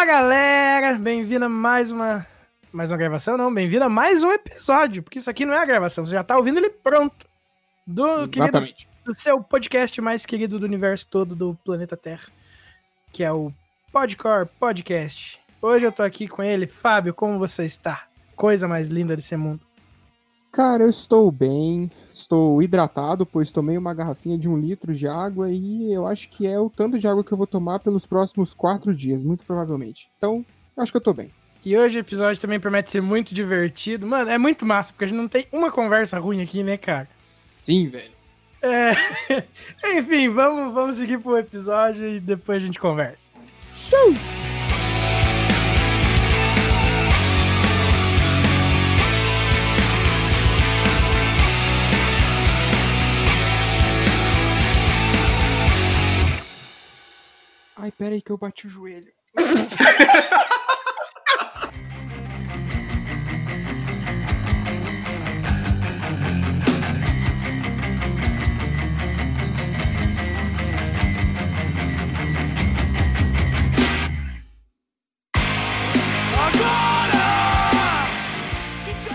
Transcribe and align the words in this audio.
Fala 0.00 0.12
galera, 0.12 0.98
bem-vindo 0.98 1.44
a 1.44 1.48
mais 1.48 1.90
uma 1.90 2.26
mais 2.72 2.90
uma 2.90 2.96
gravação, 2.96 3.36
não, 3.36 3.52
bem-vindo 3.52 3.84
a 3.84 3.88
mais 3.90 4.22
um 4.22 4.32
episódio, 4.32 5.02
porque 5.02 5.18
isso 5.18 5.28
aqui 5.28 5.44
não 5.44 5.52
é 5.52 5.58
a 5.58 5.64
gravação, 5.66 6.06
você 6.06 6.12
já 6.12 6.24
tá 6.24 6.38
ouvindo 6.38 6.56
ele 6.56 6.70
pronto. 6.70 7.26
Do, 7.86 8.24
Exatamente. 8.24 8.86
Querido, 8.86 9.04
do 9.04 9.14
seu 9.14 9.42
podcast 9.42 10.00
mais 10.00 10.24
querido 10.24 10.58
do 10.58 10.64
universo 10.64 11.06
todo 11.06 11.36
do 11.36 11.54
planeta 11.66 11.98
Terra, 11.98 12.28
que 13.12 13.22
é 13.22 13.30
o 13.30 13.52
Podcore 13.92 14.48
Podcast. 14.58 15.38
Hoje 15.60 15.84
eu 15.84 15.92
tô 15.92 16.02
aqui 16.02 16.26
com 16.26 16.42
ele, 16.42 16.66
Fábio, 16.66 17.12
como 17.12 17.38
você 17.38 17.66
está? 17.66 18.06
Coisa 18.34 18.66
mais 18.66 18.88
linda 18.88 19.14
desse 19.14 19.36
mundo. 19.36 19.60
Cara, 20.52 20.82
eu 20.82 20.88
estou 20.88 21.30
bem, 21.30 21.88
estou 22.08 22.60
hidratado, 22.60 23.24
pois 23.24 23.52
tomei 23.52 23.78
uma 23.78 23.94
garrafinha 23.94 24.36
de 24.36 24.48
um 24.48 24.58
litro 24.58 24.92
de 24.92 25.06
água 25.06 25.48
e 25.48 25.92
eu 25.92 26.08
acho 26.08 26.28
que 26.28 26.44
é 26.44 26.58
o 26.58 26.68
tanto 26.68 26.98
de 26.98 27.06
água 27.06 27.22
que 27.22 27.30
eu 27.30 27.38
vou 27.38 27.46
tomar 27.46 27.78
pelos 27.78 28.04
próximos 28.04 28.52
quatro 28.52 28.92
dias, 28.92 29.22
muito 29.22 29.44
provavelmente. 29.46 30.10
Então, 30.18 30.44
acho 30.76 30.90
que 30.90 30.96
eu 30.96 31.02
tô 31.02 31.14
bem. 31.14 31.30
E 31.64 31.76
hoje 31.76 31.98
o 31.98 32.00
episódio 32.00 32.40
também 32.40 32.58
promete 32.58 32.90
ser 32.90 33.00
muito 33.00 33.32
divertido. 33.32 34.06
Mano, 34.06 34.28
é 34.28 34.38
muito 34.38 34.66
massa, 34.66 34.92
porque 34.92 35.04
a 35.04 35.08
gente 35.08 35.18
não 35.18 35.28
tem 35.28 35.46
uma 35.52 35.70
conversa 35.70 36.18
ruim 36.18 36.42
aqui, 36.42 36.64
né, 36.64 36.76
cara? 36.76 37.08
Sim, 37.48 37.88
velho. 37.88 38.12
É... 38.60 38.90
Enfim, 39.98 40.30
vamos, 40.30 40.74
vamos 40.74 40.96
seguir 40.96 41.18
pro 41.18 41.38
episódio 41.38 42.08
e 42.08 42.18
depois 42.18 42.60
a 42.60 42.66
gente 42.66 42.80
conversa. 42.80 43.30
Show! 43.74 44.49
Ai, 57.82 57.90
pera 57.90 58.14
aí 58.14 58.20
que 58.20 58.30
eu 58.30 58.36
bati 58.36 58.66
o 58.66 58.70
joelho. 58.70 59.10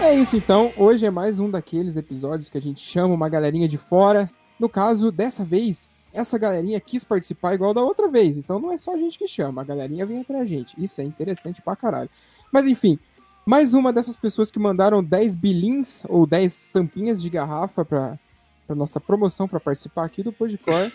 É 0.02 0.16
isso 0.16 0.36
então, 0.36 0.74
hoje 0.76 1.06
é 1.06 1.12
mais 1.12 1.38
um 1.38 1.52
daqueles 1.52 1.96
episódios 1.98 2.50
que 2.50 2.58
a 2.58 2.62
gente 2.62 2.82
chama 2.82 3.14
uma 3.14 3.30
galerinha 3.30 3.68
de 3.68 3.78
fora. 3.78 4.28
No 4.60 4.68
caso, 4.68 5.12
dessa 5.12 5.46
vez, 5.46 5.88
essa 6.16 6.38
galerinha 6.38 6.80
quis 6.80 7.04
participar 7.04 7.54
igual 7.54 7.74
da 7.74 7.82
outra 7.82 8.08
vez. 8.08 8.38
Então 8.38 8.60
não 8.60 8.72
é 8.72 8.78
só 8.78 8.94
a 8.94 8.98
gente 8.98 9.18
que 9.18 9.28
chama, 9.28 9.62
a 9.62 9.66
galerinha 9.66 10.06
vem 10.06 10.22
atrás 10.22 10.42
da 10.42 10.48
gente. 10.48 10.82
Isso 10.82 11.02
é 11.02 11.04
interessante 11.04 11.62
pra 11.62 11.76
caralho. 11.76 12.10
Mas 12.52 12.68
enfim, 12.68 12.98
mais 13.46 13.74
uma 13.74 13.94
dessas 13.94 14.16
pessoas 14.16 14.52
que 14.52 14.58
mandaram 14.58 15.04
10 15.04 15.36
bilins 15.36 16.04
ou 16.08 16.26
10 16.26 16.70
tampinhas 16.74 17.22
de 17.22 17.30
garrafa 17.30 17.86
pra, 17.86 18.18
pra 18.66 18.76
nossa 18.76 19.00
promoção 19.00 19.48
para 19.48 19.60
participar 19.60 20.06
aqui 20.06 20.24
do 20.24 20.32
Podcore. 20.32 20.92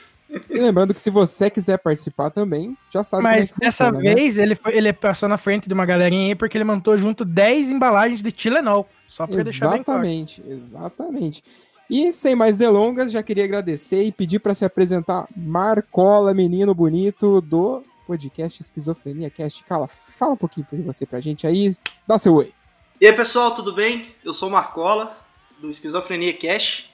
E 0.49 0.61
lembrando 0.61 0.95
que 0.95 1.01
se 1.01 1.11
você 1.11 1.51
quiser 1.51 1.79
participar 1.79 2.31
também, 2.31 2.77
já 2.89 3.03
sabe 3.03 3.25
Mas 3.25 3.51
como 3.51 3.57
é 3.57 3.59
que 3.59 3.61
dessa 3.61 3.87
funciona, 3.87 4.09
né? 4.09 4.15
vez 4.15 4.39
ele, 4.39 4.55
foi, 4.55 4.77
ele 4.77 4.93
passou 4.93 5.29
na 5.29 5.37
frente 5.37 5.67
de 5.67 5.75
uma 5.75 5.85
galerinha 5.85 6.29
aí 6.29 6.35
porque 6.37 6.57
ele 6.57 6.65
montou 6.65 6.97
junto 6.97 7.25
10 7.25 7.73
embalagens 7.73 8.23
de 8.23 8.31
Tilenol. 8.31 8.89
Só 9.09 9.27
pra 9.27 9.43
deixar 9.43 9.71
bem 9.71 9.83
claro. 9.83 10.05
Exatamente, 10.05 10.43
exatamente. 10.47 11.45
E 11.91 12.13
sem 12.13 12.37
mais 12.37 12.57
delongas, 12.57 13.11
já 13.11 13.21
queria 13.21 13.43
agradecer 13.43 14.05
e 14.05 14.13
pedir 14.13 14.39
para 14.39 14.55
se 14.55 14.65
apresentar 14.65 15.27
Marcola, 15.37 16.33
menino 16.33 16.73
bonito 16.73 17.41
do 17.41 17.83
podcast 18.07 18.63
Esquizofrenia 18.63 19.29
Cast. 19.29 19.65
Cala, 19.65 19.89
fala 19.89 20.35
um 20.35 20.37
pouquinho 20.37 20.69
de 20.73 20.83
você 20.83 21.05
pra 21.05 21.21
gente 21.21 21.49
aí, 21.49 21.75
dá 22.07 22.17
seu 22.17 22.33
oi. 22.35 22.53
E 23.01 23.09
aí 23.09 23.13
pessoal, 23.13 23.53
tudo 23.53 23.73
bem? 23.73 24.15
Eu 24.25 24.33
sou 24.33 24.49
o 24.49 24.53
Marcola, 24.53 25.19
do 25.59 25.69
Esquizofrenia 25.69 26.33
Cash, 26.33 26.89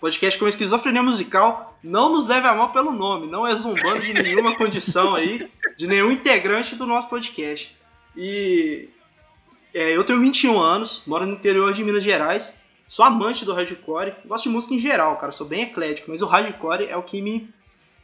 podcast 0.00 0.36
com 0.40 0.48
esquizofrenia 0.48 1.04
musical. 1.04 1.78
Não 1.80 2.12
nos 2.12 2.26
leve 2.26 2.48
a 2.48 2.52
mal 2.52 2.72
pelo 2.72 2.90
nome, 2.90 3.28
não 3.28 3.46
é 3.46 3.54
zombando 3.54 4.00
de 4.00 4.12
nenhuma 4.12 4.56
condição 4.58 5.14
aí, 5.14 5.48
de 5.76 5.86
nenhum 5.86 6.10
integrante 6.10 6.74
do 6.74 6.84
nosso 6.84 7.08
podcast. 7.08 7.76
E 8.16 8.88
é, 9.72 9.96
eu 9.96 10.02
tenho 10.02 10.18
21 10.20 10.60
anos, 10.60 11.04
moro 11.06 11.26
no 11.26 11.34
interior 11.34 11.72
de 11.72 11.84
Minas 11.84 12.02
Gerais, 12.02 12.52
sou 12.92 13.06
amante 13.06 13.42
do 13.46 13.54
hardcore, 13.54 14.12
gosto 14.26 14.44
de 14.44 14.50
música 14.50 14.74
em 14.74 14.78
geral, 14.78 15.16
cara, 15.16 15.32
sou 15.32 15.46
bem 15.46 15.62
eclético, 15.62 16.10
mas 16.10 16.20
o 16.20 16.26
hardcore 16.26 16.84
é 16.84 16.94
o 16.94 17.02
que 17.02 17.22
me, 17.22 17.48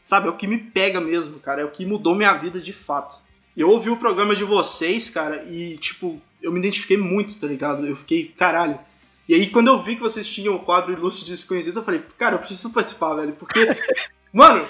sabe, 0.03 0.29
é 0.29 0.31
o 0.31 0.37
que 0.37 0.47
me 0.47 0.57
pega 0.57 0.99
mesmo, 0.99 1.39
cara, 1.39 1.61
é 1.61 1.65
o 1.67 1.71
que 1.71 1.85
mudou 1.85 2.15
minha 2.15 2.33
vida 2.33 2.59
de 2.59 2.73
fato. 2.73 3.23
Eu 3.55 3.69
ouvi 3.69 3.91
o 3.91 3.99
programa 3.99 4.35
de 4.35 4.45
vocês, 4.45 5.11
cara, 5.11 5.45
e 5.45 5.77
tipo, 5.77 6.19
eu 6.41 6.51
me 6.51 6.59
identifiquei 6.59 6.97
muito, 6.97 7.39
tá 7.39 7.47
ligado? 7.47 7.87
Eu 7.87 7.95
fiquei, 7.97 8.29
caralho. 8.29 8.81
E 9.29 9.35
aí, 9.35 9.51
quando 9.51 9.69
eu 9.69 9.83
vi 9.83 9.95
que 9.95 10.01
vocês 10.01 10.27
tinham 10.27 10.57
o 10.57 10.65
quadro 10.65 10.91
Ilustre 10.91 11.29
Desconhecido, 11.29 11.81
eu 11.81 11.85
falei, 11.85 12.03
cara, 12.17 12.37
eu 12.37 12.39
preciso 12.39 12.73
participar, 12.73 13.15
velho. 13.15 13.35
Porque, 13.35 13.61
mano, 14.33 14.67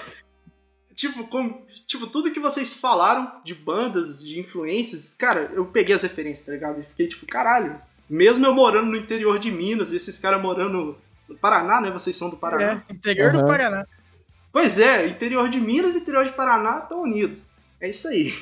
tipo, 0.93 1.25
tipo, 1.87 2.07
tudo 2.07 2.29
que 2.31 2.41
vocês 2.41 2.73
falaram 2.73 3.39
de 3.45 3.55
bandas, 3.55 4.21
de 4.21 4.37
influências, 4.37 5.13
cara, 5.13 5.49
eu 5.53 5.65
peguei 5.67 5.95
as 5.95 6.03
referências, 6.03 6.45
tá 6.45 6.51
ligado? 6.51 6.81
E 6.81 6.83
fiquei, 6.83 7.07
tipo, 7.07 7.25
caralho. 7.25 7.81
Mesmo 8.09 8.45
eu 8.45 8.53
morando 8.53 8.89
no 8.89 8.97
interior 8.97 9.37
de 9.37 9.51
Minas, 9.51 9.91
e 9.91 9.95
esses 9.97 10.17
caras 10.17 10.41
morando 10.41 10.97
no 11.27 11.37
Paraná, 11.37 11.79
né? 11.79 11.91
Vocês 11.91 12.15
são 12.15 12.29
do 12.29 12.37
Paraná. 12.37 12.83
É, 12.89 12.93
interior 12.93 13.31
do 13.31 13.39
Aham. 13.39 13.47
Paraná. 13.47 13.85
Pois 14.51 14.79
é, 14.79 15.07
interior 15.07 15.49
de 15.49 15.59
Minas 15.61 15.95
e 15.95 15.99
interior 15.99 16.25
de 16.25 16.31
Paraná 16.33 16.79
estão 16.79 17.03
unidos. 17.03 17.37
É 17.79 17.89
isso 17.89 18.07
aí. 18.07 18.33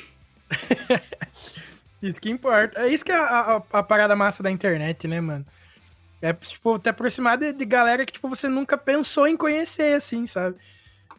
Isso 2.02 2.22
que 2.22 2.30
importa. 2.30 2.80
É 2.80 2.88
isso 2.88 3.04
que 3.04 3.12
é 3.12 3.16
a, 3.16 3.56
a, 3.72 3.80
a 3.80 3.84
parada 3.84 4.16
massa 4.16 4.44
da 4.44 4.52
internet, 4.52 5.08
né, 5.08 5.20
mano? 5.20 5.46
É, 6.22 6.32
tipo, 6.34 6.78
te 6.80 6.90
aproximar 6.90 7.38
de, 7.38 7.54
de 7.54 7.66
galera 7.66 8.06
que, 8.06 8.14
tipo, 8.14 8.30
você 8.30 8.48
nunca 8.48 8.78
pensou 8.78 9.28
em 9.28 9.38
conhecer, 9.38 9.96
assim, 9.96 10.26
sabe? 10.28 10.58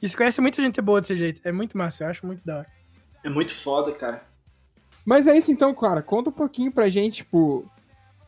E 0.00 0.08
você 0.08 0.16
conhece 0.16 0.40
muita 0.40 0.62
gente 0.62 0.80
boa 0.80 1.00
desse 1.00 1.16
jeito. 1.16 1.40
É 1.44 1.52
muito 1.52 1.76
massa, 1.76 2.04
eu 2.04 2.08
acho 2.08 2.26
muito 2.26 2.44
da 2.44 2.58
hora. 2.58 2.66
É 3.24 3.28
muito 3.28 3.52
foda, 3.52 3.92
cara. 3.92 4.22
Mas 5.04 5.26
é 5.26 5.36
isso 5.36 5.50
então, 5.50 5.74
cara, 5.74 6.02
conta 6.02 6.30
um 6.30 6.32
pouquinho 6.32 6.70
pra 6.70 6.88
gente, 6.88 7.18
tipo, 7.18 7.68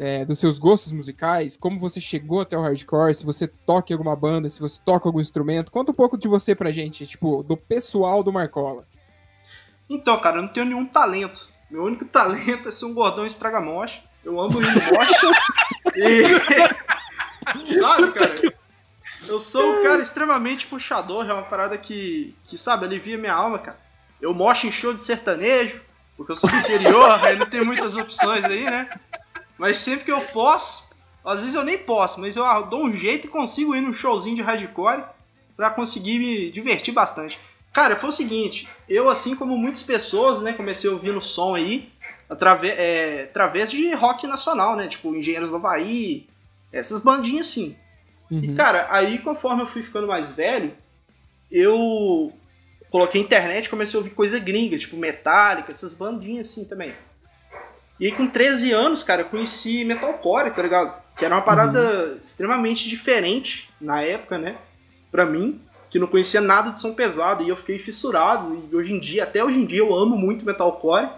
é, 0.01 0.25
dos 0.25 0.39
seus 0.39 0.59
gostos 0.59 0.93
musicais, 0.93 1.59
como 1.59 1.79
você 1.79 2.01
chegou 2.01 2.41
até 2.41 2.57
o 2.57 2.63
hardcore, 2.63 3.15
se 3.15 3.23
você 3.23 3.47
toca 3.47 3.93
em 3.93 3.95
alguma 3.95 4.17
banda, 4.17 4.49
se 4.49 4.59
você 4.59 4.81
toca 4.83 5.07
algum 5.07 5.21
instrumento, 5.21 5.71
conta 5.71 5.91
um 5.91 5.95
pouco 5.95 6.17
de 6.17 6.27
você 6.27 6.55
pra 6.55 6.73
gente, 6.73 7.07
tipo, 7.07 7.43
do 7.43 7.55
pessoal 7.55 8.23
do 8.23 8.33
Marcola. 8.33 8.89
Então, 9.91 10.19
cara, 10.19 10.39
eu 10.39 10.43
não 10.43 10.49
tenho 10.49 10.65
nenhum 10.65 10.87
talento. 10.87 11.51
Meu 11.71 11.85
único 11.85 12.07
talento 12.07 12.67
é 12.67 12.73
ser 12.73 12.87
um 12.87 12.95
gordão 12.95 13.27
estragamoche. 13.27 14.03
Eu 14.25 14.41
amo 14.41 14.63
ir 14.63 14.67
no 14.67 14.97
moche. 14.97 15.27
e... 15.97 17.67
sabe, 17.79 18.13
cara? 18.13 18.55
Eu 19.29 19.39
sou 19.39 19.81
um 19.81 19.83
cara 19.83 20.01
extremamente 20.01 20.67
puxador, 20.67 21.29
é 21.29 21.33
uma 21.33 21.43
parada 21.43 21.77
que, 21.77 22.35
que 22.45 22.57
sabe, 22.57 22.87
alivia 22.87 23.19
minha 23.19 23.35
alma, 23.35 23.59
cara. 23.59 23.79
Eu 24.19 24.33
mocho 24.33 24.67
em 24.67 24.73
show 24.73 24.95
de 24.95 25.03
sertanejo, 25.03 25.79
porque 26.17 26.33
eu 26.33 26.37
sou 26.37 26.49
do 26.49 26.57
interior, 26.57 27.11
aí 27.23 27.37
não 27.37 27.47
tem 27.47 27.63
muitas 27.63 27.99
opções 27.99 28.47
aí, 28.47 28.65
né? 28.65 28.89
Mas 29.61 29.77
sempre 29.77 30.07
que 30.07 30.11
eu 30.11 30.23
posso, 30.23 30.89
às 31.23 31.41
vezes 31.41 31.55
eu 31.55 31.63
nem 31.63 31.77
posso, 31.77 32.19
mas 32.19 32.35
eu 32.35 32.45
dou 32.63 32.87
um 32.87 32.93
jeito 32.97 33.27
e 33.27 33.31
consigo 33.31 33.77
ir 33.77 33.83
num 33.83 33.93
showzinho 33.93 34.37
de 34.37 34.41
hardcore 34.41 35.05
pra 35.55 35.69
conseguir 35.69 36.19
me 36.19 36.51
divertir 36.51 36.95
bastante. 36.95 37.39
Cara, 37.71 37.95
foi 37.95 38.09
o 38.09 38.13
seguinte, 38.13 38.67
eu 38.89 39.11
assim 39.11 39.37
como 39.37 39.59
muitas 39.59 39.83
pessoas, 39.83 40.41
né, 40.41 40.55
comecei 40.55 40.89
ouvindo 40.89 41.21
som 41.21 41.55
aí 41.55 41.93
através, 42.27 42.75
é, 42.79 43.25
através 43.25 43.71
de 43.71 43.93
rock 43.93 44.27
nacional, 44.27 44.77
né, 44.77 44.89
tipo 44.89 45.15
Engenheiros 45.15 45.51
do 45.51 45.57
Havaí, 45.57 46.27
essas 46.73 47.03
bandinhas 47.03 47.49
assim. 47.49 47.77
E 48.31 48.55
cara, 48.55 48.87
aí 48.89 49.19
conforme 49.19 49.61
eu 49.61 49.67
fui 49.67 49.83
ficando 49.83 50.07
mais 50.07 50.31
velho, 50.31 50.73
eu 51.51 52.33
coloquei 52.91 53.21
internet 53.21 53.67
e 53.67 53.69
comecei 53.69 53.99
a 53.99 54.03
ouvir 54.03 54.15
coisa 54.15 54.39
gringa, 54.39 54.79
tipo 54.79 54.97
Metallica, 54.97 55.71
essas 55.71 55.93
bandinhas 55.93 56.49
assim 56.49 56.65
também. 56.65 56.95
E 58.01 58.07
aí 58.07 58.13
com 58.13 58.27
13 58.27 58.73
anos, 58.73 59.05
cara, 59.05 59.21
eu 59.21 59.27
conheci 59.27 59.85
metalcore, 59.85 60.51
tá 60.51 60.63
ligado? 60.63 60.99
Que 61.15 61.27
era 61.27 61.35
uma 61.35 61.43
parada 61.43 62.19
extremamente 62.25 62.89
diferente 62.89 63.69
na 63.79 64.01
época, 64.01 64.39
né? 64.39 64.57
Pra 65.13 65.27
mim, 65.27 65.61
que 65.91 65.99
não 65.99 66.07
conhecia 66.07 66.41
nada 66.41 66.71
de 66.71 66.81
som 66.81 66.95
pesado, 66.95 67.43
e 67.43 67.51
eu 67.51 67.57
fiquei 67.57 67.79
fissurado, 67.79 68.67
e 68.73 68.75
hoje 68.75 68.95
em 68.95 68.99
dia, 68.99 69.25
até 69.25 69.45
hoje 69.45 69.59
em 69.59 69.67
dia, 69.67 69.81
eu 69.81 69.95
amo 69.95 70.17
muito 70.17 70.47
metalcore, 70.47 71.11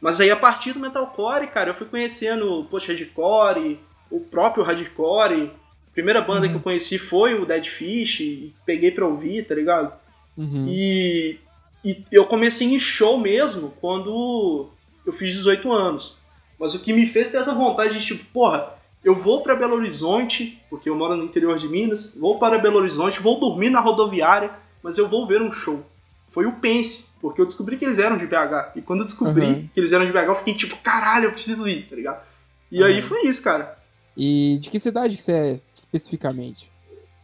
mas 0.00 0.20
aí 0.20 0.30
a 0.30 0.36
partir 0.36 0.72
do 0.74 0.78
metalcore, 0.78 1.48
cara, 1.48 1.70
eu 1.70 1.74
fui 1.74 1.86
conhecendo 1.86 2.64
post-hardcore, 2.70 3.80
o 4.08 4.20
próprio 4.20 4.62
hardcore, 4.62 5.50
a 5.88 5.92
primeira 5.92 6.20
banda 6.20 6.48
que 6.48 6.54
eu 6.54 6.60
conheci 6.60 6.98
foi 6.98 7.34
o 7.34 7.44
Dead 7.44 7.64
Fish, 7.64 8.20
e 8.20 8.54
peguei 8.64 8.92
pra 8.92 9.06
ouvir, 9.06 9.44
tá 9.44 9.56
ligado? 9.56 9.92
Uhum. 10.36 10.66
E, 10.68 11.40
e 11.84 12.04
eu 12.12 12.26
comecei 12.26 12.68
em 12.68 12.78
show 12.78 13.18
mesmo 13.18 13.74
quando 13.80 14.68
eu 15.04 15.12
fiz 15.12 15.32
18 15.32 15.72
anos. 15.72 16.17
Mas 16.58 16.74
o 16.74 16.80
que 16.80 16.92
me 16.92 17.06
fez 17.06 17.30
ter 17.30 17.36
essa 17.38 17.54
vontade 17.54 17.98
de, 17.98 18.04
tipo, 18.04 18.24
porra, 18.32 18.74
eu 19.04 19.14
vou 19.14 19.42
para 19.42 19.54
Belo 19.54 19.76
Horizonte, 19.76 20.60
porque 20.68 20.88
eu 20.90 20.96
moro 20.96 21.16
no 21.16 21.24
interior 21.24 21.56
de 21.56 21.68
Minas, 21.68 22.14
vou 22.16 22.38
para 22.38 22.58
Belo 22.58 22.78
Horizonte, 22.78 23.20
vou 23.20 23.38
dormir 23.38 23.70
na 23.70 23.80
rodoviária, 23.80 24.50
mas 24.82 24.98
eu 24.98 25.08
vou 25.08 25.26
ver 25.26 25.40
um 25.40 25.52
show. 25.52 25.84
Foi 26.30 26.46
o 26.46 26.52
Pense, 26.56 27.06
Porque 27.20 27.40
eu 27.40 27.46
descobri 27.46 27.76
que 27.76 27.84
eles 27.84 27.98
eram 27.98 28.16
de 28.16 28.26
BH. 28.26 28.76
E 28.76 28.80
quando 28.82 29.00
eu 29.00 29.04
descobri 29.04 29.44
Uhum. 29.44 29.68
que 29.74 29.80
eles 29.80 29.92
eram 29.92 30.06
de 30.06 30.12
BH, 30.12 30.28
eu 30.28 30.34
fiquei 30.36 30.54
tipo, 30.54 30.76
caralho, 30.76 31.24
eu 31.24 31.32
preciso 31.32 31.66
ir, 31.66 31.82
tá 31.90 31.96
ligado? 31.96 32.22
E 32.70 32.78
Uhum. 32.80 32.86
aí 32.86 33.02
foi 33.02 33.22
isso, 33.22 33.42
cara. 33.42 33.76
E 34.16 34.56
de 34.60 34.70
que 34.70 34.78
cidade 34.78 35.16
que 35.16 35.22
você 35.24 35.32
é 35.32 35.56
especificamente? 35.74 36.70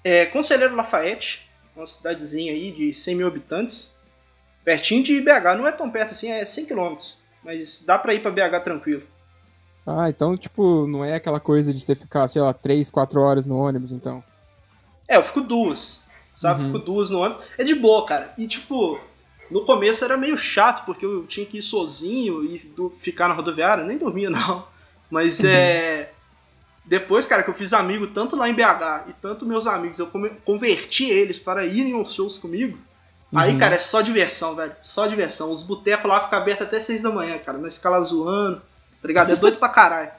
É 0.02 0.26
Conselheiro 0.26 0.74
Lafayette, 0.74 1.48
uma 1.76 1.86
cidadezinha 1.86 2.52
aí 2.52 2.72
de 2.72 2.92
100 2.92 3.14
mil 3.14 3.26
habitantes. 3.28 3.94
Pertinho 4.64 5.02
de 5.04 5.20
BH, 5.20 5.54
não 5.56 5.66
é 5.66 5.70
tão 5.72 5.88
perto 5.90 6.10
assim, 6.12 6.28
é 6.30 6.44
100 6.44 6.66
km. 6.66 6.96
Mas 7.44 7.82
dá 7.82 7.96
pra 7.96 8.14
ir 8.14 8.20
pra 8.20 8.30
BH 8.32 8.60
tranquilo. 8.64 9.02
Ah, 9.86 10.08
então, 10.08 10.36
tipo, 10.36 10.86
não 10.86 11.04
é 11.04 11.14
aquela 11.14 11.38
coisa 11.40 11.72
de 11.72 11.80
você 11.80 11.94
ficar, 11.94 12.26
sei 12.28 12.40
lá, 12.40 12.52
3, 12.54 12.90
4 12.90 13.20
horas 13.20 13.46
no 13.46 13.56
ônibus, 13.58 13.92
então. 13.92 14.24
É, 15.06 15.16
eu 15.16 15.22
fico 15.22 15.42
duas, 15.42 16.02
sabe? 16.34 16.62
Uhum. 16.62 16.66
Fico 16.72 16.78
duas 16.78 17.10
no 17.10 17.18
ônibus. 17.20 17.44
É 17.58 17.64
de 17.64 17.74
boa, 17.74 18.06
cara. 18.06 18.32
E 18.38 18.46
tipo, 18.46 18.98
no 19.50 19.64
começo 19.66 20.02
era 20.04 20.16
meio 20.16 20.38
chato, 20.38 20.86
porque 20.86 21.04
eu 21.04 21.26
tinha 21.26 21.44
que 21.44 21.58
ir 21.58 21.62
sozinho 21.62 22.42
e 22.44 22.58
ficar 22.98 23.28
na 23.28 23.34
rodoviária. 23.34 23.84
Nem 23.84 23.98
dormia, 23.98 24.30
não. 24.30 24.64
Mas 25.10 25.44
é. 25.44 26.10
Depois, 26.86 27.26
cara, 27.26 27.42
que 27.42 27.48
eu 27.50 27.54
fiz 27.54 27.72
amigo 27.72 28.06
tanto 28.08 28.36
lá 28.36 28.48
em 28.48 28.54
BH 28.54 29.08
e 29.08 29.12
tanto 29.14 29.46
meus 29.46 29.66
amigos, 29.66 29.98
eu 29.98 30.10
converti 30.44 31.04
eles 31.04 31.38
para 31.38 31.64
irem 31.64 31.94
aos 31.94 32.12
shows 32.14 32.36
comigo. 32.38 32.78
Aí, 33.34 33.52
Uhum. 33.52 33.58
cara, 33.58 33.74
é 33.74 33.78
só 33.78 34.00
diversão, 34.02 34.54
velho. 34.54 34.72
Só 34.82 35.06
diversão. 35.06 35.50
Os 35.50 35.62
botecos 35.62 36.06
lá 36.08 36.20
ficam 36.22 36.38
abertos 36.38 36.66
até 36.66 36.78
6 36.78 37.02
da 37.02 37.10
manhã, 37.10 37.38
cara. 37.38 37.56
Na 37.58 37.68
escala 37.68 38.02
zoando, 38.02 38.60
tá 39.04 39.08
ligado? 39.08 39.30
É 39.32 39.36
doido 39.36 39.58
pra 39.58 39.68
caralho. 39.68 40.10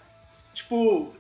Tipo, 0.54 1.12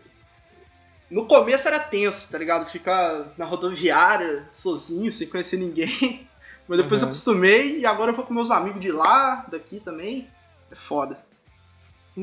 no 1.10 1.26
começo 1.26 1.68
era 1.68 1.80
tenso, 1.80 2.32
tá 2.32 2.38
ligado? 2.38 2.70
Ficar 2.70 3.34
na 3.36 3.44
rodoviária, 3.46 4.48
sozinho, 4.52 5.12
sem 5.12 5.28
conhecer 5.28 5.58
ninguém. 5.58 6.28
Mas 6.70 6.78
depois 6.78 7.02
eu 7.02 7.08
Uhum. 7.08 7.12
acostumei 7.12 7.80
e 7.80 7.86
agora 7.88 8.12
eu 8.12 8.16
vou 8.16 8.24
com 8.24 8.36
meus 8.36 8.52
amigos 8.52 8.80
de 8.80 8.92
lá, 8.92 9.48
daqui 9.52 9.80
também. 9.80 10.28
É 10.72 10.76
foda. 10.76 11.18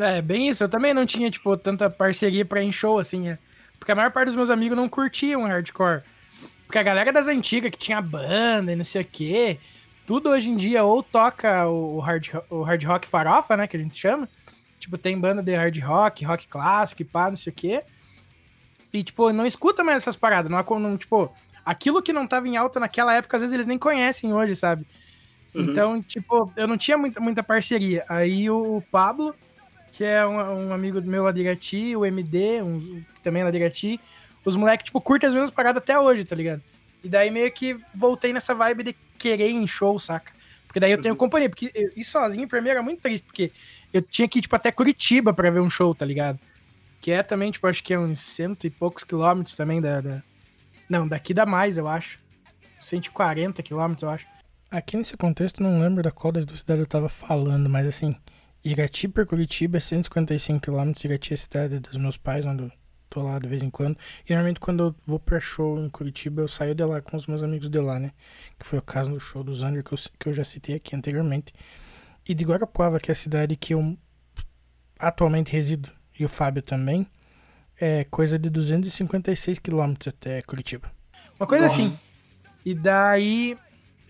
É, 0.01 0.23
bem 0.23 0.49
isso. 0.49 0.63
Eu 0.63 0.69
também 0.69 0.95
não 0.95 1.05
tinha, 1.05 1.29
tipo, 1.29 1.57
tanta 1.57 1.91
parceria 1.91 2.45
pra 2.45 2.63
ir 2.63 2.67
em 2.69 2.73
show, 2.73 3.01
assim, 3.01 3.29
é. 3.29 3.39
Porque 3.81 3.91
a 3.91 3.97
maior 3.97 4.13
parte 4.13 4.27
dos 4.27 4.37
meus 4.37 4.49
amigos 4.51 4.77
não 4.77 4.89
curtiam 4.89 5.43
hardcore. 5.43 6.03
Porque 6.67 6.79
a 6.79 6.83
galera 6.85 7.13
das 7.13 7.27
antigas, 7.27 7.73
que 7.73 7.79
tinha 7.79 8.01
banda 8.01 8.71
e 8.73 8.77
não 8.77 8.85
sei 8.85 9.03
o 9.03 9.05
quê, 9.05 9.59
tudo 10.07 10.31
hoje 10.31 10.51
em 10.51 10.57
dia 10.57 10.85
ou 10.85 11.03
toca 11.03 11.67
o 11.69 11.99
hard, 11.99 12.29
o 12.49 12.63
hard 12.63 12.85
rock 12.85 13.09
farofa, 13.09 13.57
né, 13.57 13.67
que 13.67 13.77
a 13.77 13.81
gente 13.81 13.99
chama. 13.99 14.29
Tipo, 14.83 14.99
tem 14.99 15.17
banda 15.17 15.41
de 15.41 15.55
hard 15.55 15.79
rock, 15.79 16.25
rock 16.25 16.49
clássico 16.49 17.03
e 17.03 17.05
pá, 17.05 17.31
não 17.31 17.37
sei 17.37 17.53
o 17.53 17.55
quê. 17.55 17.85
E, 18.93 19.05
tipo, 19.05 19.33
não 19.33 19.47
escuta 19.47 19.85
mais 19.85 19.99
essas 19.99 20.17
paradas. 20.17 20.51
Não, 20.51 20.59
é 20.59 20.65
não, 20.81 20.97
tipo, 20.97 21.33
aquilo 21.65 22.03
que 22.03 22.13
não 22.13 22.27
tava 22.27 22.49
em 22.49 22.57
alta 22.57 22.81
naquela 22.81 23.15
época, 23.15 23.37
às 23.37 23.43
vezes 23.43 23.55
eles 23.55 23.67
nem 23.69 23.79
conhecem 23.79 24.35
hoje, 24.35 24.57
sabe? 24.57 24.85
Uhum. 25.55 25.63
Então, 25.63 26.03
tipo, 26.03 26.53
eu 26.57 26.67
não 26.67 26.77
tinha 26.77 26.99
muita, 26.99 27.21
muita 27.21 27.45
parceria. 27.45 28.05
Aí 28.09 28.51
o 28.51 28.83
Pablo, 28.91 29.37
que 29.93 30.03
é 30.03 30.27
um, 30.27 30.69
um 30.69 30.73
amigo 30.73 31.01
do 31.01 31.09
meu 31.09 31.23
lá 31.23 31.31
de 31.31 31.43
Irati, 31.43 31.95
o 31.95 32.05
MD, 32.05 32.61
um, 32.61 33.03
também 33.23 33.43
é 33.43 33.45
lá 33.45 33.51
de 33.53 33.59
Irati, 33.59 34.01
os 34.45 34.57
moleques, 34.57 34.87
tipo, 34.87 35.01
curtem 35.01 35.29
as 35.29 35.35
mesmas 35.35 35.51
paradas 35.51 35.81
até 35.81 35.97
hoje, 35.97 36.25
tá 36.25 36.35
ligado? 36.35 36.61
E 37.05 37.09
daí 37.09 37.31
meio 37.31 37.53
que 37.53 37.79
voltei 37.95 38.33
nessa 38.33 38.53
vibe 38.53 38.83
de 38.83 38.97
querer 39.17 39.49
ir 39.49 39.55
em 39.55 39.67
show, 39.69 39.97
saca? 40.01 40.33
Porque 40.67 40.81
daí 40.81 40.91
eu 40.91 41.01
tenho 41.01 41.15
Uhum. 41.15 41.19
companhia, 41.19 41.51
porque 41.51 41.71
ir 41.95 42.05
sozinho 42.05 42.49
pra 42.49 42.61
mim 42.61 42.71
era 42.71 42.83
muito 42.83 43.01
triste, 43.03 43.25
porque 43.25 43.53
eu 43.93 44.03
tinha 44.03 44.29
que 44.29 44.39
ir, 44.39 44.43
tipo, 44.43 44.57
até 44.57 44.71
Curitiba 44.73 45.33
pra 45.33 45.51
ver 45.51 45.61
um 45.61 45.71
show, 45.71 45.95
tá 45.95 46.05
ligado? 46.05 46.39
Que 47.01 47.11
é 47.11 47.23
também, 47.23 47.51
tipo, 47.51 47.67
acho 47.67 47.83
que 47.83 47.93
é 47.93 47.99
uns 47.99 48.21
cento 48.21 48.67
e 48.67 48.71
poucos 48.71 49.05
quilômetros 49.05 49.55
também 49.57 49.81
da... 49.81 50.01
da- 50.01 50.23
Não, 50.89 51.07
daqui 51.09 51.35
dá 51.35 51.45
mais, 51.45 51.77
eu 51.79 51.89
acho. 51.89 52.19
140 52.81 53.63
quilômetros, 53.63 54.03
eu 54.03 54.11
acho. 54.11 54.27
Aqui 54.71 54.97
nesse 54.97 55.17
contexto, 55.17 55.63
não 55.63 55.81
lembro 55.81 56.03
da 56.03 56.11
qual 56.11 56.33
das 56.33 56.47
duas 56.47 56.61
cidades 56.61 56.81
eu 56.81 56.87
tava 56.87 57.09
falando, 57.09 57.69
mas 57.69 57.87
assim, 57.87 58.17
Irati 58.65 59.07
pra 59.09 59.27
Curitiba 59.27 59.77
é 59.77 59.81
155 59.81 60.61
km, 60.61 60.93
Irati 61.05 61.33
é 61.33 61.35
a 61.35 61.37
cidade 61.37 61.79
dos 61.81 61.97
meus 61.99 62.17
pais, 62.17 62.47
onde 62.47 62.63
eu 62.65 62.73
tô 63.11 63.23
lá 63.23 63.39
de 63.39 63.47
vez 63.49 63.63
em 63.63 63.69
quando. 63.69 63.99
E 64.27 64.33
normalmente 64.33 64.61
quando 64.61 64.85
eu 64.85 64.95
vou 65.07 65.19
pra 65.19 65.39
show 65.39 65.79
em 65.79 65.91
Curitiba, 65.91 66.41
eu 66.43 66.49
saio 66.49 66.75
de 66.75 66.83
lá 66.85 67.01
com 67.01 67.17
os 67.17 67.27
meus 67.27 67.43
amigos 67.43 67.69
de 67.69 67.79
lá, 67.79 67.99
né? 67.99 68.13
Que 68.59 68.65
foi 68.67 68.79
o 68.79 68.83
caso 68.83 69.11
do 69.11 69.21
show 69.21 69.45
do 69.45 69.55
Zander, 69.55 69.85
que 69.85 69.93
eu, 69.93 69.99
que 70.19 70.29
eu 70.29 70.33
já 70.33 70.43
citei 70.45 70.77
aqui 70.77 70.97
anteriormente. 70.97 71.53
E 72.29 72.35
de 72.35 72.45
Guarapuava, 72.45 73.01
que 73.01 73.11
é 73.11 73.13
a 73.13 73.17
cidade 73.17 73.57
que 73.57 73.75
eu 73.75 73.97
atualmente 74.99 75.51
resido, 75.53 75.91
e 76.19 76.25
o 76.25 76.29
Fábio 76.29 76.63
também, 76.63 77.07
é 77.81 78.05
coisa 78.05 78.39
de 78.39 78.49
256 78.49 79.59
km 79.59 79.95
até 80.07 80.41
Curitiba. 80.43 80.91
Uma 81.39 81.47
coisa 81.47 81.67
Porra. 81.67 81.75
assim. 81.75 81.99
E 82.65 82.75
daí, 82.75 83.57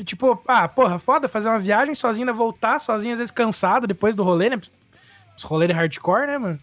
tipo, 0.05 0.39
ah, 0.47 0.69
porra, 0.69 0.99
foda 0.99 1.27
fazer 1.29 1.49
uma 1.49 1.59
viagem 1.59 1.95
sozinho, 1.95 2.25
ainda 2.25 2.35
voltar 2.37 2.79
sozinho, 2.79 3.15
às 3.15 3.19
vezes 3.19 3.31
cansado 3.33 3.87
depois 3.87 4.15
do 4.15 4.23
rolê, 4.23 4.51
né? 4.51 4.61
Os 5.35 5.43
rolês 5.43 5.69
de 5.71 5.75
hardcore, 5.75 6.27
né, 6.27 6.37
mano? 6.37 6.59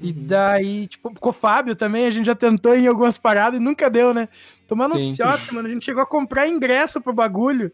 E 0.00 0.12
Uhum. 0.12 0.26
daí, 0.26 0.86
tipo, 0.86 1.12
com 1.12 1.28
o 1.28 1.32
Fábio 1.32 1.76
também, 1.76 2.06
a 2.06 2.10
gente 2.10 2.24
já 2.24 2.34
tentou 2.34 2.74
em 2.74 2.86
algumas 2.86 3.18
paradas 3.18 3.60
e 3.60 3.62
nunca 3.62 3.90
deu, 3.90 4.14
né? 4.14 4.30
Tomando 4.66 4.94
Sim. 4.94 5.12
um 5.12 5.16
fiote, 5.16 5.52
mano, 5.52 5.68
a 5.68 5.70
gente 5.70 5.84
chegou 5.84 6.02
a 6.02 6.06
comprar 6.06 6.48
ingresso 6.48 7.02
pro 7.02 7.12
bagulho 7.12 7.70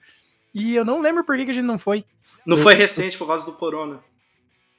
e 0.56 0.74
eu 0.74 0.84
não 0.84 1.00
lembro 1.00 1.22
por 1.24 1.36
que, 1.36 1.44
que 1.44 1.50
a 1.50 1.54
gente 1.54 1.64
não 1.64 1.78
foi. 1.78 2.04
Não 2.46 2.56
foi 2.56 2.74
recente 2.74 3.18
por 3.18 3.26
causa 3.26 3.44
do 3.44 3.52
corona. 3.52 3.98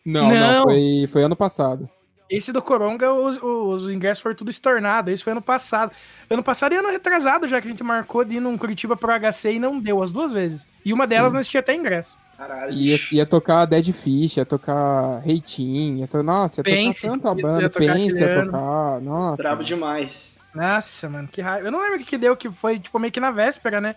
Não, 0.06 0.30
não, 0.30 0.36
Não. 0.54 0.64
foi, 0.64 1.06
foi 1.12 1.24
ano 1.24 1.36
passado. 1.36 1.90
Esse 2.30 2.52
do 2.52 2.62
Coronga, 2.62 3.14
os, 3.14 3.38
os, 3.38 3.84
os 3.84 3.94
ingressos 3.94 4.22
foram 4.22 4.36
tudo 4.36 4.52
estornado. 4.52 5.10
Isso 5.12 5.24
foi 5.24 5.32
ano 5.32 5.42
passado. 5.42 5.92
Ano 6.30 6.44
passado 6.44 6.74
e 6.74 6.76
ano 6.78 6.90
retrasado, 6.90 7.48
já 7.48 7.62
que 7.62 7.68
a 7.68 7.72
gente 7.72 7.84
marcou 7.84 8.24
de 8.26 8.36
ir 8.36 8.40
num 8.42 8.58
Curitiba 8.58 8.98
pro 8.98 9.12
HC 9.18 9.54
e 9.54 9.60
não 9.60 9.80
deu 9.80 10.04
as 10.04 10.12
duas 10.12 10.32
vezes. 10.34 10.68
E 10.84 10.92
uma 10.92 11.08
delas 11.08 11.32
Sim. 11.32 11.38
nós 11.38 11.48
tinha 11.48 11.60
até 11.62 11.74
ingresso. 11.74 12.18
Caralho. 12.38 12.74
Ia, 12.74 13.00
ia 13.14 13.26
tocar 13.26 13.66
Dead 13.66 13.92
Fish, 13.94 14.38
ia 14.38 14.46
tocar 14.46 15.20
Reitin, 15.20 15.98
ia 16.00 16.08
to... 16.08 16.22
Nossa, 16.22 16.60
ia 16.60 16.64
Pense, 16.66 17.02
tocar 17.08 17.14
tanta 17.18 17.30
ia- 17.30 17.42
banda, 17.44 17.62
ia 17.64 17.70
tocar 17.70 17.94
Pense, 17.94 18.22
ia 18.22 18.34
tocar. 18.34 19.02
Nossa. 19.02 19.44
Brabo 19.44 19.64
demais. 19.64 20.38
Nossa, 20.54 21.10
mano, 21.10 21.28
que 21.30 21.42
raiva. 21.42 21.68
Eu 21.68 21.72
não 21.72 21.82
lembro 21.82 21.96
o 21.96 22.00
que, 22.00 22.06
que 22.06 22.18
deu, 22.18 22.36
que 22.36 22.50
foi 22.52 22.78
tipo 22.80 23.00
meio 23.00 23.12
que 23.12 23.20
na 23.20 23.32
véspera, 23.32 23.80
né? 23.80 23.96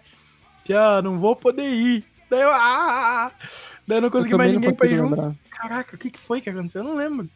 Que, 0.70 0.74
ah, 0.74 1.02
não 1.02 1.18
vou 1.18 1.34
poder 1.34 1.68
ir. 1.68 2.04
Daí 2.30 2.42
eu, 2.42 2.50
ah, 2.52 3.32
daí 3.84 3.98
eu 3.98 4.02
não 4.02 4.06
Eu 4.06 4.12
consegui 4.12 4.30
também 4.30 4.46
mais 4.46 4.54
ninguém 4.60 4.76
pra 4.76 4.86
ir 4.86 4.90
consigo 4.90 5.08
junto. 5.08 5.20
lembrar. 5.20 5.34
Caraca, 5.50 5.96
o 5.96 5.98
que, 5.98 6.10
que 6.10 6.18
foi 6.20 6.40
que 6.40 6.48
aconteceu? 6.48 6.82
Eu 6.82 6.88
não 6.88 6.94
lembro. 6.94 7.28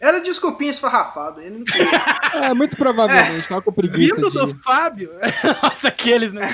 Era 0.00 0.18
desculpinha 0.18 0.70
esfarrafada. 0.70 1.42
Ele 1.42 1.58
não. 1.58 1.64
É, 2.42 2.54
muito 2.54 2.74
provavelmente, 2.78 3.46
tava 3.46 3.60
com 3.60 3.70
preguiça 3.70 4.14
Vindo 4.14 4.30
de... 4.30 4.38
do 4.38 4.58
Fábio. 4.62 5.10
Nossa, 5.62 5.88
aqueles, 5.88 6.32
né? 6.32 6.48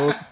Louco. 0.00 0.24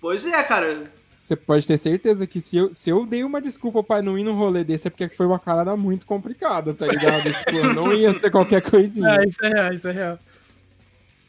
pois 0.00 0.26
é, 0.26 0.42
cara. 0.42 0.90
Você 1.20 1.36
pode 1.36 1.64
ter 1.64 1.76
certeza 1.78 2.26
que 2.26 2.40
se 2.40 2.56
eu, 2.56 2.74
se 2.74 2.90
eu 2.90 3.06
dei 3.06 3.22
uma 3.22 3.40
desculpa 3.40 3.84
pra 3.84 4.02
não 4.02 4.18
ir 4.18 4.24
num 4.24 4.34
rolê 4.34 4.64
desse 4.64 4.88
é 4.88 4.90
porque 4.90 5.08
foi 5.10 5.26
uma 5.26 5.38
parada 5.38 5.76
muito 5.76 6.04
complicada, 6.06 6.74
tá 6.74 6.88
ligado? 6.88 7.22
tipo, 7.46 7.72
não 7.72 7.92
ia 7.92 8.12
ser 8.18 8.32
qualquer 8.32 8.60
coisinha. 8.62 9.20
Ah, 9.20 9.24
isso 9.24 9.44
é 9.44 9.48
real, 9.48 9.72
isso 9.72 9.86
é 9.88 9.92
real. 9.92 10.18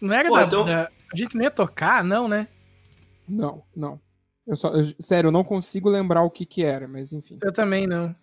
Não 0.01 0.11
era 0.15 0.27
Pô, 0.27 0.37
da, 0.37 0.43
então- 0.45 0.65
da- 0.65 0.89
A 1.13 1.15
gente 1.15 1.35
não 1.35 1.43
ia 1.43 1.51
tocar, 1.51 2.03
não, 2.03 2.27
né? 2.27 2.47
Não, 3.27 3.63
não. 3.75 3.99
Eu 4.45 4.55
só, 4.55 4.69
eu- 4.69 4.83
sério, 4.99 5.27
eu 5.27 5.31
não 5.31 5.43
consigo 5.43 5.89
lembrar 5.89 6.23
o 6.23 6.29
que 6.29 6.45
que 6.45 6.63
era, 6.63 6.87
mas 6.87 7.13
enfim. 7.13 7.39
Eu 7.41 7.51
também 7.53 7.87
não. 7.87 8.13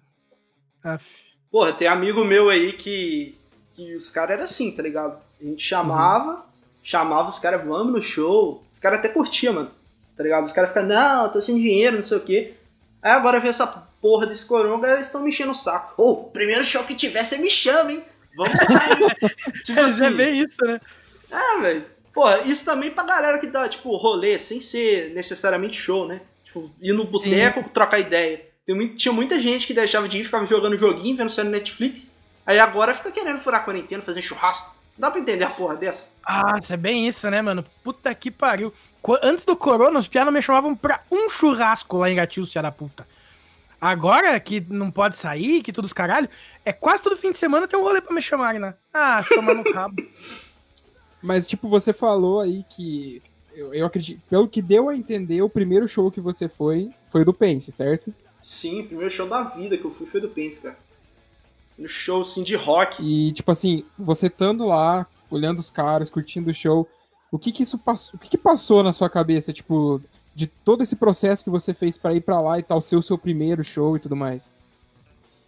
Aff. 0.83 1.07
Porra, 1.51 1.73
tem 1.73 1.89
amigo 1.89 2.25
meu 2.25 2.49
aí 2.51 2.73
que. 2.75 3.37
que 3.75 3.95
os 3.95 4.11
caras 4.11 4.33
eram 4.33 4.45
assim, 4.45 4.71
tá 4.71 4.83
ligado? 4.83 5.19
A 5.41 5.45
gente 5.45 5.63
chamava, 5.65 6.45
chamava 6.83 7.29
os 7.29 7.39
caras, 7.39 7.65
vamos 7.65 7.93
no 7.93 8.03
show. 8.03 8.63
Os 8.71 8.79
caras 8.79 8.99
até 8.99 9.09
curtiam, 9.09 9.55
mano. 9.55 9.71
Tá 10.17 10.23
ligado? 10.23 10.45
Os 10.45 10.53
caras 10.53 10.71
ficam, 10.71 10.85
não, 10.87 11.25
eu 11.25 11.33
tô 11.33 11.41
sem 11.41 11.57
dinheiro, 11.57 11.97
não 11.97 12.03
sei 12.03 12.19
o 12.19 12.21
quê. 12.21 12.55
Aí 13.01 13.13
agora 13.13 13.41
vê 13.41 13.49
essa 13.49 13.67
porra 13.67 14.27
desse 14.27 14.45
coronga, 14.47 14.93
eles 14.93 15.07
estão 15.07 15.23
me 15.23 15.31
enchendo 15.31 15.53
o 15.53 15.55
saco. 15.55 15.95
Ô, 15.97 16.25
primeiro 16.25 16.63
show 16.65 16.85
que 16.85 16.95
tiver, 16.95 17.25
você 17.25 17.39
me 17.39 17.49
chama, 17.51 17.93
hein? 17.93 18.05
Vamos 18.37 18.53
lá, 18.69 18.91
hein? 18.91 19.31
tipo 19.65 19.81
é 19.81 19.83
assim. 19.83 20.11
bem 20.15 20.41
isso, 20.41 20.59
né? 20.63 20.79
É, 21.31 21.61
velho. 21.63 21.87
Porra, 22.13 22.41
isso 22.41 22.65
também 22.65 22.91
pra 22.91 23.05
galera 23.05 23.39
que 23.39 23.47
dá, 23.47 23.69
tipo, 23.69 23.97
rolê, 23.97 24.39
sem 24.39 24.61
ser 24.61 25.13
necessariamente 25.15 25.77
show, 25.81 26.07
né? 26.07 26.21
Tipo, 26.45 26.71
ir 26.81 26.93
no 26.93 27.05
boteco, 27.05 27.63
trocar 27.71 27.99
ideia. 28.01 28.49
Muito- 28.69 28.97
tinha 28.97 29.13
muita 29.13 29.39
gente 29.41 29.67
que 29.67 29.75
deixava 29.75 30.09
de 30.09 30.19
ir, 30.19 30.25
ficava 30.25 30.45
jogando 30.47 30.77
joguinho, 30.77 31.17
vendo 31.17 31.31
série 31.31 31.49
no 31.49 31.53
Netflix. 31.53 32.13
Aí 32.47 32.59
agora 32.59 32.95
fica 32.95 33.11
querendo 33.11 33.41
furar 33.41 33.61
a 33.61 33.65
quarentena, 33.65 34.03
fazer 34.03 34.23
churrasco. 34.23 34.75
Não 34.99 35.09
dá 35.09 35.11
pra 35.11 35.21
entender 35.21 35.45
a 35.45 35.51
porra 35.51 35.77
dessa? 35.77 36.11
Ah, 36.25 36.57
isso 36.61 36.73
é 36.75 36.77
bem 36.77 37.07
isso, 37.09 37.29
né, 37.31 37.41
mano? 37.43 37.65
Puta 37.83 38.15
que 38.15 38.31
pariu. 38.31 38.73
Antes 39.23 39.45
do 39.45 39.57
corona, 39.57 39.99
os 39.99 40.07
pianos 40.09 40.33
me 40.33 40.43
chamavam 40.43 40.75
pra 40.77 41.03
um 41.11 41.29
churrasco 41.31 41.97
lá 41.97 42.11
em 42.11 42.17
Gatil, 42.17 42.47
filha 42.47 42.63
da 42.63 42.71
puta. 42.73 43.07
Agora 43.81 44.39
que 44.39 44.61
não 44.69 44.91
pode 44.91 45.17
sair, 45.17 45.63
que 45.63 45.73
tudo 45.73 45.87
os 45.87 45.93
caralho, 45.93 46.29
é 46.65 46.73
quase 46.73 47.03
todo 47.03 47.17
fim 47.17 47.33
de 47.33 47.39
semana 47.39 47.67
tem 47.67 47.79
um 47.79 47.83
rolê 47.83 48.01
pra 48.01 48.15
me 48.15 48.21
chamarem, 48.21 48.61
né? 48.61 48.75
Ah, 48.93 49.25
tomar 49.27 49.55
no 49.55 49.63
rabo. 49.73 49.97
Mas, 51.23 51.47
tipo, 51.47 51.69
você 51.69 51.93
falou 51.93 52.41
aí 52.41 52.65
que. 52.69 53.23
Eu, 53.55 53.75
eu 53.75 53.87
acredito. 53.87 54.23
Pelo 54.29 54.49
que 54.49 54.63
deu 54.63 54.89
a 54.89 54.97
entender, 54.97 55.43
o 55.43 55.49
primeiro 55.49 55.87
show 55.89 56.11
que 56.11 56.21
você 56.21 56.49
foi 56.49 56.91
foi 57.07 57.23
o 57.23 57.25
do 57.25 57.35
Pense, 57.35 57.73
certo? 57.73 58.15
Sim, 58.43 58.83
o 58.83 58.87
primeiro 58.87 59.11
show 59.11 59.29
da 59.29 59.43
vida 59.43 59.77
que 59.77 59.85
eu 59.85 59.91
fui 59.91 60.07
foi 60.07 60.21
do 60.21 60.29
Pence, 60.29 60.63
cara. 60.63 60.79
No 61.77 61.89
show, 61.89 62.23
assim, 62.23 62.43
de 62.43 62.55
rock. 62.57 63.03
E, 63.03 63.33
tipo 63.33 63.51
assim, 63.51 63.85
você 63.99 64.27
estando 64.29 64.67
lá, 64.67 65.07
olhando 65.31 65.59
os 65.59 65.71
caras, 65.71 66.11
curtindo 66.11 66.51
o 66.51 66.55
show, 66.55 66.89
o 67.31 67.39
que 67.39 67.53
que 67.53 67.63
isso 67.63 67.79
passou? 67.79 68.17
O 68.17 68.19
que 68.19 68.31
que 68.31 68.39
passou 68.39 68.83
na 68.83 68.93
sua 68.93 69.11
cabeça? 69.11 69.53
Tipo, 69.53 70.01
de 70.35 70.47
todo 70.47 70.83
esse 70.83 70.97
processo 70.97 71.45
que 71.45 71.51
você 71.51 71.75
fez 71.75 71.99
pra 71.99 72.15
ir 72.15 72.21
pra 72.23 72.41
lá 72.41 72.59
e 72.59 72.63
tal, 72.63 72.81
ser 72.81 72.97
o 72.97 73.03
seu 73.03 73.19
primeiro 73.19 73.63
show 73.63 73.97
e 73.97 74.01
tudo 74.01 74.17
mais? 74.17 74.51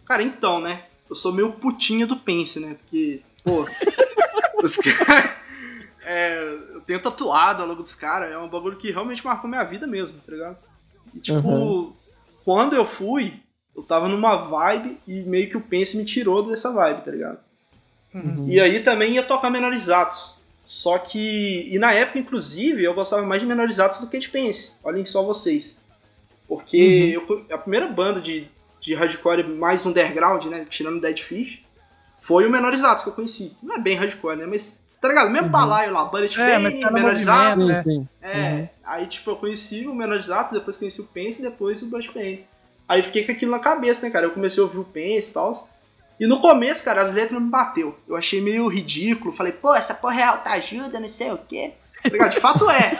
Cara, 0.05 0.21
então, 0.23 0.59
né? 0.59 0.85
Eu 1.09 1.15
sou 1.15 1.31
meio 1.31 1.51
putinha 1.53 2.05
do 2.05 2.17
Pense, 2.17 2.59
né? 2.59 2.75
Porque, 2.75 3.21
pô, 3.43 3.65
os 4.63 4.75
caras. 4.77 5.42
É, 6.05 6.43
eu 6.73 6.81
tenho 6.81 6.99
tatuado 6.99 7.61
ao 7.61 7.67
longo 7.67 7.81
dos 7.81 7.95
caras, 7.95 8.31
é 8.31 8.37
um 8.37 8.47
bagulho 8.49 8.77
que 8.77 8.91
realmente 8.91 9.23
marcou 9.25 9.49
minha 9.49 9.63
vida 9.63 9.87
mesmo, 9.87 10.17
tá 10.25 10.31
ligado? 10.31 10.57
E, 11.13 11.19
tipo, 11.19 11.47
Uhum. 11.47 11.93
quando 12.43 12.75
eu 12.75 12.85
fui, 12.85 13.39
eu 13.75 13.83
tava 13.83 14.07
numa 14.07 14.35
vibe 14.35 14.97
e 15.07 15.21
meio 15.21 15.49
que 15.49 15.57
o 15.57 15.61
Pense 15.61 15.95
me 15.97 16.05
tirou 16.05 16.43
dessa 16.47 16.71
vibe, 16.73 17.03
tá 17.03 17.11
ligado? 17.11 17.39
Uhum. 18.13 18.45
E 18.47 18.59
aí 18.59 18.79
também 18.81 19.13
ia 19.13 19.23
tocar 19.23 19.49
menorizados. 19.49 20.35
Só 20.65 20.97
que. 20.97 21.67
E 21.73 21.77
na 21.79 21.93
época, 21.93 22.19
inclusive, 22.19 22.83
eu 22.83 22.93
gostava 22.93 23.21
mais 23.23 23.41
de 23.41 23.47
menorizados 23.47 23.97
do 23.97 24.07
que 24.07 24.17
de 24.19 24.29
Pense. 24.29 24.71
Olhem 24.83 25.03
só 25.05 25.21
vocês. 25.23 25.79
Porque 26.47 26.77
eu- 27.15 27.45
a 27.51 27.57
primeira 27.57 27.87
banda 27.87 28.21
de, 28.21 28.47
de 28.79 28.93
hardcore 28.93 29.43
mais 29.43 29.85
underground, 29.85 30.45
né? 30.45 30.65
Tirando 30.69 31.01
Dead 31.01 31.19
Fish, 31.19 31.62
foi 32.25 32.47
o 32.47 32.49
Menorizados 32.49 33.03
que 33.03 33.09
eu 33.09 33.13
conheci. 33.13 33.51
Não 33.61 33.75
é 33.75 33.79
bem 33.79 33.97
hardcore, 33.97 34.37
né? 34.37 34.45
Mas, 34.45 34.81
tá 35.01 35.09
ligado? 35.09 35.29
Mesmo 35.29 35.47
Uhum. 35.47 35.51
balaio 35.51 35.91
lá, 35.91 36.05
Bullet 36.05 36.39
É, 36.39 36.57
Bane, 36.57 36.79
tá 36.79 36.89
movimento, 36.89 37.59
Sim, 37.59 37.67
né? 37.67 37.83
sim. 37.83 38.07
É, 38.21 38.37
Uhum. 38.53 38.67
aí 38.85 39.07
tipo, 39.07 39.29
eu 39.31 39.35
conheci 39.35 39.85
o 39.85 39.93
Menorizados, 39.93 40.53
depois 40.53 40.77
conheci 40.77 41.01
o 41.01 41.05
Pense 41.05 41.41
e 41.41 41.43
depois 41.43 41.81
o 41.81 41.87
Bullet 41.87 42.09
Bane. 42.13 42.45
Aí 42.87 43.01
fiquei 43.03 43.25
com 43.25 43.33
aquilo 43.33 43.51
na 43.51 43.59
cabeça, 43.59 44.05
né, 44.05 44.09
cara? 44.11 44.25
Eu 44.25 44.31
comecei 44.31 44.61
a 44.63 44.65
ouvir 44.65 44.77
o 44.79 44.85
Pense 44.85 45.31
e 45.31 45.33
tal. 45.33 45.69
E 46.17 46.25
no 46.25 46.39
começo, 46.39 46.81
cara, 46.85 47.01
as 47.01 47.11
letras 47.11 47.41
me 47.41 47.49
bateu. 47.49 47.97
Eu 48.07 48.15
achei 48.15 48.39
meio 48.39 48.67
ridículo. 48.69 49.33
Falei, 49.35 49.51
pô, 49.51 49.73
essa 49.75 49.93
porra 49.93 50.21
é 50.21 50.23
alta 50.23 50.49
ajuda, 50.51 50.99
não 51.01 51.07
sei 51.09 51.29
o 51.31 51.37
quê. 51.37 51.73
Tá? 52.17 52.27
De 52.29 52.39
fato 52.39 52.69
é. 52.69 52.97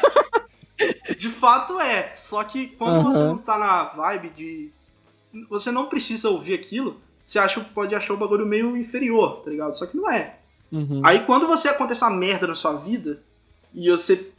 De 1.18 1.30
fato 1.30 1.80
é. 1.80 2.12
Só 2.16 2.44
que 2.44 2.68
quando 2.68 3.04
você 3.04 3.20
Aham. 3.20 3.28
não 3.30 3.38
tá 3.38 3.58
na 3.58 3.84
vibe 3.86 4.30
de. 4.30 4.72
Você 5.50 5.72
não 5.72 5.86
precisa 5.88 6.30
ouvir 6.30 6.54
aquilo, 6.56 7.00
você 7.24 7.40
acha, 7.40 7.60
pode 7.62 7.96
achar 7.96 8.14
o 8.14 8.18
bagulho 8.18 8.46
meio 8.46 8.76
inferior, 8.76 9.42
tá 9.42 9.50
ligado? 9.50 9.74
Só 9.74 9.86
que 9.86 9.96
não 9.96 10.12
é. 10.12 10.38
Uhum. 10.72 11.02
Aí 11.04 11.20
quando 11.22 11.48
você 11.48 11.70
acontece 11.70 12.04
uma 12.04 12.12
merda 12.12 12.48
na 12.48 12.56
sua 12.56 12.74
vida 12.74 13.22
e 13.74 13.90
você, 13.90 14.30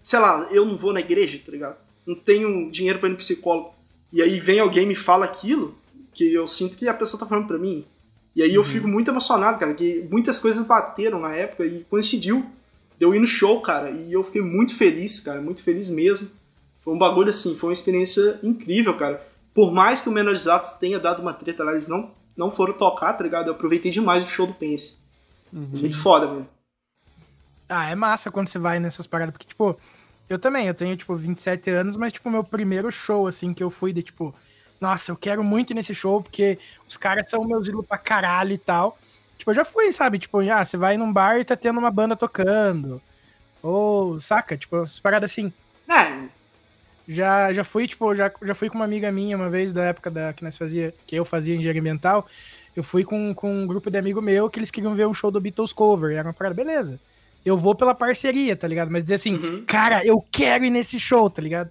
sei 0.00 0.18
lá, 0.18 0.48
eu 0.50 0.64
não 0.64 0.76
vou 0.76 0.92
na 0.92 1.00
igreja, 1.00 1.40
tá 1.44 1.52
ligado? 1.52 1.76
Não 2.06 2.14
tenho 2.14 2.70
dinheiro 2.70 2.98
pra 2.98 3.08
ir 3.08 3.12
no 3.12 3.18
psicólogo. 3.18 3.74
E 4.12 4.22
aí 4.22 4.40
vem 4.40 4.60
alguém 4.60 4.84
e 4.84 4.86
me 4.86 4.94
fala 4.94 5.24
aquilo 5.24 5.74
que 6.12 6.32
eu 6.32 6.46
sinto 6.46 6.76
que 6.76 6.88
a 6.88 6.94
pessoa 6.94 7.20
tá 7.20 7.26
falando 7.26 7.46
pra 7.46 7.58
mim. 7.58 7.84
E 8.34 8.42
aí 8.42 8.54
eu 8.54 8.62
fico 8.62 8.86
muito 8.86 9.10
emocionado, 9.10 9.58
cara, 9.58 9.74
que 9.74 10.06
muitas 10.10 10.38
coisas 10.38 10.64
bateram 10.64 11.18
na 11.20 11.34
época 11.34 11.66
e 11.66 11.84
coincidiu 11.84 12.46
de 12.98 13.04
eu 13.04 13.14
ir 13.14 13.18
no 13.18 13.26
show, 13.26 13.60
cara, 13.60 13.90
e 13.90 14.12
eu 14.12 14.22
fiquei 14.22 14.40
muito 14.40 14.76
feliz, 14.76 15.20
cara, 15.20 15.40
muito 15.40 15.62
feliz 15.62 15.90
mesmo. 15.90 16.28
Foi 16.82 16.94
um 16.94 16.98
bagulho 16.98 17.30
assim, 17.30 17.56
foi 17.56 17.70
uma 17.70 17.74
experiência 17.74 18.38
incrível, 18.42 18.96
cara. 18.96 19.26
Por 19.52 19.72
mais 19.72 20.00
que 20.00 20.08
o 20.08 20.12
Menorizados 20.12 20.72
tenha 20.72 20.98
dado 20.98 21.20
uma 21.20 21.32
treta 21.32 21.64
lá, 21.64 21.72
eles 21.72 21.88
não, 21.88 22.10
não 22.40 22.50
foram 22.50 22.72
tocar, 22.72 23.12
tá 23.12 23.22
ligado? 23.22 23.48
Eu 23.48 23.52
aproveitei 23.52 23.90
demais 23.90 24.24
o 24.24 24.30
show 24.30 24.46
do 24.46 24.54
Pense. 24.54 24.98
Uhum. 25.52 25.68
Muito 25.78 25.98
foda, 25.98 26.26
velho. 26.26 26.48
Ah, 27.68 27.90
é 27.90 27.94
massa 27.94 28.30
quando 28.30 28.48
você 28.48 28.58
vai 28.58 28.80
nessas 28.80 29.06
paradas, 29.06 29.32
porque, 29.32 29.46
tipo, 29.46 29.78
eu 30.26 30.38
também, 30.38 30.66
eu 30.66 30.74
tenho, 30.74 30.96
tipo, 30.96 31.14
27 31.14 31.68
anos, 31.70 31.96
mas, 31.98 32.14
tipo, 32.14 32.30
meu 32.30 32.42
primeiro 32.42 32.90
show, 32.90 33.26
assim, 33.26 33.52
que 33.52 33.62
eu 33.62 33.70
fui 33.70 33.92
de, 33.92 34.02
tipo, 34.02 34.34
nossa, 34.80 35.12
eu 35.12 35.16
quero 35.16 35.44
muito 35.44 35.72
ir 35.72 35.74
nesse 35.74 35.94
show, 35.94 36.22
porque 36.22 36.58
os 36.88 36.96
caras 36.96 37.28
são 37.28 37.44
meus 37.44 37.68
ídolos 37.68 37.86
pra 37.86 37.98
caralho 37.98 38.52
e 38.52 38.58
tal. 38.58 38.96
Tipo, 39.36 39.50
eu 39.50 39.54
já 39.54 39.64
fui, 39.64 39.92
sabe? 39.92 40.18
Tipo, 40.18 40.40
ah, 40.50 40.64
você 40.64 40.78
vai 40.78 40.96
num 40.96 41.12
bar 41.12 41.38
e 41.38 41.44
tá 41.44 41.54
tendo 41.54 41.78
uma 41.78 41.90
banda 41.90 42.16
tocando. 42.16 43.02
Ou, 43.62 44.18
saca? 44.18 44.56
Tipo, 44.56 44.78
essas 44.78 44.98
paradas 44.98 45.30
assim. 45.30 45.52
É, 45.86 46.26
Já, 47.12 47.52
já 47.52 47.64
fui, 47.64 47.88
tipo, 47.88 48.14
já, 48.14 48.30
já 48.42 48.54
fui 48.54 48.68
com 48.70 48.76
uma 48.76 48.84
amiga 48.84 49.10
minha 49.10 49.36
uma 49.36 49.50
vez, 49.50 49.72
da 49.72 49.82
época 49.82 50.10
da, 50.10 50.32
que 50.32 50.44
nós 50.44 50.56
fazia, 50.56 50.94
que 51.06 51.16
eu 51.16 51.24
fazia 51.24 51.56
engenharia 51.56 51.80
ambiental. 51.80 52.24
Eu 52.76 52.84
fui 52.84 53.02
com, 53.02 53.34
com 53.34 53.52
um 53.52 53.66
grupo 53.66 53.90
de 53.90 53.98
amigo 53.98 54.22
meu 54.22 54.48
que 54.48 54.60
eles 54.60 54.70
queriam 54.70 54.94
ver 54.94 55.06
um 55.08 55.12
show 55.14 55.28
do 55.30 55.40
Beatles 55.40 55.72
cover. 55.72 56.12
E 56.12 56.14
era 56.14 56.28
uma 56.28 56.32
parada, 56.34 56.54
beleza. 56.54 57.00
Eu 57.44 57.56
vou 57.56 57.74
pela 57.74 57.94
parceria, 57.96 58.54
tá 58.54 58.68
ligado? 58.68 58.90
Mas 58.92 59.02
dizer 59.02 59.16
assim, 59.16 59.34
Uhum. 59.34 59.64
cara, 59.66 60.06
eu 60.06 60.24
quero 60.30 60.64
ir 60.64 60.70
nesse 60.70 61.00
show, 61.00 61.28
tá 61.28 61.42
ligado? 61.42 61.70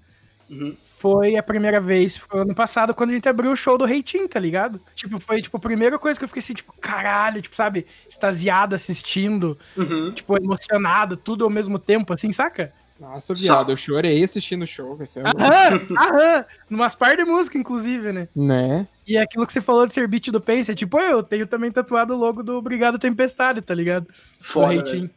Uhum. 0.49 0.75
Foi 0.97 1.37
a 1.37 1.43
primeira 1.43 1.79
vez, 1.79 2.17
foi 2.17 2.41
ano 2.41 2.53
passado, 2.53 2.93
quando 2.93 3.11
a 3.11 3.13
gente 3.13 3.29
abriu 3.29 3.51
o 3.51 3.55
show 3.55 3.77
do 3.77 3.85
Reitinho, 3.85 4.27
tá 4.27 4.39
ligado? 4.39 4.81
Tipo, 4.93 5.19
foi, 5.21 5.41
tipo, 5.41 5.55
a 5.55 5.59
primeira 5.59 5.97
coisa 5.97 6.19
que 6.19 6.23
eu 6.25 6.27
fiquei 6.27 6.41
assim, 6.41 6.53
tipo, 6.55 6.73
caralho, 6.81 7.41
tipo, 7.41 7.55
sabe, 7.55 7.85
extasiado 8.09 8.75
assistindo, 8.75 9.57
Uhum. 9.77 10.11
tipo, 10.11 10.35
emocionado, 10.35 11.15
tudo 11.15 11.45
ao 11.45 11.49
mesmo 11.49 11.79
tempo, 11.79 12.11
assim, 12.11 12.33
saca? 12.33 12.73
Nossa, 12.99 13.33
viado, 13.33 13.71
eu 13.71 13.77
chorei 13.77 14.21
assistindo 14.23 14.63
o 14.63 14.67
show, 14.67 14.97
Aham, 15.23 15.87
aham, 15.97 16.45
numas 16.69 16.95
par 16.95 17.15
de 17.15 17.23
música, 17.23 17.57
inclusive, 17.57 18.11
né? 18.11 18.27
Né? 18.35 18.87
E 19.07 19.17
aquilo 19.17 19.47
que 19.47 19.53
você 19.53 19.61
falou 19.61 19.87
de 19.87 19.93
ser 19.93 20.07
beat 20.07 20.29
do 20.29 20.41
Pense, 20.41 20.71
é 20.71 20.75
tipo, 20.75 20.99
eu 20.99 21.23
tenho 21.23 21.47
também 21.47 21.71
tatuado 21.71 22.13
o 22.13 22.17
logo 22.17 22.43
do 22.43 22.57
Obrigado 22.57 22.99
Tempestade, 22.99 23.61
tá 23.61 23.73
ligado? 23.73 24.05
Do 24.05 24.13
Foda, 24.39 24.83
velho. 24.83 25.09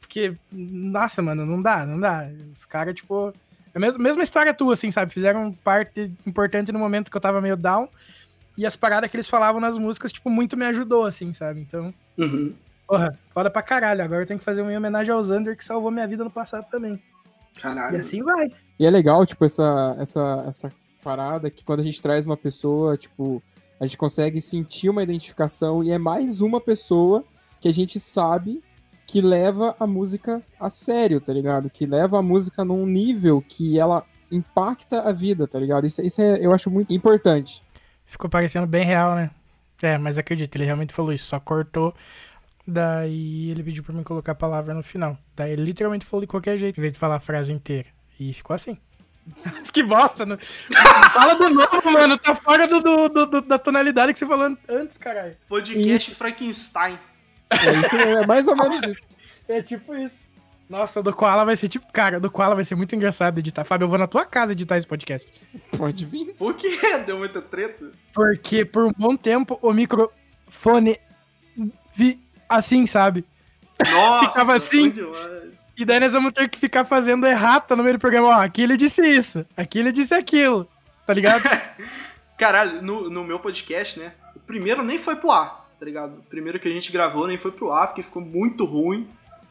Porque, 0.00 0.34
nossa, 0.52 1.20
mano, 1.20 1.44
não 1.44 1.60
dá, 1.60 1.84
não 1.84 1.98
dá. 1.98 2.28
Os 2.54 2.64
caras, 2.64 2.94
tipo. 2.94 3.34
É 3.74 3.78
a 3.78 3.80
mesma, 3.80 4.02
mesma 4.02 4.22
história 4.22 4.54
tua, 4.54 4.74
assim, 4.74 4.90
sabe? 4.90 5.12
Fizeram 5.12 5.52
parte 5.52 6.10
importante 6.26 6.72
no 6.72 6.78
momento 6.78 7.10
que 7.10 7.16
eu 7.16 7.20
tava 7.20 7.40
meio 7.40 7.56
down. 7.56 7.88
E 8.56 8.66
as 8.66 8.76
paradas 8.76 9.10
que 9.10 9.16
eles 9.16 9.28
falavam 9.28 9.60
nas 9.60 9.78
músicas, 9.78 10.12
tipo, 10.12 10.28
muito 10.30 10.56
me 10.56 10.66
ajudou, 10.66 11.04
assim, 11.04 11.32
sabe? 11.32 11.60
Então, 11.60 11.92
Uhum. 12.16 12.52
Porra, 12.88 13.16
foda 13.30 13.50
pra 13.50 13.62
caralho. 13.62 14.02
Agora 14.02 14.22
eu 14.22 14.26
tenho 14.26 14.38
que 14.38 14.44
fazer 14.44 14.62
uma 14.62 14.74
homenagem 14.74 15.12
ao 15.12 15.22
Xander, 15.22 15.56
que 15.56 15.64
salvou 15.64 15.90
minha 15.90 16.08
vida 16.08 16.24
no 16.24 16.30
passado 16.30 16.66
também. 16.70 17.00
E 17.56 17.60
Caralho. 17.60 18.00
assim 18.00 18.22
vai. 18.22 18.50
E 18.78 18.86
é 18.86 18.90
legal, 18.90 19.24
tipo, 19.26 19.44
essa, 19.44 19.94
essa, 20.00 20.44
essa 20.48 20.72
parada 21.04 21.50
que 21.50 21.64
quando 21.64 21.80
a 21.80 21.84
gente 21.84 22.00
traz 22.00 22.24
uma 22.24 22.36
pessoa, 22.36 22.96
tipo, 22.96 23.42
a 23.78 23.86
gente 23.86 23.98
consegue 23.98 24.40
sentir 24.40 24.88
uma 24.88 25.02
identificação 25.02 25.84
e 25.84 25.90
é 25.90 25.98
mais 25.98 26.40
uma 26.40 26.60
pessoa 26.60 27.24
que 27.60 27.68
a 27.68 27.72
gente 27.72 28.00
sabe 28.00 28.62
que 29.06 29.20
leva 29.20 29.74
a 29.78 29.86
música 29.86 30.42
a 30.58 30.70
sério, 30.70 31.20
tá 31.20 31.32
ligado? 31.32 31.70
Que 31.70 31.86
leva 31.86 32.18
a 32.18 32.22
música 32.22 32.64
num 32.64 32.86
nível 32.86 33.42
que 33.46 33.78
ela 33.78 34.04
impacta 34.30 35.02
a 35.02 35.12
vida, 35.12 35.46
tá 35.46 35.58
ligado? 35.58 35.86
Isso, 35.86 36.02
isso 36.02 36.20
é, 36.20 36.44
eu 36.44 36.52
acho 36.52 36.70
muito 36.70 36.92
importante. 36.92 37.62
Ficou 38.04 38.28
parecendo 38.28 38.66
bem 38.66 38.84
real, 38.84 39.14
né? 39.14 39.30
É, 39.82 39.96
mas 39.96 40.18
acredito, 40.18 40.54
ele 40.56 40.64
realmente 40.64 40.92
falou 40.92 41.12
isso, 41.12 41.26
só 41.26 41.40
cortou. 41.40 41.94
Daí 42.70 43.48
ele 43.50 43.62
pediu 43.62 43.82
pra 43.82 43.94
mim 43.94 44.02
colocar 44.02 44.32
a 44.32 44.34
palavra 44.34 44.74
no 44.74 44.82
final. 44.82 45.16
Daí 45.34 45.52
ele 45.52 45.64
literalmente 45.64 46.04
falou 46.04 46.20
de 46.20 46.26
qualquer 46.26 46.58
jeito, 46.58 46.78
em 46.78 46.82
vez 46.82 46.92
de 46.92 46.98
falar 46.98 47.14
a 47.16 47.20
frase 47.20 47.50
inteira. 47.50 47.88
E 48.20 48.30
ficou 48.34 48.54
assim. 48.54 48.76
Mas 49.42 49.70
que 49.72 49.82
bosta, 49.82 50.26
né? 50.26 50.36
Fala 51.14 51.34
de 51.34 51.48
novo, 51.48 51.90
mano. 51.90 52.18
Tá 52.18 52.34
fora 52.34 52.66
do, 52.68 52.80
do- 52.82 53.08
do- 53.08 53.26
do- 53.26 53.40
da 53.40 53.58
tonalidade 53.58 54.12
que 54.12 54.18
você 54.18 54.26
falou 54.26 54.54
antes, 54.68 54.98
caralho. 54.98 55.34
Podcast 55.48 56.14
Frankenstein. 56.14 56.98
É, 57.50 58.20
é 58.22 58.26
mais 58.26 58.46
ou 58.46 58.54
menos 58.54 58.82
isso. 58.86 59.06
É 59.48 59.62
tipo 59.62 59.94
isso. 59.94 60.28
Nossa, 60.68 61.00
o 61.00 61.02
do 61.02 61.10
Koala 61.14 61.42
vai 61.42 61.56
ser 61.56 61.68
tipo. 61.68 61.90
Cara, 61.90 62.18
o 62.18 62.20
do 62.20 62.30
Koala 62.30 62.54
vai 62.54 62.64
ser 62.66 62.74
muito 62.74 62.94
engraçado 62.94 63.38
editar. 63.38 63.64
Fábio, 63.64 63.86
eu 63.86 63.88
vou 63.88 63.96
na 63.98 64.06
tua 64.06 64.26
casa 64.26 64.52
editar 64.52 64.76
esse 64.76 64.86
podcast. 64.86 65.26
Pode 65.74 66.04
vir. 66.04 66.34
Por 66.34 66.52
quê? 66.52 66.68
Deu 67.06 67.16
muita 67.16 67.40
treta? 67.40 67.90
Porque 68.12 68.66
por 68.66 68.84
um 68.84 68.92
bom 68.94 69.16
tempo 69.16 69.58
o 69.62 69.72
microfone 69.72 71.00
vi 71.96 72.20
assim, 72.48 72.86
sabe? 72.86 73.24
Nossa, 73.90 74.28
Ficava 74.28 74.56
assim? 74.56 74.92
E 75.76 75.84
daí 75.84 76.00
nós 76.00 76.12
vamos 76.12 76.32
ter 76.32 76.48
que 76.48 76.58
ficar 76.58 76.84
fazendo 76.84 77.26
errata 77.26 77.76
no 77.76 77.82
meio 77.82 77.96
do 77.96 78.00
programa. 78.00 78.28
Ó, 78.28 78.32
aqui 78.32 78.62
ele 78.62 78.76
disse 78.76 79.00
isso, 79.02 79.46
aqui 79.56 79.78
ele 79.78 79.92
disse 79.92 80.12
aquilo. 80.14 80.68
Tá 81.06 81.14
ligado? 81.14 81.42
Caralho, 82.36 82.82
no, 82.82 83.08
no 83.08 83.24
meu 83.24 83.38
podcast, 83.38 83.98
né? 83.98 84.12
O 84.34 84.40
primeiro 84.40 84.82
nem 84.82 84.98
foi 84.98 85.16
pro 85.16 85.30
ar, 85.30 85.68
tá 85.78 85.84
ligado? 85.84 86.18
O 86.18 86.22
primeiro 86.22 86.58
que 86.58 86.68
a 86.68 86.70
gente 86.70 86.90
gravou 86.92 87.26
nem 87.26 87.38
foi 87.38 87.52
pro 87.52 87.72
ar, 87.72 87.88
porque 87.88 88.02
ficou 88.02 88.22
muito 88.22 88.64
ruim. 88.64 89.08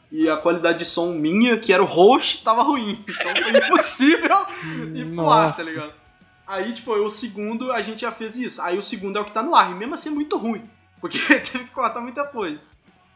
E 0.09 0.29
a 0.29 0.37
qualidade 0.37 0.79
de 0.79 0.85
som 0.85 1.13
minha, 1.13 1.57
que 1.57 1.73
era 1.73 1.83
o 1.83 1.85
host, 1.85 2.43
tava 2.43 2.63
ruim. 2.63 3.03
Então 3.07 3.43
foi 3.43 3.57
impossível 3.59 4.45
ir 4.95 5.13
pro 5.13 5.29
ar, 5.29 5.55
tá 5.55 5.63
ligado? 5.63 5.93
Aí, 6.47 6.71
tipo, 6.71 6.93
o 6.93 7.09
segundo 7.09 7.73
a 7.73 7.81
gente 7.81 8.01
já 8.01 8.11
fez 8.11 8.37
isso. 8.37 8.61
Aí 8.61 8.77
o 8.77 8.81
segundo 8.81 9.17
é 9.17 9.21
o 9.21 9.25
que 9.25 9.33
tá 9.33 9.43
no 9.43 9.53
ar. 9.53 9.71
E 9.71 9.75
mesmo 9.75 9.95
assim 9.95 10.09
é 10.09 10.13
muito 10.13 10.37
ruim. 10.37 10.63
Porque 11.01 11.19
teve 11.39 11.65
que 11.65 11.71
cortar 11.71 11.99
muita 11.99 12.25
coisa. 12.25 12.59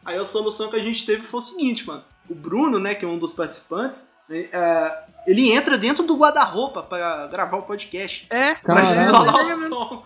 Aí 0.04 0.16
a 0.16 0.24
solução 0.24 0.68
que 0.68 0.76
a 0.76 0.82
gente 0.82 1.04
teve 1.06 1.22
foi 1.22 1.38
o 1.38 1.42
seguinte, 1.42 1.86
mano. 1.86 2.04
O 2.28 2.34
Bruno, 2.34 2.78
né, 2.78 2.94
que 2.94 3.04
é 3.04 3.08
um 3.08 3.18
dos 3.18 3.32
participantes, 3.32 4.12
é, 4.30 5.04
ele 5.26 5.52
entra 5.52 5.76
dentro 5.76 6.02
do 6.04 6.16
guarda-roupa 6.16 6.82
pra 6.82 7.26
gravar 7.26 7.58
o 7.58 7.62
podcast. 7.62 8.26
É, 8.30 8.54
Pra 8.54 8.82
isolar 8.82 9.44
o 9.44 9.68
som. 9.68 10.04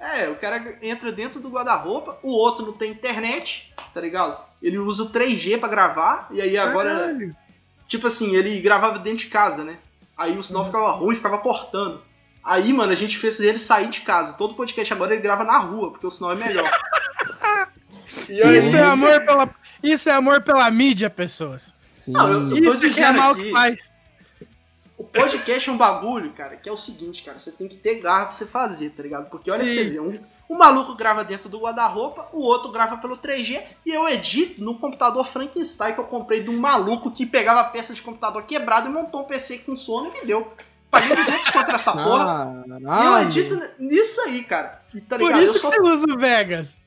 É, 0.00 0.28
o 0.28 0.36
cara 0.36 0.78
entra 0.80 1.10
dentro 1.10 1.40
do 1.40 1.48
guarda-roupa, 1.48 2.18
o 2.22 2.30
outro 2.30 2.66
não 2.66 2.72
tem 2.72 2.92
internet, 2.92 3.74
tá 3.92 4.00
ligado? 4.00 4.38
Ele 4.62 4.78
usa 4.78 5.02
o 5.02 5.10
3G 5.10 5.58
pra 5.58 5.68
gravar, 5.68 6.28
e 6.30 6.40
aí 6.40 6.56
agora, 6.56 6.90
Caralho. 7.00 7.36
tipo 7.86 8.06
assim, 8.06 8.34
ele 8.36 8.60
gravava 8.60 8.98
dentro 8.98 9.20
de 9.20 9.26
casa, 9.26 9.64
né? 9.64 9.76
Aí 10.16 10.36
o 10.36 10.42
sinal 10.42 10.64
ficava 10.64 10.90
ruim, 10.92 11.14
ficava 11.16 11.38
cortando. 11.38 12.00
Aí, 12.44 12.72
mano, 12.72 12.92
a 12.92 12.96
gente 12.96 13.18
fez 13.18 13.40
ele 13.40 13.58
sair 13.58 13.88
de 13.88 14.00
casa. 14.00 14.36
Todo 14.36 14.54
podcast 14.54 14.92
agora 14.92 15.12
ele 15.12 15.22
grava 15.22 15.44
na 15.44 15.58
rua, 15.58 15.90
porque 15.90 16.06
o 16.06 16.10
sinal 16.10 16.32
é 16.32 16.36
melhor. 16.36 16.70
Aí- 18.30 18.58
Isso 18.58 18.76
é 18.76 18.82
amor 18.82 19.20
pela. 19.24 19.50
Isso 19.82 20.08
é 20.08 20.12
amor 20.12 20.42
pela 20.42 20.70
mídia, 20.70 21.08
pessoas. 21.08 21.72
Sim. 21.76 22.12
Não, 22.12 22.28
eu- 22.30 22.56
eu 22.56 22.62
tô 22.62 22.70
Isso 22.72 22.80
que 22.80 22.86
é 22.86 22.88
dizendo 22.88 23.18
mal 23.18 23.32
aqui- 23.32 23.42
que 23.44 23.52
faz. 23.52 23.92
O 24.96 25.04
podcast 25.04 25.70
é 25.70 25.72
um 25.72 25.76
bagulho, 25.76 26.32
cara, 26.32 26.56
que 26.56 26.68
é 26.68 26.72
o 26.72 26.76
seguinte, 26.76 27.22
cara, 27.22 27.38
você 27.38 27.52
tem 27.52 27.68
que 27.68 27.76
ter 27.76 28.00
garra 28.00 28.26
pra 28.26 28.34
você 28.34 28.44
fazer, 28.46 28.90
tá 28.90 29.02
ligado? 29.04 29.30
Porque 29.30 29.48
olha 29.50 29.60
Sim. 29.60 29.66
pra 29.66 29.74
você 29.74 29.84
ver, 29.90 30.00
um, 30.00 30.18
um 30.50 30.58
maluco 30.58 30.96
grava 30.96 31.22
dentro 31.22 31.48
do 31.48 31.60
guarda-roupa, 31.60 32.26
o 32.32 32.40
outro 32.40 32.72
grava 32.72 32.96
pelo 32.96 33.16
3G, 33.16 33.62
e 33.86 33.92
eu 33.92 34.08
edito 34.08 34.60
no 34.60 34.76
computador 34.76 35.24
Frankenstein 35.24 35.94
que 35.94 36.00
eu 36.00 36.04
comprei 36.04 36.42
de 36.42 36.50
um 36.50 36.58
maluco 36.58 37.12
que 37.12 37.24
pegava 37.24 37.62
peça 37.70 37.94
de 37.94 38.02
computador 38.02 38.42
quebrado 38.42 38.88
e 38.88 38.92
montou 38.92 39.20
um 39.20 39.24
PC 39.24 39.58
que 39.58 39.64
funciona 39.64 40.08
e 40.08 40.20
me 40.20 40.26
deu. 40.26 40.52
Paguei 40.90 41.14
200 41.14 41.50
contra 41.50 41.76
essa 41.76 41.92
porra. 41.92 42.64
Ah, 42.88 43.02
E 43.02 43.06
eu 43.06 43.18
edito 43.18 43.60
nisso 43.78 44.20
aí, 44.22 44.42
cara. 44.42 44.82
E 44.92 45.00
tá 45.00 45.16
Por 45.16 45.26
ligado? 45.26 45.44
isso 45.44 45.54
eu 45.56 45.60
só 45.60 45.70
que 45.70 45.76
você 45.80 45.90
usa 45.92 46.06
o 46.12 46.18
Vegas. 46.18 46.80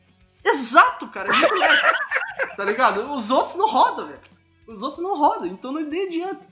Exato, 0.43 1.07
cara, 1.07 1.29
é 1.29 1.31
tá 2.55 2.65
ligado? 2.65 3.13
Os 3.13 3.29
outros 3.29 3.55
não 3.55 3.69
rodam, 3.69 4.07
velho. 4.07 4.19
Os 4.67 4.81
outros 4.81 5.01
não 5.01 5.17
rodam, 5.17 5.47
então 5.47 5.71
não 5.71 5.81
adianta. 5.81 6.51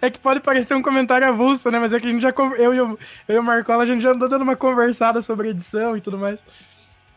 É 0.02 0.10
que 0.10 0.20
pode 0.20 0.42
parecer 0.42 0.76
um 0.76 0.82
comentário 0.82 1.28
avulso, 1.28 1.72
né? 1.72 1.80
Mas 1.80 1.94
é 1.94 2.00
que 2.00 2.06
a 2.06 2.12
gente 2.12 2.22
já. 2.22 2.34
Eu 2.58 2.74
e 2.74 2.82
o, 2.82 3.00
eu 3.28 3.36
e 3.36 3.40
o 3.40 3.44
Marcola, 3.44 3.84
a 3.84 3.86
gente 3.86 4.02
já 4.02 4.12
andou 4.12 4.28
dando 4.28 4.42
uma 4.42 4.56
conversada 4.56 5.22
sobre 5.22 5.50
edição 5.50 5.96
e 5.98 6.02
tudo 6.02 6.18
mais. 6.18 6.44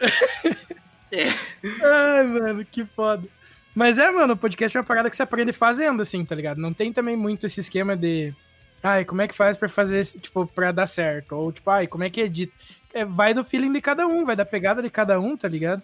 É. 1.10 1.24
Ai, 1.82 2.22
mano, 2.24 2.64
que 2.66 2.84
foda. 2.84 3.26
Mas 3.74 3.96
é, 3.96 4.10
mano, 4.10 4.34
o 4.34 4.36
podcast 4.36 4.76
é 4.76 4.80
uma 4.80 4.86
parada 4.86 5.08
que 5.08 5.16
você 5.16 5.22
aprende 5.22 5.54
fazendo, 5.54 6.02
assim, 6.02 6.22
tá 6.22 6.34
ligado? 6.34 6.60
Não 6.60 6.74
tem 6.74 6.92
também 6.92 7.16
muito 7.16 7.46
esse 7.46 7.60
esquema 7.60 7.96
de. 7.96 8.34
Ai, 8.82 9.06
como 9.06 9.22
é 9.22 9.26
que 9.26 9.34
faz 9.34 9.56
pra 9.56 9.70
fazer, 9.70 10.04
tipo, 10.04 10.46
pra 10.46 10.70
dar 10.70 10.86
certo? 10.86 11.32
Ou, 11.32 11.50
tipo, 11.50 11.70
ai, 11.70 11.86
como 11.86 12.04
é 12.04 12.10
que 12.10 12.20
edita? 12.20 12.52
É, 12.98 13.04
vai 13.04 13.32
do 13.32 13.44
feeling 13.44 13.72
de 13.72 13.80
cada 13.80 14.06
um, 14.06 14.24
vai 14.24 14.34
da 14.34 14.44
pegada 14.44 14.82
de 14.82 14.90
cada 14.90 15.20
um, 15.20 15.36
tá 15.36 15.46
ligado? 15.46 15.82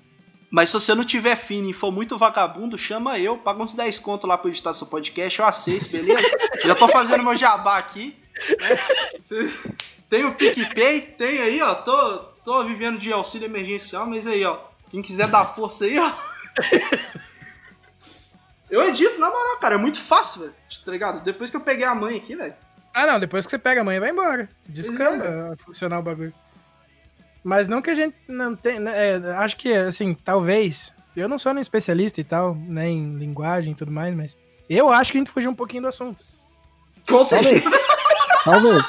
Mas 0.51 0.71
se 0.71 0.75
você 0.75 0.95
não 0.95 1.05
tiver 1.05 1.37
fino 1.37 1.69
e 1.69 1.73
for 1.73 1.91
muito 1.91 2.19
vagabundo, 2.19 2.79
chama 2.79 3.19
eu, 3.19 3.39
paga 3.39 3.63
uns 3.63 3.75
10 3.75 3.99
conto 3.99 4.27
lá 4.27 4.39
pra 4.39 4.49
editar 4.51 4.73
seu 4.73 4.87
podcast, 4.87 5.39
eu 5.39 5.47
aceito, 5.47 5.91
beleza? 5.91 6.23
Já 6.65 6.75
tô 6.75 6.89
fazendo 6.89 7.25
meu 7.25 7.35
jabá 7.35 7.79
aqui. 7.79 8.17
né? 8.61 8.79
Tem 10.09 10.25
o 10.25 10.35
PicPay, 10.35 11.01
tem 11.03 11.41
aí, 11.41 11.63
ó. 11.63 11.75
Tô, 11.75 12.19
tô 12.45 12.65
vivendo 12.65 12.99
de 12.99 13.13
auxílio 13.13 13.47
emergencial, 13.47 14.07
mas 14.07 14.27
aí, 14.27 14.45
ó. 14.45 14.59
Quem 14.91 15.03
quiser 15.03 15.29
dar 15.29 15.45
força 15.45 15.85
aí, 15.85 15.99
ó. 15.99 16.13
Eu 18.71 18.83
edito, 18.83 19.21
na 19.21 19.31
moral, 19.31 19.59
cara. 19.59 19.75
É 19.75 19.79
muito 19.79 20.01
fácil, 20.01 20.41
velho. 20.43 20.55
Tá 20.85 20.91
ligado? 20.91 21.23
Depois 21.23 21.49
que 21.49 21.57
eu 21.57 21.61
peguei 21.61 21.85
a 21.85 21.95
mãe 21.95 22.17
aqui, 22.17 22.35
velho. 22.35 22.55
Ah, 22.93 23.07
não, 23.07 23.21
depois 23.21 23.45
que 23.45 23.51
você 23.51 23.59
pega 23.59 23.83
a 23.83 23.85
mãe, 23.85 24.01
vai 24.01 24.11
embora. 24.11 24.49
Descamba 24.67 25.53
é. 25.53 25.65
funcionar 25.65 25.99
o 25.99 26.03
bagulho. 26.03 26.35
Mas 27.45 27.69
não 27.69 27.83
que 27.83 27.91
a 27.91 27.95
gente 27.95 28.17
não 28.27 28.57
tem. 28.57 28.81
né, 28.81 29.11
é, 29.11 29.17
acho 29.37 29.57
que, 29.59 29.73
assim, 29.73 30.15
talvez. 30.15 30.93
Eu 31.15 31.29
não 31.29 31.39
sou 31.39 31.55
nem 31.55 31.61
especialista 31.61 32.21
e 32.21 32.25
tal, 32.25 32.57
né, 32.57 32.89
em 32.89 33.17
linguagem 33.17 33.73
e 33.73 33.77
tudo 33.77 33.93
mais, 33.93 34.17
mas 34.17 34.37
eu 34.69 34.91
acho 34.91 35.13
que 35.13 35.19
a 35.19 35.21
gente 35.21 35.31
fugiu 35.31 35.49
um 35.51 35.55
pouquinho 35.55 35.83
do 35.83 35.89
assunto. 35.89 36.25
Com 37.09 37.23
certeza. 37.23 37.79
Talvez. 38.43 38.83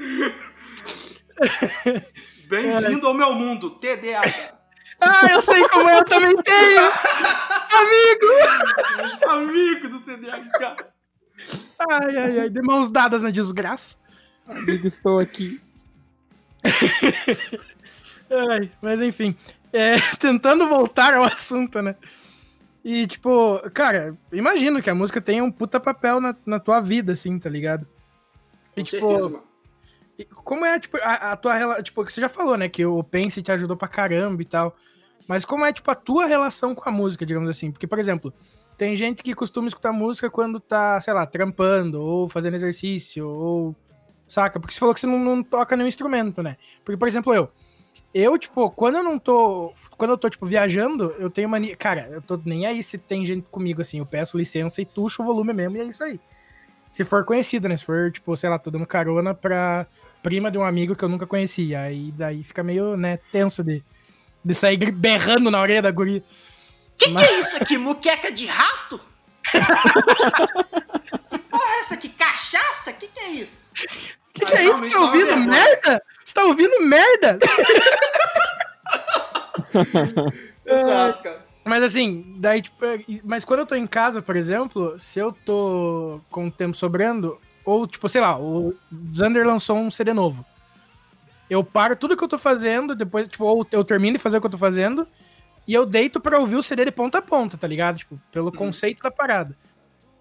Bem-vindo 2.48 3.06
ao 3.06 3.14
meu 3.14 3.34
mundo, 3.34 3.70
TDAH. 3.70 4.54
Ah, 5.00 5.28
eu 5.30 5.40
sei 5.42 5.62
como 5.68 5.88
é, 5.88 5.98
eu 5.98 6.04
também 6.04 6.34
tenho! 6.42 6.82
Amigo! 7.72 8.26
Amigo 9.28 9.88
do 9.90 10.00
TDAH. 10.00 10.76
Ai, 11.88 12.16
ai, 12.16 12.40
ai, 12.40 12.50
de 12.50 12.60
mãos 12.62 12.90
dadas 12.90 13.22
na 13.22 13.30
desgraça. 13.30 13.96
Amigo, 14.48 14.86
estou 14.86 15.18
aqui. 15.20 15.60
Ai, 18.30 18.70
mas 18.80 19.00
enfim, 19.00 19.34
é, 19.72 19.96
tentando 20.18 20.68
voltar 20.68 21.14
ao 21.14 21.24
assunto, 21.24 21.82
né? 21.82 21.96
E, 22.84 23.06
tipo, 23.06 23.60
cara, 23.74 24.16
imagino 24.32 24.82
que 24.82 24.88
a 24.88 24.94
música 24.94 25.20
tenha 25.20 25.44
um 25.44 25.50
puta 25.50 25.78
papel 25.78 26.20
na, 26.20 26.34
na 26.46 26.58
tua 26.58 26.80
vida, 26.80 27.12
assim, 27.12 27.38
tá 27.38 27.50
ligado? 27.50 27.86
E, 28.74 28.80
Com 28.80 28.82
tipo, 28.82 29.08
certeza. 29.08 29.42
E 30.18 30.24
Como 30.24 30.64
é, 30.64 30.78
tipo, 30.78 30.96
a, 30.98 31.32
a 31.32 31.36
tua 31.36 31.54
relação. 31.54 31.82
Tipo, 31.82 32.04
que 32.04 32.12
você 32.12 32.20
já 32.20 32.28
falou, 32.28 32.56
né? 32.56 32.68
Que 32.68 32.84
o 32.86 33.02
Pense 33.02 33.42
te 33.42 33.52
ajudou 33.52 33.76
pra 33.76 33.88
caramba 33.88 34.40
e 34.40 34.46
tal. 34.46 34.74
Mas 35.28 35.44
como 35.44 35.64
é, 35.64 35.72
tipo, 35.72 35.90
a 35.90 35.94
tua 35.94 36.26
relação 36.26 36.74
com 36.74 36.88
a 36.88 36.92
música, 36.92 37.24
digamos 37.26 37.48
assim? 37.48 37.70
Porque, 37.70 37.86
por 37.86 37.98
exemplo, 37.98 38.32
tem 38.76 38.96
gente 38.96 39.22
que 39.22 39.34
costuma 39.34 39.68
escutar 39.68 39.92
música 39.92 40.30
quando 40.30 40.58
tá, 40.58 40.98
sei 41.00 41.12
lá, 41.12 41.26
trampando, 41.26 42.00
ou 42.00 42.28
fazendo 42.28 42.54
exercício, 42.54 43.28
ou. 43.28 43.76
Saca? 44.26 44.58
Porque 44.58 44.72
você 44.72 44.80
falou 44.80 44.94
que 44.94 45.00
você 45.00 45.06
não, 45.06 45.18
não 45.18 45.42
toca 45.42 45.76
nenhum 45.76 45.88
instrumento, 45.88 46.42
né? 46.42 46.56
Porque, 46.82 46.96
por 46.96 47.06
exemplo, 47.06 47.34
eu. 47.34 47.50
Eu, 48.12 48.36
tipo, 48.36 48.70
quando 48.70 48.96
eu 48.96 49.04
não 49.04 49.18
tô. 49.18 49.72
Quando 49.96 50.10
eu 50.10 50.18
tô, 50.18 50.28
tipo, 50.28 50.44
viajando, 50.44 51.14
eu 51.18 51.30
tenho 51.30 51.48
mania. 51.48 51.76
Cara, 51.76 52.08
eu 52.10 52.20
tô 52.20 52.40
nem 52.44 52.66
aí 52.66 52.82
se 52.82 52.98
tem 52.98 53.24
gente 53.24 53.46
comigo, 53.50 53.80
assim. 53.80 53.98
Eu 53.98 54.06
peço 54.06 54.36
licença 54.36 54.82
e 54.82 54.84
tuxo 54.84 55.22
o 55.22 55.26
volume 55.26 55.52
mesmo, 55.52 55.76
e 55.76 55.80
é 55.80 55.84
isso 55.84 56.02
aí. 56.02 56.18
Se 56.90 57.04
for 57.04 57.24
conhecido, 57.24 57.68
né? 57.68 57.76
Se 57.76 57.84
for, 57.84 58.10
tipo, 58.10 58.36
sei 58.36 58.50
lá, 58.50 58.58
tô 58.58 58.68
dando 58.70 58.86
carona 58.86 59.32
pra 59.32 59.86
prima 60.22 60.50
de 60.50 60.58
um 60.58 60.64
amigo 60.64 60.96
que 60.96 61.04
eu 61.04 61.08
nunca 61.08 61.26
conhecia. 61.26 61.82
Aí 61.82 62.12
daí 62.12 62.42
fica 62.42 62.62
meio, 62.62 62.96
né, 62.96 63.18
tenso 63.30 63.62
de, 63.62 63.82
de 64.44 64.54
sair 64.54 64.90
berrando 64.90 65.50
na 65.50 65.60
orelha 65.60 65.82
da 65.82 65.90
guria. 65.90 66.22
Que 66.98 67.10
Mas- 67.10 67.26
que 67.26 67.32
é 67.32 67.40
isso 67.40 67.56
aqui? 67.56 67.78
Muqueca 67.78 68.32
de 68.32 68.46
rato? 68.46 69.00
que 71.30 71.38
porra 71.38 71.74
é 71.76 71.80
essa 71.80 71.94
aqui? 71.94 72.08
Cachaça? 72.08 72.92
Que 72.92 73.08
que 73.08 73.20
é 73.20 73.30
isso? 73.30 73.70
Que 74.34 74.44
que 74.44 74.54
Aí 74.54 74.66
é 74.66 74.70
isso? 74.70 74.76
Você 74.76 74.88
realmente 74.88 74.92
tá 74.92 74.98
uma 74.98 75.06
ouvindo 75.06 75.48
merda? 75.48 76.02
Você 76.30 76.34
tá 76.34 76.44
ouvindo 76.44 76.80
merda? 76.82 77.40
Exato, 80.64 81.22
cara. 81.24 81.44
Mas 81.64 81.82
assim, 81.82 82.36
daí, 82.38 82.62
tipo, 82.62 82.84
é, 82.84 83.00
mas 83.24 83.44
quando 83.44 83.60
eu 83.60 83.66
tô 83.66 83.74
em 83.74 83.86
casa, 83.86 84.22
por 84.22 84.36
exemplo, 84.36 84.94
se 84.96 85.18
eu 85.18 85.32
tô 85.32 86.20
com 86.30 86.46
o 86.46 86.50
tempo 86.50 86.76
sobrando, 86.76 87.36
ou 87.64 87.84
tipo, 87.84 88.08
sei 88.08 88.20
lá, 88.20 88.38
o 88.38 88.72
Xander 89.12 89.44
lançou 89.44 89.76
um 89.76 89.90
CD 89.90 90.12
novo. 90.12 90.46
Eu 91.48 91.64
paro 91.64 91.96
tudo 91.96 92.16
que 92.16 92.22
eu 92.22 92.28
tô 92.28 92.38
fazendo, 92.38 92.94
depois, 92.94 93.26
tipo, 93.26 93.44
ou 93.44 93.66
eu 93.72 93.84
termino 93.84 94.16
de 94.16 94.22
fazer 94.22 94.36
o 94.36 94.40
que 94.40 94.46
eu 94.46 94.52
tô 94.52 94.58
fazendo, 94.58 95.08
e 95.66 95.74
eu 95.74 95.84
deito 95.84 96.20
pra 96.20 96.38
ouvir 96.38 96.54
o 96.54 96.62
CD 96.62 96.84
de 96.84 96.92
ponta 96.92 97.18
a 97.18 97.22
ponta, 97.22 97.58
tá 97.58 97.66
ligado? 97.66 97.98
Tipo, 97.98 98.20
pelo 98.30 98.52
conceito 98.52 99.02
da 99.02 99.10
parada. 99.10 99.56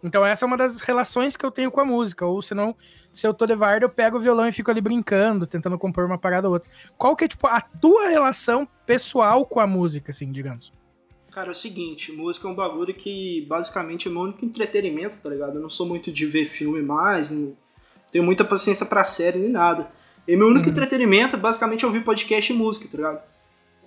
Então 0.03 0.25
essa 0.25 0.45
é 0.45 0.47
uma 0.47 0.55
das 0.57 0.79
relações 0.79 1.35
que 1.35 1.45
eu 1.45 1.51
tenho 1.51 1.69
com 1.69 1.81
a 1.81 1.85
música, 1.85 2.25
ou 2.25 2.41
senão, 2.41 2.75
se 3.11 3.27
eu 3.27 3.33
tô 3.33 3.45
de 3.45 3.55
varda, 3.55 3.85
eu 3.85 3.89
pego 3.89 4.17
o 4.17 4.19
violão 4.19 4.47
e 4.47 4.51
fico 4.51 4.71
ali 4.71 4.79
brincando, 4.79 5.45
tentando 5.45 5.77
compor 5.77 6.05
uma 6.05 6.17
parada 6.17 6.47
ou 6.47 6.53
outra. 6.53 6.69
Qual 6.97 7.15
que 7.15 7.25
é, 7.25 7.27
tipo, 7.27 7.47
a 7.47 7.59
tua 7.59 8.07
relação 8.07 8.67
pessoal 8.85 9.45
com 9.45 9.59
a 9.59 9.67
música, 9.67 10.11
assim, 10.11 10.31
digamos? 10.31 10.71
Cara, 11.31 11.49
é 11.49 11.51
o 11.51 11.55
seguinte, 11.55 12.11
música 12.11 12.47
é 12.47 12.51
um 12.51 12.55
bagulho 12.55 12.93
que 12.93 13.45
basicamente 13.47 14.07
é 14.07 14.11
meu 14.11 14.21
único 14.21 14.43
entretenimento, 14.45 15.21
tá 15.21 15.29
ligado? 15.29 15.55
Eu 15.55 15.61
não 15.61 15.69
sou 15.69 15.85
muito 15.85 16.11
de 16.11 16.25
ver 16.25 16.45
filme 16.45 16.81
mais, 16.81 17.29
não 17.29 17.53
tenho 18.11 18.23
muita 18.23 18.43
paciência 18.43 18.85
pra 18.85 19.03
série 19.03 19.37
nem 19.37 19.49
nada. 19.49 19.91
E 20.27 20.35
meu 20.35 20.47
único 20.47 20.65
Uhum. 20.65 20.71
entretenimento 20.71 21.35
é 21.35 21.39
basicamente 21.39 21.85
ouvir 21.85 22.03
podcast 22.03 22.51
e 22.51 22.55
música, 22.55 22.87
tá 22.89 22.97
ligado? 22.97 23.21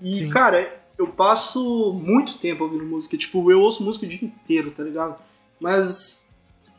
E, 0.01 0.15
Sim. 0.15 0.29
cara, 0.31 0.83
eu 0.99 1.09
passo 1.09 1.93
muito 1.95 2.39
tempo 2.39 2.65
ouvindo 2.65 2.85
música. 2.85 3.17
Tipo, 3.17 3.51
eu 3.51 3.61
ouço 3.61 3.83
música 3.83 4.07
o 4.07 4.09
dia 4.09 4.25
inteiro, 4.25 4.71
tá 4.71 4.83
ligado? 4.83 5.17
Mas, 5.63 6.29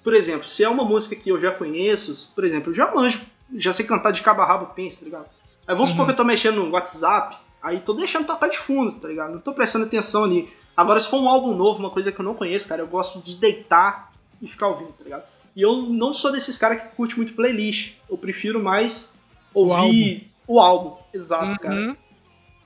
por 0.03 0.13
exemplo, 0.13 0.47
se 0.47 0.63
é 0.63 0.69
uma 0.69 0.83
música 0.83 1.15
que 1.15 1.29
eu 1.29 1.39
já 1.39 1.51
conheço, 1.51 2.31
por 2.35 2.43
exemplo, 2.43 2.71
eu 2.71 2.75
já 2.75 2.93
manjo, 2.93 3.21
já 3.55 3.71
sei 3.71 3.85
cantar 3.85 4.11
de 4.11 4.21
cabo 4.21 4.41
a 4.41 4.45
rabo, 4.45 4.73
pensa, 4.75 4.99
tá 4.99 5.05
ligado? 5.05 5.25
Aí 5.65 5.73
vamos 5.73 5.89
supor 5.91 6.01
Uhum. 6.01 6.05
que 6.07 6.11
eu 6.11 6.17
tô 6.17 6.23
mexendo 6.25 6.55
no 6.65 6.71
WhatsApp, 6.71 7.37
aí 7.61 7.79
tô 7.79 7.93
deixando 7.93 8.27
tocar 8.27 8.49
de 8.49 8.57
fundo, 8.57 8.91
tá 8.99 9.07
ligado? 9.07 9.31
Não 9.31 9.39
tô 9.39 9.53
prestando 9.53 9.85
atenção 9.85 10.25
ali. 10.25 10.51
Agora, 10.75 10.99
se 10.99 11.07
for 11.07 11.21
um 11.21 11.29
álbum 11.29 11.55
novo, 11.55 11.79
uma 11.79 11.89
coisa 11.89 12.11
que 12.11 12.19
eu 12.19 12.25
não 12.25 12.33
conheço, 12.33 12.67
cara, 12.67 12.81
eu 12.81 12.87
gosto 12.87 13.19
de 13.21 13.35
deitar 13.35 14.11
e 14.41 14.47
ficar 14.47 14.67
ouvindo, 14.67 14.91
tá 14.91 15.03
ligado? 15.03 15.23
E 15.55 15.61
eu 15.61 15.83
não 15.83 16.11
sou 16.11 16.31
desses 16.31 16.57
caras 16.57 16.81
que 16.81 16.87
curte 16.95 17.15
muito 17.15 17.33
playlist. 17.33 17.93
Eu 18.09 18.17
prefiro 18.17 18.61
mais 18.61 19.13
ouvir 19.53 20.29
o 20.47 20.59
álbum. 20.59 20.97
Exato, 21.13 21.59
cara. 21.59 21.75
Uhum. 21.79 21.95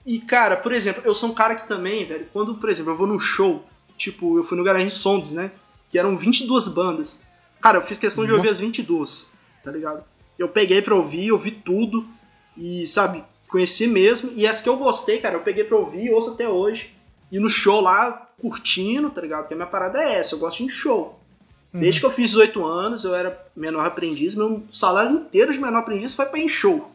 E, 0.06 0.20
cara, 0.20 0.56
por 0.56 0.72
exemplo, 0.72 1.04
eu 1.06 1.14
sou 1.14 1.30
um 1.30 1.34
cara 1.34 1.54
que 1.54 1.68
também, 1.68 2.06
velho, 2.06 2.28
quando, 2.32 2.56
por 2.56 2.70
exemplo, 2.70 2.94
eu 2.94 2.96
vou 2.98 3.06
num 3.06 3.20
show, 3.20 3.64
tipo, 3.98 4.38
eu 4.40 4.44
fui 4.44 4.58
no 4.58 4.64
Garagem 4.64 4.88
Songs, 4.90 5.34
né? 5.34 5.52
Que 5.98 6.00
eram 6.00 6.16
22 6.16 6.68
bandas. 6.68 7.24
Cara, 7.60 7.80
eu 7.80 7.82
fiz 7.82 7.98
questão 7.98 8.24
de 8.24 8.32
ouvir 8.32 8.50
as 8.50 8.60
22, 8.60 9.26
tá 9.64 9.72
ligado? 9.72 10.04
Eu 10.38 10.48
peguei 10.48 10.80
pra 10.80 10.94
ouvir, 10.94 11.32
ouvi 11.32 11.50
tudo 11.50 12.06
e, 12.56 12.86
sabe, 12.86 13.24
conheci 13.50 13.88
mesmo. 13.88 14.32
E 14.36 14.46
as 14.46 14.62
que 14.62 14.70
eu 14.70 14.78
gostei, 14.78 15.20
cara, 15.20 15.34
eu 15.38 15.40
peguei 15.40 15.64
pra 15.64 15.76
ouvir 15.76 16.04
e 16.04 16.14
ouço 16.14 16.30
até 16.30 16.48
hoje. 16.48 16.94
E 17.32 17.40
no 17.40 17.50
show 17.50 17.82
lá, 17.82 18.30
curtindo, 18.40 19.10
tá 19.10 19.22
ligado? 19.22 19.40
Porque 19.40 19.56
a 19.56 19.58
minha 19.58 19.68
parada 19.68 20.00
é 20.00 20.20
essa, 20.20 20.36
eu 20.36 20.40
gosto 20.40 20.64
de 20.64 20.72
show. 20.72 21.20
Uhum. 21.74 21.80
Desde 21.80 22.00
que 22.00 22.06
eu 22.06 22.12
fiz 22.12 22.30
18 22.30 22.64
anos, 22.64 23.04
eu 23.04 23.16
era 23.16 23.44
menor 23.56 23.84
aprendiz, 23.84 24.36
meu 24.36 24.62
salário 24.72 25.18
inteiro 25.18 25.52
de 25.52 25.58
menor 25.58 25.80
aprendiz 25.80 26.14
foi 26.14 26.28
pra 26.28 26.38
ir 26.38 26.44
em 26.44 26.48
show. 26.48 26.92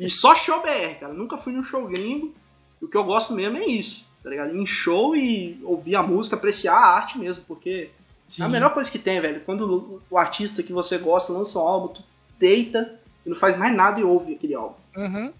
E 0.00 0.10
só 0.10 0.34
show 0.34 0.60
BR, 0.62 0.98
cara. 0.98 1.12
Nunca 1.12 1.38
fui 1.38 1.52
num 1.52 1.62
show 1.62 1.86
gringo. 1.86 2.34
E 2.80 2.84
o 2.84 2.88
que 2.88 2.96
eu 2.96 3.04
gosto 3.04 3.34
mesmo 3.34 3.58
é 3.58 3.66
isso, 3.66 4.04
tá 4.20 4.28
ligado? 4.28 4.52
Ir 4.52 4.58
em 4.58 4.66
show 4.66 5.14
e 5.14 5.60
ouvir 5.62 5.94
a 5.94 6.02
música, 6.02 6.34
apreciar 6.34 6.74
a 6.74 6.96
arte 6.96 7.16
mesmo, 7.16 7.44
porque 7.46 7.90
Sim. 8.34 8.42
é 8.42 8.44
a 8.44 8.48
melhor 8.48 8.72
coisa 8.72 8.90
que 8.90 8.98
tem, 8.98 9.20
velho. 9.20 9.40
Quando 9.44 10.00
o- 10.10 10.16
artista 10.18 10.62
que 10.62 10.72
você 10.72 10.96
gosta 10.98 11.32
lança 11.32 11.58
um 11.58 11.62
álbum, 11.62 11.88
tu 11.88 12.02
deita 12.38 12.98
e 13.26 13.28
não 13.28 13.36
faz 13.36 13.56
mais 13.56 13.74
nada 13.76 14.00
e 14.00 14.04
ouve 14.04 14.34
aquele 14.34 14.54
álbum. 14.54 14.76
Uhum. 14.96 15.32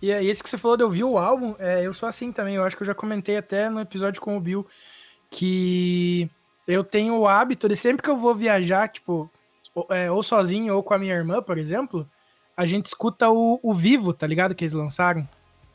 E 0.00 0.12
aí, 0.12 0.26
esse 0.28 0.42
que 0.42 0.48
você 0.50 0.58
falou 0.58 0.76
de 0.76 0.82
ouvir 0.84 1.04
o 1.04 1.18
álbum, 1.18 1.54
é, 1.58 1.86
eu 1.86 1.92
sou 1.94 2.08
assim 2.08 2.30
também. 2.32 2.54
Eu 2.56 2.64
acho 2.64 2.76
que 2.76 2.82
eu 2.82 2.86
já 2.86 2.94
comentei 2.94 3.36
até 3.36 3.68
no 3.68 3.80
episódio 3.80 4.20
com 4.20 4.36
o 4.36 4.40
Bill 4.40 4.66
que 5.30 6.28
eu 6.66 6.82
tenho 6.84 7.16
o 7.16 7.26
hábito 7.28 7.68
de 7.68 7.76
sempre 7.76 8.02
que 8.02 8.10
eu 8.10 8.16
vou 8.16 8.34
viajar, 8.34 8.88
tipo, 8.88 9.30
ou, 9.74 9.86
é, 9.90 10.10
ou 10.10 10.22
sozinho 10.22 10.74
ou 10.74 10.82
com 10.82 10.94
a 10.94 10.98
minha 10.98 11.14
irmã, 11.14 11.42
por 11.42 11.58
exemplo, 11.58 12.08
a 12.56 12.64
gente 12.66 12.86
escuta 12.86 13.28
o, 13.30 13.60
o 13.62 13.72
Vivo, 13.72 14.12
tá 14.12 14.26
ligado? 14.26 14.54
Que 14.54 14.64
eles 14.64 14.72
lançaram 14.72 15.28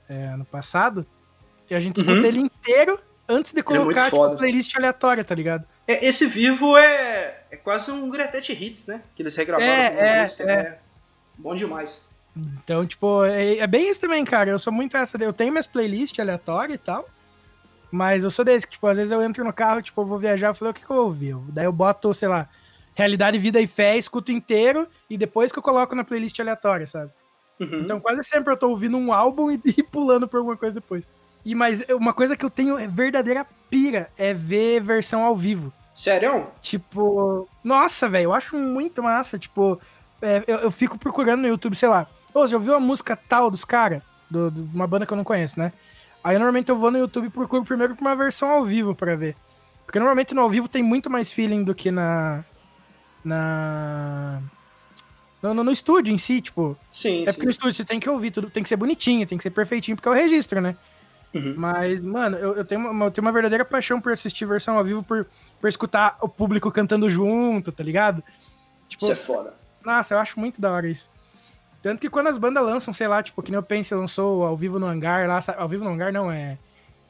é, 0.09 0.27
ano 0.27 0.45
passado. 0.45 1.05
E 1.69 1.75
a 1.75 1.79
gente 1.79 2.01
Uhum. 2.01 2.07
escuta 2.09 2.27
ele 2.27 2.39
inteiro 2.41 2.99
antes 3.31 3.53
de 3.53 3.59
é 3.59 3.63
colocar, 3.63 4.05
tipo, 4.05 4.17
foda. 4.17 4.35
playlist 4.37 4.75
aleatória, 4.75 5.23
tá 5.23 5.33
ligado? 5.35 5.65
É, 5.87 6.05
esse 6.05 6.25
vivo 6.25 6.77
é, 6.77 7.43
é 7.51 7.57
quase 7.57 7.91
um 7.91 8.09
Gretet 8.09 8.51
Hits, 8.51 8.85
né? 8.87 9.01
Que 9.15 9.23
eles 9.23 9.35
regravaram 9.35 9.71
É, 9.71 9.89
com 9.89 9.99
é, 10.03 10.21
música. 10.21 10.43
é. 10.43 10.53
É. 10.53 10.79
Bom 11.37 11.55
demais. 11.55 12.07
Então, 12.63 12.85
tipo, 12.85 13.25
é, 13.25 13.57
é 13.57 13.67
bem 13.67 13.89
isso 13.89 13.99
também, 13.99 14.23
cara. 14.23 14.49
Eu 14.49 14.59
sou 14.59 14.71
muito 14.71 14.95
essa. 14.95 15.17
Eu 15.21 15.33
tenho 15.33 15.51
minhas 15.51 15.67
playlists 15.67 16.19
aleatórias 16.19 16.75
e 16.75 16.77
tal. 16.79 17.07
Mas 17.91 18.23
eu 18.23 18.31
sou 18.31 18.45
desse, 18.45 18.65
que, 18.65 18.73
tipo, 18.73 18.87
às 18.87 18.95
vezes 18.97 19.11
eu 19.11 19.21
entro 19.21 19.43
no 19.43 19.51
carro, 19.51 19.81
tipo, 19.81 19.99
eu 20.01 20.05
vou 20.05 20.17
viajar, 20.17 20.47
eu 20.47 20.55
falei, 20.55 20.71
o 20.71 20.73
que, 20.73 20.85
que 20.85 20.89
eu 20.89 20.95
vou 20.95 21.05
ouvir? 21.05 21.29
Eu- 21.31 21.43
Daí 21.49 21.65
eu 21.65 21.73
boto, 21.73 22.13
sei 22.13 22.29
lá, 22.29 22.47
Realidade, 22.95 23.37
Vida 23.37 23.59
e 23.59 23.67
Fé, 23.67 23.97
escuto 23.97 24.31
inteiro, 24.31 24.87
e 25.09 25.17
depois 25.17 25.51
que 25.51 25.59
eu 25.59 25.63
coloco 25.63 25.93
na 25.93 26.03
playlist 26.05 26.39
aleatória, 26.39 26.87
sabe? 26.87 27.11
Uhum. 27.59 27.81
Então 27.81 27.99
quase 27.99 28.23
sempre 28.23 28.53
eu 28.53 28.57
tô 28.57 28.69
ouvindo 28.69 28.97
um 28.97 29.11
álbum 29.11 29.51
e, 29.51 29.59
e 29.77 29.83
pulando 29.83 30.25
por 30.25 30.37
alguma 30.37 30.55
coisa 30.55 30.73
depois. 30.75 31.07
E 31.43 31.55
mas 31.55 31.83
uma 31.89 32.13
coisa 32.13 32.35
que 32.37 32.45
eu 32.45 32.49
tenho 32.49 32.77
é 32.77 32.87
verdadeira 32.87 33.45
pira 33.69 34.09
é 34.17 34.33
ver 34.33 34.81
versão 34.81 35.23
ao 35.23 35.35
vivo. 35.35 35.73
Sério? 35.93 36.47
Tipo, 36.61 37.47
nossa, 37.63 38.07
velho, 38.07 38.25
eu 38.25 38.33
acho 38.33 38.55
muito 38.55 39.01
massa. 39.03 39.37
Tipo, 39.39 39.79
é, 40.21 40.43
eu, 40.47 40.57
eu 40.59 40.71
fico 40.71 40.97
procurando 40.97 41.41
no 41.41 41.47
YouTube, 41.47 41.75
sei 41.75 41.89
lá. 41.89 42.07
Ô, 42.33 42.45
já 42.47 42.55
ouviu 42.57 42.75
a 42.75 42.79
música 42.79 43.15
tal 43.15 43.49
dos 43.51 43.65
caras? 43.65 44.01
De 44.29 44.61
uma 44.73 44.87
banda 44.87 45.05
que 45.05 45.11
eu 45.11 45.17
não 45.17 45.23
conheço, 45.23 45.59
né? 45.59 45.73
Aí 46.23 46.35
normalmente 46.37 46.69
eu 46.69 46.77
vou 46.77 46.91
no 46.91 46.99
YouTube 46.99 47.25
e 47.27 47.29
procuro 47.29 47.63
primeiro 47.63 47.95
por 47.95 48.01
uma 48.01 48.15
versão 48.15 48.49
ao 48.49 48.63
vivo 48.63 48.95
pra 48.95 49.15
ver. 49.15 49.35
Porque 49.85 49.99
normalmente 49.99 50.33
no 50.33 50.41
ao 50.41 50.49
vivo 50.49 50.69
tem 50.69 50.81
muito 50.81 51.09
mais 51.09 51.31
feeling 51.31 51.63
do 51.63 51.75
que 51.75 51.91
na. 51.91 52.45
Na. 53.25 54.41
No, 55.41 55.53
no, 55.55 55.63
no 55.63 55.71
estúdio 55.71 56.13
em 56.13 56.17
si, 56.17 56.39
tipo. 56.41 56.77
Sim, 56.89 57.23
É 57.23 57.25
porque 57.25 57.41
sim. 57.41 57.45
no 57.45 57.51
estúdio 57.51 57.75
você 57.75 57.83
tem 57.83 57.99
que 57.99 58.09
ouvir, 58.09 58.31
tudo 58.31 58.49
tem 58.49 58.61
que 58.61 58.69
ser 58.69 58.75
bonitinho, 58.77 59.25
tem 59.27 59.37
que 59.37 59.43
ser 59.43 59.49
perfeitinho, 59.49 59.97
porque 59.97 60.07
é 60.07 60.11
o 60.11 60.13
registro, 60.15 60.61
né? 60.61 60.75
Uhum. 61.33 61.53
Mas, 61.57 61.99
mano, 62.01 62.37
eu, 62.37 62.55
eu 62.55 62.65
tenho 62.65 62.89
uma, 62.89 63.05
eu 63.05 63.11
tenho 63.11 63.25
uma 63.25 63.31
verdadeira 63.31 63.63
paixão 63.63 64.01
por 64.01 64.11
assistir 64.11 64.45
versão 64.45 64.77
ao 64.77 64.83
vivo, 64.83 65.01
por, 65.01 65.25
por 65.59 65.67
escutar 65.67 66.17
o 66.21 66.27
público 66.27 66.69
cantando 66.71 67.09
junto, 67.09 67.71
tá 67.71 67.83
ligado? 67.83 68.21
Tipo, 68.87 69.03
Isso 69.03 69.11
é 69.13 69.15
foda. 69.15 69.53
nossa, 69.85 70.13
eu 70.13 70.19
acho 70.19 70.39
muito 70.39 70.59
da 70.59 70.71
hora 70.71 70.89
isso. 70.89 71.09
Tanto 71.81 72.01
que 72.01 72.09
quando 72.09 72.27
as 72.27 72.37
bandas 72.37 72.63
lançam, 72.63 72.93
sei 72.93 73.07
lá, 73.07 73.23
tipo, 73.23 73.41
que 73.41 73.49
nem 73.49 73.59
o 73.59 73.63
Pense 73.63 73.95
lançou 73.95 74.45
ao 74.45 74.55
vivo 74.55 74.77
no 74.77 74.85
hangar 74.85 75.27
lá, 75.27 75.39
ao 75.57 75.67
vivo 75.67 75.83
no 75.83 75.89
hangar 75.89 76.11
não, 76.11 76.31
é 76.31 76.57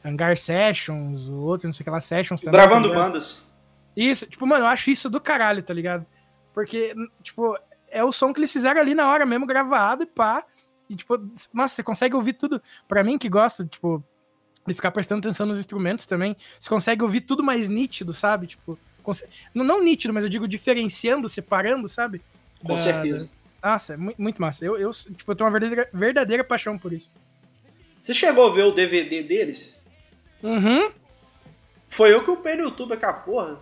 Hangar 0.03 0.37
Sessions, 0.37 1.27
o 1.27 1.35
outro, 1.41 1.67
não 1.67 1.73
sei 1.73 1.81
o 1.81 1.85
que 1.85 1.89
lá, 1.89 1.99
Sessions 1.99 2.41
também. 2.41 2.59
Gravando 2.59 2.89
tá 2.89 2.95
bandas. 2.95 3.51
Isso, 3.95 4.25
tipo, 4.25 4.47
mano, 4.47 4.65
eu 4.65 4.69
acho 4.69 4.89
isso 4.89 5.09
do 5.09 5.19
caralho, 5.19 5.61
tá 5.61 5.73
ligado? 5.73 6.05
Porque, 6.53 6.93
tipo, 7.21 7.57
é 7.89 8.03
o 8.03 8.11
som 8.11 8.33
que 8.33 8.39
eles 8.39 8.51
fizeram 8.51 8.79
ali 8.79 8.95
na 8.95 9.09
hora 9.09 9.25
mesmo, 9.25 9.45
gravado 9.45 10.03
e 10.03 10.05
pá. 10.05 10.43
E, 10.89 10.95
tipo, 10.95 11.17
nossa, 11.53 11.75
você 11.75 11.83
consegue 11.83 12.15
ouvir 12.15 12.33
tudo. 12.33 12.61
Pra 12.87 13.03
mim 13.03 13.17
que 13.17 13.29
gosto, 13.29 13.65
tipo, 13.65 14.03
de 14.67 14.73
ficar 14.73 14.91
prestando 14.91 15.19
atenção 15.19 15.45
nos 15.45 15.59
instrumentos 15.59 16.05
também, 16.05 16.35
você 16.59 16.69
consegue 16.69 17.01
ouvir 17.03 17.21
tudo 17.21 17.43
mais 17.43 17.67
nítido, 17.67 18.13
sabe? 18.13 18.47
Tipo, 18.47 18.77
não, 19.53 19.65
não 19.65 19.83
nítido, 19.83 20.13
mas 20.13 20.23
eu 20.23 20.29
digo 20.29 20.47
diferenciando, 20.47 21.27
separando, 21.27 21.87
sabe? 21.87 22.21
Com 22.61 22.75
Da- 22.75 22.77
certeza. 22.77 23.29
Nossa, 23.63 23.93
é 23.93 23.97
mu- 23.97 24.13
muito 24.17 24.41
massa. 24.41 24.63
Eu, 24.65 24.77
eu, 24.77 24.91
tipo, 24.91 25.31
eu 25.31 25.35
tenho 25.35 25.45
uma 25.49 25.51
verdadeira, 25.59 25.89
verdadeira 25.93 26.43
paixão 26.43 26.77
por 26.77 26.93
isso. 26.93 27.09
Você 27.99 28.13
chegou 28.13 28.47
a 28.49 28.53
ver 28.53 28.63
o 28.63 28.71
DVD 28.71 29.21
deles? 29.23 29.79
Uhum. 30.41 30.91
Foi 31.89 32.13
eu 32.13 32.23
que 32.23 32.31
upei 32.31 32.55
no 32.55 32.63
YouTube 32.63 32.93
aquela 32.93 33.13
porra. 33.13 33.59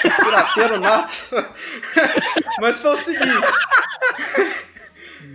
Pirateiro 0.00 0.78
nato. 0.78 1.12
Mas 2.60 2.78
foi 2.80 2.92
o 2.92 2.96
seguinte. 2.96 3.24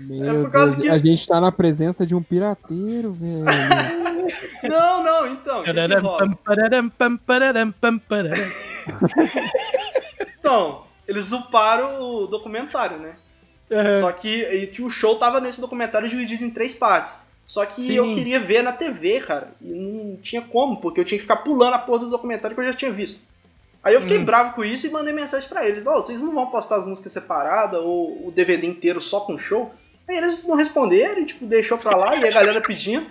Meu 0.08 0.44
por 0.44 0.52
causa 0.52 0.76
Deus, 0.76 0.88
que- 0.88 0.94
a 0.94 0.98
gente 0.98 1.28
tá 1.28 1.42
na 1.42 1.52
presença 1.52 2.06
de 2.06 2.16
um 2.16 2.22
pirateiro, 2.24 3.12
velho. 3.14 3.44
Não, 4.64 5.04
não, 5.04 5.28
então. 5.32 5.64
que 5.64 5.70
que. 5.70 6.00
Então, 10.40 10.84
eles 11.08 11.32
uparam 11.32 12.02
o 12.02 12.28
documentário, 12.28 12.98
né? 12.98 13.16
Uhum. 13.70 13.94
Só 14.00 14.12
que 14.12 14.72
o 14.82 14.90
show 14.90 15.16
tava 15.18 15.40
nesse 15.40 15.60
documentário 15.60 16.08
dividido 16.08 16.44
em 16.44 16.50
três 16.50 16.74
partes. 16.74 17.20
Só 17.46 17.66
que 17.66 17.84
Sim. 17.84 17.94
eu 17.94 18.16
queria 18.16 18.40
ver 18.40 18.64
na 18.64 18.72
TV, 18.72 19.20
cara. 19.22 19.50
E 19.62 19.68
não 19.68 20.18
tinha 20.18 20.42
como, 20.42 20.78
porque 20.78 21.00
eu 21.00 21.06
tinha 21.06 21.18
que 21.18 21.24
ficar 21.24 21.38
pulando 21.38 21.74
a 21.76 21.80
porra 21.80 22.00
do 22.00 22.10
documentário 22.10 22.56
que 22.56 22.62
eu 22.62 22.68
já 22.68 22.74
tinha 22.74 22.92
visto. 22.92 23.24
Aí 23.84 23.94
eu 23.94 24.02
fiquei 24.02 24.18
Hum. 24.18 24.26
bravo 24.26 24.54
com 24.54 24.64
isso 24.64 24.88
e 24.88 24.90
mandei 24.90 25.14
mensagem 25.14 25.48
pra 25.48 25.64
eles: 25.68 25.86
Ó, 25.86 25.96
vocês 25.98 26.22
não 26.22 26.34
vão 26.34 26.48
postar 26.48 26.78
as 26.78 26.88
músicas 26.88 27.12
separadas 27.12 27.80
ou 27.80 28.28
o 28.28 28.32
DVD 28.32 28.66
inteiro 28.66 29.00
só 29.00 29.20
com 29.20 29.38
show? 29.38 29.72
Aí 30.08 30.18
eles 30.18 30.44
não 30.48 30.56
responderam, 30.56 31.24
tipo, 31.26 31.46
deixou 31.46 31.78
pra 31.78 31.96
lá 31.96 32.16
e 32.16 32.28
a 32.28 32.32
galera 32.32 32.62
pedindo. 32.62 33.06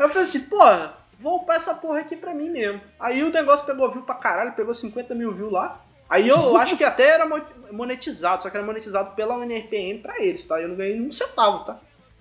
Aí 0.00 0.06
eu 0.06 0.08
falei 0.08 0.22
assim, 0.22 0.40
porra, 0.48 0.94
vou 1.18 1.36
upar 1.36 1.56
essa 1.56 1.74
porra 1.74 2.00
aqui 2.00 2.16
pra 2.16 2.32
mim 2.32 2.48
mesmo. 2.48 2.80
Aí 2.98 3.22
o 3.22 3.28
negócio 3.30 3.66
pegou 3.66 3.90
view 3.90 4.00
pra 4.00 4.14
caralho, 4.14 4.54
pegou 4.54 4.72
50 4.72 5.14
mil 5.14 5.30
views 5.30 5.52
lá. 5.52 5.78
Aí 6.08 6.26
eu 6.26 6.56
acho 6.56 6.74
que 6.74 6.82
até 6.82 7.06
era 7.10 7.26
mo- 7.26 7.44
monetizado, 7.70 8.42
só 8.42 8.48
que 8.48 8.56
era 8.56 8.64
monetizado 8.64 9.14
pela 9.14 9.36
UNRPM 9.36 9.98
pra 10.00 10.16
eles, 10.18 10.46
tá? 10.46 10.58
Eu 10.58 10.68
não 10.68 10.76
ganhei 10.76 10.98
um 10.98 11.12
centavo, 11.12 11.64
tá? 11.64 11.78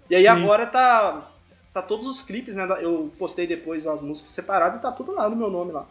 E 0.09 0.15
aí 0.17 0.23
Sim. 0.23 0.27
agora 0.27 0.65
tá. 0.65 1.31
Tá 1.73 1.81
todos 1.81 2.05
os 2.05 2.21
clipes, 2.21 2.53
né? 2.53 2.67
Eu 2.81 3.13
postei 3.17 3.47
depois 3.47 3.87
as 3.87 4.01
músicas 4.01 4.33
separadas 4.33 4.79
e 4.79 4.81
tá 4.81 4.91
tudo 4.91 5.13
lá 5.13 5.29
no 5.29 5.37
meu 5.37 5.49
nome 5.49 5.71
lá. 5.71 5.85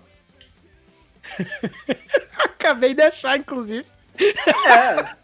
Acabei 2.44 2.92
de 2.94 3.03
achar, 3.03 3.38
inclusive. 3.38 3.87
É. 4.18 5.16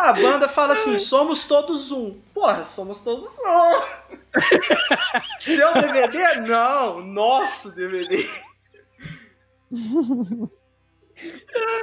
A 0.00 0.14
banda 0.14 0.48
fala 0.48 0.72
assim, 0.72 0.98
somos 0.98 1.44
todos 1.44 1.92
um. 1.92 2.18
Porra, 2.32 2.64
somos 2.64 3.02
todos 3.02 3.26
um. 3.38 4.30
Seu 5.38 5.74
DVD? 5.74 6.40
Não, 6.48 7.02
nosso 7.02 7.70
DVD. 7.72 8.26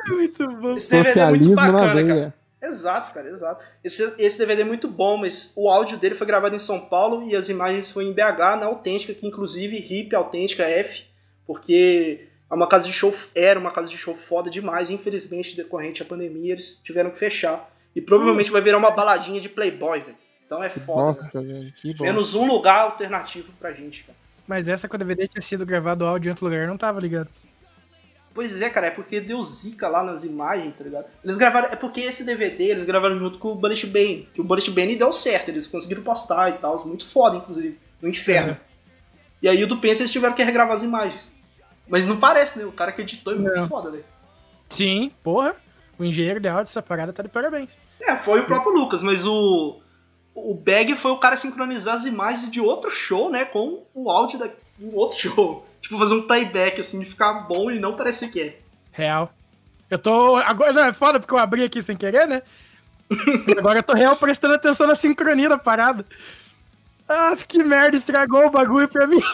Muito 0.07 0.47
bom. 0.47 0.71
Esse 0.71 1.03
DVD 1.03 1.19
é 1.19 1.29
muito 1.29 1.53
bacana, 1.53 1.93
veia. 1.93 2.33
Exato, 2.59 3.13
cara, 3.13 3.29
exato. 3.29 3.63
Esse, 3.83 4.15
esse 4.17 4.39
DVD 4.39 4.63
é 4.63 4.65
muito 4.65 4.87
bom, 4.87 5.17
mas 5.17 5.53
o 5.55 5.69
áudio 5.69 5.95
dele 5.97 6.15
foi 6.15 6.25
gravado 6.25 6.55
em 6.55 6.59
São 6.59 6.79
Paulo 6.79 7.29
e 7.29 7.35
as 7.35 7.49
imagens 7.49 7.91
foi 7.91 8.05
em 8.05 8.13
BH, 8.13 8.57
na 8.59 8.65
Autêntica, 8.65 9.13
que 9.13 9.27
inclusive 9.27 9.77
hip 9.77 10.15
Autêntica 10.15 10.63
F, 10.63 11.05
porque 11.45 12.27
é 12.49 12.53
uma 12.53 12.67
casa 12.67 12.87
de 12.87 12.93
show, 12.93 13.13
era 13.35 13.59
uma 13.59 13.71
casa 13.71 13.89
de 13.89 13.97
show 13.97 14.15
foda 14.15 14.49
demais, 14.49 14.89
infelizmente, 14.89 15.55
decorrente 15.55 16.01
à 16.01 16.05
pandemia, 16.05 16.53
eles 16.53 16.81
tiveram 16.83 17.11
que 17.11 17.19
fechar. 17.19 17.76
E 17.97 18.01
provavelmente 18.01 18.51
vai 18.51 18.61
virar 18.61 18.77
uma 18.77 18.91
baladinha 18.91 19.41
de 19.41 19.49
Playboy, 19.49 20.01
velho. 20.01 20.15
Então 20.45 20.63
é 20.63 20.69
foda. 20.69 21.01
bosta, 21.07 21.41
velho. 21.41 21.73
Que 21.73 21.87
bosta. 21.87 22.03
Menos 22.03 22.35
um 22.35 22.45
lugar 22.45 22.81
alternativo 22.81 23.51
pra 23.59 23.71
gente, 23.71 24.03
cara. 24.03 24.15
Mas 24.45 24.67
essa 24.67 24.87
com 24.87 24.95
o 24.95 24.99
DVD 24.99 25.27
tinha 25.27 25.41
sido 25.41 25.65
gravado 25.65 26.05
áudio 26.05 26.29
em 26.29 26.31
outro 26.31 26.45
lugar, 26.45 26.61
eu 26.61 26.67
não 26.67 26.77
tava 26.77 26.99
ligado. 26.99 27.27
Pois 28.35 28.61
é, 28.61 28.69
cara, 28.69 28.85
é 28.85 28.91
porque 28.91 29.19
deu 29.19 29.41
zica 29.41 29.87
lá 29.87 30.03
nas 30.03 30.23
imagens, 30.23 30.75
tá 30.77 30.83
ligado? 30.83 31.07
Eles 31.23 31.37
gravaram, 31.37 31.69
é 31.69 31.75
porque 31.75 32.01
esse 32.01 32.23
DVD 32.23 32.65
eles 32.65 32.85
gravaram 32.85 33.17
junto 33.17 33.39
com 33.39 33.53
o 33.53 33.55
Bullet 33.55 33.87
Bane, 33.87 34.29
que 34.31 34.41
o 34.41 34.43
Bullet 34.43 34.69
Bane 34.69 34.95
deu 34.95 35.11
certo, 35.11 35.49
eles 35.49 35.65
conseguiram 35.65 36.03
postar 36.03 36.51
e 36.51 36.59
tal, 36.59 36.85
muito 36.85 37.03
foda, 37.03 37.37
inclusive, 37.37 37.79
no 37.99 38.07
inferno. 38.07 38.51
Uhum. 38.51 38.57
E 39.41 39.49
aí 39.49 39.63
o 39.63 39.67
do 39.67 39.77
Pense 39.77 40.03
eles 40.03 40.11
tiveram 40.11 40.35
que 40.35 40.43
regravar 40.43 40.75
as 40.75 40.83
imagens. 40.83 41.33
Mas 41.87 42.05
não 42.05 42.19
parece, 42.19 42.59
né? 42.59 42.65
O 42.65 42.71
cara 42.71 42.91
que 42.91 43.01
editou 43.01 43.33
é 43.33 43.37
muito 43.37 43.59
Não. 43.59 43.67
foda, 43.67 43.89
né? 43.89 44.01
Sim, 44.69 45.11
porra. 45.23 45.55
O 45.99 46.03
engenheiro 46.03 46.39
de 46.39 46.47
áudio 46.47 46.65
dessa 46.65 46.81
parada 46.81 47.11
tá 47.11 47.23
de 47.23 47.29
parabéns. 47.29 47.77
É, 48.01 48.15
foi 48.15 48.41
o 48.41 48.45
próprio 48.45 48.73
Lucas, 48.73 49.01
mas 49.01 49.25
o. 49.25 49.79
O 50.35 50.53
Bag 50.53 50.95
foi 50.95 51.11
o 51.11 51.17
cara 51.17 51.35
sincronizar 51.35 51.95
as 51.95 52.05
imagens 52.05 52.51
de 52.51 52.61
outro 52.61 52.91
show, 52.91 53.31
né? 53.31 53.43
Com 53.43 53.83
o 53.93 54.11
áudio 54.11 54.37
da, 54.37 54.47
um 54.79 54.95
outro 54.95 55.19
show. 55.19 55.65
Tipo, 55.81 55.99
fazer 55.99 56.15
um 56.15 56.23
playback, 56.27 56.81
assim, 56.81 56.99
de 56.99 57.05
ficar 57.05 57.33
bom 57.47 57.71
e 57.71 57.79
não 57.79 57.95
parecer 57.95 58.29
que 58.29 58.41
é. 58.41 58.59
Real. 58.91 59.31
Eu 59.89 59.97
tô. 59.97 60.35
Agora 60.37 60.73
não 60.73 60.83
é 60.83 60.91
foda 60.93 61.19
porque 61.19 61.33
eu 61.33 61.37
abri 61.37 61.63
aqui 61.63 61.81
sem 61.81 61.95
querer, 61.95 62.27
né? 62.27 62.41
E 63.47 63.57
agora 63.57 63.79
eu 63.79 63.83
tô 63.83 63.93
real 63.93 64.15
prestando 64.15 64.55
atenção 64.55 64.85
na 64.85 64.95
sincronia 64.95 65.47
da 65.47 65.57
parada. 65.57 66.05
Ah, 67.07 67.37
que 67.47 67.63
merda, 67.63 67.95
estragou 67.95 68.47
o 68.47 68.51
bagulho 68.51 68.87
pra 68.87 69.07
mim. 69.07 69.19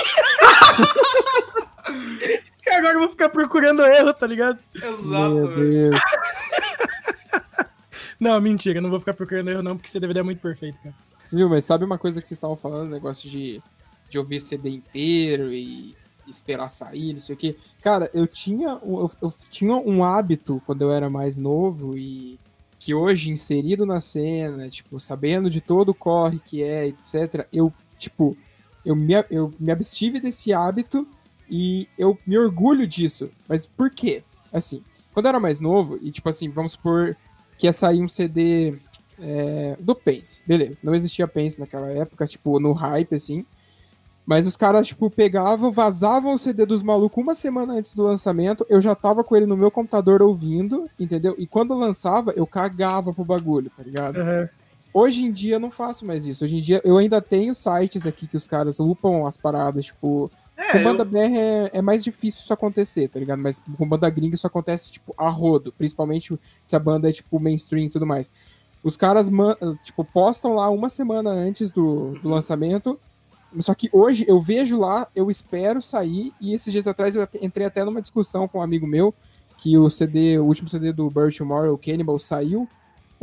E 2.65 2.69
agora 2.69 2.93
eu 2.93 2.99
vou 2.99 3.10
ficar 3.10 3.28
procurando 3.30 3.86
erro, 3.86 4.13
tá 4.13 4.26
ligado? 4.26 4.58
Exato, 4.73 5.34
Meu 5.34 5.47
Deus. 5.47 5.99
Não, 8.24 8.40
mentira, 8.40 8.80
não 8.80 8.90
vou 8.90 9.00
ficar 9.00 9.14
procurando 9.14 9.50
erro, 9.50 9.62
não, 9.62 9.76
porque 9.76 9.90
esse 9.90 10.00
DVD 10.00 10.22
é 10.22 10.24
muito 10.24 10.40
perfeito, 10.40 10.78
cara. 10.82 10.96
Viu, 11.30 11.50
mas 11.50 11.66
sabe 11.66 11.84
uma 11.84 11.98
coisa 11.98 12.22
que 12.22 12.28
vocês 12.28 12.38
estavam 12.38 12.56
falando, 12.56 12.90
negócio 12.90 13.30
de, 13.30 13.62
de 14.10 14.18
ouvir 14.18 14.40
CD 14.40 14.70
inteiro 14.70 15.52
e 15.52 15.94
esperar 16.26 16.70
sair, 16.70 17.12
não 17.12 17.20
sei 17.20 17.36
o 17.36 17.38
quê. 17.38 17.58
Cara, 17.82 18.10
eu 18.14 18.26
tinha, 18.26 18.80
eu, 18.82 19.12
eu 19.22 19.34
tinha 19.50 19.76
um 19.76 20.06
hábito 20.06 20.62
quando 20.66 20.84
eu 20.84 20.92
era 20.94 21.10
mais 21.10 21.36
novo 21.36 21.98
e 21.98 22.40
que 22.80 22.94
hoje, 22.94 23.30
inserido 23.30 23.86
na 23.86 24.00
cena, 24.00 24.70
tipo, 24.70 25.02
sabendo 25.02 25.50
de 25.50 25.60
todo 25.60 25.90
o 25.90 25.94
corre 25.94 26.40
que 26.40 26.64
é, 26.64 26.88
etc., 26.88 27.46
eu, 27.52 27.74
tipo, 28.00 28.38
eu 28.86 28.96
me, 28.96 29.16
eu 29.30 29.54
me 29.60 29.70
abstive 29.70 30.22
desse 30.22 30.54
hábito 30.54 31.06
e 31.50 31.90
eu 31.98 32.18
me 32.26 32.38
orgulho 32.38 32.88
disso. 32.88 33.30
Mas 33.50 33.66
por 33.66 33.90
quê? 33.90 34.24
Assim, 34.52 34.82
Quando 35.14 35.26
eu 35.26 35.30
era 35.30 35.40
mais 35.40 35.60
novo, 35.60 36.00
e 36.02 36.10
tipo 36.10 36.30
assim, 36.30 36.50
vamos 36.50 36.74
supor 36.74 37.18
que 37.58 37.68
ia 37.68 37.74
sair 37.74 38.02
um 38.02 38.08
CD 38.08 38.76
é, 39.20 39.78
do 39.80 39.96
Pense, 39.96 40.42
beleza. 40.46 40.80
Não 40.84 40.96
existia 40.96 41.28
Pense 41.28 41.60
naquela 41.60 41.89
época, 41.89 42.26
tipo, 42.26 42.60
no 42.60 42.72
hype, 42.72 43.16
assim. 43.16 43.46
Mas 44.26 44.48
os 44.48 44.56
caras, 44.56 44.88
tipo, 44.88 45.10
pegavam, 45.10 45.72
vazavam 45.72 46.34
o 46.34 46.39
CD 46.39 46.66
dos 46.66 46.82
malucos 46.82 47.22
uma 47.22 47.36
semana 47.36 47.74
antes 47.74 47.94
do 47.94 48.04
lançamento. 48.04 48.66
Eu 48.70 48.80
já 48.80 48.96
tava 48.96 49.24
com 49.24 49.36
ele 49.36 49.46
no 49.46 49.58
meu 49.58 49.70
computador 49.70 50.22
ouvindo, 50.22 50.89
entendeu? 50.98 51.36
E 51.38 51.46
quando 51.46 51.78
lançava, 51.78 52.32
eu 52.32 52.48
cagava 52.48 53.13
pro 53.13 53.26
bagulho, 53.26 53.70
tá 53.76 53.84
ligado? 53.84 54.18
Uhum. 54.18 54.48
Hoje 54.94 55.24
em 55.24 55.32
dia 55.32 55.56
eu 55.56 55.60
não 55.60 55.72
faço 55.72 56.06
mais 56.06 56.26
isso. 56.26 56.46
Hoje 56.46 56.58
em 56.58 56.62
dia 56.62 56.82
eu 56.86 56.98
ainda 56.98 57.20
tenho 57.22 57.54
sites 57.54 58.06
aqui 58.06 58.28
que 58.28 58.38
os 58.38 58.48
caras 58.48 58.80
upam 58.80 59.26
as 59.26 59.36
paradas, 59.36 59.86
tipo. 59.86 60.32
É, 60.56 60.74
com 60.74 60.84
banda 60.84 61.02
eu- 61.02 61.06
BR 61.06 61.36
é, 61.38 61.70
é 61.74 61.82
mais 61.82 62.04
difícil 62.04 62.42
isso 62.42 62.54
acontecer, 62.54 63.08
tá 63.08 63.20
ligado? 63.20 63.39
Mas 63.39 63.60
com 63.60 63.88
banda 63.88 64.10
gringa 64.10 64.36
isso 64.36 64.48
acontece, 64.48 64.92
tipo, 64.92 65.13
a 65.18 65.30
rodo. 65.30 65.74
Principalmente 65.78 66.39
se 66.63 66.76
a 66.76 66.80
banda 66.80 67.10
é, 67.10 67.12
tipo, 67.12 67.39
mainstream 67.39 67.86
e 67.86 67.89
tudo 67.89 68.06
mais. 68.06 68.30
Os 68.84 68.98
caras, 68.98 69.30
tipo, 69.84 70.04
postam 70.04 70.56
lá 70.56 70.70
uma 70.70 70.89
semana 70.89 71.32
antes 71.32 71.72
do, 71.72 72.20
do 72.20 72.30
lançamento. 72.30 73.00
Só 73.60 73.74
que 73.74 73.89
hoje 73.94 74.26
eu 74.28 74.42
vejo 74.42 74.80
lá, 74.80 75.08
eu 75.16 75.30
espero 75.32 75.82
sair. 75.82 76.34
E 76.42 76.54
esses 76.54 76.72
dias 76.72 76.88
atrás 76.88 77.16
eu 77.16 77.28
entrei 77.42 77.66
até 77.66 77.84
numa 77.84 78.02
discussão 78.02 78.48
com 78.48 78.60
um 78.60 78.62
amigo 78.62 78.86
meu 78.86 79.13
que 79.58 79.78
o 79.78 79.89
CD, 79.89 80.38
o 80.39 80.46
último 80.46 80.68
CD 80.68 80.92
do 80.92 81.10
Bird 81.10 81.38
Tomorrow, 81.38 81.74
o 81.74 81.78
Cannibal, 81.78 82.20
saiu. 82.20 82.68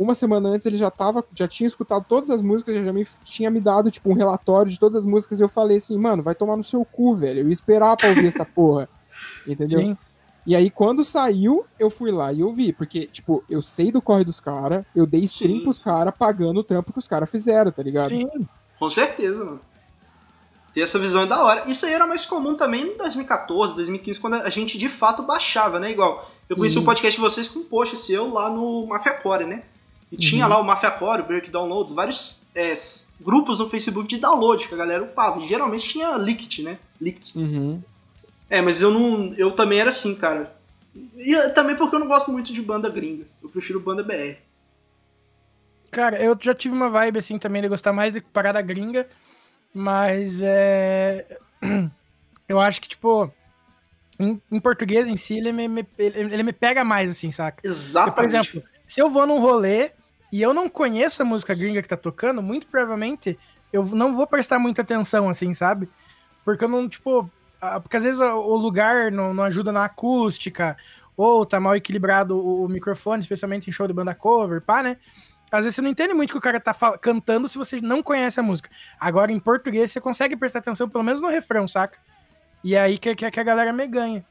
Uma 0.01 0.15
semana 0.15 0.49
antes 0.49 0.65
ele 0.65 0.77
já 0.77 0.89
tava, 0.89 1.23
já 1.31 1.47
tinha 1.47 1.67
escutado 1.67 2.03
todas 2.09 2.31
as 2.31 2.41
músicas, 2.41 2.83
já 2.83 2.91
me, 2.91 3.07
tinha 3.23 3.51
me 3.51 3.59
dado, 3.59 3.91
tipo, 3.91 4.09
um 4.09 4.15
relatório 4.15 4.71
de 4.71 4.79
todas 4.79 5.03
as 5.03 5.05
músicas, 5.05 5.39
e 5.39 5.43
eu 5.43 5.49
falei 5.49 5.77
assim, 5.77 5.95
mano, 5.95 6.23
vai 6.23 6.33
tomar 6.33 6.57
no 6.57 6.63
seu 6.63 6.83
cu, 6.83 7.13
velho. 7.13 7.41
Eu 7.41 7.47
ia 7.47 7.53
esperar 7.53 7.95
pra 7.95 8.09
ouvir 8.09 8.25
essa 8.25 8.43
porra. 8.43 8.89
Entendeu? 9.45 9.79
Sim. 9.79 9.97
E 10.43 10.55
aí, 10.55 10.71
quando 10.71 11.03
saiu, 11.03 11.65
eu 11.77 11.91
fui 11.91 12.11
lá 12.11 12.33
e 12.33 12.41
ouvi. 12.41 12.73
Porque, 12.73 13.05
tipo, 13.05 13.43
eu 13.47 13.61
sei 13.61 13.91
do 13.91 14.01
corre 14.01 14.23
dos 14.23 14.39
caras, 14.39 14.83
eu 14.95 15.05
dei 15.05 15.23
stream 15.25 15.57
Sim. 15.57 15.63
pros 15.63 15.77
caras 15.77 16.15
pagando 16.17 16.59
o 16.59 16.63
trampo 16.63 16.91
que 16.91 16.97
os 16.97 17.07
caras 17.07 17.29
fizeram, 17.29 17.71
tá 17.71 17.83
ligado? 17.83 18.09
Sim. 18.09 18.27
Com 18.79 18.89
certeza, 18.89 19.45
mano. 19.45 19.61
Ter 20.73 20.81
essa 20.81 20.97
visão 20.97 21.21
é 21.21 21.25
da 21.27 21.43
hora. 21.43 21.69
Isso 21.69 21.85
aí 21.85 21.93
era 21.93 22.07
mais 22.07 22.25
comum 22.25 22.55
também 22.55 22.93
em 22.93 22.97
2014, 22.97 23.75
2015, 23.75 24.19
quando 24.19 24.35
a 24.35 24.49
gente 24.49 24.79
de 24.79 24.89
fato 24.89 25.21
baixava, 25.21 25.79
né? 25.79 25.91
Igual, 25.91 26.31
eu 26.49 26.55
Sim. 26.55 26.59
conheci 26.59 26.79
o 26.79 26.83
podcast 26.83 27.15
de 27.15 27.21
vocês 27.21 27.47
com 27.47 27.59
um 27.59 27.63
post 27.65 27.97
seu 27.97 28.31
lá 28.31 28.49
no 28.49 28.87
Mafia 28.87 29.13
Core, 29.13 29.45
né? 29.45 29.63
E 30.11 30.17
tinha 30.17 30.43
Uhum. 30.45 30.49
lá 30.51 30.59
o 30.59 30.63
Mafia 30.63 30.91
Core, 30.91 31.21
o 31.21 31.25
Break 31.25 31.49
Downloads, 31.49 31.93
vários 31.93 32.37
é, 32.53 32.73
grupos 33.19 33.59
no 33.59 33.69
Facebook 33.69 34.07
de 34.09 34.17
download 34.17 34.67
que 34.67 34.73
a 34.73 34.77
galera 34.77 35.03
upava. 35.03 35.39
E 35.39 35.47
geralmente 35.47 35.87
tinha 35.87 36.17
Licked, 36.17 36.63
né? 36.63 36.77
Leak. 36.99 37.31
Uhum. 37.37 37.81
É, 38.49 38.61
mas 38.61 38.81
eu 38.81 38.91
não. 38.91 39.33
Eu 39.37 39.51
também 39.51 39.79
era 39.79 39.89
assim, 39.89 40.13
cara. 40.13 40.53
E 41.15 41.33
também 41.55 41.75
porque 41.77 41.95
eu 41.95 41.99
não 41.99 42.07
gosto 42.07 42.29
muito 42.31 42.51
de 42.51 42.61
banda 42.61 42.89
gringa. 42.89 43.25
Eu 43.41 43.47
prefiro 43.49 43.79
banda 43.79 44.03
BR. 44.03 44.35
Cara, 45.89 46.21
eu 46.21 46.37
já 46.41 46.53
tive 46.53 46.73
uma 46.75 46.89
vibe 46.89 47.19
assim 47.19 47.37
também 47.37 47.61
de 47.61 47.67
gostar 47.67 47.91
mais 47.93 48.13
de 48.13 48.21
parada 48.21 48.61
gringa, 48.61 49.07
mas 49.73 50.41
é. 50.41 51.25
Eu 52.47 52.59
acho 52.59 52.81
que, 52.81 52.89
tipo, 52.89 53.31
em, 54.19 54.41
em 54.51 54.59
português 54.59 55.07
em 55.07 55.15
si, 55.15 55.37
ele 55.37 55.53
me, 55.53 55.69
me- 55.69 55.87
ele, 55.97 56.19
ele 56.33 56.43
me 56.43 56.51
pega 56.51 56.83
mais, 56.83 57.09
assim, 57.11 57.31
saca? 57.31 57.61
Porque, 57.61 57.67
por 57.69 57.73
Exatamente. 57.73 58.35
exemplo, 58.35 58.63
se 58.83 58.99
eu 59.01 59.09
vou 59.09 59.25
num 59.25 59.39
rolê 59.39 59.91
e 60.31 60.41
eu 60.41 60.53
não 60.53 60.69
conheço 60.69 61.21
a 61.21 61.25
música 61.25 61.53
gringa 61.55 61.81
que 61.81 61.87
tá 61.89 61.97
tocando, 61.97 62.41
muito 62.41 62.67
provavelmente 62.67 63.37
eu 63.71 63.85
não 63.85 64.15
vou 64.15 64.27
prestar 64.27 64.59
muita 64.59 64.81
atenção, 64.81 65.29
assim, 65.29 65.53
sabe? 65.53 65.89
Porque 66.43 66.63
eu 66.63 66.69
não, 66.69 66.87
tipo. 66.89 67.31
Porque 67.83 67.97
às 67.97 68.03
vezes 68.03 68.19
o 68.19 68.55
lugar 68.55 69.11
não, 69.11 69.33
não 69.33 69.43
ajuda 69.43 69.71
na 69.71 69.85
acústica, 69.85 70.75
ou 71.15 71.45
tá 71.45 71.59
mal 71.59 71.75
equilibrado 71.75 72.35
o, 72.35 72.65
o 72.65 72.69
microfone, 72.69 73.21
especialmente 73.21 73.69
em 73.69 73.73
show 73.73 73.87
de 73.87 73.93
banda 73.93 74.15
cover, 74.15 74.61
pá, 74.61 74.81
né? 74.81 74.97
Às 75.51 75.65
vezes 75.65 75.75
você 75.75 75.81
não 75.81 75.89
entende 75.89 76.13
muito 76.13 76.29
o 76.31 76.33
que 76.33 76.37
o 76.39 76.41
cara 76.41 76.59
tá 76.59 76.73
cantando 76.99 77.47
se 77.47 77.57
você 77.57 77.81
não 77.81 78.01
conhece 78.01 78.39
a 78.39 78.43
música. 78.43 78.69
Agora, 78.99 79.31
em 79.31 79.39
português, 79.39 79.91
você 79.91 80.01
consegue 80.01 80.35
prestar 80.37 80.59
atenção 80.59 80.89
pelo 80.89 81.03
menos 81.03 81.21
no 81.21 81.27
refrão, 81.27 81.67
saca? 81.67 81.99
E 82.63 82.75
é 82.75 82.81
aí 82.81 82.97
que, 82.97 83.15
que, 83.15 83.29
que 83.31 83.39
a 83.39 83.43
galera 83.43 83.73
me 83.73 83.87
ganha. 83.87 84.25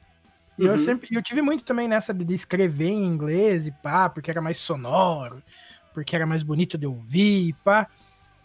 E 0.58 0.64
eu 0.64 0.72
Uhum. 0.72 0.78
sempre. 0.78 1.08
Eu 1.12 1.22
tive 1.22 1.42
muito 1.42 1.64
também 1.64 1.88
nessa 1.88 2.12
de, 2.14 2.24
de 2.24 2.34
escrever 2.34 2.88
em 2.88 3.04
inglês 3.04 3.66
e 3.66 3.72
pá, 3.72 4.08
porque 4.10 4.30
era 4.30 4.40
mais 4.42 4.58
sonoro, 4.58 5.42
porque 6.00 6.16
era 6.16 6.26
mais 6.26 6.42
bonito 6.42 6.78
de 6.78 6.86
ouvir 6.86 7.48
e 7.48 7.52
pá. 7.52 7.86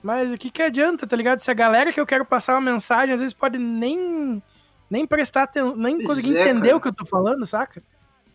Mas 0.04 0.32
o 0.32 0.38
que, 0.38 0.52
que 0.52 0.62
adianta, 0.62 1.08
tá 1.08 1.16
ligado? 1.16 1.40
Se 1.40 1.50
a 1.50 1.54
galera 1.54 1.92
que 1.92 2.00
eu 2.00 2.06
quero 2.06 2.26
passar 2.26 2.54
uma 2.54 2.72
mensagem, 2.72 3.14
às 3.16 3.22
vezes 3.22 3.34
pode 3.34 3.58
nem, 3.58 4.42
nem 4.90 5.08
prestar 5.08 5.44
atenção, 5.44 5.76
nem 5.76 5.96
Pois 5.98 6.08
conseguir 6.08 6.38
é, 6.38 6.42
entender 6.44 6.68
cara. 6.68 6.78
o 6.78 6.82
que 6.82 6.88
eu 6.90 6.94
tô 6.94 7.06
falando, 7.06 7.46
saca? 7.46 7.82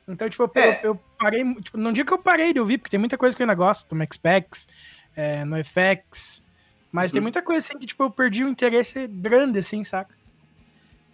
Então, 0.09 0.29
tipo, 0.29 0.43
eu, 0.43 0.51
É. 0.61 0.81
eu 0.83 1.01
parei. 1.19 1.55
Tipo, 1.61 1.79
não 1.79 1.93
digo 1.93 2.09
que 2.09 2.13
eu 2.15 2.19
parei 2.19 2.53
de 2.53 2.59
ouvir, 2.59 2.79
porque 2.79 2.91
tem 2.91 2.99
muita 2.99 3.17
coisa 3.17 3.37
que 3.37 3.43
eu 3.43 3.45
ainda 3.45 3.55
gosto, 3.55 3.95
no 3.95 4.05
Xpex, 4.13 4.67
é, 5.15 5.45
no 5.45 5.57
FX. 5.63 6.43
Mas 6.91 7.13
tem 7.13 7.21
Uhum. 7.21 7.25
muita 7.25 7.41
coisa 7.43 7.61
assim 7.61 7.79
que, 7.79 7.87
tipo, 7.87 8.03
eu 8.03 8.11
perdi 8.11 8.43
o 8.43 8.49
interesse 8.49 9.07
grande, 9.07 9.61
assim, 9.61 9.85
saca? 9.85 10.13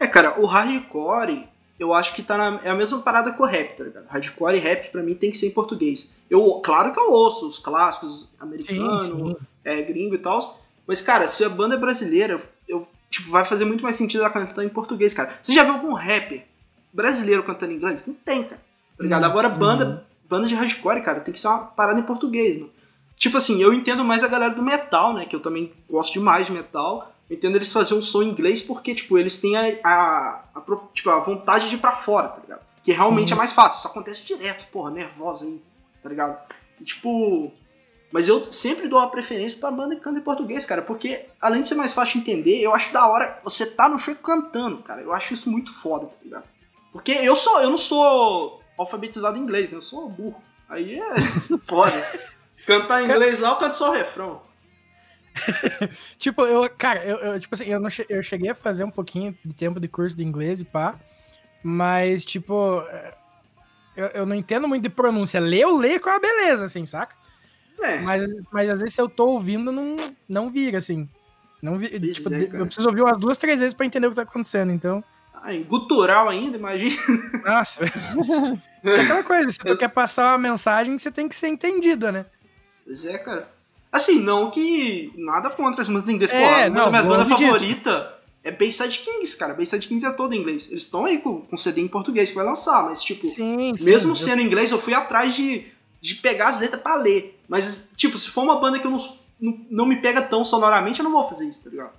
É, 0.01 0.07
cara, 0.07 0.41
o 0.41 0.47
hardcore, 0.47 1.47
eu 1.79 1.93
acho 1.93 2.15
que 2.15 2.23
tá 2.23 2.37
na, 2.37 2.61
é 2.65 2.71
a 2.71 2.75
mesma 2.75 3.01
parada 3.01 3.33
com 3.33 3.43
o 3.43 3.47
rap, 3.47 3.77
tá 3.77 3.85
ligado? 3.85 4.07
Hardcore 4.09 4.57
e 4.57 4.61
rap, 4.61 4.91
pra 4.91 5.03
mim, 5.03 5.15
tem 5.15 5.31
que 5.31 5.37
ser 5.37 5.47
em 5.47 5.51
português. 5.51 6.13
Eu, 6.31 6.61
claro 6.65 6.93
que 6.93 6.99
eu 6.99 7.13
ouço 7.13 7.47
os 7.47 7.59
clássicos 7.59 8.29
americanos, 8.41 9.07
sim. 9.07 9.37
é, 9.65 9.83
gringo 9.83 10.15
e 10.15 10.19
tal. 10.19 10.59
Mas, 10.87 11.01
cara, 11.01 11.27
se 11.27 11.45
a 11.45 11.49
banda 11.49 11.75
é 11.75 11.79
brasileira, 11.79 12.43
eu, 12.67 12.87
tipo, 13.11 13.31
vai 13.31 13.45
fazer 13.45 13.65
muito 13.65 13.83
mais 13.83 13.97
sentido 13.97 14.21
ela 14.21 14.31
cantar 14.31 14.65
em 14.65 14.69
português, 14.69 15.13
cara. 15.13 15.39
Você 15.43 15.53
já 15.53 15.65
viu 15.65 15.75
algum 15.75 15.93
rapper 15.93 16.47
brasileiro 16.93 17.43
cantando 17.43 17.73
em 17.73 17.77
inglês? 17.77 18.07
Não 18.07 18.15
tem, 18.15 18.45
cara. 18.45 18.61
Tá 18.97 19.03
ligado? 19.03 19.23
Não. 19.23 19.29
Agora, 19.29 19.49
banda, 19.49 20.07
banda 20.29 20.49
de 20.49 20.55
hardcore, 20.55 21.03
cara, 21.03 21.21
tem 21.21 21.35
que 21.35 21.41
ser 21.41 21.49
uma 21.49 21.59
parada 21.59 22.01
em 22.01 22.05
português, 22.05 22.59
mano. 22.59 22.71
Tipo 23.17 23.39
assim, 23.39 23.63
eu 23.63 23.73
entendo 23.73 24.05
mais 24.05 24.23
a 24.23 24.29
galera 24.29 24.55
do 24.55 24.63
metal, 24.63 25.15
né? 25.15 25.25
Que 25.25 25.35
eu 25.35 25.41
também 25.41 25.73
gosto 25.89 26.13
demais 26.13 26.47
de 26.47 26.53
metal. 26.53 27.13
Eu 27.29 27.37
entendo 27.37 27.57
eles 27.57 27.73
fazerem 27.73 27.99
um 27.99 28.03
som 28.03 28.23
em 28.23 28.29
inglês 28.29 28.63
porque, 28.63 28.95
tipo, 28.95 29.19
eles 29.19 29.39
têm 29.39 29.57
a, 29.57 29.79
a, 29.83 30.45
a 30.55 30.63
tipo, 30.95 31.11
a 31.11 31.19
vontade 31.19 31.69
de 31.69 31.75
ir 31.75 31.79
pra 31.79 31.93
fora, 31.93 32.29
tá 32.29 32.41
ligado? 32.41 32.65
Que 32.83 32.93
realmente 32.93 33.29
Sim. 33.29 33.35
é 33.35 33.37
mais 33.37 33.53
fácil. 33.53 33.79
Isso 33.79 33.89
acontece 33.89 34.25
direto, 34.25 34.67
porra, 34.71 34.91
nervosa 34.91 35.45
aí, 35.45 35.61
tá 36.03 36.09
ligado? 36.09 36.39
E, 36.81 36.85
tipo. 36.85 37.53
Mas 38.13 38.29
eu 38.29 38.51
sempre 38.53 38.89
dou 38.89 39.01
a 39.01 39.09
preferência 39.09 39.59
pra 39.59 39.71
banda 39.71 39.97
que 39.97 40.01
canta 40.01 40.21
em 40.21 40.23
português, 40.23 40.65
cara, 40.65 40.81
porque 40.81 41.27
além 41.41 41.61
de 41.61 41.67
ser 41.67 41.75
mais 41.75 41.93
fácil 41.93 42.15
de 42.15 42.31
entender, 42.31 42.61
eu 42.61 42.73
acho 42.73 42.93
da 42.93 43.07
hora 43.07 43.41
você 43.43 43.67
tá 43.67 43.89
no 43.89 43.99
show 43.99 44.15
cantando, 44.15 44.79
cara. 44.79 45.03
Eu 45.03 45.13
acho 45.13 45.35
isso 45.35 45.51
muito 45.51 45.75
foda, 45.75 46.07
tá 46.07 46.17
ligado? 46.23 46.45
Porque 46.93 47.11
eu 47.11 47.35
sou, 47.35 47.61
eu 47.61 47.69
não 47.69 47.77
sou 47.77 48.63
alfabetizado 48.79 49.37
em 49.37 49.43
inglês, 49.43 49.73
né? 49.73 49.79
Eu 49.79 49.83
sou 49.83 50.09
burro. 50.09 50.41
Aí 50.69 50.99
é 50.99 51.21
foda. 51.67 51.93
Cantar 52.65 53.03
em 53.03 53.05
inglês 53.07 53.41
lá, 53.41 53.51
eu 53.51 53.57
canto 53.57 53.75
só 53.75 53.91
o 53.91 53.93
refrão. 53.93 54.41
Tipo, 56.19 56.47
eu, 56.47 56.69
cara, 56.71 57.05
eu, 57.05 57.17
eu, 57.19 57.41
tipo 57.41 57.55
assim, 57.55 57.67
eu, 57.67 57.79
não 57.81 57.89
eu 58.09 58.23
cheguei 58.23 58.51
a 58.51 58.55
fazer 58.55 58.85
um 58.85 58.91
pouquinho 58.91 59.37
de 59.45 59.55
tempo 59.55 59.79
de 59.79 59.89
curso 59.89 60.17
de 60.17 60.25
inglês 60.25 60.61
e 60.61 60.65
pá, 60.65 60.99
mas, 61.63 62.25
tipo, 62.25 62.83
é, 62.89 63.15
eu, 63.97 64.07
eu 64.09 64.27
não 64.27 64.35
entendo 64.35 64.69
muito 64.69 64.83
de 64.83 64.89
pronúncia. 64.89 65.41
Ler, 65.41 65.61
eu 65.61 65.77
leio 65.77 66.01
com 66.01 66.11
a 66.11 66.19
beleza, 66.19 66.65
assim, 66.67 66.85
saca? 66.87 67.15
É, 67.81 68.01
Mas, 68.01 68.27
mas 68.51 68.71
às 68.71 68.81
vezes 68.81 68.95
se 68.95 69.01
eu 69.01 69.09
tô 69.09 69.27
ouvindo, 69.27 69.71
não, 69.71 69.97
não 70.29 70.51
vira, 70.51 70.79
assim. 70.79 71.09
Não 71.61 71.77
vi, 71.77 71.89
tipo, 72.11 72.33
é, 72.33 72.49
eu 72.61 72.67
preciso 72.67 72.89
ouvir 72.89 73.03
umas 73.03 73.19
duas, 73.19 73.37
três 73.37 73.59
vezes 73.59 73.75
pra 73.75 73.85
entender 73.85 74.07
o 74.07 74.11
que 74.11 74.17
tá 74.17 74.23
acontecendo, 74.23 74.73
então. 74.73 75.03
ah, 75.35 75.53
em 75.53 75.63
gutural 75.63 76.29
ainda, 76.29 76.57
imagina. 76.57 76.97
Nossa. 77.45 77.85
é 77.85 77.89
aquela 79.01 79.23
coisa, 79.23 79.51
se 79.51 79.59
tu 79.59 79.77
quer 79.77 79.89
passar 79.89 80.33
uma 80.33 80.39
mensagem, 80.39 80.99
você 80.99 81.11
tem 81.11 81.29
que 81.29 81.37
ser 81.37 81.49
entendido, 81.49 82.11
né? 82.13 82.27
Pois 82.85 83.05
é, 83.05 83.19
cara. 83.19 83.56
Assim, 83.91 84.19
não 84.21 84.51
que 84.51 85.13
nada 85.17 85.49
contra 85.51 85.81
as 85.81 85.89
bandas 85.89 86.09
em 86.09 86.15
inglês. 86.15 86.33
É, 86.33 86.65
Pô, 86.69 86.75
não, 86.75 86.87
bandas 86.87 87.07
longe 87.07 87.25
disso. 87.25 87.39
favoritas 87.43 88.07
é 88.45 88.51
Bayside 88.51 88.99
Kings, 88.99 89.37
cara. 89.37 89.55
Bayside 89.55 89.87
Kings 89.89 90.05
é 90.07 90.13
todo 90.13 90.35
em 90.35 90.39
inglês. 90.41 90.67
Eles 90.71 90.83
estão 90.83 91.05
aí 91.05 91.19
com, 91.19 91.41
com 91.43 91.57
CD 91.57 91.81
em 91.81 91.89
português 91.89 92.31
que 92.31 92.37
vai 92.37 92.45
lançar, 92.45 92.85
mas 92.85 93.03
tipo, 93.03 93.27
Sim, 93.27 93.75
sim. 93.77 93.85
mesmo 93.85 94.13
eu- 94.13 94.17
sendo 94.17 94.43
em 94.43 94.45
inglês, 94.45 94.71
eu 94.71 94.81
fui 94.81 94.93
atrás 94.95 95.35
de, 95.35 95.65
de 96.01 96.15
pegar 96.17 96.49
as 96.49 96.61
letras 96.61 96.81
pra 96.83 96.95
ler. 96.97 97.41
Mas, 97.49 97.91
tipo, 97.97 98.19
se 98.19 98.29
for 98.31 98.43
uma 98.43 98.61
banda 98.61 98.79
que 98.79 98.87
eu 98.87 98.91
não, 98.91 99.09
não, 99.41 99.61
não 99.71 99.87
me 99.87 99.97
pega 99.97 100.21
tão 100.21 100.45
sonoramente, 100.45 101.01
eu 101.01 101.05
não 101.05 101.13
vou 101.13 101.29
fazer 101.29 101.47
isso, 101.49 101.65
tá 101.65 101.71
ligado? 101.71 101.93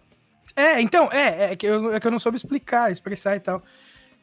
É, 0.55 0.81
então, 0.81 1.09
é, 1.11 1.51
é 1.51 1.55
que, 1.55 1.65
eu, 1.65 1.93
é 1.93 1.99
que 1.99 2.07
eu 2.07 2.11
não 2.11 2.19
soube 2.19 2.37
explicar, 2.37 2.91
expressar 2.91 3.35
e 3.35 3.39
tal. 3.39 3.61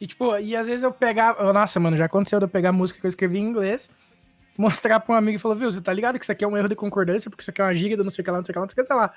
E, 0.00 0.06
tipo, 0.06 0.36
e 0.38 0.54
às 0.56 0.66
vezes 0.66 0.82
eu 0.82 0.90
pegava. 0.92 1.52
Nossa, 1.52 1.78
mano, 1.80 1.96
já 1.96 2.06
aconteceu 2.06 2.38
de 2.40 2.44
eu 2.44 2.48
pegar 2.48 2.72
música 2.72 2.98
que 3.00 3.06
eu 3.06 3.08
escrevi 3.08 3.38
em 3.38 3.42
inglês, 3.44 3.88
mostrar 4.56 5.00
pra 5.00 5.14
um 5.14 5.18
amigo 5.18 5.36
e 5.36 5.38
falar, 5.38 5.54
viu, 5.54 5.70
você 5.70 5.80
tá 5.80 5.92
ligado 5.92 6.18
que 6.18 6.24
isso 6.24 6.32
aqui 6.32 6.44
é 6.44 6.48
um 6.48 6.56
erro 6.56 6.68
de 6.68 6.76
concordância, 6.76 7.30
porque 7.30 7.42
isso 7.42 7.50
aqui 7.50 7.60
é 7.60 7.64
uma 7.64 7.74
giga 7.74 7.96
do 7.96 8.04
não 8.04 8.10
sei 8.10 8.22
o 8.22 8.24
que 8.24 8.30
lá, 8.30 8.38
não 8.38 8.44
sei 8.44 8.52
o 8.52 8.54
que 8.54 8.58
lá, 8.58 8.64
não 8.64 8.70
sei 8.70 8.82
o 8.82 8.84
que 8.84 8.86
sei 8.86 8.96
lá. 8.96 9.12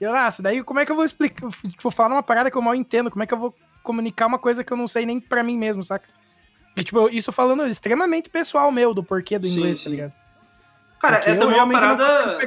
E 0.00 0.04
eu, 0.04 0.12
nossa, 0.12 0.42
daí 0.42 0.62
como 0.62 0.80
é 0.80 0.84
que 0.86 0.92
eu 0.92 0.96
vou 0.96 1.04
explicar? 1.04 1.48
Tipo, 1.68 1.90
falar 1.90 2.14
uma 2.16 2.22
parada 2.22 2.50
que 2.50 2.56
eu 2.56 2.62
mal 2.62 2.74
entendo, 2.74 3.10
como 3.10 3.22
é 3.22 3.26
que 3.26 3.34
eu 3.34 3.38
vou 3.38 3.54
comunicar 3.82 4.26
uma 4.26 4.38
coisa 4.38 4.64
que 4.64 4.72
eu 4.72 4.76
não 4.76 4.88
sei 4.88 5.06
nem 5.06 5.20
pra 5.20 5.42
mim 5.42 5.56
mesmo, 5.56 5.84
saca? 5.84 6.08
E, 6.76 6.82
tipo, 6.82 7.08
isso 7.08 7.30
falando 7.30 7.66
extremamente 7.66 8.28
pessoal 8.28 8.72
meu, 8.72 8.92
do 8.92 9.04
porquê 9.04 9.38
do 9.38 9.46
Sim, 9.46 9.58
inglês, 9.58 9.78
sim. 9.78 9.84
tá 9.84 9.90
ligado? 9.90 10.12
Cara, 11.00 11.16
Porque 11.18 11.30
é 11.30 11.36
também 11.36 11.60
uma 11.60 11.72
parada. 11.72 12.38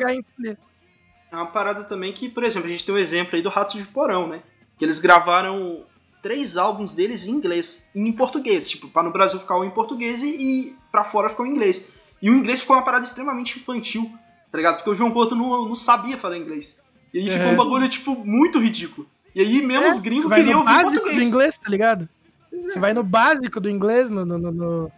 É 1.32 1.36
uma 1.36 1.46
parada 1.46 1.84
também 1.84 2.12
que, 2.12 2.28
por 2.28 2.44
exemplo, 2.44 2.68
a 2.68 2.72
gente 2.72 2.84
tem 2.84 2.94
um 2.94 2.98
exemplo 2.98 3.36
aí 3.36 3.42
do 3.42 3.50
Ratos 3.50 3.76
de 3.76 3.86
Porão, 3.86 4.28
né? 4.28 4.42
Que 4.78 4.84
eles 4.84 5.00
gravaram 5.00 5.86
três 6.22 6.58
álbuns 6.58 6.94
deles 6.94 7.28
em 7.28 7.32
inglês, 7.32 7.88
em 7.94 8.12
português, 8.12 8.70
tipo, 8.70 8.88
para 8.88 9.04
no 9.04 9.12
Brasil 9.12 9.40
ficar 9.40 9.64
em 9.64 9.70
português 9.70 10.22
e, 10.22 10.30
e 10.30 10.76
para 10.92 11.04
fora 11.04 11.30
ficou 11.30 11.46
em 11.46 11.52
inglês. 11.52 11.94
E 12.22 12.30
o 12.30 12.34
inglês 12.34 12.62
ficou 12.62 12.76
uma 12.76 12.84
parada 12.84 13.06
extremamente 13.06 13.60
infantil, 13.60 14.12
tá 14.52 14.58
ligado? 14.58 14.78
Porque 14.78 14.90
o 14.90 14.96
João 14.96 15.12
Porto 15.12 15.36
não, 15.36 15.68
não 15.68 15.76
sabia 15.76 16.18
falar 16.18 16.38
inglês. 16.38 16.80
E 17.14 17.20
aí 17.20 17.30
ficou 17.30 17.48
um 17.48 17.56
bagulho, 17.56 17.88
tipo, 17.88 18.16
muito 18.26 18.60
ridículo. 18.60 19.08
E 19.34 19.42
aí 19.42 19.62
mesmo 19.62 19.86
é, 19.86 19.90
os 19.90 20.00
gringos 20.00 20.34
queriam 20.34 20.60
ouvir 20.60 20.82
português. 20.84 21.16
do 21.16 21.24
inglês, 21.24 21.58
tá 21.58 21.70
ligado? 21.70 22.10
Você 22.52 22.80
vai 22.80 22.94
no 22.94 23.04
básico 23.04 23.60
do 23.60 23.70
inglês, 23.70 24.10
no, 24.10 24.26
no, 24.26 24.38
no, 24.38 24.52
no, 24.52 24.92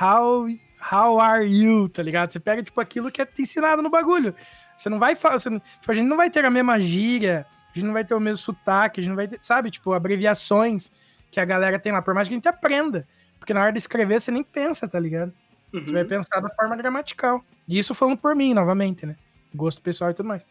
how, 0.00 0.48
how 0.92 1.20
are 1.20 1.46
you, 1.46 1.88
tá 1.88 2.02
ligado? 2.02 2.30
Você 2.30 2.40
pega, 2.40 2.62
tipo, 2.62 2.80
aquilo 2.80 3.10
que 3.10 3.22
é 3.22 3.28
ensinado 3.38 3.82
no 3.82 3.90
bagulho. 3.90 4.34
Você 4.76 4.88
não 4.88 4.98
vai 4.98 5.14
falar, 5.14 5.38
tipo, 5.38 5.60
a 5.86 5.94
gente 5.94 6.06
não 6.06 6.16
vai 6.16 6.28
ter 6.28 6.44
a 6.44 6.50
mesma 6.50 6.80
gíria, 6.80 7.46
a 7.70 7.78
gente 7.78 7.86
não 7.86 7.92
vai 7.92 8.04
ter 8.04 8.14
o 8.14 8.20
mesmo 8.20 8.38
sotaque, 8.38 9.00
a 9.00 9.02
gente 9.02 9.10
não 9.10 9.16
vai 9.16 9.28
ter, 9.28 9.38
sabe, 9.40 9.70
tipo, 9.70 9.92
abreviações 9.92 10.90
que 11.30 11.38
a 11.38 11.44
galera 11.44 11.78
tem 11.78 11.92
lá, 11.92 12.02
por 12.02 12.14
mais 12.14 12.28
que 12.28 12.34
a 12.34 12.36
gente 12.36 12.48
aprenda. 12.48 13.06
Porque 13.38 13.54
na 13.54 13.60
hora 13.60 13.72
de 13.72 13.78
escrever 13.78 14.20
você 14.20 14.30
nem 14.30 14.42
pensa, 14.42 14.88
tá 14.88 14.98
ligado? 14.98 15.32
Uhum. 15.74 15.84
Você 15.84 15.92
vai 15.92 16.04
pensar 16.04 16.40
da 16.40 16.48
forma 16.50 16.76
gramatical. 16.76 17.44
E 17.66 17.76
isso 17.76 17.94
falando 17.94 18.16
por 18.16 18.36
mim, 18.36 18.54
novamente, 18.54 19.04
né? 19.04 19.16
Gosto 19.52 19.82
pessoal 19.82 20.12
e 20.12 20.14
tudo 20.14 20.28
mais. 20.28 20.46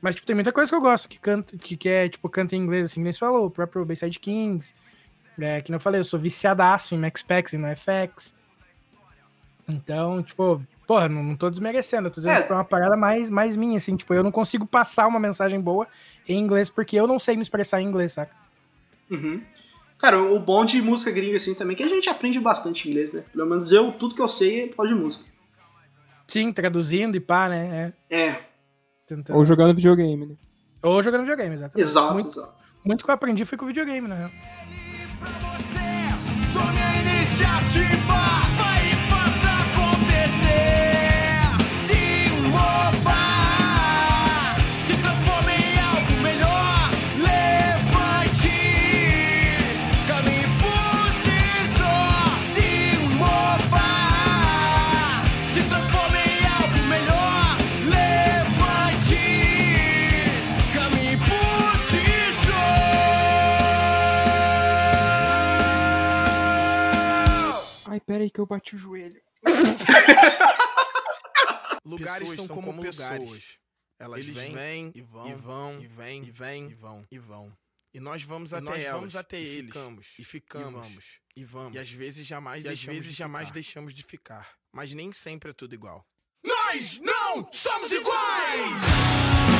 Mas, 0.00 0.14
tipo, 0.14 0.26
tem 0.26 0.34
muita 0.34 0.52
coisa 0.52 0.70
que 0.70 0.74
eu 0.74 0.80
gosto, 0.80 1.08
que 1.08 1.18
canta, 1.18 1.56
que, 1.58 1.76
que 1.76 1.88
é, 1.88 2.08
tipo, 2.08 2.28
canta 2.30 2.56
em 2.56 2.58
inglês, 2.58 2.90
assim, 2.90 3.02
nem 3.02 3.12
se 3.12 3.18
falou, 3.18 3.46
o 3.46 3.50
próprio 3.50 3.84
Bayside 3.84 4.18
Kings. 4.18 4.72
É, 5.38 5.60
que 5.60 5.70
não 5.70 5.78
falei, 5.78 6.00
eu 6.00 6.04
sou 6.04 6.18
viciadaço 6.18 6.94
em 6.94 6.98
Max 6.98 7.22
Packs 7.22 7.52
e 7.52 7.58
no 7.58 7.68
FX. 7.76 8.34
Então, 9.68 10.22
tipo, 10.22 10.62
porra, 10.86 11.08
não, 11.08 11.22
não 11.22 11.36
tô 11.36 11.50
desmerecendo, 11.50 12.08
eu 12.08 12.10
tô 12.10 12.20
dizendo 12.20 12.38
é. 12.38 12.42
que 12.42 12.50
é 12.50 12.54
uma 12.54 12.64
parada 12.64 12.96
mais, 12.96 13.28
mais 13.28 13.54
minha, 13.54 13.76
assim, 13.76 13.96
tipo, 13.96 14.14
eu 14.14 14.24
não 14.24 14.32
consigo 14.32 14.66
passar 14.66 15.06
uma 15.06 15.20
mensagem 15.20 15.60
boa 15.60 15.86
em 16.26 16.38
inglês 16.38 16.70
porque 16.70 16.96
eu 16.96 17.06
não 17.06 17.18
sei 17.18 17.36
me 17.36 17.42
expressar 17.42 17.82
em 17.82 17.86
inglês, 17.86 18.12
saca? 18.12 18.34
Uhum. 19.10 19.42
Cara, 19.98 20.22
o 20.22 20.38
bom 20.38 20.64
de 20.64 20.80
música 20.80 21.10
gringa, 21.10 21.36
assim, 21.36 21.54
também, 21.54 21.74
é 21.74 21.76
que 21.76 21.82
a 21.82 21.88
gente 21.88 22.08
aprende 22.08 22.38
bastante 22.38 22.88
inglês, 22.88 23.12
né? 23.12 23.24
Pelo 23.32 23.48
menos 23.48 23.72
eu, 23.72 23.90
tudo 23.92 24.14
que 24.14 24.22
eu 24.22 24.28
sei 24.28 24.62
é 24.62 24.66
por 24.68 24.76
causa 24.76 24.94
de 24.94 25.00
música. 25.00 25.24
Sim, 26.28 26.52
traduzindo 26.52 27.16
e 27.16 27.20
pá, 27.20 27.48
né? 27.48 27.92
É. 28.08 28.16
é. 28.26 28.40
Tentando... 29.06 29.36
Ou 29.36 29.44
jogando 29.44 29.74
videogame, 29.74 30.26
né? 30.26 30.34
Ou 30.82 31.02
jogando 31.02 31.22
videogame, 31.22 31.54
exatamente. 31.54 31.80
Exato, 31.80 32.14
muito, 32.14 32.28
exato. 32.28 32.62
Muito 32.84 33.04
que 33.04 33.10
eu 33.10 33.14
aprendi 33.14 33.44
foi 33.44 33.58
com 33.58 33.66
videogame, 33.66 34.06
na 34.06 34.14
real. 34.14 34.30
Pra 35.18 35.30
você, 35.58 36.52
tome 36.52 36.80
a 36.80 37.02
iniciativa! 37.02 38.27
Pera 68.18 68.24
aí 68.24 68.30
que 68.32 68.40
eu 68.40 68.46
bati 68.46 68.74
o 68.74 68.78
joelho. 68.78 69.22
lugares 71.84 72.30
são, 72.30 72.48
como, 72.48 72.66
como 72.66 72.82
pessoas. 72.82 73.56
Elas 73.96 74.18
Eles 74.18 74.34
vêm, 74.34 74.52
vêm 74.52 74.90
e 74.92 75.00
vão, 75.00 75.28
e 75.28 75.34
vão, 75.34 75.80
e 75.80 75.86
vêm, 75.86 76.24
e 76.24 76.30
vêm, 76.32 76.68
e 76.68 76.74
vão, 76.74 77.06
e 77.12 77.18
vão. 77.18 77.56
E 77.94 78.00
nós 78.00 78.24
vamos 78.24 78.52
até 78.52 78.64
nós 78.64 78.80
elas, 78.80 78.98
vamos 78.98 79.14
até 79.14 79.40
e 79.40 79.44
eles, 79.44 79.66
ficamos, 79.66 80.08
e 80.18 80.24
ficamos, 80.24 80.68
e 80.68 80.72
vamos, 80.72 81.04
e 81.36 81.44
vamos. 81.44 81.76
E 81.76 81.78
às 81.78 81.90
vezes 81.90 82.26
jamais, 82.26 82.64
e 82.64 82.68
às 82.68 82.82
vezes 82.82 83.10
de 83.10 83.12
jamais 83.12 83.52
deixamos 83.52 83.94
de 83.94 84.02
ficar. 84.02 84.52
Mas 84.72 84.92
nem 84.92 85.12
sempre 85.12 85.50
é 85.50 85.54
tudo 85.54 85.74
igual. 85.74 86.04
Nós 86.44 86.98
não 86.98 87.48
somos 87.52 87.92
iguais! 87.92 89.57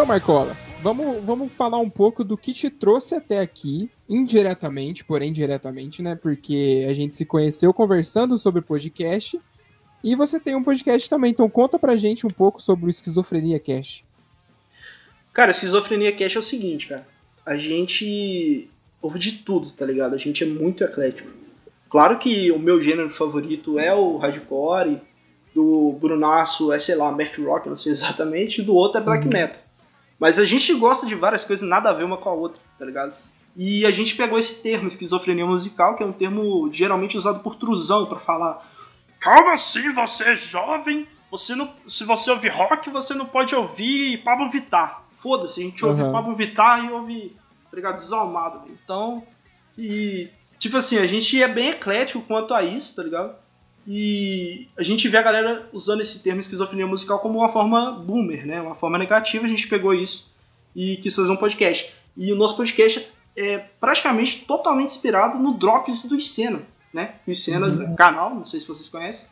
Então, 0.00 0.06
Marcola, 0.06 0.56
vamos, 0.82 1.22
vamos 1.24 1.52
falar 1.52 1.78
um 1.78 1.90
pouco 1.90 2.24
do 2.24 2.36
que 2.36 2.54
te 2.54 2.70
trouxe 2.70 3.14
até 3.14 3.40
aqui, 3.40 3.90
indiretamente, 4.08 5.04
porém 5.04 5.30
diretamente, 5.30 6.00
né? 6.00 6.14
Porque 6.14 6.86
a 6.88 6.94
gente 6.94 7.14
se 7.14 7.26
conheceu 7.26 7.74
conversando 7.74 8.38
sobre 8.38 8.62
podcast. 8.62 9.38
E 10.02 10.14
você 10.14 10.40
tem 10.40 10.54
um 10.54 10.62
podcast 10.62 11.10
também, 11.10 11.32
então 11.32 11.50
conta 11.50 11.78
pra 11.78 11.96
gente 11.96 12.26
um 12.26 12.30
pouco 12.30 12.62
sobre 12.62 12.86
o 12.86 12.88
Esquizofrenia 12.88 13.58
Cast. 13.58 14.04
Cara, 15.34 15.50
Esquizofrenia 15.50 16.12
Cast 16.12 16.38
é 16.38 16.40
o 16.40 16.44
seguinte, 16.44 16.86
cara. 16.86 17.06
A 17.44 17.58
gente 17.58 18.70
ouve 19.02 19.18
de 19.18 19.32
tudo, 19.32 19.70
tá 19.70 19.84
ligado? 19.84 20.14
A 20.14 20.18
gente 20.18 20.42
é 20.42 20.46
muito 20.46 20.82
eclético. 20.82 21.30
Claro 21.90 22.18
que 22.18 22.50
o 22.52 22.58
meu 22.58 22.80
gênero 22.80 23.10
favorito 23.10 23.78
é 23.78 23.94
o 23.94 24.16
hardcore, 24.16 25.00
do 25.54 25.96
Brunaço 26.00 26.72
é, 26.72 26.78
sei 26.78 26.94
lá, 26.94 27.10
math 27.10 27.38
rock, 27.38 27.68
não 27.68 27.76
sei 27.76 27.92
exatamente, 27.92 28.60
e 28.60 28.64
do 28.64 28.74
outro 28.74 29.00
é 29.00 29.04
black 29.04 29.24
uhum. 29.24 29.32
metal. 29.32 29.62
Mas 30.18 30.38
a 30.38 30.44
gente 30.44 30.72
gosta 30.74 31.06
de 31.06 31.14
várias 31.14 31.44
coisas, 31.44 31.66
nada 31.66 31.88
a 31.90 31.92
ver 31.92 32.04
uma 32.04 32.18
com 32.18 32.28
a 32.28 32.34
outra, 32.34 32.60
tá 32.78 32.84
ligado? 32.84 33.14
E 33.56 33.84
a 33.86 33.90
gente 33.90 34.14
pegou 34.14 34.38
esse 34.38 34.62
termo, 34.62 34.86
esquizofrenia 34.86 35.46
musical, 35.46 35.96
que 35.96 36.02
é 36.02 36.06
um 36.06 36.12
termo 36.12 36.70
geralmente 36.72 37.16
usado 37.16 37.40
por 37.40 37.56
trusão 37.56 38.06
para 38.06 38.18
falar. 38.18 38.64
Calma 39.18 39.54
assim, 39.54 39.90
você 39.90 40.24
é 40.24 40.36
jovem, 40.36 41.06
você 41.30 41.54
não, 41.54 41.72
se 41.86 42.04
você 42.04 42.30
ouvir 42.30 42.48
rock, 42.48 42.90
você 42.90 43.14
não 43.14 43.26
pode 43.26 43.54
ouvir 43.54 44.18
Pablo 44.18 44.48
Vittar. 44.50 45.04
Foda-se, 45.14 45.60
a 45.60 45.64
gente 45.64 45.84
ouve 45.84 46.02
uhum. 46.02 46.12
Pablo 46.12 46.34
Vittar 46.34 46.84
e 46.84 46.90
ouve, 46.90 47.36
tá 47.70 47.76
ligado, 47.76 47.96
desalmado. 47.96 48.62
Então, 48.68 49.22
e 49.76 50.28
tipo 50.58 50.76
assim, 50.76 50.98
a 50.98 51.06
gente 51.06 51.42
é 51.42 51.48
bem 51.48 51.70
eclético 51.70 52.22
quanto 52.22 52.54
a 52.54 52.62
isso, 52.62 52.94
tá 52.96 53.02
ligado? 53.02 53.34
E 53.86 54.68
a 54.76 54.82
gente 54.82 55.08
vê 55.08 55.18
a 55.18 55.22
galera 55.22 55.68
usando 55.72 56.00
esse 56.00 56.20
termo 56.20 56.40
esquizofrenia 56.40 56.86
musical 56.86 57.18
como 57.18 57.38
uma 57.38 57.48
forma 57.48 57.92
boomer, 57.92 58.46
né? 58.46 58.60
Uma 58.60 58.74
forma 58.74 58.98
negativa. 58.98 59.44
A 59.44 59.48
gente 59.48 59.68
pegou 59.68 59.94
isso 59.94 60.32
e 60.74 60.96
quis 60.98 61.14
fazer 61.14 61.30
um 61.30 61.36
podcast. 61.36 61.92
E 62.16 62.32
o 62.32 62.36
nosso 62.36 62.56
podcast 62.56 63.08
é 63.36 63.58
praticamente 63.58 64.44
totalmente 64.44 64.90
inspirado 64.90 65.38
no 65.38 65.54
Drops 65.54 66.02
do 66.02 66.16
Icena, 66.16 66.62
né? 66.92 67.14
O 67.26 67.30
Icena, 67.30 67.66
uhum. 67.66 67.94
canal, 67.96 68.34
não 68.34 68.44
sei 68.44 68.60
se 68.60 68.66
vocês 68.66 68.88
conhecem. 68.88 69.28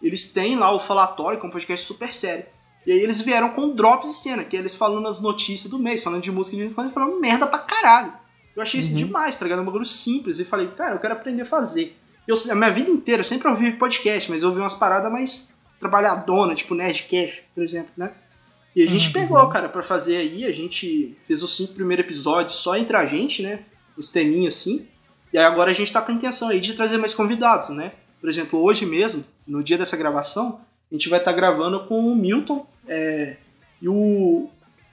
Eles 0.00 0.32
têm 0.32 0.56
lá 0.56 0.72
o 0.72 0.78
Falatório, 0.78 1.38
que 1.40 1.44
é 1.44 1.48
um 1.48 1.52
podcast 1.52 1.84
super 1.84 2.14
sério. 2.14 2.46
E 2.86 2.92
aí 2.92 3.00
eles 3.00 3.20
vieram 3.20 3.50
com 3.50 3.74
Drops 3.74 4.08
de 4.08 4.16
Cena, 4.16 4.44
que 4.44 4.56
é 4.56 4.60
eles 4.60 4.74
falando 4.74 5.08
as 5.08 5.20
notícias 5.20 5.70
do 5.70 5.78
mês, 5.78 6.02
falando 6.02 6.22
de 6.22 6.30
música 6.30 6.56
de 6.56 6.62
vez 6.62 6.72
falando 6.72 7.20
merda 7.20 7.46
pra 7.46 7.58
caralho. 7.58 8.12
Eu 8.54 8.62
achei 8.62 8.80
isso 8.80 8.90
uhum. 8.90 8.96
demais, 8.96 9.36
tá 9.36 9.44
ligado? 9.44 9.60
Um 9.60 9.64
bagulho 9.64 9.84
simples. 9.84 10.38
E 10.38 10.44
falei, 10.44 10.68
cara, 10.68 10.94
eu 10.94 10.98
quero 10.98 11.14
aprender 11.14 11.42
a 11.42 11.44
fazer. 11.44 11.96
Eu, 12.28 12.36
a 12.50 12.54
minha 12.54 12.70
vida 12.70 12.90
inteira 12.90 13.20
eu 13.20 13.24
sempre 13.24 13.48
ouvi 13.48 13.72
podcast, 13.72 14.30
mas 14.30 14.42
eu 14.42 14.50
ouvi 14.50 14.60
umas 14.60 14.74
paradas 14.74 15.10
mais 15.10 15.50
trabalhadona, 15.80 16.54
tipo 16.54 16.74
Nerdcast, 16.74 17.42
por 17.54 17.64
exemplo, 17.64 17.90
né? 17.96 18.12
E 18.76 18.82
a 18.82 18.86
gente 18.86 19.06
uhum. 19.06 19.12
pegou, 19.14 19.48
cara, 19.48 19.66
para 19.66 19.82
fazer 19.82 20.18
aí, 20.18 20.44
a 20.44 20.52
gente 20.52 21.16
fez 21.26 21.42
os 21.42 21.56
cinco 21.56 21.72
primeiros 21.72 22.04
episódios 22.04 22.56
só 22.56 22.76
entre 22.76 22.96
a 22.96 23.06
gente, 23.06 23.42
né? 23.42 23.60
Os 23.96 24.10
teminhos 24.10 24.54
assim. 24.54 24.86
E 25.32 25.38
aí 25.38 25.44
agora 25.44 25.70
a 25.70 25.74
gente 25.74 25.90
tá 25.90 26.02
com 26.02 26.12
a 26.12 26.14
intenção 26.14 26.50
aí 26.50 26.60
de 26.60 26.74
trazer 26.74 26.98
mais 26.98 27.14
convidados, 27.14 27.70
né? 27.70 27.92
Por 28.20 28.28
exemplo, 28.28 28.62
hoje 28.62 28.84
mesmo, 28.84 29.24
no 29.46 29.62
dia 29.62 29.78
dessa 29.78 29.96
gravação, 29.96 30.60
a 30.90 30.94
gente 30.94 31.08
vai 31.08 31.18
estar 31.18 31.32
tá 31.32 31.36
gravando 31.36 31.80
com 31.86 32.00
o 32.00 32.14
Milton 32.14 32.66
é, 32.86 33.36
e 33.80 33.88
o, 33.88 34.50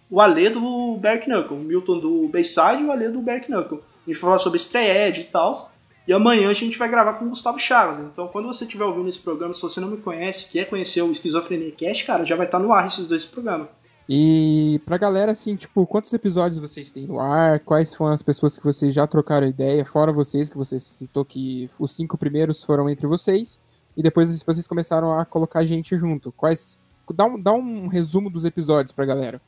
o 0.09 0.21
Alê 0.21 0.49
do 0.49 0.95
Berk 0.97 1.27
Knuckle. 1.27 1.57
O 1.57 1.59
Milton 1.59 1.99
do 1.99 2.27
Bayside 2.29 2.81
e 2.81 2.85
o 2.85 2.91
Alê 2.91 3.09
do 3.09 3.21
Berk 3.21 3.47
Knuckle. 3.49 3.79
A 3.79 4.09
gente 4.09 4.19
vai 4.19 4.21
falar 4.21 4.37
sobre 4.37 4.57
estreia 4.57 5.09
e 5.09 5.23
tal. 5.25 5.74
E 6.07 6.13
amanhã 6.13 6.49
a 6.49 6.53
gente 6.53 6.77
vai 6.77 6.87
gravar 6.87 7.13
com 7.13 7.25
o 7.25 7.29
Gustavo 7.29 7.57
Chagas. 7.59 7.99
Então, 7.99 8.27
quando 8.27 8.45
você 8.45 8.63
estiver 8.63 8.85
ouvindo 8.85 9.09
esse 9.09 9.19
programa, 9.19 9.53
se 9.53 9.61
você 9.61 9.79
não 9.79 9.89
me 9.89 9.97
conhece, 9.97 10.47
quer 10.49 10.65
conhecer 10.65 11.01
o 11.01 11.11
Esquizofrenia 11.11 11.71
Cast, 11.71 12.05
cara, 12.05 12.23
já 12.23 12.35
vai 12.35 12.45
estar 12.45 12.59
no 12.59 12.71
ar 12.71 12.85
esses 12.85 13.07
dois 13.07 13.25
programas. 13.25 13.67
E 14.07 14.79
pra 14.85 14.97
galera, 14.97 15.31
assim, 15.31 15.55
tipo, 15.55 15.85
quantos 15.87 16.13
episódios 16.13 16.59
vocês 16.59 16.91
têm 16.91 17.07
no 17.07 17.19
ar? 17.19 17.59
Quais 17.61 17.93
foram 17.93 18.13
as 18.13 18.21
pessoas 18.21 18.55
que 18.55 18.63
vocês 18.63 18.93
já 18.93 19.07
trocaram 19.07 19.47
ideia? 19.47 19.83
Fora 19.83 20.13
vocês, 20.13 20.47
que 20.47 20.57
você 20.57 20.77
citou 20.77 21.25
que 21.25 21.67
os 21.79 21.95
cinco 21.95 22.15
primeiros 22.15 22.63
foram 22.63 22.87
entre 22.87 23.07
vocês. 23.07 23.59
E 23.97 24.03
depois 24.03 24.43
vocês 24.43 24.67
começaram 24.67 25.17
a 25.17 25.25
colocar 25.25 25.63
gente 25.63 25.97
junto. 25.97 26.31
Quais. 26.31 26.77
Dá 27.13 27.25
um, 27.25 27.41
dá 27.41 27.53
um 27.53 27.87
resumo 27.87 28.29
dos 28.29 28.45
episódios 28.45 28.91
pra 28.91 29.05
galera. 29.05 29.41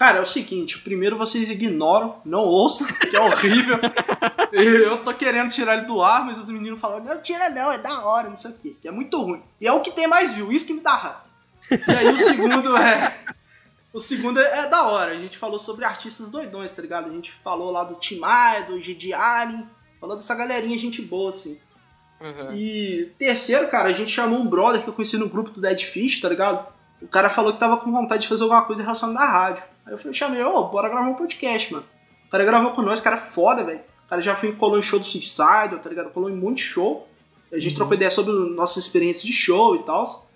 Cara, 0.00 0.16
é 0.16 0.22
o 0.22 0.24
seguinte, 0.24 0.78
o 0.78 0.80
primeiro 0.80 1.18
vocês 1.18 1.50
ignoram, 1.50 2.22
não 2.24 2.40
ouçam, 2.40 2.86
que 3.10 3.14
é 3.14 3.20
horrível. 3.20 3.78
eu 4.50 5.04
tô 5.04 5.12
querendo 5.12 5.50
tirar 5.50 5.74
ele 5.76 5.84
do 5.84 6.00
ar, 6.00 6.24
mas 6.24 6.38
os 6.38 6.48
meninos 6.48 6.80
falam, 6.80 7.04
não 7.04 7.20
tira 7.20 7.50
não, 7.50 7.70
é 7.70 7.76
da 7.76 8.06
hora, 8.06 8.30
não 8.30 8.36
sei 8.36 8.50
o 8.50 8.54
quê, 8.54 8.74
que 8.80 8.88
é 8.88 8.90
muito 8.90 9.20
ruim. 9.20 9.42
E 9.60 9.68
é 9.68 9.72
o 9.74 9.82
que 9.82 9.90
tem 9.90 10.06
mais 10.06 10.34
view, 10.34 10.50
isso 10.50 10.64
que 10.64 10.72
me 10.72 10.80
dá 10.80 10.94
raiva. 10.94 11.24
E 11.70 11.92
aí 11.92 12.14
o 12.14 12.16
segundo 12.16 12.74
é... 12.78 13.14
O 13.92 14.00
segundo 14.00 14.40
é, 14.40 14.60
é, 14.60 14.66
da 14.68 14.86
hora, 14.86 15.12
a 15.12 15.16
gente 15.16 15.36
falou 15.36 15.58
sobre 15.58 15.84
artistas 15.84 16.30
doidões, 16.30 16.72
tá 16.74 16.80
ligado? 16.80 17.10
A 17.10 17.12
gente 17.12 17.30
falou 17.44 17.70
lá 17.70 17.84
do 17.84 17.96
Tim 17.96 18.20
Maia, 18.20 18.64
do 18.64 18.80
Gigi 18.80 19.12
Allen, 19.12 19.68
Falou 20.00 20.16
dessa 20.16 20.34
galerinha, 20.34 20.78
gente 20.78 21.02
boa, 21.02 21.28
assim. 21.28 21.60
Uhum. 22.18 22.56
E 22.56 23.12
terceiro, 23.18 23.68
cara, 23.68 23.90
a 23.90 23.92
gente 23.92 24.10
chamou 24.10 24.40
um 24.40 24.48
brother 24.48 24.82
que 24.82 24.88
eu 24.88 24.94
conheci 24.94 25.18
no 25.18 25.28
grupo 25.28 25.50
do 25.50 25.60
Dead 25.60 25.82
Fish, 25.82 26.20
tá 26.20 26.28
ligado? 26.30 26.66
O 27.02 27.06
cara 27.06 27.28
falou 27.28 27.52
que 27.52 27.60
tava 27.60 27.76
com 27.76 27.92
vontade 27.92 28.22
de 28.22 28.28
fazer 28.28 28.42
alguma 28.42 28.64
coisa 28.64 28.80
relacionada 28.82 29.20
à 29.20 29.28
rádio. 29.28 29.69
Aí 29.84 29.92
eu 29.92 29.98
falei, 29.98 30.14
chamei, 30.14 30.42
ô, 30.42 30.56
oh, 30.56 30.68
bora 30.68 30.88
gravar 30.88 31.08
um 31.08 31.14
podcast, 31.14 31.72
mano. 31.72 31.84
O 32.26 32.30
cara 32.30 32.44
gravou 32.44 32.72
com 32.72 32.82
nós, 32.82 33.00
cara 33.00 33.16
é 33.16 33.20
foda, 33.20 33.64
velho. 33.64 33.80
O 34.06 34.08
cara 34.08 34.22
já 34.22 34.34
foi, 34.34 34.52
colou 34.52 34.78
em 34.78 34.82
show 34.82 34.98
do 34.98 35.06
Suicide, 35.06 35.78
tá 35.82 35.88
ligado? 35.88 36.10
Colou 36.10 36.30
em 36.30 36.34
muito 36.34 36.60
show. 36.60 37.08
A 37.52 37.58
gente 37.58 37.72
uhum. 37.72 37.76
trocou 37.76 37.94
ideia 37.94 38.10
sobre 38.10 38.32
nossas 38.54 38.84
experiências 38.84 39.24
de 39.24 39.32
show 39.32 39.74
e 39.76 39.82
tal. 39.82 40.28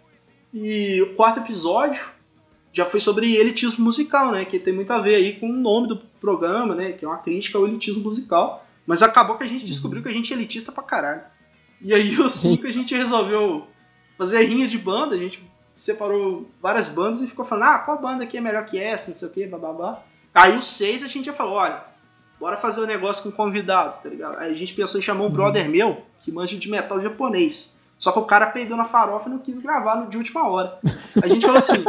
E 0.53 1.01
o 1.03 1.15
quarto 1.15 1.41
episódio 1.41 2.05
já 2.73 2.85
foi 2.85 3.01
sobre 3.01 3.37
elitismo 3.37 3.85
musical, 3.85 4.33
né? 4.33 4.45
Que 4.45 4.59
tem 4.59 4.73
muito 4.73 4.93
a 4.93 4.99
ver 4.99 5.15
aí 5.15 5.39
com 5.39 5.49
o 5.49 5.53
nome 5.53 5.89
do 5.89 5.97
programa, 6.21 6.75
né? 6.75 6.93
Que 6.93 7.05
é 7.05 7.09
uma 7.09 7.19
crítica 7.19 7.57
ao 7.57 7.67
elitismo 7.67 8.03
musical. 8.03 8.67
Mas 8.87 9.03
acabou 9.03 9.37
que 9.37 9.45
a 9.45 9.49
gente 9.49 9.65
descobriu 9.65 10.03
que 10.03 10.09
a 10.09 10.13
gente 10.13 10.33
é 10.33 10.37
elitista 10.37 10.73
pra 10.73 10.83
caralho. 10.83 11.23
E 11.81 11.95
aí 11.95 12.17
o 12.19 12.29
5 12.29 12.67
a 12.67 12.71
gente 12.71 12.95
resolveu 12.95 13.67
fazer 14.19 14.45
rinha 14.45 14.67
de 14.67 14.79
banda, 14.79 15.15
a 15.15 15.19
gente 15.19 15.43
separou 15.77 16.49
várias 16.61 16.89
bandas 16.89 17.21
e 17.23 17.27
ficou 17.27 17.45
falando, 17.45 17.65
ah, 17.65 17.79
qual 17.81 18.01
banda 18.01 18.25
aqui 18.25 18.37
é 18.37 18.41
melhor 18.41 18.65
que 18.65 18.79
essa, 18.79 19.11
não 19.11 19.17
sei 19.17 19.29
o 19.29 19.31
que, 19.33 19.47
bababá. 19.47 20.03
Aí 20.35 20.57
o 20.57 20.63
6 20.63 21.03
a 21.03 21.09
gente 21.09 21.27
já 21.27 21.33
falou, 21.33 21.55
olha, 21.55 21.83
bora 22.41 22.57
fazer 22.57 22.81
o 22.81 22.85
um 22.85 22.87
negócio 22.87 23.23
com 23.23 23.31
convidado, 23.31 24.03
tá 24.03 24.09
ligado? 24.09 24.39
Aí 24.39 24.51
a 24.51 24.55
gente 24.55 24.75
pensou 24.75 24.99
em 24.99 25.03
chamar 25.03 25.23
um 25.23 25.27
uhum. 25.27 25.33
brother 25.33 25.69
meu, 25.69 26.03
que 26.23 26.33
manja 26.33 26.57
de 26.57 26.69
metal 26.69 27.01
japonês. 27.01 27.75
Só 27.99 28.13
que 28.13 28.19
o 28.19 28.25
cara 28.25 28.47
peidou 28.47 28.77
na 28.77 28.85
farofa 28.85 29.29
e 29.29 29.33
não 29.33 29.39
quis 29.39 29.59
gravar 29.59 30.07
de 30.09 30.19
última 30.19 30.49
hora. 30.49 30.79
A 31.23 31.29
gente 31.29 31.47
falou 31.47 31.59
assim. 31.59 31.85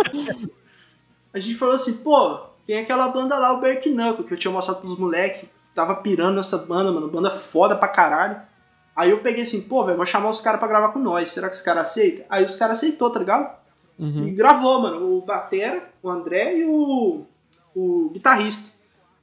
a 1.34 1.40
gente 1.40 1.56
falou 1.56 1.76
assim, 1.76 1.98
pô, 1.98 2.40
tem 2.66 2.80
aquela 2.80 3.08
banda 3.08 3.38
lá, 3.38 3.54
o 3.54 3.60
Berk 3.60 3.90
Knuckle, 3.90 4.24
que 4.24 4.34
eu 4.34 4.38
tinha 4.38 4.52
mostrado 4.52 4.82
pros 4.82 4.98
moleques. 4.98 5.50
Tava 5.74 5.96
pirando 5.96 6.36
nessa 6.36 6.58
banda, 6.58 6.92
mano. 6.92 7.10
Banda 7.10 7.30
foda 7.30 7.76
pra 7.76 7.88
caralho. 7.88 8.42
Aí 8.96 9.10
eu 9.10 9.20
peguei 9.20 9.42
assim, 9.42 9.62
pô, 9.62 9.84
velho, 9.84 9.98
vou 9.98 10.06
chamar 10.06 10.30
os 10.30 10.40
caras 10.40 10.60
pra 10.60 10.70
gravar 10.70 10.90
com 10.90 11.00
nós. 11.00 11.30
Será 11.30 11.50
que 11.50 11.56
os 11.56 11.62
caras 11.62 11.90
aceitam? 11.90 12.26
Aí 12.30 12.44
os 12.44 12.56
caras 12.56 12.78
aceitou, 12.78 13.10
tá 13.10 13.20
ligado? 13.20 13.65
Uhum. 13.98 14.28
E 14.28 14.32
gravou, 14.32 14.82
mano. 14.82 15.18
O 15.18 15.22
Batera, 15.22 15.90
o 16.02 16.10
André 16.10 16.60
e 16.60 16.66
o, 16.66 17.26
o 17.76 18.10
guitarrista. 18.10 18.76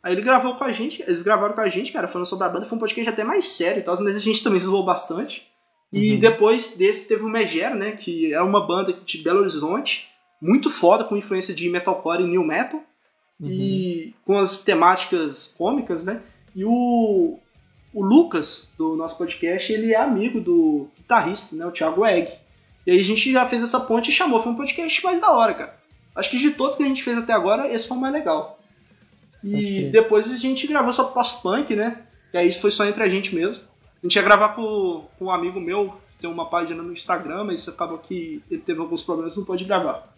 Aí 0.03 0.15
ele 0.15 0.23
gravou 0.23 0.57
com 0.57 0.65
a 0.65 0.73
gente, 0.73 1.01
eles 1.03 1.23
gravaram 1.23 1.55
com 1.55 1.61
a 1.61 1.69
gente, 1.69 1.93
cara, 1.93 2.09
falando 2.09 2.27
sobre 2.27 2.45
a 2.45 2.49
banda. 2.49 2.67
Foi 2.67 2.77
um 2.77 2.81
podcast 2.81 3.09
até 3.09 3.23
mais 3.23 3.45
sério 3.45 3.81
e 3.81 3.83
tal, 3.83 4.01
mas 4.03 4.17
a 4.17 4.19
gente 4.19 4.43
também 4.43 4.59
zoou 4.59 4.85
bastante. 4.85 5.47
E 5.93 6.15
uhum. 6.15 6.19
depois 6.19 6.73
desse 6.73 7.07
teve 7.07 7.23
o 7.23 7.29
Megero, 7.29 7.77
né? 7.77 7.93
Que 7.93 8.33
é 8.33 8.43
uma 8.43 8.67
banda 8.67 8.93
de 8.93 9.19
Belo 9.19 9.41
Horizonte, 9.41 10.09
muito 10.41 10.71
foda, 10.71 11.05
com 11.05 11.17
influência 11.17 11.55
de 11.55 11.69
metalcore 11.69 12.23
e 12.23 12.27
new 12.27 12.43
metal. 12.43 12.83
Uhum. 13.39 13.49
E 13.49 14.15
com 14.25 14.39
as 14.39 14.59
temáticas 14.59 15.55
cômicas, 15.57 16.05
né? 16.05 16.21
E 16.55 16.65
o, 16.65 17.39
o 17.93 18.03
Lucas, 18.03 18.73
do 18.77 18.97
nosso 18.97 19.17
podcast, 19.17 19.73
ele 19.73 19.93
é 19.93 20.01
amigo 20.01 20.41
do 20.41 20.89
guitarrista, 20.97 21.55
né? 21.55 21.65
O 21.67 21.71
Thiago 21.71 22.05
Egg. 22.05 22.33
E 22.87 22.91
aí 22.91 23.01
a 23.01 23.05
gente 23.05 23.31
já 23.31 23.47
fez 23.47 23.63
essa 23.63 23.81
ponte 23.81 24.09
e 24.09 24.13
chamou. 24.13 24.43
Foi 24.43 24.53
um 24.53 24.57
podcast 24.57 25.05
mais 25.05 25.21
da 25.21 25.31
hora, 25.33 25.55
cara. 25.55 25.77
Acho 26.15 26.31
que 26.31 26.39
de 26.39 26.51
todos 26.51 26.77
que 26.77 26.83
a 26.83 26.87
gente 26.87 27.03
fez 27.03 27.17
até 27.17 27.33
agora, 27.33 27.73
esse 27.73 27.87
foi 27.87 27.97
o 27.97 28.01
mais 28.01 28.13
legal. 28.13 28.59
E 29.43 29.85
depois 29.91 30.31
a 30.31 30.37
gente 30.37 30.67
gravou 30.67 30.93
só 30.93 31.05
pós-punk, 31.05 31.75
né? 31.75 32.03
E 32.33 32.39
aí 32.39 32.49
isso 32.49 32.61
foi 32.61 32.71
só 32.71 32.85
entre 32.85 33.03
a 33.03 33.09
gente 33.09 33.35
mesmo. 33.35 33.61
A 34.03 34.07
gente 34.07 34.17
ia 34.17 34.23
gravar 34.23 34.51
com, 34.51 35.05
com 35.19 35.27
um 35.27 35.31
amigo 35.31 35.61
meu, 35.61 35.95
que 36.13 36.23
tem 36.23 36.31
uma 36.31 36.49
página 36.49 36.83
no 36.83 36.93
Instagram, 36.93 37.45
mas 37.45 37.67
acabou 37.69 37.99
que 37.99 38.43
ele 38.51 38.61
teve 38.61 38.81
alguns 38.81 39.03
problemas 39.03 39.35
e 39.35 39.39
não 39.39 39.45
pôde 39.45 39.65
gravar. 39.65 40.13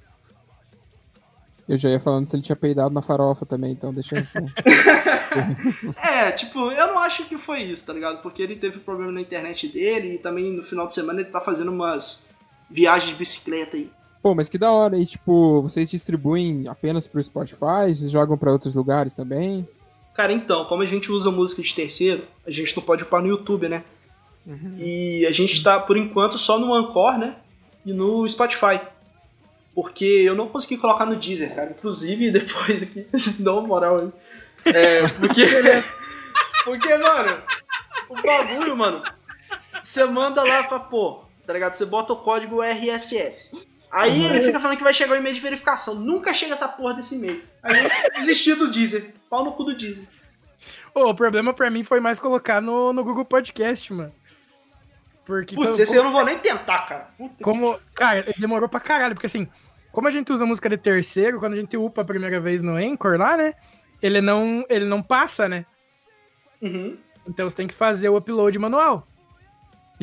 Eu 1.66 1.78
já 1.78 1.88
ia 1.88 1.98
falando 1.98 2.26
se 2.26 2.36
ele 2.36 2.42
tinha 2.42 2.56
peidado 2.56 2.92
na 2.92 3.00
farofa 3.00 3.46
também, 3.46 3.72
então 3.72 3.92
deixa 3.92 4.16
eu. 4.16 4.22
é, 5.96 6.30
tipo, 6.32 6.70
eu 6.70 6.88
não 6.88 6.98
acho 6.98 7.24
que 7.24 7.38
foi 7.38 7.62
isso, 7.62 7.86
tá 7.86 7.92
ligado? 7.94 8.20
Porque 8.20 8.42
ele 8.42 8.56
teve 8.56 8.80
problema 8.80 9.10
na 9.10 9.22
internet 9.22 9.68
dele 9.68 10.14
e 10.14 10.18
também 10.18 10.52
no 10.52 10.62
final 10.62 10.86
de 10.86 10.92
semana 10.92 11.20
ele 11.20 11.30
tá 11.30 11.40
fazendo 11.40 11.72
umas 11.72 12.26
viagens 12.70 13.10
de 13.10 13.16
bicicleta 13.16 13.76
aí. 13.76 13.90
Pô, 14.22 14.34
mas 14.34 14.48
que 14.48 14.56
da 14.56 14.72
hora. 14.72 14.96
E, 14.96 15.04
tipo, 15.04 15.60
vocês 15.60 15.90
distribuem 15.90 16.66
apenas 16.66 17.06
pro 17.06 17.22
Spotify? 17.22 17.94
Vocês 17.94 18.10
jogam 18.10 18.38
para 18.38 18.50
outros 18.50 18.72
lugares 18.72 19.14
também? 19.14 19.68
Cara, 20.14 20.32
então, 20.32 20.64
como 20.64 20.82
a 20.82 20.86
gente 20.86 21.12
usa 21.12 21.30
música 21.30 21.60
de 21.60 21.74
terceiro, 21.74 22.24
a 22.46 22.50
gente 22.50 22.74
não 22.76 22.82
pode 22.82 23.02
upar 23.02 23.20
no 23.20 23.28
YouTube, 23.28 23.68
né? 23.68 23.84
Uhum. 24.46 24.76
E 24.78 25.26
a 25.26 25.30
gente 25.30 25.62
tá, 25.62 25.80
por 25.80 25.96
enquanto, 25.96 26.38
só 26.38 26.58
no 26.58 26.72
Anchor, 26.72 27.18
né? 27.18 27.36
E 27.84 27.92
no 27.92 28.26
Spotify. 28.28 28.80
Porque 29.74 30.04
eu 30.04 30.34
não 30.34 30.48
consegui 30.48 30.76
colocar 30.76 31.04
no 31.04 31.16
Deezer, 31.16 31.54
cara. 31.54 31.74
Inclusive, 31.76 32.30
depois 32.32 32.82
aqui, 32.82 33.04
vocês 33.04 33.38
dão 33.38 33.58
uma 33.58 33.66
moral 33.66 34.00
aí. 34.00 34.12
É, 34.72 35.08
porque. 35.08 35.44
porque, 36.64 36.96
mano, 36.96 37.42
o 38.08 38.22
bagulho, 38.22 38.76
mano. 38.76 39.02
Você 39.82 40.04
manda 40.06 40.42
lá 40.42 40.62
pra, 40.62 40.78
pô, 40.78 41.23
tá 41.46 41.52
ligado? 41.52 41.74
Você 41.74 41.84
bota 41.84 42.12
o 42.12 42.16
código 42.16 42.62
RSS. 42.62 43.52
Aí 43.90 44.24
ele 44.24 44.42
fica 44.42 44.58
falando 44.58 44.76
que 44.76 44.82
vai 44.82 44.92
chegar 44.92 45.14
o 45.14 45.16
e-mail 45.16 45.34
de 45.34 45.40
verificação. 45.40 45.94
Nunca 45.94 46.34
chega 46.34 46.54
essa 46.54 46.66
porra 46.66 46.94
desse 46.94 47.14
e-mail. 47.14 47.42
Aí 47.62 47.84
eu 47.84 47.90
desisti 48.14 48.54
do 48.54 48.68
Deezer. 48.68 49.14
Pau 49.30 49.44
no 49.44 49.52
cu 49.52 49.64
do 49.64 49.76
Deezer. 49.76 50.04
Oh, 50.92 51.10
o 51.10 51.14
problema 51.14 51.52
pra 51.52 51.70
mim 51.70 51.84
foi 51.84 52.00
mais 52.00 52.18
colocar 52.18 52.60
no, 52.60 52.92
no 52.92 53.04
Google 53.04 53.24
Podcast, 53.24 53.92
mano. 53.92 54.12
Porque. 55.24 55.54
Putz, 55.54 55.78
esse 55.78 55.92
como... 55.92 56.00
eu 56.00 56.04
não 56.04 56.12
vou 56.12 56.24
nem 56.24 56.38
tentar, 56.38 56.86
cara. 56.86 57.08
Puta 57.16 57.42
como. 57.42 57.78
Cara, 57.94 58.24
demorou 58.36 58.68
pra 58.68 58.80
caralho, 58.80 59.14
porque 59.14 59.26
assim, 59.26 59.48
como 59.90 60.08
a 60.08 60.10
gente 60.10 60.32
usa 60.32 60.44
música 60.44 60.68
de 60.68 60.76
terceiro, 60.76 61.38
quando 61.38 61.54
a 61.54 61.56
gente 61.56 61.76
upa 61.76 62.02
a 62.02 62.04
primeira 62.04 62.40
vez 62.40 62.62
no 62.62 62.76
Anchor 62.76 63.16
lá, 63.16 63.36
né? 63.36 63.54
Ele 64.02 64.20
não, 64.20 64.64
ele 64.68 64.84
não 64.84 65.02
passa, 65.02 65.48
né? 65.48 65.64
Uhum. 66.60 66.98
Então 67.26 67.48
você 67.48 67.56
tem 67.56 67.66
que 67.66 67.74
fazer 67.74 68.08
o 68.08 68.16
upload 68.16 68.58
manual. 68.58 69.06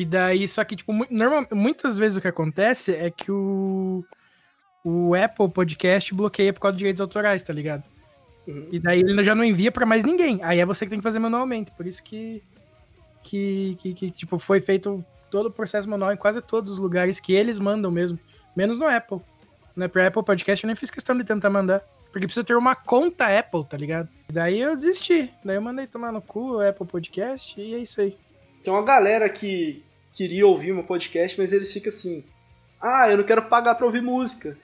E 0.02 0.04
daí, 0.04 0.48
só 0.48 0.64
que, 0.64 0.74
tipo, 0.74 0.92
normal, 1.08 1.46
muitas 1.52 1.96
vezes 1.96 2.18
o 2.18 2.20
que 2.20 2.26
acontece 2.26 2.92
é 2.92 3.08
que 3.08 3.30
o, 3.30 4.04
o 4.84 5.14
Apple 5.14 5.48
Podcast 5.48 6.12
bloqueia 6.12 6.52
por 6.52 6.58
causa 6.58 6.72
de 6.72 6.78
direitos 6.78 7.00
autorais, 7.00 7.40
tá 7.44 7.52
ligado? 7.52 7.84
Uhum. 8.44 8.66
E 8.72 8.80
daí 8.80 8.98
ele 8.98 9.22
já 9.22 9.32
não 9.32 9.44
envia 9.44 9.70
para 9.70 9.86
mais 9.86 10.02
ninguém. 10.02 10.40
Aí 10.42 10.58
é 10.58 10.66
você 10.66 10.84
que 10.84 10.90
tem 10.90 10.98
que 10.98 11.04
fazer 11.04 11.20
manualmente. 11.20 11.70
Por 11.70 11.86
isso 11.86 12.02
que, 12.02 12.42
que, 13.22 13.76
que, 13.78 13.94
que, 13.94 14.10
tipo, 14.10 14.40
foi 14.40 14.58
feito 14.58 15.04
todo 15.30 15.46
o 15.46 15.52
processo 15.52 15.88
manual 15.88 16.12
em 16.12 16.16
quase 16.16 16.42
todos 16.42 16.72
os 16.72 16.78
lugares 16.78 17.20
que 17.20 17.32
eles 17.32 17.60
mandam 17.60 17.88
mesmo. 17.88 18.18
Menos 18.56 18.80
no 18.80 18.88
Apple. 18.88 19.20
Né? 19.76 19.86
Pra 19.86 20.08
Apple 20.08 20.24
Podcast 20.24 20.64
eu 20.64 20.66
nem 20.66 20.74
fiz 20.74 20.90
questão 20.90 21.16
de 21.16 21.22
tentar 21.22 21.48
mandar. 21.48 21.80
Porque 22.10 22.26
precisa 22.26 22.42
ter 22.42 22.56
uma 22.56 22.74
conta 22.74 23.38
Apple, 23.38 23.64
tá 23.66 23.76
ligado? 23.76 24.08
Daí 24.32 24.58
eu 24.58 24.76
desisti. 24.76 25.32
Daí 25.44 25.54
eu 25.54 25.62
mandei 25.62 25.86
tomar 25.86 26.10
no 26.10 26.20
cu 26.20 26.56
o 26.56 26.68
Apple 26.68 26.88
Podcast 26.88 27.60
e 27.60 27.76
é 27.76 27.78
isso 27.78 28.00
aí. 28.00 28.18
Tem 28.64 28.72
uma 28.72 28.82
galera 28.82 29.28
que 29.28 29.84
queria 30.12 30.46
ouvir 30.46 30.72
meu 30.72 30.84
podcast, 30.84 31.38
mas 31.38 31.52
eles 31.52 31.72
ficam 31.72 31.88
assim: 31.88 32.24
ah, 32.80 33.08
eu 33.10 33.16
não 33.16 33.24
quero 33.24 33.42
pagar 33.42 33.74
pra 33.74 33.86
ouvir 33.86 34.02
música, 34.02 34.56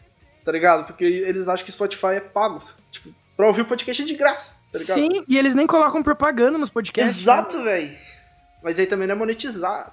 tá 0.45 0.53
ligado? 0.53 0.87
Porque 0.87 1.05
eles 1.05 1.49
acham 1.49 1.65
que 1.65 1.73
Spotify 1.73 2.15
é 2.17 2.21
pago. 2.21 2.63
Tipo, 2.91 3.15
pra 3.37 3.47
ouvir 3.47 3.63
o 3.63 3.67
podcast 3.67 4.03
é 4.03 4.07
de 4.07 4.15
graça, 4.15 4.57
tá 4.73 4.79
ligado? 4.79 4.97
Sim, 4.97 5.25
e 5.29 5.39
eles 5.39 5.55
nem 5.55 5.67
colocam 5.67 6.03
propaganda 6.03 6.59
nos 6.59 6.71
podcasts. 6.71 7.15
Né? 7.17 7.23
Exato, 7.23 7.59
né? 7.59 7.65
velho. 7.65 7.97
Mas 8.63 8.79
aí 8.79 8.87
também 8.87 9.07
não 9.07 9.15
é 9.15 9.19
monetizar. 9.19 9.93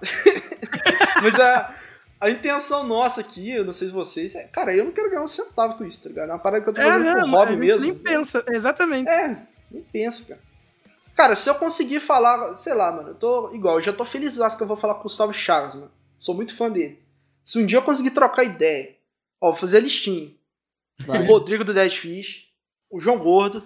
mas 1.21 1.39
a, 1.39 1.75
a 2.19 2.29
intenção 2.29 2.83
nossa 2.83 3.21
aqui, 3.21 3.51
eu 3.51 3.63
não 3.63 3.73
sei 3.73 3.87
se 3.87 3.93
vocês, 3.93 4.33
é, 4.35 4.45
cara, 4.45 4.75
eu 4.75 4.83
não 4.83 4.91
quero 4.91 5.09
ganhar 5.09 5.21
um 5.21 5.27
centavo 5.27 5.77
com 5.77 5.85
isso, 5.85 6.01
tá 6.01 6.09
ligado? 6.09 6.29
É 6.29 6.33
uma 6.33 6.39
parada 6.39 6.63
que 6.63 6.69
eu 6.69 6.73
tô 6.73 6.81
é, 6.81 6.85
fazendo 6.85 7.09
é, 7.09 7.21
por 7.21 7.29
hobby 7.29 7.55
mesmo. 7.55 7.81
Nem 7.81 7.95
pensa, 7.95 8.43
exatamente. 8.49 9.09
É, 9.09 9.37
nem 9.69 9.83
pensa, 9.83 10.25
cara. 10.25 10.41
Cara, 11.15 11.35
se 11.35 11.49
eu 11.49 11.55
conseguir 11.55 12.01
falar, 12.01 12.55
sei 12.55 12.73
lá, 12.73 12.91
mano, 12.91 13.09
eu 13.09 13.15
tô 13.15 13.53
igual, 13.53 13.75
eu 13.75 13.81
já 13.81 13.93
tô 13.93 14.03
feliz 14.03 14.37
que 14.37 14.63
eu 14.63 14.67
vou 14.67 14.75
falar 14.75 14.95
com 14.95 15.01
o 15.01 15.03
Gustavo 15.03 15.33
Chagas, 15.33 15.73
mano. 15.73 15.91
Sou 16.19 16.35
muito 16.35 16.53
fã 16.55 16.69
dele. 16.69 17.01
Se 17.43 17.57
um 17.57 17.65
dia 17.65 17.77
eu 17.77 17.83
conseguir 17.83 18.11
trocar 18.11 18.43
ideia, 18.43 18.95
ó, 19.39 19.51
vou 19.51 19.59
fazer 19.59 19.77
a 19.77 19.81
listinha. 19.81 20.31
Vai. 21.05 21.21
O 21.21 21.25
Rodrigo 21.25 21.63
do 21.63 21.73
Dead 21.73 21.91
Fish, 21.91 22.47
o 22.89 22.99
João 22.99 23.17
Gordo 23.17 23.63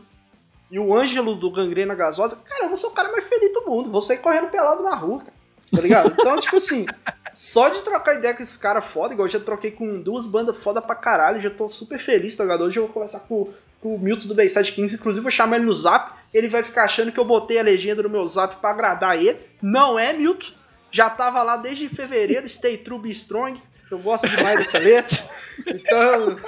e 0.70 0.78
o 0.78 0.94
Ângelo 0.94 1.36
do 1.36 1.52
Gangrena 1.52 1.96
Gasosa, 1.96 2.36
cara, 2.36 2.66
eu 2.66 2.68
vou 2.68 2.78
ser 2.78 2.88
o 2.88 2.92
cara 2.92 3.12
mais 3.12 3.24
feliz 3.24 3.52
do 3.54 3.66
mundo. 3.66 3.90
Vou 3.90 4.02
sair 4.02 4.18
correndo 4.18 4.50
pelado 4.50 4.84
na 4.84 4.96
rua, 4.96 5.20
cara. 5.20 5.40
Tá 5.74 5.82
ligado? 5.82 6.16
Então, 6.20 6.40
tipo 6.40 6.56
assim, 6.56 6.86
só 7.34 7.70
de 7.70 7.82
trocar 7.82 8.16
ideia 8.16 8.34
com 8.34 8.42
esse 8.42 8.58
cara 8.58 8.82
foda, 8.82 9.14
igual 9.14 9.28
eu 9.28 9.32
já 9.32 9.40
troquei 9.40 9.72
com 9.72 10.02
duas 10.02 10.26
bandas 10.26 10.58
foda 10.58 10.82
pra 10.82 10.96
caralho, 10.96 11.42
já 11.42 11.50
tô 11.50 11.70
super 11.70 12.00
feliz, 12.00 12.36
tá 12.36 12.44
ligado? 12.44 12.64
Hoje 12.64 12.80
eu 12.80 12.86
vou 12.86 12.94
conversar 12.94 13.22
com 13.22 13.50
o 13.82 13.98
Milton 13.98 14.28
do 14.28 14.36
Bayside 14.36 14.72
15, 14.72 14.96
inclusive 14.96 15.24
vou 15.24 15.32
chamar 15.32 15.58
ele 15.58 15.66
no 15.66 15.74
zap, 15.74 16.14
ele 16.34 16.48
vai 16.48 16.64
ficar 16.64 16.84
achando 16.84 17.12
que 17.12 17.20
eu 17.20 17.26
botei 17.26 17.60
a 17.60 17.64
legenda 17.64 18.04
no 18.04 18.10
meu 18.10 18.28
zap 18.28 18.58
para 18.58 18.72
agradar 18.72 19.18
ele. 19.18 19.40
Não 19.62 19.98
é, 19.98 20.14
Milton. 20.14 20.54
Já 20.92 21.10
tava 21.10 21.42
lá 21.44 21.58
desde 21.58 21.88
fevereiro, 21.88 22.50
Stay 22.50 22.78
True 22.78 23.00
Be 23.00 23.10
Strong. 23.12 23.62
Eu 23.90 24.00
gosto 24.00 24.28
demais 24.28 24.58
dessa 24.58 24.78
letra. 24.80 25.18
Então, 25.66 26.40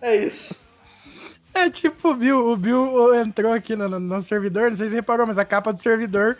é 0.00 0.16
isso. 0.16 0.68
É 1.52 1.68
tipo 1.68 2.10
o 2.10 2.14
Bill, 2.14 2.46
o 2.52 2.56
Bill 2.56 3.14
entrou 3.14 3.52
aqui 3.52 3.74
no, 3.74 3.88
no 3.98 4.20
servidor, 4.20 4.70
não 4.70 4.76
sei 4.76 4.86
se 4.86 4.92
você 4.92 4.96
reparou, 4.96 5.26
mas 5.26 5.38
a 5.38 5.44
capa 5.44 5.72
do 5.72 5.80
servidor 5.80 6.38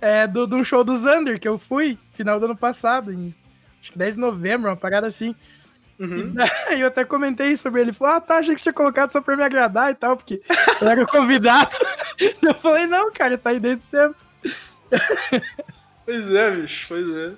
é 0.00 0.26
do, 0.26 0.44
um 0.56 0.64
show 0.64 0.82
do 0.82 0.96
Zander 0.96 1.38
que 1.38 1.46
eu 1.46 1.56
fui 1.56 1.98
final 2.12 2.40
do 2.40 2.46
ano 2.46 2.56
passado, 2.56 3.12
em 3.12 3.34
acho 3.80 3.92
que 3.92 3.98
10 3.98 4.16
de 4.16 4.20
novembro, 4.20 4.68
uma 4.68 4.76
parada 4.76 5.06
assim. 5.06 5.34
Uhum. 6.00 6.34
E 6.70 6.80
eu 6.80 6.88
até 6.88 7.04
comentei 7.04 7.54
sobre 7.56 7.82
ele. 7.82 7.92
Falou, 7.92 8.14
ah, 8.14 8.20
tá, 8.20 8.38
achei 8.38 8.54
que 8.54 8.60
você 8.60 8.64
tinha 8.64 8.72
colocado 8.72 9.10
só 9.10 9.20
pra 9.20 9.36
me 9.36 9.42
agradar 9.42 9.90
e 9.90 9.94
tal, 9.94 10.16
porque 10.16 10.40
eu 10.80 10.88
era 10.88 11.06
convidado. 11.06 11.76
eu 12.42 12.54
falei, 12.54 12.86
não, 12.86 13.12
cara, 13.12 13.36
tá 13.36 13.50
aí 13.50 13.60
desde 13.60 13.84
sempre. 13.84 14.16
Pois 16.02 16.34
é, 16.34 16.50
bicho, 16.50 16.88
pois 16.88 17.06
é. 17.16 17.32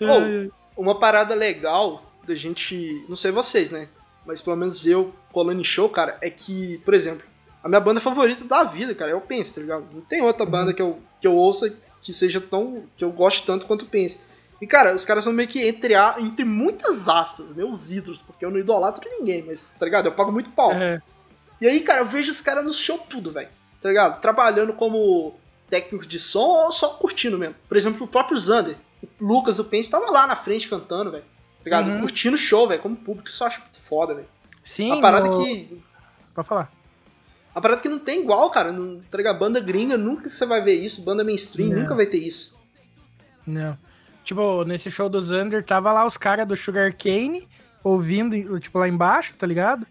oh, 0.00 0.80
uma 0.80 1.00
parada 1.00 1.34
legal 1.34 2.12
da 2.24 2.32
gente. 2.36 3.04
Não 3.08 3.16
sei 3.16 3.32
vocês, 3.32 3.72
né? 3.72 3.88
Mas 4.24 4.40
pelo 4.40 4.54
menos 4.54 4.86
eu, 4.86 5.12
colando 5.32 5.60
em 5.60 5.64
show, 5.64 5.88
cara, 5.88 6.16
é 6.20 6.30
que, 6.30 6.78
por 6.84 6.94
exemplo, 6.94 7.26
a 7.60 7.68
minha 7.68 7.80
banda 7.80 8.00
favorita 8.00 8.44
da 8.44 8.62
vida, 8.62 8.94
cara, 8.94 9.10
é 9.10 9.14
o 9.16 9.20
Pense, 9.20 9.56
tá 9.56 9.60
ligado? 9.62 9.84
Não 9.92 10.00
tem 10.00 10.22
outra 10.22 10.46
banda 10.46 10.72
que 10.72 10.80
eu, 10.80 11.00
que 11.20 11.26
eu 11.26 11.34
ouça 11.34 11.74
que 12.00 12.12
seja 12.12 12.40
tão. 12.40 12.84
que 12.96 13.02
eu 13.02 13.10
goste 13.10 13.44
tanto 13.44 13.66
quanto 13.66 13.82
o 13.82 13.88
Pense. 13.88 14.20
E, 14.60 14.66
cara, 14.66 14.94
os 14.94 15.04
caras 15.04 15.24
são 15.24 15.32
meio 15.32 15.48
que 15.48 15.66
entre, 15.66 15.94
a, 15.94 16.16
entre 16.18 16.44
muitas 16.44 17.08
aspas, 17.08 17.52
meus 17.52 17.90
ídolos, 17.90 18.20
porque 18.20 18.44
eu 18.44 18.50
não 18.50 18.58
idolatro 18.58 19.08
ninguém, 19.18 19.42
mas, 19.42 19.74
tá 19.74 19.86
ligado? 19.86 20.06
Eu 20.06 20.12
pago 20.12 20.30
muito 20.30 20.50
pau. 20.50 20.72
É. 20.72 21.00
E 21.60 21.66
aí, 21.66 21.80
cara, 21.80 22.02
eu 22.02 22.06
vejo 22.06 22.30
os 22.30 22.40
caras 22.40 22.64
no 22.64 22.72
show 22.72 22.98
tudo, 22.98 23.32
velho. 23.32 23.48
Tá 23.80 23.88
ligado? 23.88 24.20
Trabalhando 24.20 24.74
como 24.74 25.34
técnico 25.70 26.06
de 26.06 26.18
som 26.18 26.46
ou 26.46 26.72
só 26.72 26.88
curtindo 26.90 27.38
mesmo. 27.38 27.54
Por 27.68 27.76
exemplo, 27.76 28.04
o 28.04 28.08
próprio 28.08 28.38
Zander, 28.38 28.76
o 29.02 29.24
Lucas 29.24 29.56
do 29.56 29.64
Pense, 29.64 29.90
tava 29.90 30.10
lá 30.10 30.26
na 30.26 30.36
frente 30.36 30.68
cantando, 30.68 31.10
velho. 31.10 31.24
Tá 31.24 31.64
ligado? 31.64 31.90
Uhum. 31.90 32.00
Curtindo 32.00 32.34
o 32.34 32.38
show, 32.38 32.68
velho. 32.68 32.82
Como 32.82 32.96
público, 32.96 33.28
isso 33.28 33.42
eu 33.42 33.46
acho 33.46 33.60
muito 33.60 33.80
foda, 33.80 34.14
velho. 34.14 34.28
Sim. 34.62 34.90
Uma 34.90 35.00
parada 35.00 35.28
no... 35.28 35.44
que. 35.44 35.82
Pode 36.34 36.48
falar. 36.48 36.72
Uma 37.54 37.60
parada 37.62 37.80
que 37.80 37.88
não 37.88 37.98
tem 37.98 38.22
igual, 38.22 38.50
cara. 38.50 38.72
Não, 38.72 39.00
tá 39.10 39.16
ligado? 39.16 39.38
Banda 39.38 39.60
gringa, 39.60 39.96
nunca 39.96 40.28
você 40.28 40.44
vai 40.44 40.62
ver 40.62 40.74
isso. 40.74 41.02
Banda 41.02 41.24
mainstream, 41.24 41.70
não. 41.70 41.80
nunca 41.80 41.94
vai 41.94 42.06
ter 42.06 42.18
isso. 42.18 42.58
Não. 43.46 43.76
Tipo, 44.24 44.64
nesse 44.64 44.90
show 44.90 45.08
do 45.08 45.20
Zander, 45.20 45.64
tava 45.64 45.92
lá 45.92 46.04
os 46.04 46.16
caras 46.16 46.46
do 46.46 46.56
Sugar 46.56 46.94
Cane 46.96 47.48
ouvindo, 47.82 48.60
tipo, 48.60 48.78
lá 48.78 48.88
embaixo, 48.88 49.34
tá 49.36 49.46
ligado? 49.46 49.86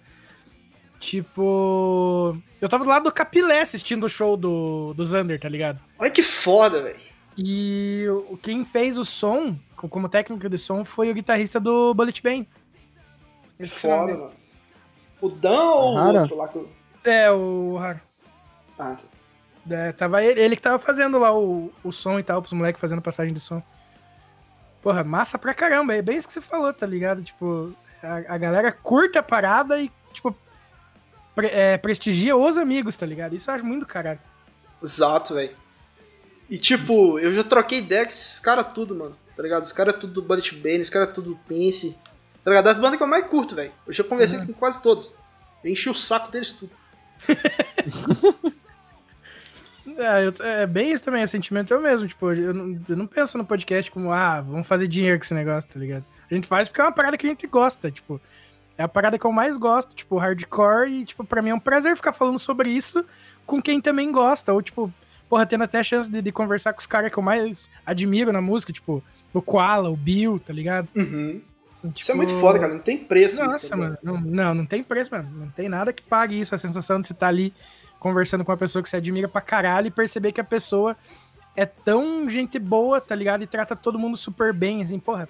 Tipo. 1.00 2.38
Eu 2.62 2.68
tava 2.68 2.84
do 2.84 2.90
lado 2.90 3.04
do 3.04 3.12
Capilé 3.12 3.62
assistindo 3.62 4.06
o 4.06 4.10
show 4.10 4.36
do, 4.36 4.94
do 4.94 5.06
Zander, 5.06 5.40
tá 5.40 5.48
ligado? 5.48 5.80
Olha 5.98 6.12
que 6.12 6.22
foda, 6.22 6.82
velho. 6.82 7.00
E 7.38 8.06
o, 8.30 8.38
quem 8.38 8.66
fez 8.66 8.98
o 8.98 9.06
som, 9.06 9.58
como 9.76 10.10
técnico 10.10 10.50
de 10.50 10.58
som, 10.58 10.84
foi 10.84 11.10
o 11.10 11.14
guitarrista 11.14 11.60
do 11.60 11.94
Bullet 11.94 12.22
Bane. 12.22 12.50
Esse 13.58 13.80
foda, 13.80 14.14
mano. 14.14 14.32
O 15.22 15.30
Dan 15.30 15.64
ou 15.64 15.98
o 15.98 16.18
outro 16.18 16.36
lá 16.36 16.48
que 16.48 16.58
eu... 16.58 16.70
É, 17.04 17.32
o 17.32 17.78
Hara. 17.78 18.02
Ah, 18.78 18.96
tá. 18.96 19.76
É, 19.76 19.92
tava 19.92 20.24
ele, 20.24 20.40
ele 20.40 20.56
que 20.56 20.62
tava 20.62 20.80
fazendo 20.80 21.18
lá 21.18 21.38
o, 21.38 21.72
o 21.84 21.92
som 21.92 22.20
e 22.20 22.24
tal, 22.24 22.42
pros 22.42 22.54
moleques 22.54 22.80
fazendo 22.80 23.02
passagem 23.02 23.34
de 23.34 23.40
som. 23.40 23.62
Porra, 24.82 25.04
massa 25.04 25.38
pra 25.38 25.54
caramba, 25.54 25.94
é 25.94 26.02
bem 26.02 26.18
isso 26.18 26.28
que 26.28 26.34
você 26.34 26.42
falou, 26.42 26.74
tá 26.74 26.86
ligado? 26.86 27.22
Tipo, 27.22 27.76
a, 28.02 28.36
a 28.36 28.38
galera 28.38 28.72
curta 28.72 29.20
a 29.20 29.24
parada 29.24 29.82
e, 29.82 29.92
tipo, 30.14 30.36
pre, 31.36 31.48
é, 31.48 31.78
prestigia 31.78 32.36
os 32.36 32.58
amigos, 32.58 32.96
tá 32.96 33.06
ligado? 33.06 33.36
Isso 33.36 33.50
eu 33.50 33.56
acho 33.56 33.66
muito 33.66 33.86
caralho. 33.86 34.20
Exato, 34.82 35.34
velho. 35.34 35.56
E 36.50 36.58
tipo, 36.58 37.20
eu 37.20 37.34
já 37.34 37.44
troquei 37.44 37.80
ideia 37.80 38.06
com 38.06 38.12
esses 38.12 38.40
caras 38.40 38.74
tudo, 38.74 38.96
mano. 38.96 39.16
Tá 39.36 39.44
ligado? 39.44 39.64
Os 39.64 39.72
caras 39.72 39.98
tudo 39.98 40.14
do 40.14 40.22
Bullet 40.22 40.56
Bane, 40.56 40.82
os 40.82 40.90
caras 40.90 41.14
tudo 41.14 41.32
do 41.32 41.40
Pense. 41.48 41.98
Tá 42.44 42.52
ligado? 42.52 42.66
Das 42.66 42.80
bandas 42.80 42.98
que 42.98 43.04
eu 43.04 43.08
mais 43.08 43.28
curto, 43.28 43.56
velho. 43.56 43.72
Eu 43.86 43.94
já 43.94 44.04
conversei 44.04 44.40
uhum. 44.40 44.48
com 44.48 44.54
quase 44.54 44.82
todos. 44.82 45.14
Eu 45.64 45.72
enchi 45.72 45.90
o 45.90 45.94
saco 45.94 46.32
deles 46.32 46.54
tudo. 46.54 46.72
é, 50.00 50.28
eu, 50.28 50.46
é, 50.46 50.66
bem 50.66 50.92
isso 50.92 51.04
também, 51.04 51.22
é 51.22 51.28
sentimento 51.28 51.74
eu 51.74 51.82
mesmo. 51.82 52.08
Tipo, 52.08 52.32
eu 52.32 52.54
não, 52.54 52.80
eu 52.88 52.96
não 52.96 53.08
penso 53.08 53.38
no 53.38 53.46
podcast 53.46 53.92
como, 53.92 54.12
ah, 54.12 54.42
vamos 54.42 54.68
fazer 54.68 54.88
dinheiro 54.88 55.18
com 55.18 55.26
esse 55.26 55.34
negócio, 55.34 55.70
tá 55.70 55.80
ligado? 55.80 56.06
A 56.30 56.34
gente 56.34 56.48
faz 56.48 56.68
porque 56.68 56.82
é 56.82 56.84
uma 56.84 56.92
parada 56.92 57.18
que 57.18 57.26
a 57.26 57.30
gente 57.30 57.46
gosta, 57.48 57.92
tipo. 57.92 58.20
É 58.78 58.84
a 58.84 58.88
parada 58.88 59.20
que 59.20 59.26
eu 59.26 59.32
mais 59.34 59.58
gosto, 59.58 59.94
tipo, 59.94 60.18
hardcore, 60.18 60.90
e, 60.90 61.06
tipo, 61.06 61.26
pra 61.26 61.42
mim 61.42 61.50
é 61.50 61.54
um 61.54 61.60
prazer 61.60 61.98
ficar 61.98 62.14
falando 62.14 62.40
sobre 62.40 62.70
isso 62.70 63.04
com 63.46 63.62
quem 63.62 63.82
também 63.82 64.10
gosta. 64.10 64.54
Ou, 64.54 64.62
tipo, 64.62 64.94
porra, 65.28 65.46
tendo 65.46 65.66
até 65.66 65.80
a 65.80 65.84
chance 65.84 66.10
de, 66.10 66.22
de 66.22 66.32
conversar 66.32 66.72
com 66.72 66.80
os 66.80 66.88
caras 66.88 67.12
que 67.12 67.20
eu 67.20 67.24
mais 67.24 67.70
admiro 67.86 68.32
na 68.32 68.42
música, 68.42 68.72
tipo, 68.72 69.04
o 69.34 69.42
Koala, 69.42 69.90
o 69.90 69.98
Bill, 69.98 70.40
tá 70.40 70.54
ligado? 70.54 70.88
Uhum. 70.96 71.42
Tipo... 71.82 72.00
Isso 72.00 72.12
é 72.12 72.16
muito 72.16 72.34
foda, 72.36 72.60
cara. 72.60 72.74
Não 72.74 72.82
tem 72.82 72.98
preço 72.98 73.44
Nossa, 73.44 73.66
isso. 73.66 73.78
mano. 73.78 73.98
Não, 74.04 74.20
não, 74.20 74.54
não 74.54 74.66
tem 74.66 74.84
preço, 74.84 75.12
mano. 75.12 75.30
Não 75.34 75.50
tem 75.50 75.70
nada 75.70 75.94
que 75.94 76.04
pague 76.04 76.40
isso. 76.40 76.54
A 76.54 76.58
sensação 76.58 77.00
de 77.00 77.08
você 77.08 77.14
estar 77.14 77.26
tá 77.26 77.30
ali 77.30 77.54
conversando 78.00 78.46
com 78.46 78.52
uma 78.52 78.58
pessoa 78.58 78.82
que 78.82 78.90
você 78.90 78.98
admira 78.98 79.28
pra 79.28 79.42
caralho 79.42 79.88
e 79.88 79.92
perceber 79.92 80.32
que 80.32 80.42
a 80.42 80.44
pessoa 80.44 80.96
é 81.56 81.66
tão 81.66 82.30
gente 82.30 82.58
boa, 82.58 83.02
tá 83.02 83.14
ligado? 83.14 83.44
E 83.44 83.48
trata 83.48 83.76
todo 83.76 84.00
mundo 84.00 84.16
super 84.16 84.54
bem, 84.54 84.82
assim, 84.82 84.98
porra. 84.98 85.28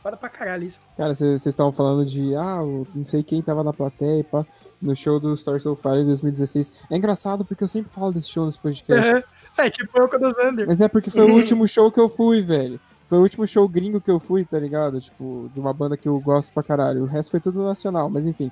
Foda 0.00 0.16
pra 0.16 0.28
caralho 0.28 0.64
isso. 0.64 0.80
Cara, 0.96 1.14
vocês 1.14 1.44
estavam 1.44 1.72
falando 1.72 2.04
de, 2.04 2.34
ah, 2.36 2.60
não 2.94 3.04
sei 3.04 3.24
quem 3.24 3.42
tava 3.42 3.64
na 3.64 3.72
plateia, 3.72 4.22
pá, 4.22 4.46
no 4.80 4.94
show 4.94 5.18
do 5.18 5.36
Star 5.36 5.60
So 5.60 5.74
Fire 5.74 6.02
em 6.02 6.06
2016. 6.06 6.72
É 6.90 6.96
engraçado 6.96 7.44
porque 7.44 7.64
eu 7.64 7.68
sempre 7.68 7.90
falo 7.90 8.12
desse 8.12 8.30
show 8.30 8.44
nos 8.44 8.56
podcasts. 8.56 9.24
É, 9.58 9.66
é 9.66 9.70
tipo 9.70 9.98
eu 9.98 10.08
com 10.08 10.24
o 10.24 10.30
Zander. 10.30 10.66
Mas 10.66 10.80
é 10.80 10.86
porque 10.86 11.10
foi 11.10 11.28
o 11.28 11.34
último 11.34 11.66
show 11.66 11.90
que 11.90 11.98
eu 11.98 12.08
fui, 12.08 12.40
velho. 12.40 12.78
Foi 13.08 13.18
o 13.18 13.22
último 13.22 13.46
show 13.46 13.68
gringo 13.68 14.00
que 14.00 14.10
eu 14.10 14.20
fui, 14.20 14.44
tá 14.44 14.58
ligado? 14.58 15.00
Tipo, 15.00 15.50
de 15.52 15.58
uma 15.58 15.72
banda 15.72 15.96
que 15.96 16.08
eu 16.08 16.18
gosto 16.20 16.52
pra 16.52 16.62
caralho. 16.62 17.02
O 17.02 17.06
resto 17.06 17.30
foi 17.30 17.40
tudo 17.40 17.64
nacional, 17.64 18.08
mas 18.08 18.26
enfim. 18.26 18.50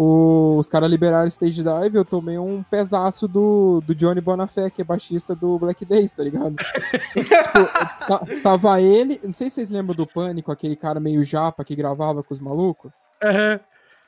O, 0.00 0.58
os 0.58 0.68
caras 0.68 0.88
liberaram 0.88 1.24
o 1.24 1.28
Stage 1.28 1.60
Dive, 1.60 1.96
eu 1.96 2.04
tomei 2.04 2.38
um 2.38 2.62
pesaço 2.62 3.26
do, 3.26 3.82
do 3.84 3.96
Johnny 3.96 4.20
Bonafé, 4.20 4.70
que 4.70 4.80
é 4.80 4.84
baixista 4.84 5.34
do 5.34 5.58
Black 5.58 5.84
Days, 5.84 6.14
tá 6.14 6.22
ligado? 6.22 6.54
tipo, 7.18 8.40
tava 8.40 8.80
ele, 8.80 9.20
não 9.24 9.32
sei 9.32 9.50
se 9.50 9.56
vocês 9.56 9.70
lembram 9.70 9.96
do 9.96 10.06
Pânico, 10.06 10.52
aquele 10.52 10.76
cara 10.76 11.00
meio 11.00 11.24
japa 11.24 11.64
que 11.64 11.74
gravava 11.74 12.22
com 12.22 12.32
os 12.32 12.38
malucos. 12.38 12.92
Uhum. 13.20 13.58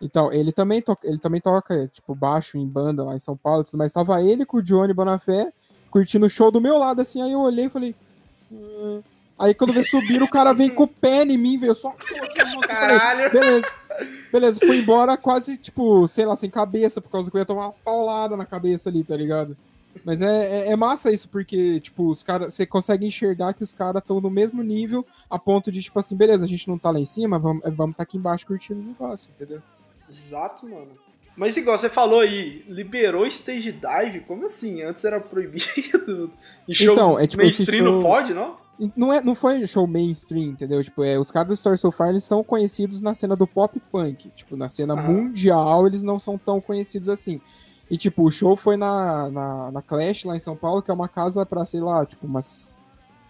Então, 0.00 0.32
ele 0.32 0.52
também, 0.52 0.80
toca, 0.80 1.08
ele 1.08 1.18
também 1.18 1.40
toca, 1.40 1.88
tipo, 1.88 2.14
baixo 2.14 2.56
em 2.56 2.68
banda 2.68 3.02
lá 3.02 3.16
em 3.16 3.18
São 3.18 3.36
Paulo, 3.36 3.64
mas 3.74 3.92
tava 3.92 4.22
ele 4.22 4.46
com 4.46 4.58
o 4.58 4.62
Johnny 4.62 4.94
Bonafé, 4.94 5.52
curtindo 5.90 6.26
o 6.26 6.30
show 6.30 6.52
do 6.52 6.60
meu 6.60 6.78
lado, 6.78 7.02
assim, 7.02 7.20
aí 7.20 7.32
eu 7.32 7.40
olhei 7.40 7.64
e 7.64 7.68
falei... 7.68 7.96
Hum. 8.52 9.02
Aí 9.36 9.54
quando 9.54 9.72
vem 9.72 9.82
subir, 9.82 10.22
o 10.22 10.30
cara 10.30 10.52
vem 10.52 10.70
com 10.70 10.84
o 10.84 10.86
pé 10.86 11.24
em 11.24 11.36
mim, 11.36 11.58
veio 11.58 11.74
só... 11.74 11.92
Caralho! 12.68 13.32
Beleza. 13.32 13.79
Beleza, 14.32 14.60
fui 14.60 14.78
embora 14.78 15.16
quase, 15.16 15.56
tipo, 15.56 16.06
sei 16.06 16.24
lá, 16.24 16.36
sem 16.36 16.48
cabeça, 16.48 17.00
por 17.00 17.10
causa 17.10 17.30
que 17.30 17.36
eu 17.36 17.40
ia 17.40 17.46
tomar 17.46 17.66
uma 17.66 17.74
paulada 17.84 18.36
na 18.36 18.46
cabeça 18.46 18.88
ali, 18.88 19.02
tá 19.02 19.16
ligado? 19.16 19.56
Mas 20.04 20.22
é, 20.22 20.68
é, 20.68 20.72
é 20.72 20.76
massa 20.76 21.10
isso, 21.10 21.28
porque, 21.28 21.80
tipo, 21.80 22.08
os 22.10 22.22
caras. 22.22 22.54
Você 22.54 22.64
consegue 22.64 23.06
enxergar 23.06 23.54
que 23.54 23.64
os 23.64 23.72
caras 23.72 24.02
estão 24.02 24.20
no 24.20 24.30
mesmo 24.30 24.62
nível, 24.62 25.04
a 25.28 25.38
ponto 25.38 25.72
de, 25.72 25.82
tipo 25.82 25.98
assim, 25.98 26.16
beleza, 26.16 26.44
a 26.44 26.48
gente 26.48 26.68
não 26.68 26.78
tá 26.78 26.90
lá 26.90 27.00
em 27.00 27.04
cima, 27.04 27.38
vamos 27.38 27.58
estar 27.58 27.70
vamos 27.70 27.96
tá 27.96 28.04
aqui 28.04 28.16
embaixo 28.16 28.46
curtindo 28.46 28.80
o 28.80 28.84
negócio, 28.84 29.30
entendeu? 29.34 29.60
Exato, 30.08 30.68
mano. 30.68 30.90
Mas 31.36 31.56
igual 31.56 31.78
você 31.78 31.88
falou 31.88 32.20
aí, 32.20 32.64
liberou 32.68 33.26
stage 33.26 33.72
dive? 33.72 34.20
Como 34.26 34.46
assim? 34.46 34.82
Antes 34.82 35.04
era 35.04 35.20
proibido. 35.20 36.30
E 36.68 36.74
show 36.74 36.92
então, 36.92 37.18
é 37.18 37.26
tipo 37.26 37.42
mainstream 37.42 37.84
show... 37.84 37.94
não 37.94 38.00
pode, 38.02 38.32
não? 38.32 38.56
Não, 38.96 39.12
é, 39.12 39.20
não 39.20 39.34
foi 39.34 39.66
show 39.66 39.86
mainstream, 39.86 40.50
entendeu? 40.50 40.82
Tipo, 40.82 41.04
é, 41.04 41.18
os 41.18 41.30
caras 41.30 41.48
do 41.48 41.54
Story 41.54 41.76
So 41.76 41.90
Far, 41.90 42.08
eles 42.08 42.24
são 42.24 42.42
conhecidos 42.42 43.02
na 43.02 43.12
cena 43.12 43.36
do 43.36 43.46
pop 43.46 43.78
punk. 43.92 44.30
Tipo, 44.30 44.56
na 44.56 44.68
cena 44.70 44.94
ah. 44.94 45.02
mundial, 45.02 45.86
eles 45.86 46.02
não 46.02 46.18
são 46.18 46.38
tão 46.38 46.60
conhecidos 46.60 47.08
assim. 47.08 47.40
E, 47.90 47.98
tipo, 47.98 48.22
o 48.22 48.30
show 48.30 48.56
foi 48.56 48.76
na, 48.76 49.28
na, 49.28 49.70
na 49.72 49.82
Clash, 49.82 50.24
lá 50.24 50.34
em 50.34 50.38
São 50.38 50.56
Paulo, 50.56 50.80
que 50.80 50.90
é 50.90 50.94
uma 50.94 51.08
casa 51.08 51.44
pra, 51.44 51.64
sei 51.64 51.80
lá, 51.80 52.06
tipo, 52.06 52.26
umas 52.26 52.76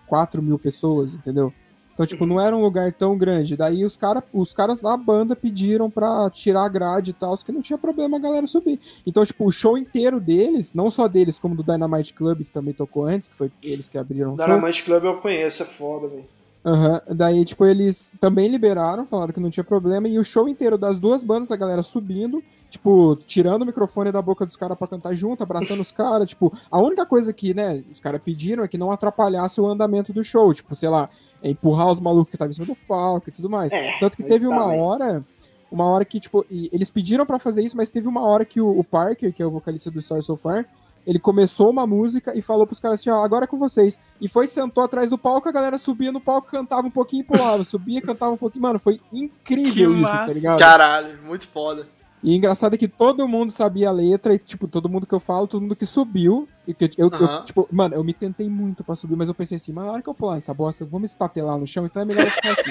4 0.07 0.40
mil 0.42 0.59
pessoas, 0.59 1.14
entendeu? 1.14 1.53
Então, 2.01 2.07
tipo, 2.07 2.24
não 2.24 2.40
era 2.40 2.57
um 2.57 2.62
lugar 2.62 2.90
tão 2.94 3.14
grande. 3.14 3.59
Daí 3.59 3.84
os, 3.84 3.94
cara, 3.94 4.24
os 4.32 4.55
caras 4.55 4.80
da 4.80 4.96
banda 4.96 5.36
pediram 5.36 5.90
pra 5.90 6.30
tirar 6.30 6.64
a 6.64 6.68
grade 6.68 7.11
e 7.11 7.12
tal, 7.12 7.36
que 7.36 7.53
não 7.53 7.61
tinha 7.61 7.76
problema 7.76 8.16
a 8.16 8.20
galera 8.20 8.46
subir. 8.46 8.80
Então, 9.07 9.22
tipo, 9.22 9.46
o 9.46 9.53
show 9.53 9.76
inteiro 9.76 10.18
deles, 10.18 10.72
não 10.72 10.90
só 10.90 11.07
deles, 11.07 11.38
como 11.38 11.55
do 11.55 11.62
Dynamite 11.62 12.14
Club, 12.14 12.38
que 12.38 12.51
também 12.51 12.72
tocou 12.72 13.05
antes, 13.05 13.28
que 13.28 13.34
foi 13.34 13.53
eles 13.62 13.86
que 13.86 13.98
abriram 13.98 14.32
o 14.32 14.38
show. 14.38 14.46
Dynamite 14.46 14.82
Club 14.82 15.05
eu 15.05 15.18
conheço, 15.18 15.62
é 15.62 15.66
foda, 15.66 16.09
velho. 16.09 16.24
Aham, 16.64 17.03
uhum. 17.07 17.16
daí, 17.16 17.44
tipo, 17.44 17.64
eles 17.66 18.14
também 18.20 18.48
liberaram, 18.48 19.07
falaram 19.07 19.32
que 19.32 19.40
não 19.40 19.48
tinha 19.48 19.64
problema, 19.64 20.09
e 20.09 20.18
o 20.18 20.24
show 20.24 20.48
inteiro 20.48 20.76
das 20.76 20.98
duas 20.98 21.22
bandas, 21.22 21.51
a 21.51 21.57
galera 21.57 21.82
subindo, 21.82 22.42
tipo, 22.68 23.16
tirando 23.26 23.62
o 23.62 23.66
microfone 23.66 24.12
da 24.12 24.20
boca 24.20 24.44
dos 24.44 24.57
caras 24.57 24.76
para 24.76 24.88
cantar 24.88 25.14
junto, 25.14 25.42
abraçando 25.42 25.80
os 25.80 25.90
caras, 25.90 26.28
tipo, 26.30 26.53
a 26.70 26.78
única 26.78 27.07
coisa 27.07 27.32
que, 27.32 27.55
né, 27.55 27.82
os 27.90 27.98
caras 27.98 28.20
pediram 28.22 28.62
é 28.62 28.68
que 28.68 28.76
não 28.76 28.90
atrapalhasse 28.90 29.59
o 29.59 29.66
andamento 29.66 30.12
do 30.12 30.22
show, 30.22 30.53
tipo, 30.53 30.74
sei 30.74 30.90
lá, 30.90 31.09
empurrar 31.43 31.91
os 31.91 32.01
malucos 32.01 32.30
que 32.30 32.36
estavam 32.36 32.51
em 32.51 32.55
cima 32.55 32.66
do 32.66 32.76
palco 32.86 33.28
e 33.28 33.32
tudo 33.32 33.49
mais. 33.49 33.72
É, 33.72 33.99
Tanto 33.99 34.16
que 34.16 34.22
teve 34.22 34.47
uma 34.47 34.66
hora, 34.66 35.24
uma 35.70 35.84
hora 35.84 36.05
que, 36.05 36.20
tipo, 36.20 36.45
eles 36.51 36.91
pediram 36.91 37.24
para 37.24 37.38
fazer 37.38 37.62
isso, 37.62 37.76
mas 37.76 37.91
teve 37.91 38.09
uma 38.09 38.22
hora 38.22 38.45
que 38.45 38.61
o, 38.61 38.78
o, 38.78 38.84
Parker, 38.84 39.32
que 39.32 39.43
é 39.43 39.47
o 39.47 39.51
vocalista 39.51 39.91
do 39.91 40.01
Star 40.03 40.22
So 40.22 40.36
Far, 40.36 40.66
ele 41.07 41.18
começou 41.18 41.70
uma 41.70 41.86
música 41.86 42.36
e 42.36 42.43
falou 42.43 42.66
pros 42.66 42.78
caras 42.78 43.01
assim, 43.01 43.11
ó, 43.11 43.24
agora 43.24 43.45
é 43.45 43.49
com 43.49 43.59
vocês. 43.59 43.99
E 44.20 44.28
foi, 44.28 44.49
sentou 44.49 44.84
atrás 44.84 45.11
do 45.11 45.16
palco, 45.16 45.49
a 45.49 45.53
galera 45.53 45.78
subia 45.78 46.12
no 46.12 46.20
palco, 46.20 46.51
cantava 46.51 46.86
um 46.86 46.91
pouquinho 46.91 47.22
e 47.22 47.24
pulava, 47.24 47.64
subia, 47.64 48.03
cantava 48.03 48.32
um 48.32 48.36
pouquinho. 48.36 48.62
Mano, 48.62 48.78
foi 48.78 49.01
incrível 49.12 49.93
que 49.93 50.01
isso, 50.01 50.11
tá 50.11 50.14
massa. 50.14 50.26
tá 50.26 50.32
ligado? 50.32 50.59
Caralho, 50.59 51.18
muito 51.22 51.49
foda. 51.49 51.86
E 52.22 52.36
engraçado 52.36 52.74
é 52.74 52.76
que 52.76 52.86
todo 52.86 53.26
mundo 53.26 53.50
sabia 53.50 53.88
a 53.88 53.92
letra, 53.92 54.34
e, 54.34 54.38
tipo, 54.38 54.68
todo 54.68 54.88
mundo 54.88 55.06
que 55.06 55.14
eu 55.14 55.20
falo, 55.20 55.46
todo 55.46 55.62
mundo 55.62 55.74
que 55.74 55.86
subiu. 55.86 56.46
E 56.66 56.74
que 56.74 56.90
eu, 56.98 57.08
uhum. 57.08 57.18
eu, 57.18 57.44
tipo, 57.44 57.68
mano, 57.72 57.94
eu 57.94 58.04
me 58.04 58.12
tentei 58.12 58.48
muito 58.48 58.84
pra 58.84 58.94
subir, 58.94 59.16
mas 59.16 59.28
eu 59.28 59.34
pensei 59.34 59.56
assim, 59.56 59.72
mas 59.72 59.86
na 59.86 59.92
hora 59.92 60.02
que 60.02 60.08
eu 60.08 60.14
pular 60.14 60.36
essa 60.36 60.52
bosta, 60.52 60.84
eu 60.84 60.88
vou 60.88 61.00
me 61.00 61.06
estatelar 61.06 61.58
no 61.58 61.66
chão, 61.66 61.86
então 61.86 62.02
é 62.02 62.04
melhor 62.04 62.26
eu 62.26 62.30
ficar 62.30 62.52
aqui. 62.52 62.70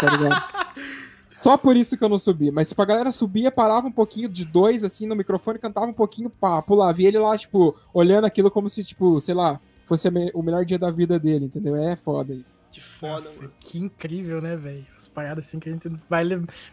tá 0.00 0.16
ligado? 0.16 0.42
Só 1.28 1.56
por 1.56 1.76
isso 1.76 1.96
que 1.96 2.02
eu 2.02 2.08
não 2.08 2.18
subi. 2.18 2.50
Mas, 2.50 2.70
tipo, 2.70 2.80
a 2.80 2.86
galera 2.86 3.12
subia, 3.12 3.52
parava 3.52 3.86
um 3.86 3.92
pouquinho 3.92 4.28
de 4.28 4.44
dois, 4.44 4.82
assim, 4.82 5.06
no 5.06 5.14
microfone, 5.14 5.58
cantava 5.58 5.86
um 5.86 5.92
pouquinho, 5.92 6.30
pá, 6.30 6.60
pulava. 6.62 7.00
E 7.00 7.06
ele 7.06 7.18
lá, 7.18 7.36
tipo, 7.36 7.76
olhando 7.92 8.24
aquilo 8.24 8.50
como 8.50 8.68
se, 8.68 8.82
tipo, 8.82 9.20
sei 9.20 9.34
lá, 9.34 9.60
fosse 9.88 10.08
o 10.34 10.42
melhor 10.42 10.64
dia 10.64 10.78
da 10.78 10.90
vida 10.90 11.18
dele, 11.18 11.46
entendeu? 11.46 11.74
É 11.74 11.96
foda 11.96 12.34
isso. 12.34 12.58
Que 12.70 12.80
foda, 12.80 13.24
Nossa, 13.24 13.36
mano. 13.36 13.52
Que 13.58 13.78
incrível, 13.78 14.40
né, 14.42 14.54
velho? 14.54 14.86
As 14.96 15.08
paradas 15.08 15.46
assim 15.46 15.58
que 15.58 15.68
a 15.68 15.72
gente 15.72 15.90
vai, 16.08 16.24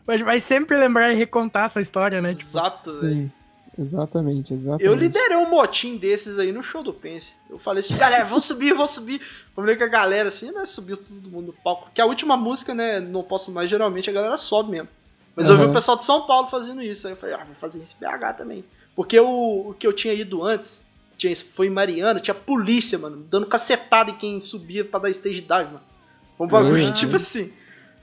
vai, 0.05 0.17
vai 0.17 0.39
sempre 0.41 0.77
lembrar 0.77 1.11
e 1.11 1.15
recontar 1.15 1.65
essa 1.65 1.79
história, 1.79 2.21
né? 2.21 2.31
Tipo, 2.31 2.41
Exato, 2.41 2.89
tipo... 2.89 3.01
velho. 3.01 3.31
Exatamente, 3.77 4.53
exatamente. 4.53 4.85
Eu 4.85 4.95
liderei 4.95 5.35
um 5.35 5.49
motim 5.49 5.97
desses 5.97 6.39
aí 6.39 6.51
no 6.51 6.63
show 6.63 6.81
do 6.81 6.93
Pense. 6.93 7.33
Eu 7.49 7.59
falei 7.59 7.81
assim, 7.81 7.97
galera, 7.97 8.23
vamos 8.23 8.45
subir, 8.45 8.73
vamos 8.73 8.91
subir. 8.91 9.19
Falei 9.53 9.75
com 9.75 9.83
a 9.83 9.87
galera 9.87 10.29
assim, 10.29 10.51
né? 10.51 10.65
Subiu 10.65 10.95
todo 10.95 11.29
mundo 11.29 11.47
no 11.47 11.53
palco. 11.53 11.89
Que 11.93 11.99
a 11.99 12.05
última 12.05 12.37
música, 12.37 12.73
né? 12.73 13.01
Não 13.01 13.21
posso 13.21 13.51
mais, 13.51 13.69
geralmente 13.69 14.09
a 14.09 14.13
galera 14.13 14.37
sobe 14.37 14.71
mesmo. 14.71 14.87
Mas 15.35 15.49
uhum. 15.49 15.55
eu 15.55 15.59
vi 15.59 15.65
o 15.65 15.73
pessoal 15.73 15.97
de 15.97 16.05
São 16.05 16.25
Paulo 16.25 16.47
fazendo 16.47 16.81
isso. 16.81 17.05
Aí 17.05 17.13
eu 17.13 17.17
falei, 17.17 17.35
ah, 17.35 17.43
vou 17.43 17.55
fazer 17.55 17.81
isso 17.81 17.97
em 17.99 18.05
BH 18.05 18.37
também. 18.37 18.63
Porque 18.95 19.19
o, 19.19 19.69
o 19.69 19.75
que 19.77 19.85
eu 19.85 19.91
tinha 19.91 20.13
ido 20.13 20.41
antes, 20.41 20.84
tinha, 21.17 21.35
foi 21.35 21.67
em 21.67 21.71
Mariana, 21.71 22.19
tinha 22.19 22.35
polícia, 22.35 22.97
mano, 22.97 23.25
dando 23.29 23.45
cacetada 23.47 24.11
em 24.11 24.15
quem 24.15 24.41
subia 24.41 24.83
pra 24.85 24.99
dar 24.99 25.09
stage 25.09 25.41
dive, 25.41 25.65
mano. 25.65 25.81
Um 26.39 26.47
bagulho, 26.47 26.85
uhum. 26.85 26.91
tipo 26.91 27.15
assim. 27.15 27.51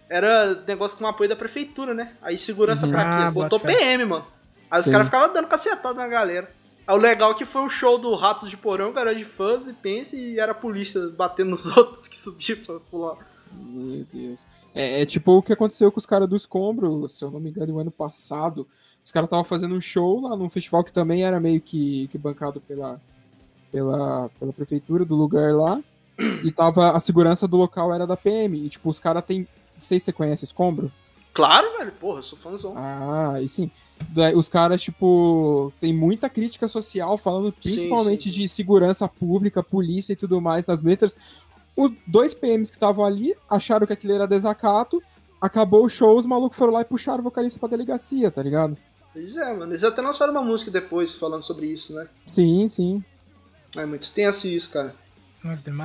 Era 0.09 0.63
negócio 0.67 0.99
com 0.99 1.07
apoio 1.07 1.29
da 1.29 1.37
prefeitura, 1.37 1.95
né? 1.95 2.13
Aí 2.21 2.37
segurança 2.37 2.87
uhum. 2.87 2.93
pra 2.93 3.05
quê? 3.05 3.25
Ah, 3.29 3.31
botou 3.31 3.59
PM, 3.59 4.05
mano. 4.05 4.27
Aí 4.71 4.81
os 4.81 4.87
caras 4.87 5.07
ficavam 5.07 5.33
dando 5.33 5.49
cacetada 5.49 5.95
na 5.95 6.07
galera. 6.07 6.51
Aí 6.87 6.97
o 6.97 6.99
legal 6.99 7.33
é 7.33 7.35
que 7.35 7.45
foi 7.45 7.63
um 7.63 7.69
show 7.69 7.99
do 7.99 8.15
Ratos 8.15 8.51
de 8.51 8.57
Porão, 8.57 8.93
cara 8.93 9.15
de 9.15 9.25
fãs 9.25 9.67
e 9.67 9.73
pense, 9.73 10.17
e 10.17 10.39
era 10.39 10.53
a 10.53 10.55
polícia 10.55 11.09
batendo 11.11 11.51
nos 11.51 11.67
outros 11.77 12.09
que 12.09 12.19
subiam 12.19 12.59
pra 12.59 12.81
pular. 12.81 13.17
Meu 13.53 14.05
Deus. 14.13 14.47
É, 14.75 15.03
é, 15.03 15.07
tipo 15.07 15.33
o 15.33 15.43
que 15.43 15.53
aconteceu 15.53 15.93
com 15.93 15.99
os 15.99 16.07
caras 16.07 16.29
do 16.29 16.37
Escombro, 16.37 17.09
se 17.09 17.25
eu 17.25 17.31
não 17.31 17.39
me 17.39 17.51
engano, 17.51 17.75
no 17.75 17.79
ano 17.79 17.91
passado. 17.91 18.67
Os 19.05 19.11
caras 19.11 19.27
estavam 19.27 19.45
fazendo 19.45 19.75
um 19.75 19.81
show 19.81 20.21
lá 20.21 20.37
num 20.37 20.49
festival 20.49 20.85
que 20.85 20.93
também 20.93 21.25
era 21.25 21.41
meio 21.41 21.61
que, 21.61 22.09
que 22.09 22.19
bancado 22.19 22.61
pela, 22.61 23.01
pela, 23.71 24.31
pela 24.39 24.53
prefeitura 24.53 25.05
do 25.05 25.17
lugar 25.17 25.53
lá. 25.55 25.83
E 26.45 26.51
tava. 26.53 26.93
A 26.93 27.01
segurança 27.01 27.49
do 27.49 27.57
local 27.57 27.93
era 27.93 28.07
da 28.07 28.17
PM. 28.17 28.65
E 28.65 28.69
tipo, 28.69 28.89
os 28.89 29.01
caras 29.01 29.25
tem. 29.25 29.41
Não 29.41 29.81
sei 29.81 29.99
se 29.99 30.07
você 30.07 30.13
conhece 30.13 30.45
Escombro. 30.45 30.93
Claro, 31.33 31.79
velho, 31.79 31.93
porra, 31.93 32.19
eu 32.19 32.23
sou 32.23 32.39
fãzão. 32.39 32.75
Ah, 32.77 33.41
e 33.41 33.49
sim 33.49 33.71
os 34.35 34.49
caras, 34.49 34.83
tipo, 34.83 35.73
tem 35.81 35.93
muita 35.93 36.29
crítica 36.29 36.67
social 36.69 37.17
falando 37.17 37.53
principalmente 37.53 38.25
sim, 38.25 38.31
sim. 38.31 38.41
de 38.43 38.49
segurança 38.49 39.09
pública, 39.09 39.63
polícia 39.63 40.13
e 40.13 40.17
tudo 40.17 40.41
mais 40.41 40.67
nas 40.67 40.83
letras. 40.83 41.17
Os 41.77 41.93
dois 42.07 42.35
PMs 42.35 42.71
que 42.71 42.77
estavam 42.77 43.05
ali 43.05 43.35
acharam 43.49 43.87
que 43.87 43.93
aquilo 43.93 44.13
era 44.13 44.27
desacato, 44.27 45.03
acabou 45.41 45.85
o 45.85 45.89
show, 45.89 46.17
os 46.17 46.27
malucos 46.27 46.59
foram 46.59 46.73
lá 46.73 46.83
e 46.83 46.85
puxaram 46.85 47.21
o 47.21 47.25
vocalista 47.25 47.59
pra 47.59 47.69
delegacia, 47.69 48.31
tá 48.31 48.43
ligado? 48.43 48.77
Pois 49.13 49.37
é, 49.37 49.53
mano. 49.53 49.73
Eles 49.73 49.85
até 49.85 50.01
lançaram 50.01 50.33
uma 50.33 50.43
música 50.43 50.71
depois 50.71 51.15
falando 51.15 51.43
sobre 51.43 51.67
isso, 51.67 51.95
né? 51.95 52.07
Sim, 52.27 52.67
sim. 52.67 53.05
É 53.77 53.87
muito 53.87 54.11
tenso 54.11 54.47
isso, 54.47 54.71
cara. 54.71 54.95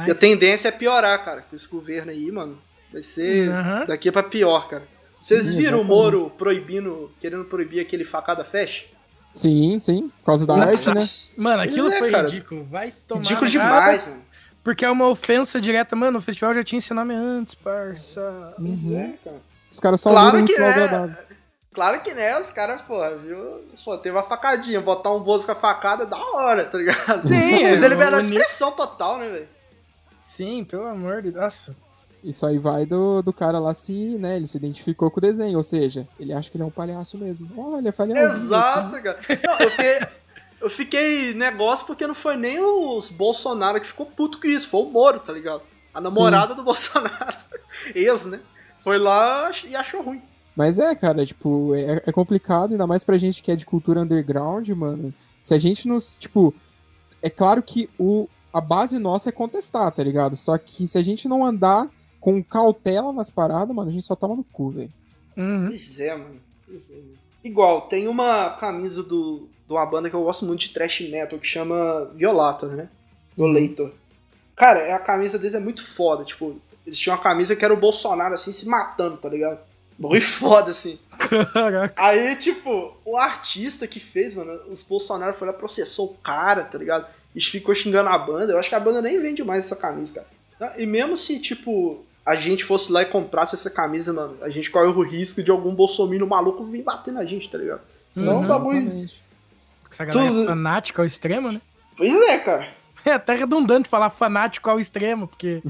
E 0.08 0.12
a 0.12 0.16
tendência 0.16 0.68
é 0.68 0.72
piorar, 0.72 1.24
cara, 1.24 1.42
com 1.42 1.56
esse 1.56 1.68
governo 1.68 2.12
aí, 2.12 2.32
mano. 2.32 2.58
Vai 2.92 3.02
ser 3.02 3.50
uhum. 3.50 3.86
daqui 3.86 4.12
pra 4.12 4.24
pior, 4.24 4.68
cara. 4.70 4.84
Vocês 5.18 5.52
viram 5.52 5.82
o 5.82 5.84
Moro 5.84 6.32
proibindo, 6.38 7.12
querendo 7.20 7.44
proibir 7.44 7.80
aquele 7.80 8.06
facada 8.06 8.44
fecha? 8.44 8.86
Sim, 9.34 9.80
sim. 9.80 10.12
Por 10.20 10.26
causa 10.26 10.46
da 10.46 10.56
arte, 10.56 10.94
né? 10.94 11.02
Mano, 11.36 11.64
aquilo 11.64 11.92
é, 11.92 12.00
foi 12.00 12.12
cara. 12.12 12.28
ridículo. 12.28 12.64
Vai 12.66 12.94
tomar. 13.08 13.22
Ridículo 13.22 13.50
demais, 13.50 14.06
mano. 14.06 14.22
Porque 14.64 14.86
é 14.86 14.90
uma 14.90 15.08
ofensa 15.08 15.60
direta. 15.60 15.96
Mano, 15.96 16.20
o 16.20 16.22
festival 16.22 16.54
já 16.54 16.64
tinha 16.64 16.80
esse 16.80 16.94
nome 16.94 17.14
antes, 17.14 17.56
parça. 17.56 18.54
Uhum. 18.60 18.98
É, 18.98 19.14
cara. 19.24 19.38
Os 19.72 19.80
caras 19.80 20.02
só 20.02 20.10
claro 20.10 20.46
que 20.46 20.54
é. 20.54 21.18
Claro 21.78 22.02
que 22.02 22.12
né, 22.12 22.40
os 22.40 22.50
caras, 22.50 22.82
pô, 22.82 22.98
viu? 23.20 23.64
Pô, 23.86 23.96
teve 24.00 24.18
uma 24.18 24.24
facadinha, 24.24 24.82
botar 24.82 25.12
um 25.12 25.20
Bozo 25.20 25.46
com 25.46 25.52
a 25.52 25.56
facada 25.56 26.08
da 26.08 26.18
hora, 26.18 26.66
tá 26.66 26.76
ligado? 26.76 27.28
Sim, 27.28 27.66
Mas 27.70 27.84
é, 27.84 27.86
é 27.86 27.90
liberdade 27.90 28.26
de 28.26 28.34
expressão 28.34 28.72
total, 28.72 29.20
né, 29.20 29.30
velho? 29.30 29.48
Sim, 30.20 30.64
pelo 30.64 30.88
amor 30.88 31.22
de 31.22 31.30
Deus. 31.30 31.70
Isso 32.24 32.48
aí 32.48 32.58
vai 32.58 32.84
do, 32.84 33.22
do 33.22 33.32
cara 33.32 33.60
lá 33.60 33.76
se, 33.76 33.94
né, 34.18 34.38
ele 34.38 34.48
se 34.48 34.58
identificou 34.58 35.12
com 35.12 35.20
o 35.20 35.22
desenho, 35.22 35.56
ou 35.56 35.62
seja, 35.62 36.08
ele 36.20 36.34
acha 36.34 36.50
que 36.50 36.58
ele 36.58 36.64
é 36.64 36.66
um 36.66 36.72
palhaço 36.72 37.16
mesmo. 37.16 37.48
Olha, 37.56 37.94
palhaço. 37.94 38.24
Exato, 38.24 39.00
cara. 39.04 39.20
Não, 39.46 39.60
eu 39.60 39.70
fiquei, 39.70 40.00
eu 40.62 40.70
fiquei 40.72 41.34
negócio 41.36 41.86
porque 41.86 42.08
não 42.08 42.16
foi 42.16 42.38
nem 42.38 42.60
os 42.60 43.10
Bolsonaro 43.12 43.80
que 43.80 43.86
ficou 43.86 44.08
puto 44.08 44.42
com 44.42 44.48
isso, 44.48 44.68
foi 44.68 44.82
o 44.82 44.86
Moro, 44.90 45.20
tá 45.20 45.32
ligado? 45.32 45.62
A 45.94 46.02
namorada 46.02 46.54
Sim. 46.54 46.56
do 46.56 46.64
Bolsonaro, 46.64 47.38
ex, 47.94 48.26
né? 48.26 48.40
Foi 48.84 48.98
lá 48.98 49.52
e 49.64 49.76
achou 49.76 50.02
ruim. 50.02 50.24
Mas 50.58 50.80
é, 50.80 50.96
cara, 50.96 51.24
tipo, 51.24 51.76
é, 51.76 52.02
é 52.08 52.12
complicado, 52.12 52.72
ainda 52.72 52.88
mais 52.88 53.04
pra 53.04 53.16
gente 53.16 53.44
que 53.44 53.52
é 53.52 53.56
de 53.56 53.64
cultura 53.64 54.02
underground, 54.02 54.68
mano. 54.70 55.14
Se 55.44 55.54
a 55.54 55.58
gente 55.60 55.88
nos, 55.88 56.18
tipo, 56.18 56.52
é 57.22 57.30
claro 57.30 57.62
que 57.62 57.88
o, 58.00 58.28
a 58.52 58.60
base 58.60 58.98
nossa 58.98 59.30
é 59.30 59.32
contestar, 59.32 59.92
tá 59.92 60.04
ligado? 60.04 60.36
Só 60.36 60.58
que 60.58 60.88
se 60.88 60.98
a 60.98 61.04
gente 61.04 61.28
não 61.28 61.46
andar 61.46 61.88
com 62.20 62.44
cautela 62.44 63.14
nas 63.14 63.30
paradas, 63.30 63.74
mano, 63.74 63.92
a 63.92 63.94
gente 63.94 64.04
só 64.04 64.16
toma 64.16 64.36
no 64.36 64.44
cu, 64.44 64.72
velho. 64.72 64.90
Uhum. 65.38 65.68
Pois 65.68 66.00
é, 66.00 66.16
mano. 66.16 66.42
Pois 66.66 66.90
é. 66.90 66.96
Igual, 67.44 67.82
tem 67.82 68.08
uma 68.08 68.50
camisa 68.50 69.04
do, 69.04 69.48
de 69.68 69.74
uma 69.74 69.86
banda 69.86 70.10
que 70.10 70.16
eu 70.16 70.24
gosto 70.24 70.44
muito 70.44 70.62
de 70.62 70.72
thrash 70.72 71.02
metal 71.02 71.38
que 71.38 71.46
chama 71.46 72.12
Violator, 72.16 72.70
né? 72.72 72.90
Violator. 73.38 73.92
Cara, 74.56 74.96
a 74.96 75.00
camisa 75.00 75.38
deles 75.38 75.54
é 75.54 75.60
muito 75.60 75.86
foda. 75.86 76.26
Tipo, 76.26 76.60
eles 76.84 76.98
tinham 76.98 77.16
uma 77.16 77.22
camisa 77.22 77.56
que 77.56 77.64
era 77.64 77.74
o 77.74 77.80
Bolsonaro, 77.80 78.34
assim, 78.34 78.52
se 78.52 78.68
matando, 78.68 79.18
tá 79.18 79.30
ligado? 79.30 79.60
Muito 79.98 80.26
foda, 80.26 80.72
assim. 80.72 81.00
Caraca. 81.18 81.94
Aí, 81.96 82.36
tipo, 82.36 82.96
o 83.04 83.18
artista 83.18 83.88
que 83.88 84.00
fez, 84.00 84.36
mano, 84.36 84.60
os 84.70 84.84
Bolsonaro 84.84 85.34
foi 85.34 85.48
lá, 85.48 85.54
processou 85.54 86.12
o 86.12 86.14
cara, 86.16 86.64
tá 86.64 86.78
ligado? 86.78 87.08
E 87.36 87.42
ficou 87.42 87.74
xingando 87.74 88.10
a 88.10 88.18
banda. 88.18 88.54
Eu 88.54 88.60
acho 88.60 88.70
que 88.70 88.76
a 88.76 88.80
banda 88.80 89.02
nem 89.02 89.20
vende 89.20 89.44
mais 89.44 89.66
essa 89.66 89.76
camisa, 89.76 90.26
cara. 90.60 90.80
E 90.80 90.86
mesmo 90.86 91.18
se, 91.18 91.40
tipo, 91.40 92.06
a 92.26 92.36
gente 92.36 92.64
fosse 92.64 92.92
lá 92.92 93.02
e 93.02 93.06
comprasse 93.06 93.56
essa 93.56 93.70
camisa, 93.70 94.14
mano, 94.14 94.38
a 94.42 94.50
gente 94.50 94.70
corre 94.70 94.88
o 94.88 95.02
risco 95.02 95.42
de 95.42 95.50
algum 95.50 95.74
bolsominion 95.74 96.28
maluco 96.28 96.64
vir 96.66 96.84
bater 96.84 97.14
na 97.14 97.26
gente, 97.26 97.50
tá 97.50 97.58
ligado? 97.58 97.82
Não, 98.16 98.36
um 98.36 98.48
bagulho. 98.48 99.08
Essa 99.90 100.06
galera 100.06 100.30
Tudo... 100.30 100.44
é 100.44 100.46
fanática 100.46 101.02
ao 101.02 101.06
extremo, 101.06 101.52
né? 101.52 101.62
Pois 101.96 102.14
é, 102.14 102.38
cara. 102.40 102.70
É 103.06 103.14
até 103.14 103.36
redundante 103.36 103.88
falar 103.88 104.10
fanático 104.10 104.70
ao 104.70 104.80
extremo, 104.80 105.28
porque. 105.28 105.62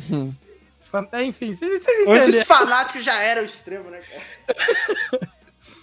Uhum. 0.94 1.08
É, 1.12 1.24
enfim, 1.24 1.52
vocês, 1.52 1.84
vocês 1.84 2.08
Antes 2.08 2.44
fanático 2.44 3.02
já 3.02 3.22
era 3.22 3.42
o 3.42 3.46
extremo, 3.46 3.90
né, 3.90 4.00
cara? 4.00 5.28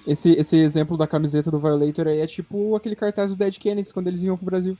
Esse, 0.06 0.32
esse 0.32 0.56
exemplo 0.58 0.98
da 0.98 1.06
camiseta 1.06 1.50
do 1.50 1.58
Violator 1.58 2.08
aí 2.08 2.20
é 2.20 2.26
tipo 2.26 2.76
aquele 2.76 2.94
cartaz 2.94 3.30
do 3.30 3.38
Dead 3.38 3.56
Kennedys 3.56 3.90
quando 3.90 4.08
eles 4.08 4.20
iam 4.22 4.36
pro 4.36 4.44
Brasil. 4.44 4.76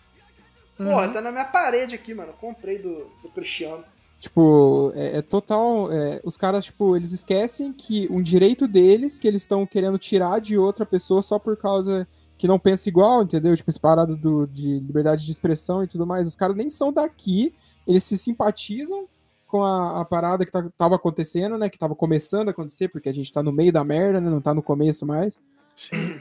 Porra, 0.76 1.06
uhum. 1.06 1.12
tá 1.12 1.20
na 1.20 1.32
minha 1.32 1.44
parede 1.44 1.94
aqui, 1.94 2.12
mano. 2.12 2.32
comprei 2.34 2.78
do, 2.78 3.10
do 3.22 3.30
Cristiano. 3.30 3.84
Tipo, 4.20 4.92
é, 4.94 5.18
é 5.18 5.22
total. 5.22 5.90
É, 5.92 6.20
os 6.24 6.36
caras, 6.36 6.66
tipo, 6.66 6.96
eles 6.96 7.12
esquecem 7.12 7.72
que 7.72 8.06
um 8.10 8.20
direito 8.20 8.66
deles, 8.66 9.18
que 9.18 9.26
eles 9.26 9.42
estão 9.42 9.66
querendo 9.66 9.98
tirar 9.98 10.40
de 10.40 10.58
outra 10.58 10.84
pessoa 10.84 11.22
só 11.22 11.38
por 11.38 11.56
causa 11.56 12.06
que 12.36 12.48
não 12.48 12.58
pensa 12.58 12.88
igual, 12.88 13.22
entendeu? 13.22 13.56
Tipo, 13.56 13.70
esse 13.70 13.80
parado 13.80 14.16
do, 14.16 14.46
de 14.46 14.80
liberdade 14.80 15.24
de 15.24 15.30
expressão 15.30 15.82
e 15.84 15.86
tudo 15.86 16.06
mais. 16.06 16.26
Os 16.26 16.36
caras 16.36 16.56
nem 16.56 16.68
são 16.68 16.92
daqui, 16.92 17.54
eles 17.86 18.02
se 18.04 18.18
simpatizam 18.18 19.06
com 19.54 19.62
a, 19.62 20.00
a 20.00 20.04
parada 20.04 20.44
que 20.44 20.50
tá, 20.50 20.68
tava 20.76 20.96
acontecendo, 20.96 21.56
né? 21.56 21.68
Que 21.68 21.78
tava 21.78 21.94
começando 21.94 22.48
a 22.48 22.50
acontecer, 22.50 22.88
porque 22.88 23.08
a 23.08 23.14
gente 23.14 23.32
tá 23.32 23.40
no 23.40 23.52
meio 23.52 23.72
da 23.72 23.84
merda, 23.84 24.20
né? 24.20 24.28
Não 24.28 24.40
tá 24.40 24.52
no 24.52 24.60
começo 24.60 25.06
mais. 25.06 25.40
Sim. 25.76 26.20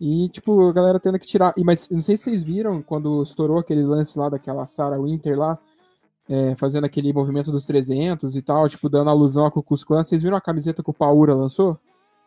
E, 0.00 0.28
tipo, 0.30 0.68
a 0.68 0.72
galera 0.72 0.98
tendo 0.98 1.16
que 1.16 1.28
tirar. 1.28 1.52
E, 1.56 1.62
mas 1.62 1.90
não 1.90 2.02
sei 2.02 2.16
se 2.16 2.24
vocês 2.24 2.42
viram 2.42 2.82
quando 2.82 3.22
estourou 3.22 3.56
aquele 3.56 3.84
lance 3.84 4.18
lá 4.18 4.28
daquela 4.28 4.66
Sarah 4.66 5.00
Winter 5.00 5.38
lá 5.38 5.56
é, 6.28 6.56
fazendo 6.56 6.86
aquele 6.86 7.12
movimento 7.12 7.52
dos 7.52 7.66
300 7.66 8.34
e 8.34 8.42
tal, 8.42 8.68
tipo, 8.68 8.88
dando 8.88 9.10
alusão 9.10 9.46
a 9.46 9.50
Cucus 9.52 9.84
Clan. 9.84 10.02
Vocês 10.02 10.20
viram 10.20 10.36
a 10.36 10.40
camiseta 10.40 10.82
que 10.82 10.90
o 10.90 10.94
Paura 10.94 11.34
lançou? 11.34 11.78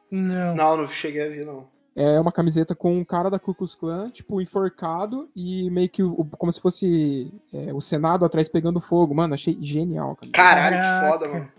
Não. 0.10 0.56
Não, 0.56 0.78
não 0.78 0.88
cheguei 0.88 1.22
a 1.22 1.28
ver, 1.28 1.46
não. 1.46 1.68
É 1.96 2.20
uma 2.20 2.32
camiseta 2.32 2.74
com 2.74 2.98
um 2.98 3.06
cara 3.06 3.30
da 3.30 3.38
Ku 3.38 3.54
Klux 3.54 3.76
Klan, 3.76 4.10
tipo, 4.10 4.42
enforcado 4.42 5.30
e 5.36 5.70
meio 5.70 5.88
que 5.88 6.02
o, 6.02 6.26
como 6.38 6.52
se 6.52 6.60
fosse 6.60 7.32
é, 7.54 7.72
o 7.72 7.80
Senado 7.80 8.26
atrás 8.26 8.50
pegando 8.50 8.80
fogo. 8.80 9.14
Mano, 9.14 9.36
achei 9.36 9.56
genial. 9.62 10.18
Cara. 10.32 10.32
Caralho, 10.32 10.78
que 10.78 11.12
foda, 11.12 11.32
mano. 11.32 11.52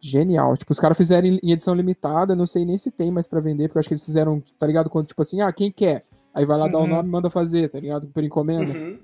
Genial. 0.00 0.56
Tipo, 0.56 0.72
os 0.72 0.80
caras 0.80 0.96
fizeram 0.96 1.28
em 1.28 1.52
edição 1.52 1.74
limitada, 1.74 2.34
não 2.34 2.46
sei 2.46 2.64
nem 2.64 2.78
se 2.78 2.90
tem 2.90 3.10
mais 3.10 3.28
para 3.28 3.40
vender, 3.40 3.68
porque 3.68 3.78
eu 3.78 3.80
acho 3.80 3.88
que 3.88 3.94
eles 3.94 4.04
fizeram, 4.04 4.42
tá 4.58 4.66
ligado? 4.66 4.88
Quando, 4.88 5.08
tipo 5.08 5.20
assim, 5.20 5.42
ah, 5.42 5.52
quem 5.52 5.70
quer? 5.70 6.04
Aí 6.32 6.46
vai 6.46 6.56
lá 6.56 6.64
uhum. 6.64 6.72
dar 6.72 6.78
o 6.78 6.82
uhum. 6.82 6.88
nome 6.88 7.08
e 7.08 7.12
manda 7.12 7.28
fazer, 7.28 7.68
tá 7.68 7.78
ligado? 7.78 8.06
Por 8.06 8.24
encomenda. 8.24 8.72
Uhum. 8.72 8.98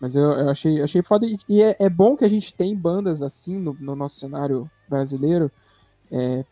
Mas 0.00 0.16
eu, 0.16 0.32
eu, 0.32 0.48
achei, 0.48 0.82
achei 0.82 1.02
foda. 1.02 1.26
E 1.48 1.62
é, 1.62 1.76
é, 1.78 1.90
bom 1.90 2.16
que 2.16 2.24
a 2.24 2.28
gente 2.28 2.54
tem 2.54 2.74
bandas 2.74 3.22
assim 3.22 3.58
no, 3.58 3.76
no 3.78 3.94
nosso 3.94 4.18
cenário 4.18 4.68
brasileiro, 4.88 5.50
é, 6.10 6.44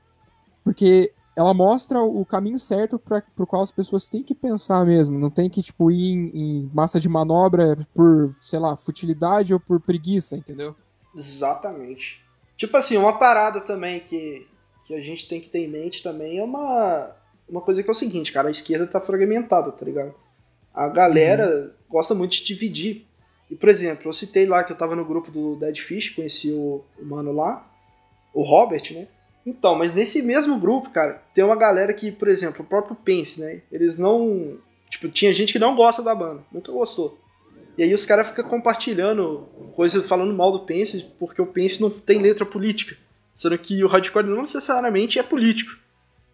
porque 0.62 1.12
ela 1.36 1.54
mostra 1.54 2.00
o 2.00 2.24
caminho 2.24 2.58
certo 2.58 2.98
para 2.98 3.22
o 3.38 3.46
qual 3.46 3.62
as 3.62 3.70
pessoas 3.70 4.08
têm 4.08 4.22
que 4.22 4.34
pensar 4.34 4.84
mesmo. 4.84 5.18
Não 5.18 5.30
tem 5.30 5.48
que, 5.48 5.62
tipo, 5.62 5.90
ir 5.90 6.12
em, 6.12 6.30
em, 6.34 6.70
massa 6.74 6.98
de 6.98 7.08
manobra 7.08 7.86
por, 7.94 8.34
sei 8.42 8.58
lá, 8.58 8.76
futilidade 8.76 9.54
ou 9.54 9.60
por 9.60 9.80
preguiça, 9.80 10.36
entendeu? 10.36 10.74
Exatamente. 11.14 12.22
Tipo 12.56 12.76
assim, 12.76 12.96
uma 12.96 13.18
parada 13.18 13.60
também 13.60 14.00
que, 14.00 14.46
que 14.86 14.94
a 14.94 15.00
gente 15.00 15.26
tem 15.26 15.40
que 15.40 15.48
ter 15.48 15.60
em 15.60 15.68
mente 15.68 16.02
também 16.02 16.38
é 16.38 16.44
uma, 16.44 17.10
uma 17.48 17.60
coisa 17.60 17.82
que 17.82 17.88
é 17.88 17.92
o 17.92 17.94
seguinte, 17.94 18.32
cara, 18.32 18.48
a 18.48 18.50
esquerda 18.50 18.86
tá 18.86 19.00
fragmentada, 19.00 19.72
tá 19.72 19.84
ligado? 19.84 20.14
A 20.74 20.88
galera 20.88 21.48
uhum. 21.48 21.70
gosta 21.88 22.14
muito 22.14 22.32
de 22.32 22.44
dividir 22.44 23.06
E, 23.50 23.56
por 23.56 23.68
exemplo, 23.68 24.08
eu 24.08 24.12
citei 24.12 24.46
lá 24.46 24.62
que 24.62 24.72
eu 24.72 24.76
tava 24.76 24.94
no 24.94 25.04
grupo 25.04 25.30
do 25.30 25.56
Dead 25.56 25.78
Fish, 25.78 26.10
conheci 26.10 26.52
o, 26.52 26.84
o 26.98 27.04
mano 27.04 27.32
lá, 27.32 27.66
o 28.34 28.42
Robert, 28.42 28.92
né? 28.92 29.08
Então, 29.44 29.74
mas 29.74 29.94
nesse 29.94 30.22
mesmo 30.22 30.58
grupo, 30.58 30.90
cara, 30.90 31.22
tem 31.34 31.42
uma 31.42 31.56
galera 31.56 31.92
que, 31.92 32.12
por 32.12 32.28
exemplo, 32.28 32.62
o 32.62 32.68
próprio 32.68 32.96
Pense, 32.96 33.40
né? 33.40 33.62
Eles 33.72 33.98
não. 33.98 34.58
Tipo, 34.88 35.08
tinha 35.08 35.32
gente 35.32 35.52
que 35.52 35.58
não 35.58 35.74
gosta 35.74 36.02
da 36.02 36.14
banda, 36.14 36.42
nunca 36.52 36.70
gostou. 36.70 37.18
E 37.78 37.82
aí 37.82 37.94
os 37.94 38.04
caras 38.04 38.28
ficam 38.28 38.44
compartilhando 38.44 39.48
coisas 39.74 40.04
falando 40.06 40.34
mal 40.34 40.52
do 40.52 40.66
Pense, 40.66 41.02
porque 41.18 41.40
o 41.40 41.46
Pense 41.46 41.80
não 41.80 41.88
tem 41.88 42.18
letra 42.18 42.44
política. 42.44 42.96
Sendo 43.34 43.56
que 43.56 43.82
o 43.82 43.88
hardcore 43.88 44.26
não 44.26 44.42
necessariamente 44.42 45.18
é 45.18 45.22
político, 45.22 45.78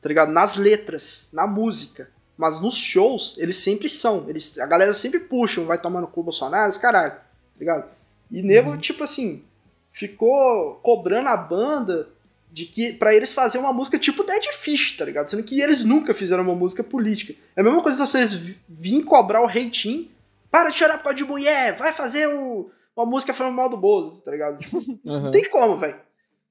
tá 0.02 0.08
ligado? 0.08 0.32
Nas 0.32 0.56
letras, 0.56 1.28
na 1.32 1.46
música. 1.46 2.10
Mas 2.36 2.60
nos 2.60 2.76
shows, 2.76 3.36
eles 3.38 3.56
sempre 3.56 3.88
são. 3.88 4.28
Eles, 4.28 4.58
a 4.58 4.66
galera 4.66 4.92
sempre 4.92 5.20
puxa, 5.20 5.62
vai 5.62 5.80
tomando 5.80 6.08
cu 6.08 6.22
Bolsonaro, 6.22 6.68
os 6.68 6.76
caralho, 6.76 7.12
tá 7.12 7.20
ligado? 7.60 7.88
E 8.30 8.42
nego, 8.42 8.70
uhum. 8.70 8.76
tipo 8.78 9.04
assim, 9.04 9.44
ficou 9.92 10.74
cobrando 10.82 11.28
a 11.28 11.36
banda 11.36 12.08
de 12.50 12.64
que 12.66 12.92
para 12.92 13.14
eles 13.14 13.32
fazer 13.32 13.58
uma 13.58 13.72
música 13.72 13.98
tipo 13.98 14.24
Dead 14.24 14.44
Fish, 14.52 14.96
tá 14.96 15.04
ligado? 15.04 15.28
Sendo 15.28 15.42
que 15.42 15.60
eles 15.60 15.84
nunca 15.84 16.14
fizeram 16.14 16.42
uma 16.42 16.54
música 16.54 16.82
política. 16.82 17.34
É 17.54 17.60
a 17.60 17.64
mesma 17.64 17.82
coisa 17.82 17.98
se 17.98 18.12
vocês 18.12 18.34
virem 18.68 19.02
cobrar 19.02 19.42
o 19.42 19.46
reitinho, 19.46 20.08
para 20.50 20.70
de 20.70 20.78
chorar 20.78 20.98
por 20.98 21.04
causa 21.04 21.18
de 21.18 21.24
mulher, 21.24 21.76
vai 21.76 21.92
fazer 21.92 22.26
o, 22.28 22.70
uma 22.96 23.04
música 23.04 23.34
falando 23.34 23.54
mal 23.54 23.68
do 23.68 23.76
Bozo, 23.76 24.22
tá 24.22 24.30
ligado? 24.30 24.58
Tipo, 24.58 24.78
uhum. 24.78 24.98
Não 25.04 25.30
tem 25.30 25.48
como, 25.50 25.76
velho. 25.76 26.00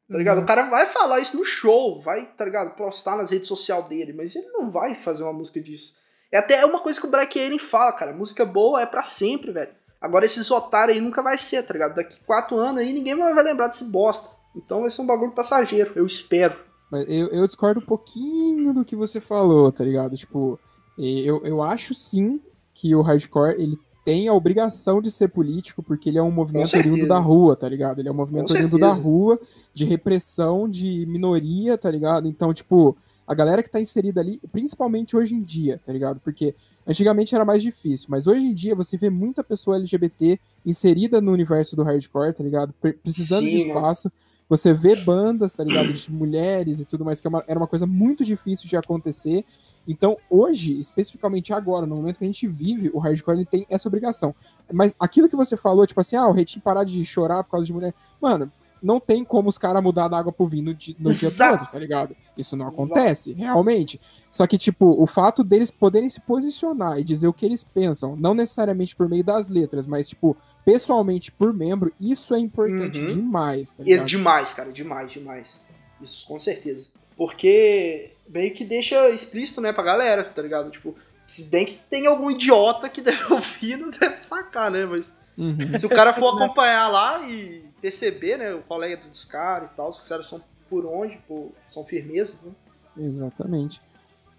Tá 0.07 0.17
ligado? 0.17 0.37
Uhum. 0.37 0.43
O 0.43 0.47
cara 0.47 0.63
vai 0.63 0.85
falar 0.85 1.19
isso 1.19 1.35
no 1.35 1.43
show, 1.43 2.01
vai, 2.01 2.25
tá 2.25 2.45
ligado? 2.45 2.75
Postar 2.75 3.17
nas 3.17 3.31
redes 3.31 3.47
sociais 3.47 3.85
dele, 3.85 4.13
mas 4.13 4.35
ele 4.35 4.47
não 4.49 4.69
vai 4.69 4.93
fazer 4.93 5.23
uma 5.23 5.33
música 5.33 5.59
disso. 5.59 5.95
É 6.31 6.37
até 6.37 6.63
uma 6.65 6.79
coisa 6.79 6.99
que 6.99 7.07
o 7.07 7.09
Black 7.09 7.39
Alien 7.39 7.57
fala, 7.57 7.93
cara. 7.93 8.13
Música 8.13 8.45
boa 8.45 8.81
é 8.81 8.85
para 8.85 9.01
sempre, 9.01 9.51
velho. 9.51 9.73
Agora 9.99 10.25
esses 10.25 10.51
otários 10.51 10.95
aí 10.95 11.01
nunca 11.01 11.23
vai 11.23 11.37
ser, 11.37 11.63
tá 11.63 11.73
ligado? 11.73 11.95
Daqui 11.95 12.19
quatro 12.25 12.57
anos 12.57 12.77
aí 12.77 12.93
ninguém 12.93 13.15
vai 13.15 13.43
lembrar 13.43 13.67
desse 13.67 13.85
bosta. 13.85 14.37
Então 14.55 14.81
vai 14.81 14.89
ser 14.89 15.01
um 15.01 15.05
bagulho 15.05 15.31
passageiro, 15.31 15.91
eu 15.95 16.05
espero. 16.05 16.55
Mas 16.89 17.09
eu, 17.09 17.27
eu 17.27 17.47
discordo 17.47 17.79
um 17.79 17.85
pouquinho 17.85 18.73
do 18.73 18.85
que 18.85 18.95
você 18.95 19.19
falou, 19.19 19.71
tá 19.71 19.83
ligado? 19.83 20.15
Tipo, 20.15 20.59
eu, 20.97 21.43
eu 21.43 21.61
acho 21.61 21.93
sim 21.93 22.39
que 22.73 22.95
o 22.95 23.01
hardcore 23.01 23.55
ele 23.61 23.77
tem 24.05 24.27
a 24.27 24.33
obrigação 24.33 25.01
de 25.01 25.09
ser 25.09 25.29
político, 25.29 25.81
porque 25.81 26.09
ele 26.09 26.19
é 26.19 26.21
um 26.21 26.29
movimento 26.29 26.77
oriundo 26.77 27.07
da 27.07 27.17
rua, 27.17 27.55
tá 27.55 27.67
ligado? 27.67 27.99
Ele 27.99 28.07
é 28.07 28.11
um 28.11 28.15
movimento 28.15 28.53
oriundo 28.53 28.77
da 28.77 28.93
rua, 28.93 29.39
de 29.73 29.83
repressão 29.83 30.69
de 30.69 31.07
minoria, 31.07 31.75
tá 31.75 31.89
ligado? 31.89 32.27
Então, 32.27 32.53
tipo, 32.53 32.95
a 33.25 33.33
galera 33.33 33.63
que 33.63 33.69
tá 33.69 33.81
inserida 33.81 34.21
ali, 34.21 34.39
principalmente 34.51 35.17
hoje 35.17 35.33
em 35.33 35.41
dia, 35.41 35.81
tá 35.83 35.91
ligado? 35.91 36.19
Porque 36.19 36.53
antigamente 36.85 37.33
era 37.33 37.43
mais 37.43 37.63
difícil, 37.63 38.07
mas 38.11 38.27
hoje 38.27 38.45
em 38.45 38.53
dia 38.53 38.75
você 38.75 38.95
vê 38.95 39.09
muita 39.09 39.43
pessoa 39.43 39.77
LGBT 39.77 40.39
inserida 40.63 41.19
no 41.19 41.31
universo 41.31 41.75
do 41.75 41.81
hardcore, 41.81 42.33
tá 42.33 42.43
ligado? 42.43 42.73
Precisando 43.01 43.45
Sim, 43.45 43.49
de 43.49 43.67
espaço. 43.67 44.09
Mano. 44.09 44.34
Você 44.47 44.73
vê 44.73 44.95
bandas, 44.97 45.53
tá 45.55 45.63
ligado? 45.63 45.91
De 45.91 46.11
mulheres 46.11 46.79
e 46.79 46.85
tudo 46.85 47.03
mais, 47.03 47.19
que 47.19 47.27
é 47.27 47.31
era 47.47 47.59
uma 47.59 47.67
coisa 47.67 47.85
muito 47.87 48.23
difícil 48.23 48.69
de 48.69 48.77
acontecer. 48.77 49.43
Então, 49.87 50.17
hoje, 50.29 50.79
especificamente 50.79 51.53
agora, 51.53 51.85
no 51.85 51.95
momento 51.95 52.17
que 52.19 52.23
a 52.23 52.27
gente 52.27 52.47
vive, 52.47 52.89
o 52.93 52.99
hardcore 52.99 53.37
ele 53.37 53.45
tem 53.45 53.65
essa 53.69 53.87
obrigação. 53.87 54.33
Mas 54.71 54.95
aquilo 54.99 55.29
que 55.29 55.35
você 55.35 55.55
falou, 55.55 55.85
tipo 55.85 55.99
assim, 55.99 56.15
ah, 56.15 56.27
o 56.27 56.31
Retinho 56.31 56.63
parar 56.63 56.83
de 56.83 57.03
chorar 57.05 57.43
por 57.43 57.51
causa 57.51 57.65
de 57.65 57.73
mulher. 57.73 57.93
Mano, 58.21 58.51
não 58.81 58.99
tem 58.99 59.23
como 59.23 59.49
os 59.49 59.57
caras 59.57 59.81
mudar 59.81 60.07
da 60.07 60.17
água 60.17 60.31
pro 60.31 60.47
vinho 60.47 60.65
no, 60.65 60.73
dia, 60.73 60.95
no 60.99 61.11
dia 61.11 61.29
todo, 61.31 61.71
tá 61.71 61.79
ligado? 61.79 62.15
Isso 62.37 62.55
não 62.55 62.67
acontece, 62.67 63.31
Exato. 63.31 63.43
realmente. 63.43 63.99
Só 64.29 64.45
que, 64.45 64.57
tipo, 64.57 65.01
o 65.01 65.07
fato 65.07 65.43
deles 65.43 65.71
poderem 65.71 66.09
se 66.09 66.19
posicionar 66.19 66.99
e 66.99 67.03
dizer 67.03 67.27
o 67.27 67.33
que 67.33 67.45
eles 67.45 67.63
pensam, 67.63 68.15
não 68.15 68.33
necessariamente 68.33 68.95
por 68.95 69.09
meio 69.09 69.23
das 69.23 69.49
letras, 69.49 69.87
mas, 69.87 70.09
tipo, 70.09 70.35
pessoalmente 70.63 71.31
por 71.31 71.53
membro, 71.53 71.93
isso 71.99 72.33
é 72.35 72.39
importante 72.39 72.99
uhum. 72.99 73.07
demais, 73.07 73.73
tá 73.73 73.83
ligado? 73.83 74.03
É 74.03 74.05
demais, 74.05 74.53
cara, 74.53 74.71
demais, 74.71 75.11
demais. 75.11 75.61
Isso 76.01 76.27
com 76.27 76.39
certeza. 76.39 76.89
Porque 77.17 78.11
meio 78.27 78.53
que 78.53 78.65
deixa 78.65 79.09
explícito, 79.09 79.61
né, 79.61 79.71
pra 79.71 79.83
galera, 79.83 80.23
tá 80.23 80.41
ligado? 80.41 80.69
Tipo, 80.69 80.95
se 81.25 81.43
bem 81.43 81.65
que 81.65 81.79
tem 81.89 82.07
algum 82.07 82.29
idiota 82.29 82.89
que 82.89 83.01
deve 83.01 83.33
ouvir, 83.33 83.77
não 83.77 83.89
deve 83.89 84.17
sacar, 84.17 84.69
né? 84.69 84.85
Mas 84.85 85.11
uhum. 85.37 85.79
se 85.79 85.85
o 85.85 85.89
cara 85.89 86.13
for 86.13 86.35
acompanhar 86.35 86.87
lá 86.87 87.27
e 87.27 87.64
perceber, 87.85 88.37
né, 88.37 88.51
o 88.51 88.63
colega 88.63 88.97
dos 88.97 89.25
caras 89.25 89.69
e 89.69 89.75
tal, 89.75 89.93
se 89.93 90.01
os 90.01 90.09
caras 90.09 90.25
são 90.25 90.41
por 90.67 90.87
onde, 90.87 91.17
por, 91.27 91.51
são 91.69 91.83
firmeza, 91.85 92.35
né? 92.43 92.51
Exatamente. 92.97 93.79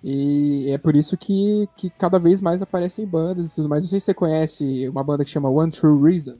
E 0.02 0.68
é 0.72 0.76
por 0.78 0.96
isso 0.96 1.16
que, 1.16 1.68
que 1.76 1.88
cada 1.90 2.18
vez 2.18 2.40
mais 2.40 2.60
aparecem 2.60 3.06
bandas 3.06 3.52
e 3.52 3.54
tudo 3.54 3.68
mais. 3.68 3.84
Não 3.84 3.88
sei 3.88 4.00
se 4.00 4.06
você 4.06 4.14
conhece 4.14 4.88
uma 4.88 5.04
banda 5.04 5.24
que 5.24 5.30
chama 5.30 5.48
One 5.48 5.70
True 5.70 6.10
Reason. 6.10 6.36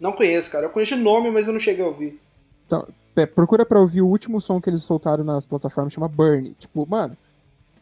Não 0.00 0.10
conheço, 0.10 0.50
cara. 0.50 0.66
Eu 0.66 0.70
conheço 0.70 0.96
o 0.96 0.98
nome, 0.98 1.30
mas 1.30 1.46
eu 1.46 1.52
não 1.52 1.60
cheguei 1.60 1.84
a 1.84 1.88
ouvir. 1.88 2.20
Então, 2.66 2.86
procura 3.36 3.64
pra 3.64 3.80
ouvir 3.80 4.02
o 4.02 4.08
último 4.08 4.40
som 4.40 4.60
que 4.60 4.68
eles 4.68 4.82
soltaram 4.82 5.22
nas 5.22 5.46
plataformas, 5.46 5.92
chama 5.92 6.08
Burn. 6.08 6.54
Tipo, 6.58 6.84
mano, 6.88 7.16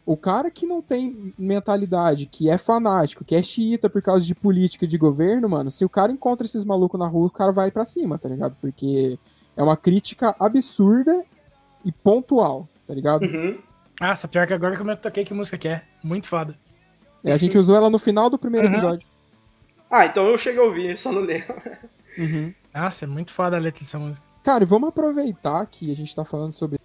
o 0.07 0.17
cara 0.17 0.53
que 0.53 0.65
não 0.65 0.81
tem 0.81 1.35
mentalidade, 1.37 2.27
que 2.27 2.49
é 2.49 2.57
fanático, 2.57 3.25
que 3.25 3.35
é 3.35 3.43
xiita 3.43 3.91
por 3.91 4.01
causa 4.01 4.25
de 4.25 4.37
política 4.37 4.87
de 4.87 4.97
governo, 4.97 5.49
mano, 5.49 5.69
se 5.69 5.85
o 5.85 5.89
cara 5.89 6.13
encontra 6.13 6.47
esses 6.47 6.65
malucos 6.65 6.99
na 6.99 7.09
rua, 7.09 7.27
o 7.27 7.31
cara 7.31 7.51
vai 7.51 7.73
para 7.73 7.85
cima, 7.85 8.17
tá 8.17 8.29
ligado? 8.29 8.57
Porque 8.61 9.19
é 9.57 9.63
uma 9.63 9.77
crítica 9.77 10.33
absurda 10.39 11.25
e 11.85 11.91
pontual, 11.91 12.69
tá 12.87 12.95
ligado? 12.95 13.23
Uhum. 13.23 13.59
Nossa, 14.01 14.29
pior 14.29 14.47
que 14.47 14.55
agora 14.55 14.77
que 14.77 14.83
eu 14.83 14.87
me 14.87 14.95
toquei 14.95 15.25
que 15.25 15.35
música 15.35 15.59
que 15.59 15.67
é. 15.67 15.83
Muito 16.05 16.29
foda. 16.29 16.57
É, 17.25 17.33
a 17.33 17.37
gente 17.37 17.59
usou 17.59 17.75
ela 17.75 17.91
no 17.91 17.99
final 17.99 18.31
do 18.31 18.39
primeiro 18.39 18.69
uhum. 18.69 18.75
episódio. 18.75 19.09
Ah, 19.91 20.07
então 20.07 20.29
eu 20.29 20.39
cheguei 20.39 20.61
a 20.61 20.65
ouvir, 20.65 20.97
só 20.97 21.11
não 21.11 21.23
lembro. 21.23 21.55
Uhum. 22.17 22.55
Nossa, 22.73 23.05
é 23.05 23.09
muito 23.09 23.33
foda 23.33 23.57
a 23.57 23.61
letra 23.61 23.81
dessa 23.81 23.99
música. 23.99 24.25
Cara, 24.45 24.63
e 24.63 24.67
vamos 24.67 24.89
aproveitar 24.89 25.67
que 25.67 25.91
a 25.91 25.97
gente 25.97 26.15
tá 26.15 26.25
falando 26.25 26.53
sobre 26.53 26.79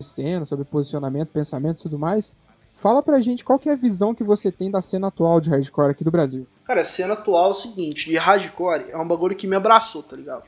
cena, 0.00 0.44
sobre 0.44 0.64
posicionamento, 0.64 1.28
pensamento 1.28 1.78
e 1.78 1.82
tudo 1.84 1.98
mais. 1.98 2.34
Fala 2.76 3.02
pra 3.02 3.20
gente 3.20 3.42
qual 3.42 3.58
que 3.58 3.70
é 3.70 3.72
a 3.72 3.76
visão 3.76 4.14
que 4.14 4.22
você 4.22 4.52
tem 4.52 4.70
da 4.70 4.82
cena 4.82 5.08
atual 5.08 5.40
de 5.40 5.48
hardcore 5.48 5.90
aqui 5.90 6.04
do 6.04 6.10
Brasil. 6.10 6.46
Cara, 6.62 6.82
a 6.82 6.84
cena 6.84 7.14
atual 7.14 7.46
é 7.46 7.50
o 7.50 7.54
seguinte, 7.54 8.10
de 8.10 8.18
hardcore 8.18 8.90
é 8.90 8.98
um 8.98 9.08
bagulho 9.08 9.34
que 9.34 9.46
me 9.46 9.56
abraçou, 9.56 10.02
tá 10.02 10.14
ligado? 10.14 10.44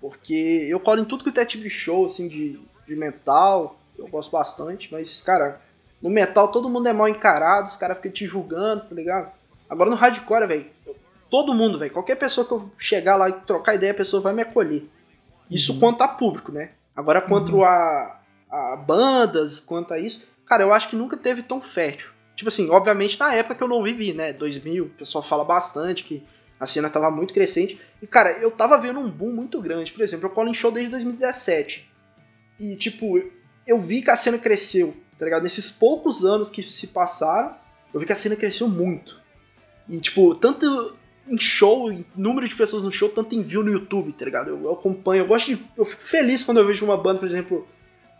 Porque 0.00 0.68
eu 0.70 0.78
colo 0.78 1.00
em 1.00 1.04
tudo 1.04 1.24
que 1.24 1.40
é 1.40 1.44
tipo 1.44 1.64
de 1.64 1.68
show, 1.70 2.06
assim, 2.06 2.28
de, 2.28 2.60
de 2.86 2.94
metal, 2.94 3.76
eu 3.98 4.06
gosto 4.06 4.30
bastante, 4.30 4.88
mas, 4.92 5.20
cara, 5.20 5.60
no 6.00 6.08
metal 6.08 6.52
todo 6.52 6.70
mundo 6.70 6.88
é 6.88 6.92
mal 6.92 7.08
encarado, 7.08 7.66
os 7.66 7.76
caras 7.76 7.96
ficam 7.96 8.12
te 8.12 8.26
julgando, 8.26 8.84
tá 8.84 8.94
ligado? 8.94 9.32
Agora 9.68 9.90
no 9.90 9.96
hardcore, 9.96 10.46
velho, 10.46 10.66
todo 11.28 11.52
mundo, 11.52 11.80
velho, 11.80 11.92
qualquer 11.92 12.14
pessoa 12.14 12.46
que 12.46 12.52
eu 12.52 12.70
chegar 12.78 13.16
lá 13.16 13.28
e 13.28 13.40
trocar 13.40 13.74
ideia, 13.74 13.90
a 13.90 13.96
pessoa 13.96 14.22
vai 14.22 14.32
me 14.32 14.42
acolher. 14.42 14.88
Isso 15.50 15.72
uhum. 15.72 15.80
quanto 15.80 16.02
a 16.02 16.08
público, 16.08 16.52
né? 16.52 16.70
Agora, 16.94 17.20
quanto 17.20 17.56
uhum. 17.56 17.64
a, 17.64 18.20
a 18.48 18.76
bandas, 18.76 19.58
quanto 19.58 19.92
a 19.92 19.98
isso, 19.98 20.35
cara, 20.46 20.62
eu 20.62 20.72
acho 20.72 20.88
que 20.88 20.96
nunca 20.96 21.16
teve 21.16 21.42
tão 21.42 21.60
fértil. 21.60 22.10
Tipo 22.34 22.48
assim, 22.48 22.68
obviamente 22.70 23.18
na 23.18 23.34
época 23.34 23.54
que 23.54 23.62
eu 23.62 23.68
não 23.68 23.82
vivi, 23.82 24.12
né? 24.12 24.32
2000, 24.32 24.84
o 24.84 24.88
pessoal 24.90 25.24
fala 25.24 25.44
bastante 25.44 26.04
que 26.04 26.22
a 26.58 26.66
cena 26.66 26.88
tava 26.88 27.10
muito 27.10 27.34
crescente. 27.34 27.80
E, 28.00 28.06
cara, 28.06 28.32
eu 28.32 28.50
tava 28.50 28.78
vendo 28.78 29.00
um 29.00 29.10
boom 29.10 29.32
muito 29.32 29.60
grande. 29.60 29.92
Por 29.92 30.02
exemplo, 30.02 30.26
eu 30.26 30.30
colo 30.30 30.48
em 30.48 30.54
show 30.54 30.70
desde 30.70 30.90
2017. 30.90 31.90
E, 32.58 32.76
tipo, 32.76 33.22
eu 33.66 33.78
vi 33.78 34.02
que 34.02 34.10
a 34.10 34.16
cena 34.16 34.38
cresceu, 34.38 34.96
tá 35.18 35.24
ligado? 35.24 35.42
Nesses 35.42 35.70
poucos 35.70 36.24
anos 36.24 36.50
que 36.50 36.62
se 36.62 36.88
passaram, 36.88 37.56
eu 37.92 38.00
vi 38.00 38.06
que 38.06 38.12
a 38.12 38.16
cena 38.16 38.36
cresceu 38.36 38.68
muito. 38.68 39.20
E, 39.88 39.98
tipo, 39.98 40.34
tanto 40.34 40.96
em 41.28 41.38
show, 41.38 41.90
em 41.90 42.04
número 42.14 42.48
de 42.48 42.54
pessoas 42.54 42.82
no 42.82 42.92
show, 42.92 43.08
tanto 43.08 43.34
em 43.34 43.42
view 43.42 43.62
no 43.62 43.72
YouTube, 43.72 44.12
tá 44.12 44.24
ligado? 44.24 44.50
Eu, 44.50 44.62
eu, 44.64 44.72
acompanho, 44.72 45.22
eu 45.22 45.26
gosto 45.26 45.46
de. 45.54 45.62
Eu 45.76 45.84
fico 45.84 46.02
feliz 46.02 46.44
quando 46.44 46.58
eu 46.58 46.66
vejo 46.66 46.84
uma 46.84 46.96
banda, 46.96 47.18
por 47.18 47.28
exemplo, 47.28 47.66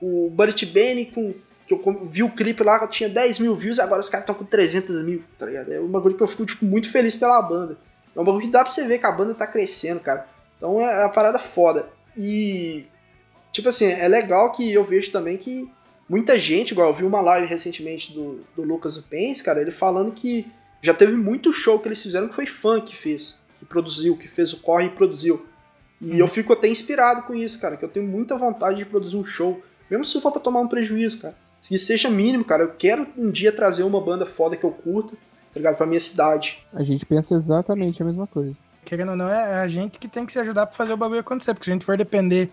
o 0.01 0.31
Buddy 0.31 0.67
Benny 0.67 1.07
com. 1.07 1.35
Que 1.67 1.75
eu 1.75 2.09
vi 2.09 2.23
o 2.23 2.31
clipe 2.31 2.63
lá, 2.63 2.87
tinha 2.87 3.09
10 3.09 3.41
mil 3.41 3.55
views, 3.57 3.79
agora 3.79 4.01
os 4.01 4.09
caras 4.09 4.23
estão 4.23 4.35
com 4.35 4.45
300 4.45 5.03
mil, 5.03 5.23
tá 5.37 5.47
ligado? 5.47 5.73
É 5.73 5.81
um 5.81 5.89
bagulho 5.89 6.17
que 6.17 6.23
eu 6.23 6.29
fico 6.29 6.47
tipo, 6.47 6.65
muito 6.65 6.91
feliz 6.91 7.17
pela 7.17 7.43
banda. 7.43 7.77
É 8.15 8.21
um 8.21 8.25
bagulho 8.25 8.45
que 8.45 8.51
dá 8.51 8.63
pra 8.63 8.73
você 8.73 8.87
ver 8.87 8.99
que 8.99 9.07
a 9.07 9.13
banda 9.13 9.35
tá 9.35 9.47
crescendo, 9.47 10.01
cara. 10.01 10.27
Então 10.57 10.81
é, 10.81 11.03
é 11.03 11.05
uma 11.05 11.13
parada 11.13 11.39
foda. 11.39 11.87
E. 12.17 12.87
Tipo 13.53 13.69
assim, 13.69 13.87
é 13.87 14.07
legal 14.07 14.53
que 14.53 14.73
eu 14.73 14.85
vejo 14.85 15.11
também 15.11 15.37
que 15.37 15.69
muita 16.09 16.39
gente, 16.39 16.71
igual 16.71 16.89
eu 16.89 16.95
vi 16.95 17.05
uma 17.05 17.21
live 17.21 17.47
recentemente 17.47 18.13
do, 18.13 18.41
do 18.55 18.63
Lucas 18.63 18.99
Pence, 18.99 19.43
cara, 19.43 19.61
ele 19.61 19.71
falando 19.71 20.13
que 20.13 20.47
já 20.83 20.95
teve 20.95 21.17
muito 21.17 21.53
show 21.53 21.79
que 21.79 21.89
eles 21.89 22.03
fizeram 22.03 22.29
que 22.29 22.35
foi 22.35 22.47
fã 22.47 22.81
que 22.81 22.95
fez, 22.95 23.41
que 23.59 23.65
produziu, 23.65 24.17
que 24.17 24.29
fez 24.29 24.53
o 24.53 24.61
corre 24.61 24.87
e 24.87 24.91
produziu. 24.91 25.47
E 26.01 26.13
hum. 26.13 26.17
eu 26.17 26.29
fico 26.29 26.53
até 26.53 26.69
inspirado 26.69 27.23
com 27.23 27.35
isso, 27.35 27.61
cara, 27.61 27.77
que 27.77 27.85
eu 27.85 27.89
tenho 27.89 28.07
muita 28.07 28.37
vontade 28.37 28.79
de 28.79 28.85
produzir 28.85 29.17
um 29.17 29.25
show, 29.25 29.61
mesmo 29.91 30.05
se 30.05 30.21
for 30.21 30.31
pra 30.31 30.41
tomar 30.41 30.61
um 30.61 30.69
prejuízo, 30.69 31.23
cara. 31.23 31.37
Se 31.61 31.77
seja 31.79 32.09
mínimo, 32.09 32.45
cara, 32.45 32.63
eu 32.63 32.73
quero 32.73 33.07
um 33.17 33.31
dia 33.31 33.51
trazer 33.51 33.83
uma 33.83 34.01
banda 34.01 34.25
foda 34.25 34.57
que 34.57 34.65
eu 34.65 34.71
curta, 34.71 35.15
tá 35.53 35.59
ligado? 35.59 35.77
Pra 35.77 35.87
minha 35.87 36.01
cidade. 36.01 36.65
A 36.73 36.83
gente 36.83 37.05
pensa 37.05 37.35
exatamente 37.35 38.03
a 38.03 38.07
mesma 38.07 38.27
coisa. 38.27 38.59
Querendo 38.85 39.11
ou 39.11 39.17
não, 39.17 39.29
é 39.29 39.55
a 39.55 39.67
gente 39.67 39.99
que 39.99 40.07
tem 40.07 40.25
que 40.25 40.33
se 40.33 40.39
ajudar 40.39 40.67
pra 40.67 40.77
fazer 40.77 40.93
o 40.93 40.97
bagulho 40.97 41.21
acontecer, 41.21 41.55
porque 41.55 41.65
se 41.65 41.71
a 41.71 41.75
gente 41.75 41.85
for 41.85 41.97
depender 41.97 42.51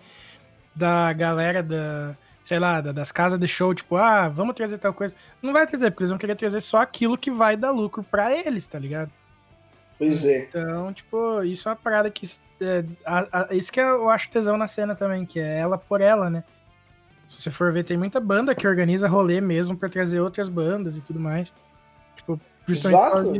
da 0.74 1.12
galera 1.12 1.62
da 1.62 2.16
sei 2.44 2.58
lá, 2.58 2.82
das 2.82 3.10
casas 3.10 3.40
de 3.40 3.48
show, 3.48 3.74
tipo, 3.74 3.96
ah, 3.96 4.28
vamos 4.28 4.54
trazer 4.54 4.76
tal 4.76 4.92
coisa. 4.92 5.14
Não 5.40 5.52
vai 5.52 5.66
trazer, 5.66 5.90
porque 5.90 6.02
eles 6.02 6.10
vão 6.10 6.18
querer 6.18 6.36
trazer 6.36 6.60
só 6.60 6.82
aquilo 6.82 7.16
que 7.16 7.30
vai 7.30 7.56
dar 7.56 7.70
lucro 7.70 8.04
para 8.04 8.36
eles, 8.36 8.66
tá 8.66 8.78
ligado? 8.78 9.10
Pois 9.98 10.26
é. 10.26 10.44
Então, 10.44 10.92
tipo, 10.92 11.42
isso 11.42 11.68
é 11.68 11.72
uma 11.72 11.76
parada 11.76 12.10
que. 12.10 12.28
É, 12.60 12.84
a, 13.04 13.48
a, 13.48 13.54
isso 13.54 13.72
que 13.72 13.80
eu 13.80 14.10
acho 14.10 14.30
tesão 14.30 14.58
na 14.58 14.66
cena 14.66 14.94
também, 14.94 15.24
que 15.24 15.40
é 15.40 15.58
ela 15.58 15.78
por 15.78 16.02
ela, 16.02 16.28
né? 16.28 16.44
Se 17.28 17.40
você 17.40 17.50
for 17.50 17.72
ver, 17.72 17.84
tem 17.84 17.96
muita 17.96 18.20
banda 18.20 18.54
que 18.54 18.66
organiza 18.66 19.08
rolê 19.08 19.40
mesmo 19.40 19.76
para 19.76 19.88
trazer 19.88 20.20
outras 20.20 20.48
bandas 20.48 20.96
e 20.96 21.00
tudo 21.00 21.18
mais. 21.18 21.52
Tipo, 22.16 22.40
Exato. 22.68 23.32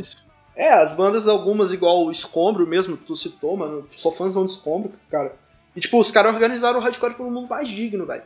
É, 0.57 0.73
as 0.73 0.93
bandas, 0.93 1.27
algumas, 1.27 1.73
igual 1.73 2.05
o 2.05 2.11
Escombro 2.11 2.67
mesmo, 2.67 2.97
tu 2.97 3.17
citou, 3.17 3.57
mano. 3.57 3.89
Sou 3.97 4.13
fãzão 4.13 4.45
do 4.45 4.51
Escombro, 4.51 4.93
cara. 5.11 5.35
E, 5.75 5.81
tipo, 5.81 5.99
os 5.99 6.11
caras 6.11 6.33
organizaram 6.33 6.79
o 6.79 6.83
hardcore 6.83 7.15
por 7.15 7.27
um 7.27 7.31
mundo 7.31 7.49
mais 7.49 7.69
digno, 7.69 8.07
velho. 8.07 8.23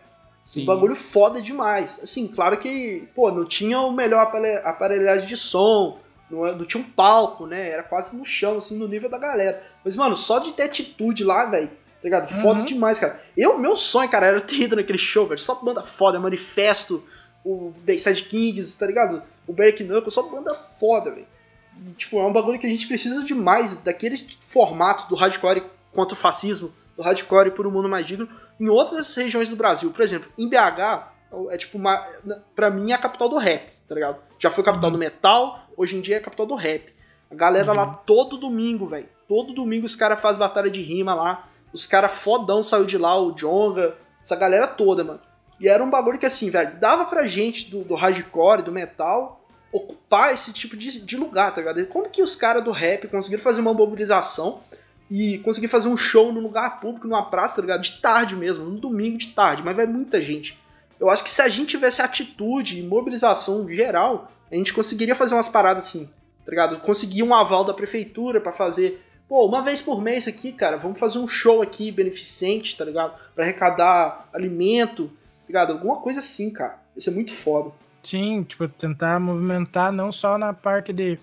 Um 0.57 0.65
bagulho 0.65 0.95
foda 0.95 1.43
demais. 1.43 1.99
Assim, 2.03 2.27
claro 2.27 2.57
que, 2.59 3.09
pô, 3.15 3.31
não 3.31 3.45
tinha 3.45 3.81
o 3.81 3.93
melhor 3.93 4.21
aparelhagem 4.65 5.27
de 5.27 5.37
som, 5.37 5.99
não, 6.31 6.47
é, 6.47 6.55
não 6.55 6.65
tinha 6.65 6.83
um 6.83 6.91
palco, 6.91 7.47
né? 7.47 7.71
Era 7.71 7.83
quase 7.83 8.17
no 8.17 8.25
chão, 8.25 8.59
assim, 8.59 8.77
no 8.77 8.89
nível 8.89 9.09
da 9.09 9.19
galera. 9.19 9.63
Mas, 9.85 9.97
mano, 9.97 10.17
só 10.17 10.39
de 10.39 10.53
ter 10.53 10.65
atitude 10.65 11.25
lá, 11.25 11.47
velho, 11.47 11.71
tá 12.01 12.05
ligado? 12.05 12.29
Foda 12.41 12.61
uhum. 12.61 12.67
demais, 12.67 12.99
cara. 12.99 13.21
Eu, 13.37 13.59
meu 13.59 13.77
sonho, 13.77 14.09
cara, 14.09 14.27
era 14.27 14.41
ter 14.41 14.63
ido 14.63 14.77
naquele 14.77 14.99
show, 14.99 15.27
velho. 15.27 15.41
Só 15.41 15.57
banda 15.57 15.83
foda, 15.83 16.21
Manifesto, 16.21 17.05
o 17.45 17.73
Bayside 17.85 18.23
Kings, 18.25 18.79
tá 18.79 18.87
ligado? 18.87 19.23
O 19.47 19.53
Berk 19.53 19.83
Knuckle, 19.83 20.11
só 20.11 20.23
banda 20.23 20.55
foda, 20.55 21.11
velho. 21.11 21.27
Tipo, 21.97 22.19
é 22.21 22.27
um 22.27 22.33
bagulho 22.33 22.59
que 22.59 22.67
a 22.67 22.71
gente 22.71 22.87
precisa 22.87 23.25
demais 23.25 23.77
daquele 23.77 24.17
formato 24.49 25.09
do 25.09 25.15
hardcore 25.15 25.63
contra 25.93 26.15
o 26.15 26.17
fascismo, 26.19 26.73
do 26.97 27.03
hardcore 27.03 27.53
por 27.53 27.67
um 27.67 27.71
mundo 27.71 27.89
mais 27.89 28.07
digno, 28.07 28.29
em 28.61 28.69
outras 28.69 29.15
regiões 29.15 29.49
do 29.49 29.57
Brasil. 29.57 29.91
Por 29.91 30.03
exemplo, 30.03 30.31
em 30.37 30.49
BH, 30.49 31.13
é 31.51 31.57
tipo 31.57 31.79
uma. 31.79 32.05
Pra 32.55 32.71
mim 32.71 32.91
é 32.91 32.95
a 32.95 32.99
capital 32.99 33.29
do 33.29 33.37
rap, 33.37 33.63
tá 33.87 33.95
ligado? 33.95 34.19
Já 34.39 34.51
foi 34.51 34.65
capital 34.65 34.91
do 34.91 34.99
metal, 34.99 35.69
hoje 35.77 35.97
em 35.97 36.01
dia 36.01 36.17
é 36.17 36.19
a 36.19 36.23
capital 36.23 36.47
do 36.47 36.55
rap. 36.55 36.93
A 37.31 37.35
galera 37.35 37.71
uhum. 37.71 37.77
lá 37.77 37.87
todo 37.87 38.39
domingo, 38.39 38.87
velho. 38.87 39.09
Todo 39.29 39.53
domingo 39.53 39.85
os 39.85 39.95
caras 39.95 40.21
fazem 40.21 40.41
batalha 40.41 40.71
de 40.71 40.81
rima 40.81 41.15
lá. 41.15 41.49
Os 41.73 41.87
caras 41.87 42.13
fodão 42.13 42.63
saiu 42.63 42.85
de 42.85 42.97
lá, 42.97 43.19
o 43.21 43.33
Jonga, 43.33 43.97
essa 44.23 44.37
galera 44.37 44.67
toda, 44.67 45.05
mano. 45.05 45.21
E 45.61 45.69
era 45.69 45.83
um 45.83 45.91
bagulho 45.91 46.19
que 46.19 46.27
assim, 46.27 46.51
velho, 46.51 46.77
dava 46.79 47.05
pra 47.07 47.27
gente 47.27 47.71
do, 47.71 47.83
do 47.83 47.95
hardcore, 47.95 48.63
do 48.63 48.73
metal, 48.73 49.45
ocupar 49.73 50.33
esse 50.33 50.53
tipo 50.53 50.77
de, 50.77 51.01
de 51.01 51.17
lugar, 51.17 51.53
tá 51.53 51.61
ligado? 51.61 51.85
Como 51.87 52.09
que 52.09 52.23
os 52.23 52.35
caras 52.35 52.65
do 52.65 52.71
rap 52.71 53.09
conseguiram 53.09 53.43
fazer 53.43 53.61
uma 53.61 53.75
mobilização 53.75 54.61
e 55.11 55.39
conseguir 55.39 55.69
fazer 55.69 55.89
um 55.89 55.97
show 55.97 56.33
num 56.33 56.41
lugar 56.41 56.81
público, 56.81 57.07
numa 57.07 57.29
praça, 57.29 57.57
tá 57.57 57.63
ligado? 57.63 57.81
De 57.81 58.01
tarde 58.01 58.37
mesmo, 58.37 58.65
no 58.65 58.79
domingo 58.79 59.19
de 59.19 59.29
tarde, 59.29 59.63
mas 59.65 59.77
vai 59.77 59.87
muita 59.87 60.21
gente. 60.21 60.59
Eu 61.01 61.09
acho 61.09 61.23
que 61.23 61.31
se 61.31 61.41
a 61.41 61.49
gente 61.49 61.71
tivesse 61.71 62.03
atitude 62.03 62.79
e 62.79 62.83
mobilização 62.83 63.69
geral, 63.69 64.31
a 64.51 64.55
gente 64.55 64.73
conseguiria 64.73 65.15
fazer 65.15 65.35
umas 65.35 65.49
paradas 65.49 65.87
assim, 65.87 66.07
tá 66.45 66.51
ligado? 66.51 66.81
Conseguir 66.81 67.23
um 67.23 67.35
aval 67.35 67.65
da 67.65 67.75
prefeitura 67.75 68.41
para 68.41 68.53
fazer, 68.53 69.03
pô, 69.29 69.47
uma 69.47 69.63
vez 69.63 69.83
por 69.83 70.01
mês 70.01 70.27
aqui, 70.27 70.53
cara, 70.53 70.77
vamos 70.77 70.99
fazer 70.99 71.19
um 71.19 71.29
show 71.29 71.61
aqui 71.61 71.93
beneficente, 71.93 72.77
tá 72.77 72.85
ligado? 72.85 73.13
Para 73.35 73.45
arrecadar 73.45 74.29
alimento, 74.33 75.07
tá 75.07 75.47
ligado? 75.49 75.73
Alguma 75.75 75.97
coisa 75.97 76.21
assim, 76.21 76.51
cara. 76.51 76.79
Isso 76.97 77.11
é 77.11 77.13
muito 77.13 77.33
foda. 77.33 77.71
Sim, 78.03 78.43
tipo, 78.43 78.67
tentar 78.69 79.21
movimentar 79.21 79.93
não 79.93 80.11
só 80.11 80.39
na 80.39 80.53
parte 80.53 80.93
de, 80.93 81.19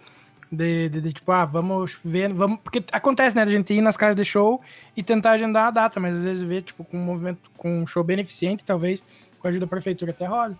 de, 0.51 0.89
de, 0.89 1.01
de, 1.01 1.13
tipo, 1.13 1.31
ah, 1.31 1.45
vamos 1.45 1.97
ver, 2.03 2.31
vamos. 2.31 2.59
Porque 2.59 2.83
acontece, 2.91 3.35
né, 3.35 3.43
a 3.43 3.47
gente 3.47 3.73
ir 3.73 3.81
nas 3.81 3.97
casas 3.97 4.15
de 4.15 4.23
show 4.23 4.61
e 4.95 5.01
tentar 5.01 5.31
agendar 5.31 5.67
a 5.67 5.71
data, 5.71 5.99
mas 5.99 6.19
às 6.19 6.23
vezes 6.23 6.43
ver, 6.43 6.61
tipo, 6.61 6.83
com 6.83 6.97
um 6.97 7.03
movimento, 7.03 7.49
com 7.57 7.81
um 7.81 7.87
show 7.87 8.03
beneficente, 8.03 8.63
talvez, 8.63 9.03
com 9.39 9.47
a 9.47 9.49
ajuda 9.49 9.65
da 9.65 9.69
prefeitura 9.69 10.11
até 10.11 10.25
rola. 10.25 10.57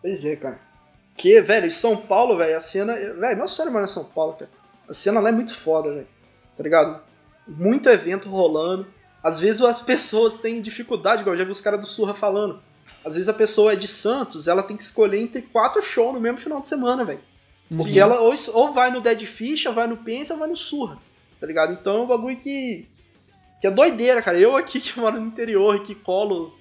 Pois 0.00 0.24
é, 0.24 0.36
cara. 0.36 0.60
Que, 1.16 1.40
velho, 1.40 1.66
em 1.66 1.70
São 1.70 1.96
Paulo, 1.96 2.36
velho, 2.36 2.56
a 2.56 2.60
cena. 2.60 2.94
Velho, 2.94 3.36
meu 3.36 3.48
sonho 3.48 3.72
mano, 3.72 3.86
em 3.86 3.88
São 3.88 4.04
Paulo, 4.04 4.34
cara. 4.34 4.50
A 4.88 4.92
cena 4.92 5.20
lá 5.20 5.30
é 5.30 5.32
muito 5.32 5.56
foda, 5.56 5.92
velho. 5.92 6.13
Tá 6.56 6.62
ligado? 6.62 7.02
Muito 7.46 7.88
evento 7.88 8.28
rolando. 8.28 8.86
Às 9.22 9.40
vezes 9.40 9.60
as 9.62 9.82
pessoas 9.82 10.34
têm 10.34 10.60
dificuldade, 10.60 11.22
igual 11.22 11.34
eu 11.34 11.38
já 11.38 11.44
vi 11.44 11.50
os 11.50 11.60
caras 11.60 11.80
do 11.80 11.86
Surra 11.86 12.14
falando. 12.14 12.60
Às 13.04 13.14
vezes 13.14 13.28
a 13.28 13.34
pessoa 13.34 13.72
é 13.72 13.76
de 13.76 13.88
Santos, 13.88 14.48
ela 14.48 14.62
tem 14.62 14.76
que 14.76 14.82
escolher 14.82 15.20
entre 15.20 15.42
quatro 15.42 15.82
shows 15.82 16.14
no 16.14 16.20
mesmo 16.20 16.38
final 16.38 16.60
de 16.60 16.68
semana, 16.68 17.04
velho. 17.04 17.20
Porque 17.68 17.94
Sim. 17.94 17.98
ela 17.98 18.20
ou, 18.20 18.34
ou 18.52 18.72
vai 18.72 18.90
no 18.90 19.00
Dead 19.00 19.22
Fish, 19.24 19.66
ou 19.66 19.74
vai 19.74 19.86
no 19.86 19.96
Pensa, 19.96 20.34
ou 20.34 20.40
vai 20.40 20.48
no 20.48 20.56
Surra. 20.56 20.98
Tá 21.40 21.46
ligado? 21.46 21.72
Então 21.72 21.98
é 21.98 22.02
um 22.02 22.06
bagulho 22.06 22.36
que. 22.36 22.88
que 23.60 23.66
é 23.66 23.70
doideira, 23.70 24.22
cara. 24.22 24.38
Eu 24.38 24.56
aqui 24.56 24.80
que 24.80 24.98
moro 24.98 25.20
no 25.20 25.26
interior 25.26 25.76
e 25.76 25.80
que 25.80 25.94
colo 25.94 26.54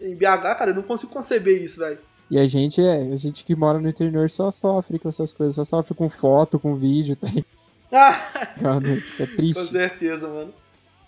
em 0.00 0.14
BH, 0.14 0.56
cara, 0.58 0.70
eu 0.70 0.74
não 0.74 0.82
consigo 0.82 1.12
conceber 1.12 1.62
isso, 1.62 1.80
velho. 1.80 1.98
E 2.30 2.38
a 2.38 2.46
gente 2.46 2.80
é, 2.80 3.12
a 3.12 3.16
gente 3.16 3.44
que 3.44 3.54
mora 3.54 3.78
no 3.78 3.88
interior 3.88 4.28
só 4.30 4.50
sofre 4.50 4.98
com 4.98 5.08
essas 5.08 5.32
coisas, 5.32 5.54
só 5.54 5.64
sofre 5.64 5.94
com 5.94 6.08
foto, 6.08 6.58
com 6.58 6.74
vídeo, 6.74 7.14
tá 7.14 7.28
Ah! 7.92 8.14
Cara, 8.58 9.02
é 9.20 9.26
triste. 9.26 9.60
Com 9.60 9.66
certeza, 9.66 10.26
mano. 10.26 10.54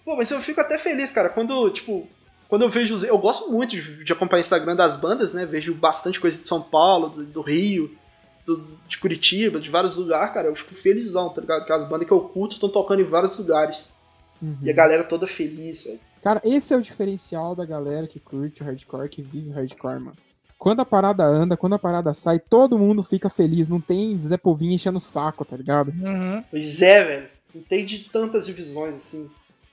Pô, 0.05 0.17
mas 0.17 0.31
eu 0.31 0.41
fico 0.41 0.61
até 0.61 0.77
feliz, 0.77 1.11
cara, 1.11 1.31
quando, 1.31 1.71
tipo, 1.71 2.07
quando 2.49 2.63
eu 2.63 2.69
vejo. 2.69 3.05
Eu 3.07 3.19
gosto 3.19 3.51
muito 3.51 3.75
de, 3.81 4.13
acompanhar 4.13 4.41
o 4.41 4.43
Instagram 4.43 4.77
das 4.77 4.97
bandas, 4.97 5.33
né? 5.33 5.47
Vejo 5.47 5.75
bastante 5.75 6.21
coisa 6.21 6.41
de 6.41 6.47
São 6.47 6.61
Paulo, 6.61 7.09
do, 7.09 7.25
do 7.25 7.41
Rio, 7.41 7.91
do, 8.45 8.63
de 8.87 8.99
Curitiba, 8.99 9.59
de 9.59 9.71
vários 9.71 9.97
lugares, 9.97 10.35
cara. 10.35 10.49
Eu 10.49 10.55
fico 10.55 10.75
felizão, 10.75 11.31
tá 11.31 11.41
ligado? 11.41 11.65
Que 11.65 11.73
as 11.73 11.85
bandas 11.85 12.07
que 12.07 12.13
eu 12.13 12.21
curto 12.21 12.53
estão 12.53 12.69
tocando 12.69 13.01
em 13.01 13.05
vários 13.05 13.39
lugares. 13.39 13.89
Uhum. 14.43 14.59
E 14.63 14.71
a 14.71 14.75
galera 14.75 15.05
toda 15.05 15.27
feliz, 15.27 15.85
velho. 15.85 16.01
Cara, 16.23 16.41
esse 16.45 16.73
é 16.73 16.77
o 16.77 16.83
diferencial 16.83 17.55
da 17.55 17.65
galera 17.65 18.07
que 18.07 18.21
curte 18.21 18.63
o 18.63 18.65
hardcore, 18.65 19.09
que 19.09 19.23
vive 19.23 19.51
hardcore, 19.51 20.01
mano. 20.01 20.17
Quando 20.65 20.81
a 20.81 20.87
parada 20.87 21.25
anda, 21.25 21.59
quando 21.59 21.75
a 21.75 21.79
parada 21.79 22.15
sai, 22.15 22.39
todo 22.39 22.79
mundo 22.79 23.03
fica 23.03 23.29
feliz. 23.29 23.69
Não 23.69 23.83
tem 23.83 24.19
Zé 24.19 24.39
Povinho 24.39 24.73
enchendo 24.73 24.97
o 24.97 25.01
saco, 25.01 25.45
tá 25.45 25.55
ligado? 25.59 25.91
Uhum. 25.91 26.43
Pois 26.51 26.81
é, 26.81 27.05
velho. 27.05 27.29
Não 27.55 27.63
tem 27.63 27.85
de 27.85 27.99
tantas 27.99 28.47
divisões 28.47 28.97
assim. 28.97 29.31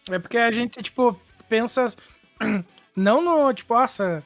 É 0.09 0.19
porque 0.19 0.37
a 0.37 0.51
gente, 0.51 0.83
tipo, 0.83 1.17
pensa. 1.47 1.93
Não 2.93 3.23
no, 3.23 3.53
tipo, 3.53 3.73
nossa, 3.73 4.21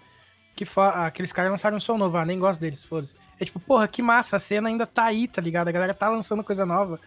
que 0.55 0.65
fa... 0.65 1.05
aqueles 1.05 1.31
caras 1.31 1.51
lançaram 1.51 1.77
um 1.77 1.79
som 1.79 1.99
novo, 1.99 2.17
ah, 2.17 2.25
nem 2.25 2.39
gosto 2.39 2.59
deles, 2.59 2.83
foda-se. 2.83 3.13
É 3.39 3.45
tipo, 3.45 3.59
porra, 3.59 3.87
que 3.87 4.01
massa, 4.01 4.37
a 4.37 4.39
cena 4.39 4.67
ainda 4.67 4.87
tá 4.87 5.03
aí, 5.03 5.27
tá 5.27 5.39
ligado? 5.39 5.67
A 5.67 5.71
galera 5.71 5.93
tá 5.93 6.09
lançando 6.09 6.43
coisa 6.43 6.65
nova. 6.65 6.99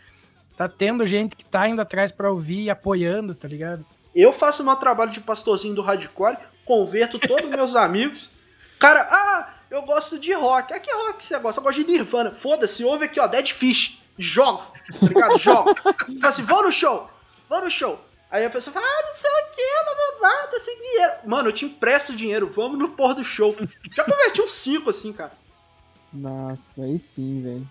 Tá 0.56 0.68
tendo 0.68 1.04
gente 1.04 1.34
que 1.34 1.44
tá 1.44 1.68
indo 1.68 1.82
atrás 1.82 2.12
pra 2.12 2.30
ouvir 2.30 2.62
e 2.62 2.70
apoiando, 2.70 3.34
tá 3.34 3.48
ligado? 3.48 3.84
Eu 4.14 4.32
faço 4.32 4.62
o 4.62 4.64
meu 4.64 4.76
trabalho 4.76 5.10
de 5.10 5.20
pastorzinho 5.20 5.74
do 5.74 5.82
hardcore, 5.82 6.38
converto 6.64 7.18
todos 7.18 7.50
meus 7.50 7.74
amigos. 7.76 8.37
Cara, 8.78 9.06
ah, 9.10 9.54
eu 9.70 9.82
gosto 9.82 10.18
de 10.18 10.32
rock. 10.32 10.72
Ah, 10.72 10.80
que 10.80 10.90
rock 10.92 11.24
você 11.24 11.38
gosta? 11.38 11.60
Eu 11.60 11.64
gosto 11.64 11.84
de 11.84 11.90
Nirvana. 11.90 12.30
Foda-se, 12.30 12.84
ouve 12.84 13.04
aqui, 13.04 13.20
ó, 13.20 13.26
Dead 13.26 13.50
Fish. 13.52 14.00
Joga, 14.18 14.64
tá 14.98 15.06
ligado? 15.06 15.38
Joga. 15.38 15.74
Fala 15.82 16.28
assim, 16.28 16.42
vou 16.42 16.62
no 16.62 16.72
show, 16.72 17.08
vou 17.48 17.62
no 17.62 17.70
show. 17.70 18.00
Aí 18.30 18.44
a 18.44 18.50
pessoa 18.50 18.74
fala, 18.74 18.86
ah, 18.86 19.02
não 19.06 19.12
sei 19.12 19.30
o 19.30 19.54
que, 19.54 20.18
blá, 20.20 20.30
blá, 20.30 20.46
tô 20.48 20.58
sem 20.58 20.76
dinheiro. 20.76 21.12
Mano, 21.24 21.48
eu 21.48 21.52
te 21.52 21.64
empresto 21.64 22.14
dinheiro, 22.14 22.50
vamos 22.54 22.78
no 22.78 22.90
pôr 22.90 23.14
do 23.14 23.24
show. 23.24 23.56
Já 23.94 24.04
converti 24.04 24.42
uns 24.42 24.52
5 24.52 24.90
assim, 24.90 25.12
cara. 25.12 25.32
Nossa, 26.12 26.82
aí 26.82 26.98
sim, 26.98 27.42
velho. 27.42 27.66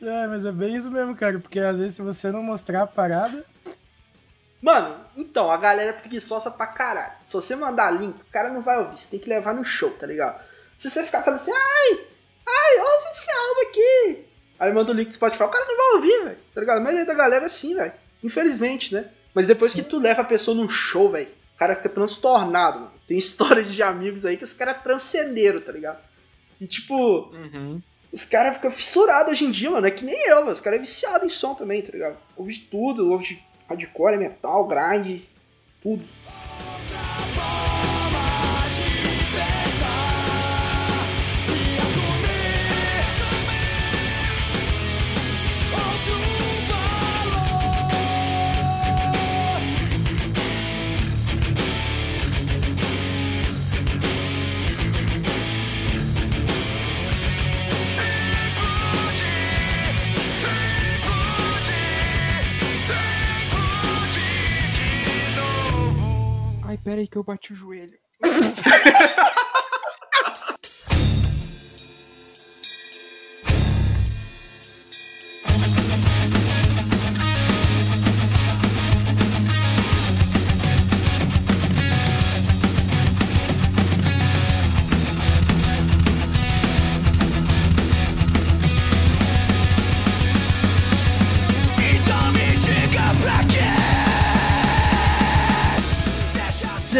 É, 0.00 0.26
mas 0.26 0.44
é 0.44 0.52
bem 0.52 0.76
isso 0.76 0.90
mesmo, 0.90 1.16
cara, 1.16 1.38
porque 1.40 1.58
às 1.58 1.78
vezes 1.78 1.96
se 1.96 2.02
você 2.02 2.30
não 2.30 2.42
mostrar 2.42 2.82
a 2.82 2.86
parada. 2.86 3.44
Mano, 4.64 4.96
então, 5.14 5.50
a 5.50 5.58
galera 5.58 5.90
é 5.90 5.92
preguiçosa 5.92 6.50
pra 6.50 6.66
caralho. 6.66 7.12
Se 7.26 7.34
você 7.34 7.54
mandar 7.54 7.90
link, 7.90 8.18
o 8.18 8.32
cara 8.32 8.48
não 8.48 8.62
vai 8.62 8.78
ouvir, 8.78 8.96
você 8.98 9.08
tem 9.08 9.20
que 9.20 9.28
levar 9.28 9.52
no 9.52 9.62
show, 9.62 9.90
tá 9.90 10.06
ligado? 10.06 10.42
Se 10.78 10.88
você 10.88 11.04
ficar 11.04 11.22
falando 11.22 11.38
assim, 11.38 11.52
ai, 11.52 12.06
ai, 12.48 12.78
ouve 12.78 13.10
esse 13.10 13.30
álbum 13.30 13.68
aqui. 13.68 14.24
Aí 14.58 14.72
manda 14.72 14.90
o 14.90 14.94
link 14.94 15.08
do 15.08 15.14
Spotify, 15.14 15.42
o 15.42 15.50
cara 15.50 15.66
não 15.66 15.76
vai 15.76 15.96
ouvir, 15.96 16.24
velho. 16.24 16.38
Tá 16.54 16.60
ligado? 16.62 16.78
A 16.78 16.80
maioria 16.80 17.04
da 17.04 17.12
galera 17.12 17.42
é 17.42 17.44
assim, 17.44 17.74
velho. 17.74 17.92
Infelizmente, 18.22 18.94
né? 18.94 19.10
Mas 19.34 19.48
depois 19.48 19.74
que 19.74 19.82
tu 19.82 19.98
leva 19.98 20.22
a 20.22 20.24
pessoa 20.24 20.56
num 20.56 20.68
show, 20.68 21.10
velho, 21.10 21.28
o 21.28 21.58
cara 21.58 21.76
fica 21.76 21.90
transtornado, 21.90 22.78
mano. 22.80 22.92
Tem 23.06 23.18
histórias 23.20 23.70
de 23.70 23.82
amigos 23.82 24.24
aí 24.24 24.38
que 24.38 24.44
os 24.44 24.54
caras 24.54 24.82
transcenderam, 24.82 25.60
tá 25.60 25.72
ligado? 25.72 25.98
E 26.58 26.66
tipo, 26.66 26.94
uhum. 27.34 27.82
os 28.10 28.24
caras 28.24 28.54
ficam 28.54 28.70
fissurados 28.70 29.30
hoje 29.30 29.44
em 29.44 29.50
dia, 29.50 29.70
mano. 29.70 29.86
É 29.86 29.90
que 29.90 30.06
nem 30.06 30.26
eu, 30.26 30.36
mano. 30.36 30.52
Os 30.52 30.60
caras 30.62 30.78
é 30.78 30.82
viciado 30.82 31.26
em 31.26 31.28
som 31.28 31.54
também, 31.54 31.82
tá 31.82 31.92
ligado? 31.92 32.16
Ouve 32.34 32.54
de 32.54 32.60
tudo, 32.60 33.12
ouve 33.12 33.26
de 33.26 33.53
hardcore, 33.68 34.16
metal, 34.16 34.64
grind, 34.66 35.22
tudo. 35.82 36.04
Pera 66.84 67.00
aí 67.00 67.08
que 67.08 67.16
eu 67.16 67.24
bati 67.24 67.54
o 67.54 67.56
joelho. 67.56 67.98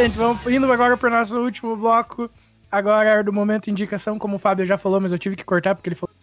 gente, 0.04 0.18
vamos 0.18 0.46
indo 0.46 0.70
agora 0.70 0.96
pro 0.96 1.08
nosso 1.08 1.38
último 1.38 1.76
bloco. 1.76 2.30
Agora 2.70 3.08
é 3.08 3.22
do 3.22 3.32
momento 3.32 3.70
indicação, 3.70 4.18
como 4.18 4.36
o 4.36 4.38
Fábio 4.38 4.66
já 4.66 4.76
falou, 4.76 5.00
mas 5.00 5.12
eu 5.12 5.18
tive 5.18 5.36
que 5.36 5.44
cortar 5.44 5.74
porque 5.74 5.88
ele 5.88 5.96
falou. 5.96 6.14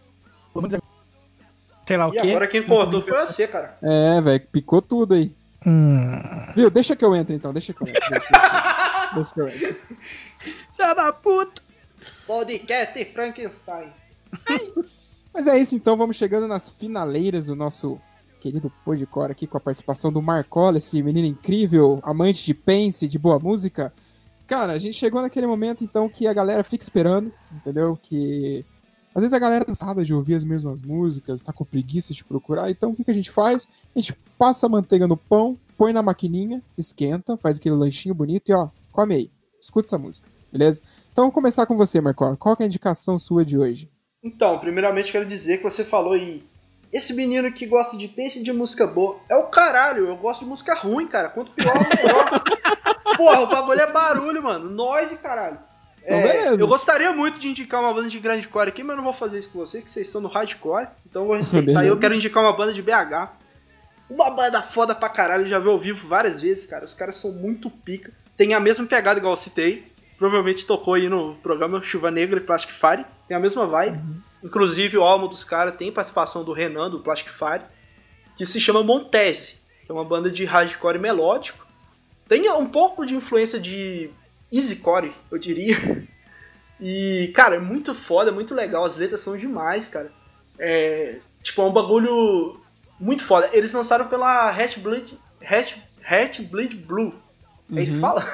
Sei 1.88 1.98
lá 1.98 2.08
o 2.08 2.14
e 2.14 2.22
quê. 2.22 2.30
agora 2.30 2.48
quem 2.48 2.62
cortou 2.62 3.02
foi 3.02 3.14
você, 3.14 3.48
cara. 3.48 3.78
É, 3.82 4.22
velho, 4.22 4.48
picou 4.52 4.82
tudo 4.82 5.16
aí. 5.16 5.34
Hum. 5.66 6.12
Viu? 6.56 6.70
Deixa 6.70 6.96
que 6.96 7.04
eu 7.04 7.16
entre 7.16 7.36
então, 7.36 7.52
deixa 7.52 7.74
que 7.74 7.82
eu 7.82 7.88
entre. 7.88 8.02
Deixa, 8.10 9.12
deixa 9.16 9.34
que 9.34 9.42
eu 9.42 9.48
entre. 9.48 9.78
Já 10.78 10.94
da 10.94 11.12
puta! 11.12 11.62
Podcast 12.28 13.06
Frankenstein. 13.06 13.92
Mas 15.34 15.48
é 15.48 15.58
isso, 15.58 15.76
então 15.76 15.98
vamos 15.98 16.18
chegando 16.18 16.48
nas 16.48 16.70
finaleiras 16.70 17.48
do 17.48 17.56
nosso 17.56 18.00
querido 18.42 18.72
Podcore 18.84 19.32
aqui 19.32 19.46
com 19.46 19.58
a 19.58 19.62
participação 19.62 20.12
do 20.12 20.22
Marcola, 20.22 20.80
esse 20.80 21.02
menino 21.04 21.28
incrível, 21.28 22.00
amante 22.02 22.44
de 22.44 22.54
pense, 22.56 23.08
de 23.08 23.20
boa 23.20 23.38
música. 23.38 23.94
Cara, 24.48 24.74
a 24.74 24.80
gente 24.80 24.98
chegou 24.98 25.22
naquele 25.22 25.46
momento 25.46 25.84
então 25.84 26.10
que 26.10 26.26
a 26.26 26.34
galera 26.34 26.64
fica 26.64 26.84
esperando, 26.84 27.32
entendeu? 27.54 27.98
Que 28.02 28.66
às 29.14 29.22
vezes 29.22 29.34
a 29.34 29.40
galera 29.40 29.64
tá 29.64 29.68
cansada 29.68 30.04
de 30.04 30.14
ouvir 30.14 30.34
as 30.34 30.44
mesmas 30.44 30.82
músicas, 30.82 31.42
tá 31.42 31.54
com 31.54 31.64
preguiça 31.64 32.14
de 32.14 32.24
procurar, 32.24 32.72
então 32.72 32.90
o 32.90 32.96
que, 32.96 33.04
que 33.04 33.12
a 33.12 33.14
gente 33.14 33.30
faz? 33.30 33.68
A 33.96 34.00
gente 34.00 34.18
passa 34.38 34.66
a 34.66 34.70
manteiga 34.70 35.08
no 35.08 35.16
pão, 35.16 35.58
põe 35.78 35.94
na 35.94 36.02
maquininha, 36.02 36.64
esquenta, 36.78 37.38
faz 37.38 37.58
aquele 37.58 37.76
lanchinho 37.76 38.16
bonito 38.16 38.50
e 38.50 38.54
ó, 38.54 38.68
come 38.92 39.14
aí, 39.14 39.32
escuta 39.62 39.88
essa 39.88 39.98
música, 39.98 40.28
beleza? 40.52 40.82
Então 41.12 41.24
vamos 41.24 41.36
começar 41.36 41.66
com 41.68 41.78
você, 41.78 42.02
Marcola. 42.02 42.36
Qual 42.36 42.58
é 42.60 42.64
a 42.64 42.66
indicação 42.66 43.20
sua 43.20 43.46
de 43.46 43.58
hoje? 43.58 43.88
Então, 44.24 44.58
primeiramente 44.60 45.12
quero 45.12 45.26
dizer 45.26 45.58
que 45.58 45.64
você 45.64 45.84
falou 45.84 46.14
aí. 46.14 46.44
Esse 46.92 47.14
menino 47.14 47.52
que 47.52 47.66
gosta 47.66 47.98
de 47.98 48.08
pense 48.08 48.44
de 48.44 48.52
música 48.52 48.86
boa 48.86 49.20
é 49.30 49.36
o 49.36 49.48
caralho. 49.48 50.08
Eu 50.08 50.18
gosto 50.18 50.42
de 50.42 50.46
música 50.46 50.74
ruim, 50.74 51.08
cara. 51.08 51.30
Quanto 51.30 51.52
pior, 51.54 51.74
melhor. 51.74 52.44
Porra, 53.16 53.42
o 53.42 53.48
bagulho 53.48 53.80
é 53.80 53.92
barulho, 53.92 54.44
mano. 54.44 54.70
Noise, 54.70 55.16
caralho. 55.18 55.58
Então, 56.04 56.18
É, 56.18 56.48
eu 56.52 56.68
gostaria 56.68 57.14
muito 57.14 57.40
de 57.40 57.48
indicar 57.48 57.80
uma 57.80 57.94
banda 57.94 58.10
de 58.10 58.20
grindcore 58.20 58.70
aqui, 58.70 58.84
mas 58.84 58.92
eu 58.92 58.98
não 58.98 59.04
vou 59.04 59.14
fazer 59.14 59.40
isso 59.40 59.52
com 59.52 59.60
vocês, 59.60 59.84
que 59.84 59.92
vocês 59.92 60.08
estão 60.08 60.20
no 60.20 60.28
hardcore. 60.28 60.88
Então 61.08 61.22
eu 61.22 61.28
vou 61.28 61.38
respeitar. 61.38 61.84
E 61.86 61.88
eu 61.88 61.98
quero 61.98 62.14
indicar 62.16 62.44
uma 62.44 62.54
banda 62.56 62.74
de 62.74 62.82
BH. 62.82 63.30
Uma 64.10 64.30
banda 64.32 64.62
foda 64.62 64.94
pra 64.94 65.08
caralho, 65.08 65.46
já 65.46 65.60
vi 65.60 65.70
ao 65.70 65.80
vivo 65.80 66.08
várias 66.08 66.42
vezes, 66.42 66.66
cara. 66.66 66.84
Os 66.84 66.94
caras 66.94 67.16
são 67.16 67.32
muito 67.32 67.70
pica. 67.70 68.12
Tem 68.36 68.54
a 68.54 68.60
mesma 68.60 68.86
pegada 68.86 69.20
igual 69.20 69.34
eu 69.34 69.38
citei. 69.38 69.91
Provavelmente 70.22 70.68
tocou 70.68 70.94
aí 70.94 71.10
no 71.10 71.34
programa 71.42 71.82
Chuva 71.82 72.12
Negra 72.12 72.40
e 72.40 72.44
Plastic 72.44 72.70
Fire. 72.76 73.04
Tem 73.28 73.36
a 73.36 73.40
mesma 73.40 73.66
vibe. 73.66 74.00
Inclusive 74.44 74.96
o 74.96 75.02
álbum 75.04 75.28
dos 75.28 75.44
caras 75.44 75.76
tem 75.76 75.92
participação 75.92 76.44
do 76.44 76.54
Renan, 76.54 76.92
do 76.92 77.00
Plastic 77.00 77.32
Fire. 77.34 77.64
Que 78.38 78.46
se 78.46 78.62
chama 78.62 78.84
Montese. 78.84 79.56
Que 79.84 79.92
é 79.92 79.94
uma 79.96 80.06
banda 80.06 80.30
de 80.30 80.46
hardcore 80.46 81.00
melódico. 81.00 81.66
Tem 82.30 82.48
um 82.52 82.68
pouco 82.68 83.04
de 83.04 83.16
influência 83.16 83.60
de 83.60 84.12
easycore, 84.52 85.12
eu 85.32 85.40
diria. 85.40 85.76
E, 86.84 87.32
cara, 87.36 87.58
é 87.58 87.60
muito 87.60 87.94
foda, 87.94 88.32
é 88.32 88.34
muito 88.34 88.56
legal. 88.56 88.84
As 88.86 88.98
letras 88.98 89.22
são 89.22 89.38
demais, 89.38 89.88
cara. 89.88 90.12
É, 90.58 91.20
tipo, 91.44 91.62
é 91.62 91.66
um 91.66 91.72
bagulho 91.72 92.60
muito 93.00 93.24
foda. 93.24 93.48
Eles 93.54 93.72
lançaram 93.72 94.08
pela 94.08 94.50
Hat 94.50 94.80
Bleed, 94.80 95.14
Hat, 95.46 95.80
Hat 96.04 96.42
Bleed 96.42 96.74
Blue. 96.76 97.14
É 97.76 97.84
isso 97.84 97.92
que 97.92 97.98
Uhum. 97.98 98.02
fala? 98.02 98.28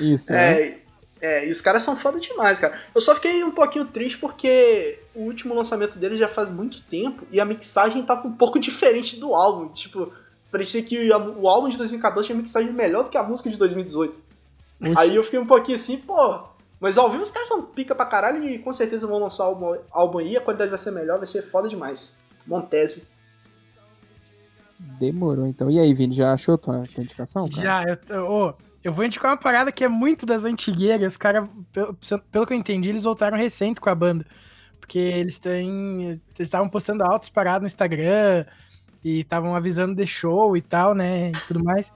Isso, 0.00 0.32
né? 0.32 0.78
É, 1.20 1.46
e 1.46 1.50
os 1.50 1.60
caras 1.60 1.82
são 1.82 1.96
foda 1.96 2.18
demais, 2.18 2.58
cara. 2.58 2.80
Eu 2.94 3.00
só 3.00 3.14
fiquei 3.14 3.44
um 3.44 3.50
pouquinho 3.50 3.84
triste 3.84 4.18
porque 4.18 4.98
o 5.14 5.20
último 5.24 5.54
lançamento 5.54 5.98
deles 5.98 6.18
já 6.18 6.26
faz 6.28 6.50
muito 6.50 6.80
tempo 6.82 7.26
e 7.30 7.38
a 7.38 7.44
mixagem 7.44 8.02
tava 8.02 8.26
um 8.26 8.32
pouco 8.32 8.58
diferente 8.60 9.20
do 9.20 9.34
álbum. 9.34 9.68
Tipo, 9.68 10.10
parecia 10.50 10.82
que 10.82 11.10
o 11.10 11.48
álbum 11.48 11.68
de 11.68 11.76
2014 11.76 12.26
tinha 12.26 12.38
mixagem 12.38 12.72
melhor 12.72 13.04
do 13.04 13.10
que 13.10 13.18
a 13.18 13.22
música 13.22 13.50
de 13.50 13.56
2018. 13.58 14.18
Oxi. 14.80 14.94
Aí 14.96 15.14
eu 15.14 15.22
fiquei 15.22 15.38
um 15.38 15.46
pouquinho 15.46 15.76
assim, 15.76 15.98
pô. 15.98 16.40
Mas 16.80 16.96
ao 16.96 17.10
vivo 17.10 17.22
os 17.22 17.30
caras 17.30 17.48
são 17.48 17.60
pica 17.60 17.94
pra 17.94 18.06
caralho 18.06 18.42
e 18.42 18.58
com 18.58 18.72
certeza 18.72 19.06
vão 19.06 19.18
lançar 19.18 19.46
o 19.50 19.78
álbum, 19.90 20.18
aí, 20.18 20.34
a 20.38 20.40
qualidade 20.40 20.70
vai 20.70 20.78
ser 20.78 20.90
melhor, 20.90 21.18
vai 21.18 21.26
ser 21.26 21.42
foda 21.42 21.68
demais. 21.68 22.16
Montese. 22.46 23.06
Demorou, 24.78 25.46
então. 25.46 25.70
E 25.70 25.78
aí, 25.78 25.92
Vini, 25.92 26.14
já 26.14 26.32
achou 26.32 26.56
tua, 26.56 26.82
tua 26.94 27.04
indicação? 27.04 27.46
Cara? 27.46 27.62
Já, 27.62 27.84
eu, 27.84 27.96
tô- 27.98 28.14
ô, 28.48 28.54
eu 28.82 28.92
vou 28.92 29.04
indicar 29.04 29.30
uma 29.30 29.36
parada 29.36 29.70
que 29.70 29.84
é 29.84 29.88
muito 29.88 30.24
das 30.24 30.44
antigueiras. 30.44 31.12
Os 31.12 31.16
caras, 31.16 31.48
pelo, 31.72 32.46
que 32.46 32.52
eu 32.52 32.56
entendi, 32.56 32.88
eles 32.88 33.04
voltaram 33.04 33.36
recente 33.36 33.80
com 33.80 33.90
a 33.90 33.94
banda. 33.94 34.26
Porque 34.80 34.98
eles 34.98 35.38
têm. 35.38 36.02
Eles 36.02 36.20
estavam 36.38 36.68
postando 36.68 37.04
altos 37.04 37.28
paradas 37.28 37.60
no 37.60 37.66
Instagram 37.66 38.46
e 39.04 39.20
estavam 39.20 39.54
avisando 39.54 39.94
de 39.94 40.06
show 40.06 40.56
e 40.56 40.62
tal, 40.62 40.94
né? 40.94 41.28
E 41.28 41.32
tudo 41.46 41.62
mais. 41.62 41.92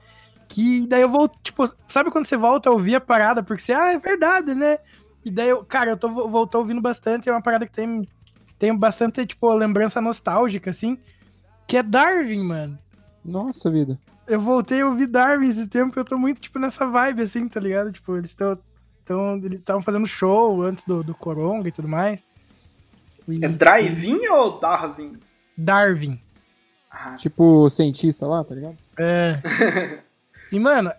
Que 0.47 0.87
daí 0.87 1.01
eu 1.01 1.09
vou, 1.09 1.27
tipo, 1.27 1.65
sabe 1.87 2.11
quando 2.11 2.25
você 2.25 2.37
volta 2.37 2.69
a 2.69 2.71
ouvir 2.71 2.95
a 2.95 3.01
parada? 3.01 3.41
Porque 3.41 3.63
você, 3.63 3.73
ah, 3.73 3.91
é 3.91 3.97
verdade, 3.97 4.53
né? 4.53 4.77
E 5.23 5.31
daí 5.31 5.49
eu, 5.49 5.65
cara, 5.65 5.91
eu 5.91 5.97
tô, 5.97 6.07
voltou 6.07 6.61
ouvindo 6.61 6.81
bastante. 6.81 7.27
É 7.27 7.31
uma 7.31 7.41
parada 7.41 7.65
que 7.65 7.71
tem, 7.71 8.07
tem 8.59 8.77
bastante, 8.77 9.25
tipo, 9.25 9.51
lembrança 9.53 9.99
nostálgica, 9.99 10.69
assim. 10.69 10.99
Que 11.67 11.77
é 11.77 11.83
Darwin, 11.83 12.43
mano 12.43 12.77
Nossa 13.23 13.71
vida. 13.71 13.99
Eu 14.27 14.39
voltei 14.39 14.81
a 14.81 14.87
ouvir 14.87 15.07
Darwin 15.07 15.47
esse 15.47 15.67
tempo, 15.67 15.97
eu 15.99 16.05
tô 16.05 16.17
muito, 16.17 16.39
tipo, 16.41 16.59
nessa 16.59 16.85
vibe, 16.85 17.21
assim, 17.23 17.47
tá 17.47 17.59
ligado? 17.59 17.91
Tipo, 17.91 18.17
eles 18.17 18.31
estão. 18.31 18.57
Tão, 19.05 19.35
eles 19.37 19.59
estavam 19.59 19.83
fazendo 19.83 20.07
show 20.07 20.63
antes 20.63 20.83
do, 20.83 21.03
do 21.03 21.13
Coronga 21.13 21.67
e 21.69 21.71
tudo 21.71 21.87
mais. 21.87 22.23
E- 23.27 23.45
É 23.45 23.47
Drive-In 23.47 24.27
ou 24.29 24.59
Darwin? 24.59 25.19
Darwin. 25.55 26.19
Ah, 26.89 27.15
Tipo 27.15 27.69
cientista 27.69 28.25
lá, 28.25 28.43
tá 28.43 28.55
ligado? 28.55 28.77
É. 28.97 29.39
e, 30.51 30.59
mano, 30.59 30.91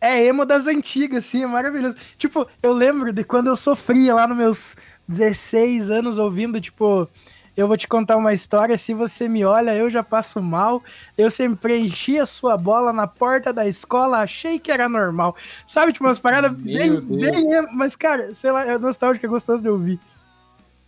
é 0.00 0.24
emo 0.24 0.46
das 0.46 0.66
antigas, 0.66 1.26
assim, 1.26 1.42
é 1.42 1.46
maravilhoso. 1.46 1.96
Tipo, 2.16 2.46
eu 2.62 2.72
lembro 2.72 3.12
de 3.12 3.22
quando 3.24 3.48
eu 3.48 3.56
sofria 3.56 4.14
lá 4.14 4.26
nos 4.26 4.36
meus 4.38 4.76
16 5.06 5.90
anos 5.90 6.18
ouvindo, 6.18 6.58
tipo, 6.62 7.06
eu 7.58 7.66
vou 7.66 7.76
te 7.76 7.88
contar 7.88 8.16
uma 8.16 8.32
história, 8.32 8.78
se 8.78 8.94
você 8.94 9.28
me 9.28 9.44
olha, 9.44 9.74
eu 9.74 9.90
já 9.90 10.02
passo 10.02 10.40
mal. 10.40 10.80
Eu 11.16 11.28
sempre 11.28 11.76
enchi 11.76 12.16
a 12.18 12.24
sua 12.24 12.56
bola 12.56 12.92
na 12.92 13.06
porta 13.08 13.52
da 13.52 13.66
escola, 13.66 14.18
achei 14.18 14.60
que 14.60 14.70
era 14.70 14.88
normal. 14.88 15.34
Sabe, 15.66 15.92
tipo, 15.92 16.04
umas 16.04 16.18
paradas 16.20 16.52
bem, 16.52 17.00
bem 17.00 17.52
emo, 17.52 17.68
mas, 17.72 17.96
cara, 17.96 18.32
sei 18.32 18.52
lá, 18.52 18.64
é 18.64 18.78
nostálgico, 18.78 19.26
é 19.26 19.28
gostoso 19.28 19.60
de 19.62 19.68
ouvir. 19.68 19.98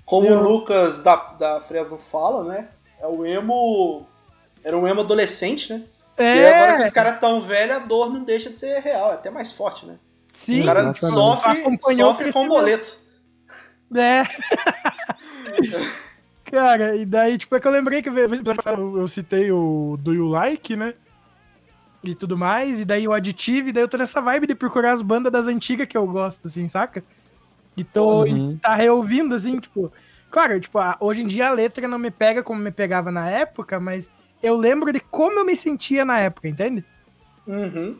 Como 0.05 0.29
Eu- 0.29 0.39
o 0.39 0.43
Lucas 0.43 1.01
da, 1.03 1.17
da 1.17 1.61
Fresno 1.61 1.99
fala, 2.11 2.45
né? 2.45 2.69
É 3.01 3.07
o 3.07 3.27
emo. 3.27 4.07
Era 4.63 4.77
um 4.79 4.87
emo 4.87 5.01
adolescente, 5.01 5.73
né? 5.73 5.83
E 6.19 6.23
É, 6.23 6.55
agora 6.55 6.77
que 6.81 6.87
os 6.87 6.93
caras 6.93 7.19
tão 7.19 7.43
velhos, 7.43 7.77
a 7.77 7.79
dor 7.81 8.13
não 8.13 8.23
deixa 8.23 8.49
de 8.51 8.59
ser 8.59 8.79
real, 8.81 9.11
é 9.11 9.15
até 9.15 9.29
mais 9.31 9.51
forte, 9.51 9.85
né? 9.87 9.97
sim, 10.33 10.63
o 10.63 10.65
cara 10.67 10.81
Exatamente. 10.81 11.15
sofre, 11.15 11.51
Acompanhou 11.63 12.11
sofre 12.11 12.31
o 12.31 12.33
com 12.33 12.41
crescimento. 12.47 12.49
boleto. 12.49 12.99
É. 13.97 14.23
Cara, 16.51 16.97
e 16.97 17.05
daí, 17.07 17.39
tipo, 17.39 17.55
é 17.55 17.61
que 17.61 17.67
eu 17.69 17.73
lembrei 17.73 18.03
que 18.03 18.09
eu, 18.09 18.99
eu 18.99 19.07
citei 19.09 19.53
o 19.53 19.97
Do 20.01 20.13
You 20.13 20.27
Like, 20.29 20.75
né? 20.77 20.95
E 22.03 22.15
tudo 22.15 22.37
mais, 22.37 22.81
e 22.81 22.85
daí 22.85 23.07
o 23.07 23.13
Additive, 23.13 23.69
e 23.69 23.73
daí 23.73 23.83
eu 23.85 23.89
tô 23.89 23.97
nessa 23.99 24.21
vibe 24.23 24.47
de 24.47 24.55
procurar 24.55 24.93
as 24.93 25.03
bandas 25.03 25.31
das 25.31 25.47
antigas 25.47 25.87
que 25.87 25.97
eu 25.97 26.07
gosto, 26.07 26.49
assim, 26.49 26.67
saca? 26.67 27.05
E 27.77 27.85
tô 27.85 28.25
Uhum. 28.25 28.53
e 28.53 28.57
tá 28.57 28.75
reouvindo, 28.75 29.35
assim, 29.35 29.59
tipo. 29.59 29.93
Claro, 30.31 30.59
tipo, 30.59 30.79
a- 30.79 30.97
hoje 31.01 31.23
em 31.23 31.27
dia 31.27 31.49
a 31.49 31.53
letra 31.53 31.87
não 31.87 31.99
me 31.99 32.11
pega 32.11 32.43
como 32.43 32.61
me 32.61 32.71
pegava 32.71 33.11
na 33.13 33.29
época, 33.29 33.79
mas 33.79 34.11
eu 34.43 34.57
lembro 34.57 34.93
de 34.93 35.01
como 35.01 35.39
eu 35.39 35.45
me 35.45 35.55
sentia 35.55 36.05
na 36.05 36.19
época, 36.19 36.49
entende? 36.49 36.85
Uhum. 37.47 37.97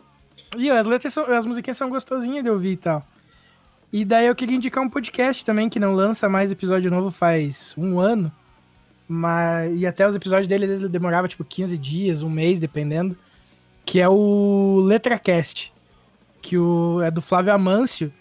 E 0.57 0.71
as 0.71 0.87
letras, 0.87 1.13
são, 1.13 1.25
as 1.33 1.45
musiquinhas 1.45 1.77
são 1.77 1.91
gostosinhas 1.91 2.43
de 2.43 2.51
ouvir 2.51 2.73
e 2.73 2.77
tal. 2.79 3.07
E 3.93 4.05
daí 4.05 4.27
eu 4.27 4.35
queria 4.35 4.57
indicar 4.57 4.83
um 4.83 4.89
podcast 4.89 5.45
também 5.45 5.69
que 5.69 5.79
não 5.81 5.93
lança 5.95 6.29
mais 6.29 6.51
episódio 6.53 6.91
novo 6.91 7.11
faz 7.11 7.75
um 7.77 7.99
ano. 8.01 8.33
Mas, 9.13 9.77
e 9.77 9.85
até 9.85 10.07
os 10.07 10.15
episódios 10.15 10.47
dele, 10.47 10.65
às 10.65 10.69
vezes, 10.71 10.85
ele 10.85 10.93
demorava 10.93 11.27
tipo 11.27 11.43
15 11.45 11.77
dias, 11.77 12.23
um 12.23 12.31
mês, 12.31 12.61
dependendo. 12.61 13.17
Que 13.85 13.99
é 14.01 14.09
o 14.09 14.81
LetraCast. 14.87 15.73
Que 16.41 16.57
o, 16.57 17.03
é 17.03 17.11
do 17.11 17.21
Flávio 17.21 17.53
Amâncio. 17.53 18.13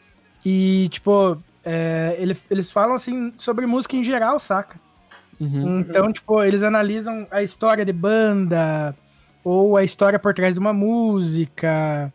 E, 0.44 0.88
tipo, 0.90 1.38
é, 1.64 2.16
ele- 2.18 2.36
eles 2.50 2.72
falam 2.72 2.96
assim 2.96 3.32
sobre 3.38 3.68
música 3.68 3.96
em 3.96 4.04
geral, 4.04 4.40
saca? 4.40 4.80
Uhum. 5.40 5.80
Então, 5.82 6.12
tipo, 6.12 6.44
eles 6.44 6.64
analisam 6.64 7.28
a 7.30 7.44
história 7.44 7.86
de 7.86 7.94
banda, 7.94 8.96
ou 9.44 9.78
a 9.78 9.84
história 9.84 10.18
por 10.18 10.34
trás 10.34 10.56
de 10.56 10.60
uma 10.60 10.74
música, 10.74 12.12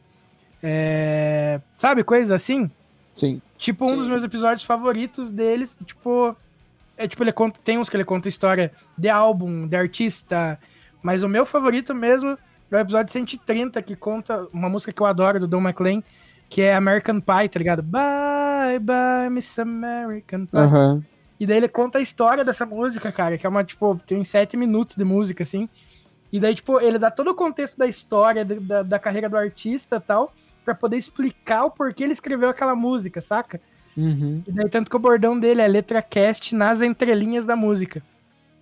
é, 0.62 1.60
sabe, 1.76 2.02
coisas 2.02 2.32
assim. 2.32 2.68
Sim. 3.12 3.40
Tipo, 3.56 3.84
um 3.84 3.88
Sim. 3.90 3.96
dos 3.98 4.08
meus 4.08 4.24
episódios 4.24 4.64
favoritos 4.64 5.30
deles, 5.30 5.76
tipo, 5.86 6.36
é 6.96 7.08
tipo, 7.08 7.22
ele 7.22 7.32
conta, 7.32 7.58
tem 7.64 7.78
uns 7.78 7.88
que 7.88 7.96
ele 7.96 8.04
conta 8.04 8.28
história 8.28 8.72
de 8.96 9.08
álbum, 9.08 9.66
de 9.66 9.76
artista, 9.76 10.58
mas 11.02 11.22
o 11.22 11.28
meu 11.28 11.44
favorito 11.44 11.94
mesmo 11.94 12.38
é 12.70 12.76
o 12.76 12.80
episódio 12.80 13.12
130, 13.12 13.80
que 13.82 13.94
conta 13.94 14.46
uma 14.52 14.68
música 14.68 14.92
que 14.92 15.00
eu 15.00 15.06
adoro, 15.06 15.40
do 15.40 15.46
Don 15.46 15.60
McLean, 15.60 16.02
que 16.48 16.62
é 16.62 16.74
American 16.74 17.20
Pie, 17.20 17.48
tá 17.48 17.58
ligado? 17.58 17.82
Bye, 17.82 18.78
bye, 18.80 19.30
Miss 19.30 19.58
American 19.58 20.46
Pie. 20.46 20.58
Aham. 20.58 21.04
E 21.38 21.46
daí 21.46 21.56
ele 21.56 21.68
conta 21.68 21.98
a 21.98 22.00
história 22.00 22.44
dessa 22.44 22.64
música, 22.64 23.10
cara, 23.10 23.36
que 23.36 23.46
é 23.46 23.48
uma, 23.48 23.64
tipo, 23.64 23.96
tem 24.06 24.18
uns 24.18 24.28
sete 24.28 24.56
minutos 24.56 24.96
de 24.96 25.04
música, 25.04 25.42
assim. 25.42 25.68
E 26.32 26.40
daí, 26.40 26.54
tipo, 26.54 26.80
ele 26.80 26.98
dá 26.98 27.10
todo 27.10 27.28
o 27.28 27.34
contexto 27.34 27.76
da 27.76 27.86
história, 27.86 28.44
da, 28.44 28.54
da, 28.54 28.82
da 28.82 28.98
carreira 28.98 29.28
do 29.28 29.36
artista 29.36 29.96
e 29.96 30.00
tal. 30.00 30.32
para 30.64 30.74
poder 30.74 30.96
explicar 30.96 31.64
o 31.64 31.70
porquê 31.70 32.04
ele 32.04 32.12
escreveu 32.12 32.48
aquela 32.48 32.74
música, 32.74 33.20
saca? 33.20 33.60
Uhum. 33.96 34.42
E 34.46 34.52
daí, 34.52 34.68
tanto 34.68 34.90
que 34.90 34.96
o 34.96 35.00
bordão 35.00 35.38
dele 35.38 35.60
é 35.60 35.68
letra 35.68 36.02
cast 36.02 36.54
nas 36.54 36.80
entrelinhas 36.80 37.44
da 37.46 37.54
música. 37.54 38.02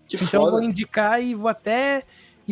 Que 0.07 0.17
então 0.17 0.43
foda. 0.43 0.47
eu 0.47 0.51
vou 0.51 0.63
indicar 0.63 1.23
e 1.23 1.35
vou 1.35 1.49
até 1.49 2.03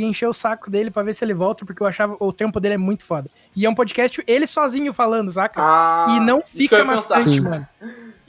encher 0.03 0.27
o 0.27 0.33
saco 0.33 0.71
dele 0.71 0.91
pra 0.91 1.03
ver 1.03 1.15
se 1.15 1.25
ele 1.25 1.35
volta, 1.35 1.65
porque 1.65 1.83
eu 1.83 1.87
achava 1.87 2.17
o 2.19 2.33
tempo 2.33 2.59
dele 2.61 2.75
é 2.75 2.79
muito 2.79 3.05
foda. 3.05 3.31
E 3.55 3.67
é 3.67 3.71
um 3.71 3.75
podcast 3.75 4.23
ele 4.27 4.47
sozinho 4.47 4.93
falando, 4.93 5.31
saca? 5.31 5.61
Ah, 5.63 6.17
e 6.17 6.21
não 6.21 6.41
fica 6.43 6.85
maçante, 6.85 7.35
Sim. 7.35 7.41
mano. 7.41 7.69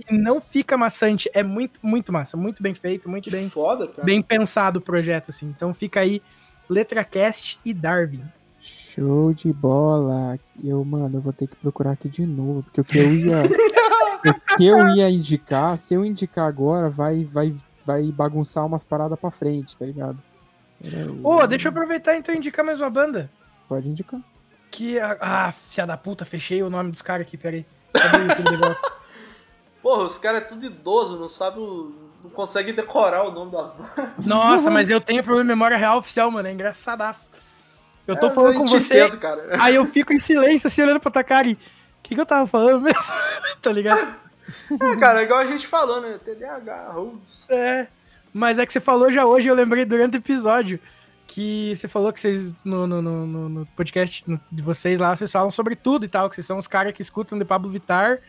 E 0.09 0.17
não 0.17 0.41
fica 0.41 0.77
maçante. 0.77 1.29
É 1.33 1.43
muito, 1.43 1.79
muito 1.81 2.11
massa. 2.11 2.35
Muito 2.35 2.61
bem 2.61 2.73
feito, 2.73 3.07
muito 3.07 3.25
Que 3.25 3.31
bem, 3.31 3.49
foda, 3.49 3.87
cara. 3.87 4.03
bem 4.03 4.21
pensado 4.21 4.79
o 4.79 4.81
projeto, 4.81 5.29
assim. 5.29 5.45
Então 5.55 5.73
fica 5.73 5.99
aí 5.99 6.21
LetraCast 6.69 7.59
e 7.63 7.73
Darwin. 7.73 8.23
Show 8.59 9.33
de 9.33 9.53
bola. 9.53 10.37
Eu, 10.63 10.83
mano, 10.83 11.17
eu 11.17 11.21
vou 11.21 11.31
ter 11.33 11.47
que 11.47 11.55
procurar 11.55 11.91
aqui 11.91 12.09
de 12.09 12.25
novo, 12.25 12.63
porque 12.63 12.81
o 12.81 12.83
que 12.83 12.97
eu 12.97 13.13
ia. 13.13 13.43
o 14.29 14.57
que 14.57 14.65
eu 14.65 14.87
ia 14.89 15.09
indicar, 15.09 15.77
se 15.77 15.93
eu 15.93 16.05
indicar 16.05 16.47
agora, 16.47 16.89
vai, 16.89 17.23
vai, 17.23 17.53
vai 17.85 18.03
bagunçar 18.11 18.65
umas 18.65 18.83
paradas 18.83 19.19
pra 19.19 19.31
frente, 19.31 19.77
tá 19.77 19.85
ligado? 19.85 20.17
Ô, 21.23 21.45
deixa 21.47 21.67
eu 21.67 21.71
aproveitar 21.71 22.15
então 22.15 22.33
e 22.33 22.37
indicar 22.37 22.65
mais 22.65 22.79
uma 22.81 22.89
banda. 22.89 23.29
Pode 23.67 23.87
indicar. 23.89 24.19
Que. 24.69 24.99
Ah, 24.99 25.53
filha 25.69 25.85
da 25.85 25.97
puta, 25.97 26.25
fechei 26.25 26.63
o 26.63 26.69
nome 26.69 26.91
dos 26.91 27.01
caras 27.01 27.27
aqui, 27.27 27.37
peraí. 27.37 27.65
Cadê 27.93 28.17
o 28.17 28.21
YouTube 28.27 28.49
de 28.51 28.57
volta? 28.57 28.91
Porra, 29.83 30.03
os 30.03 30.17
caras 30.17 30.41
é 30.43 30.45
tudo 30.45 30.65
idoso, 30.65 31.19
não 31.19 31.27
sabe 31.27 31.59
o... 31.59 31.91
Não 32.23 32.29
consegue 32.29 32.71
decorar 32.71 33.23
o 33.23 33.31
nome 33.31 33.51
das 33.51 33.71
bandas. 33.75 34.25
Nossa, 34.25 34.69
mas 34.71 34.89
eu 34.91 35.01
tenho 35.01 35.23
problema 35.23 35.43
de 35.45 35.49
memória 35.49 35.75
real 35.75 35.97
oficial, 35.97 36.29
mano. 36.29 36.47
É 36.47 36.51
engraçadaço. 36.51 37.31
Eu 38.05 38.15
tô 38.15 38.27
É, 38.27 38.31
falando 38.31 38.53
eu 38.53 38.59
com 38.59 38.67
você, 38.67 39.03
entendo, 39.05 39.19
cara. 39.19 39.61
aí 39.61 39.73
eu 39.75 39.85
fico 39.85 40.13
em 40.13 40.19
silêncio, 40.19 40.67
assim, 40.67 40.83
olhando 40.83 40.99
pra 40.99 41.09
tua 41.11 41.23
cara 41.23 41.47
e. 41.47 41.57
O 42.11 42.13
que, 42.13 42.15
que 42.15 42.21
eu 42.21 42.25
tava 42.25 42.45
falando 42.45 42.81
mesmo? 42.81 43.01
tá 43.61 43.71
ligado? 43.71 44.15
É, 44.81 44.95
cara, 44.97 45.21
é 45.21 45.23
igual 45.23 45.39
a 45.39 45.45
gente 45.47 45.65
falou, 45.65 46.01
né? 46.01 46.19
TDAH, 46.23 46.91
Rhodes. 46.91 47.49
É. 47.49 47.87
Mas 48.33 48.59
é 48.59 48.65
que 48.65 48.73
você 48.73 48.79
falou 48.81 49.09
já 49.09 49.25
hoje, 49.25 49.47
eu 49.47 49.55
lembrei 49.55 49.85
durante 49.85 50.15
o 50.15 50.17
episódio. 50.17 50.77
Que 51.25 51.73
você 51.73 51.87
falou 51.87 52.11
que 52.11 52.19
vocês, 52.19 52.53
no, 52.65 52.85
no, 52.85 53.01
no- 53.01 53.47
no- 53.49 53.65
podcast 53.67 54.25
de 54.51 54.61
vocês 54.61 54.99
lá, 54.99 55.15
vocês 55.15 55.31
falam 55.31 55.49
sobre 55.49 55.77
tudo 55.77 56.03
e 56.03 56.09
tal, 56.09 56.29
que 56.29 56.35
vocês 56.35 56.45
são 56.45 56.57
os 56.57 56.67
caras 56.67 56.93
que 56.93 57.01
escutam 57.01 57.39
de 57.39 57.45
Pablo 57.45 57.69
Vittar 57.71 58.19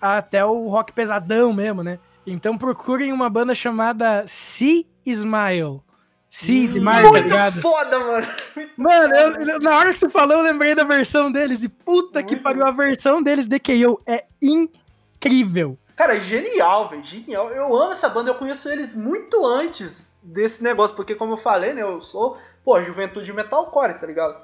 até 0.00 0.44
o 0.44 0.68
rock 0.68 0.92
pesadão 0.92 1.52
mesmo, 1.52 1.82
né? 1.82 1.98
Então 2.24 2.56
procurem 2.56 3.12
uma 3.12 3.28
banda 3.28 3.52
chamada 3.52 4.24
Sea 4.28 4.84
Smile. 5.04 5.80
Sea 6.34 6.66
de 6.66 6.80
mar, 6.80 7.02
tá 7.02 7.10
Muito 7.10 7.24
ligado? 7.24 7.60
foda, 7.60 7.98
mano. 8.00 8.26
Mano, 8.78 9.14
eu- 9.14 9.60
na 9.60 9.76
hora 9.76 9.92
que 9.92 9.98
você 9.98 10.08
falou, 10.08 10.38
eu 10.38 10.42
lembrei 10.42 10.74
da 10.74 10.82
versão 10.82 11.30
deles. 11.30 11.62
E 11.62 11.68
puta 11.68 12.22
que 12.22 12.30
Muito 12.32 12.42
pariu, 12.42 12.66
a 12.66 12.70
versão 12.72 13.22
deles 13.22 13.46
de 13.46 13.58
KO 13.60 14.00
é 14.06 14.24
incrível. 14.40 15.76
Cara, 15.94 16.18
genial, 16.18 16.88
velho. 16.88 17.04
Genial. 17.04 17.50
Eu 17.50 17.76
amo 17.76 17.92
essa 17.92 18.08
banda. 18.08 18.30
Eu 18.30 18.34
conheço 18.34 18.66
eles 18.70 18.94
muito 18.94 19.44
antes 19.44 20.16
desse 20.22 20.62
negócio. 20.64 20.96
Porque, 20.96 21.14
como 21.14 21.34
eu 21.34 21.36
falei, 21.36 21.74
né? 21.74 21.82
Eu 21.82 22.00
sou, 22.00 22.38
pô, 22.64 22.80
juventude 22.80 23.30
metalcore, 23.32 23.92
tá 24.00 24.06
ligado? 24.06 24.42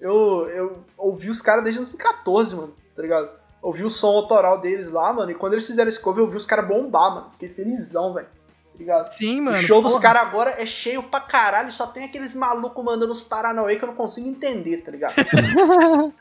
Eu, 0.00 0.48
eu 0.48 0.84
ouvi 0.96 1.28
os 1.28 1.40
caras 1.40 1.64
desde 1.64 1.80
2014, 1.80 2.54
mano, 2.54 2.72
tá 2.94 3.02
ligado? 3.02 3.28
Ouvi 3.60 3.82
o 3.82 3.90
som 3.90 4.08
autoral 4.08 4.60
deles 4.60 4.92
lá, 4.92 5.12
mano. 5.12 5.32
E 5.32 5.34
quando 5.34 5.54
eles 5.54 5.66
fizeram 5.66 5.88
esse 5.88 5.98
cover, 6.00 6.22
eu 6.22 6.30
vi 6.30 6.36
os 6.36 6.46
caras 6.46 6.66
bombar, 6.68 7.12
mano. 7.12 7.30
Fiquei 7.32 7.48
felizão, 7.48 8.14
velho. 8.14 8.28
Ligado? 8.78 9.12
Sim, 9.12 9.40
o 9.40 9.44
mano. 9.44 9.56
show 9.56 9.80
dos 9.80 9.92
porra. 9.92 10.02
caras 10.02 10.22
agora 10.22 10.50
é 10.60 10.66
cheio 10.66 11.02
pra 11.04 11.20
caralho. 11.20 11.70
Só 11.70 11.86
tem 11.86 12.04
aqueles 12.04 12.34
malucos 12.34 12.84
mandando 12.84 13.12
os 13.12 13.22
Paranauê 13.22 13.76
que 13.76 13.84
eu 13.84 13.88
não 13.88 13.94
consigo 13.94 14.28
entender, 14.28 14.78
tá 14.78 14.90
ligado? 14.90 15.14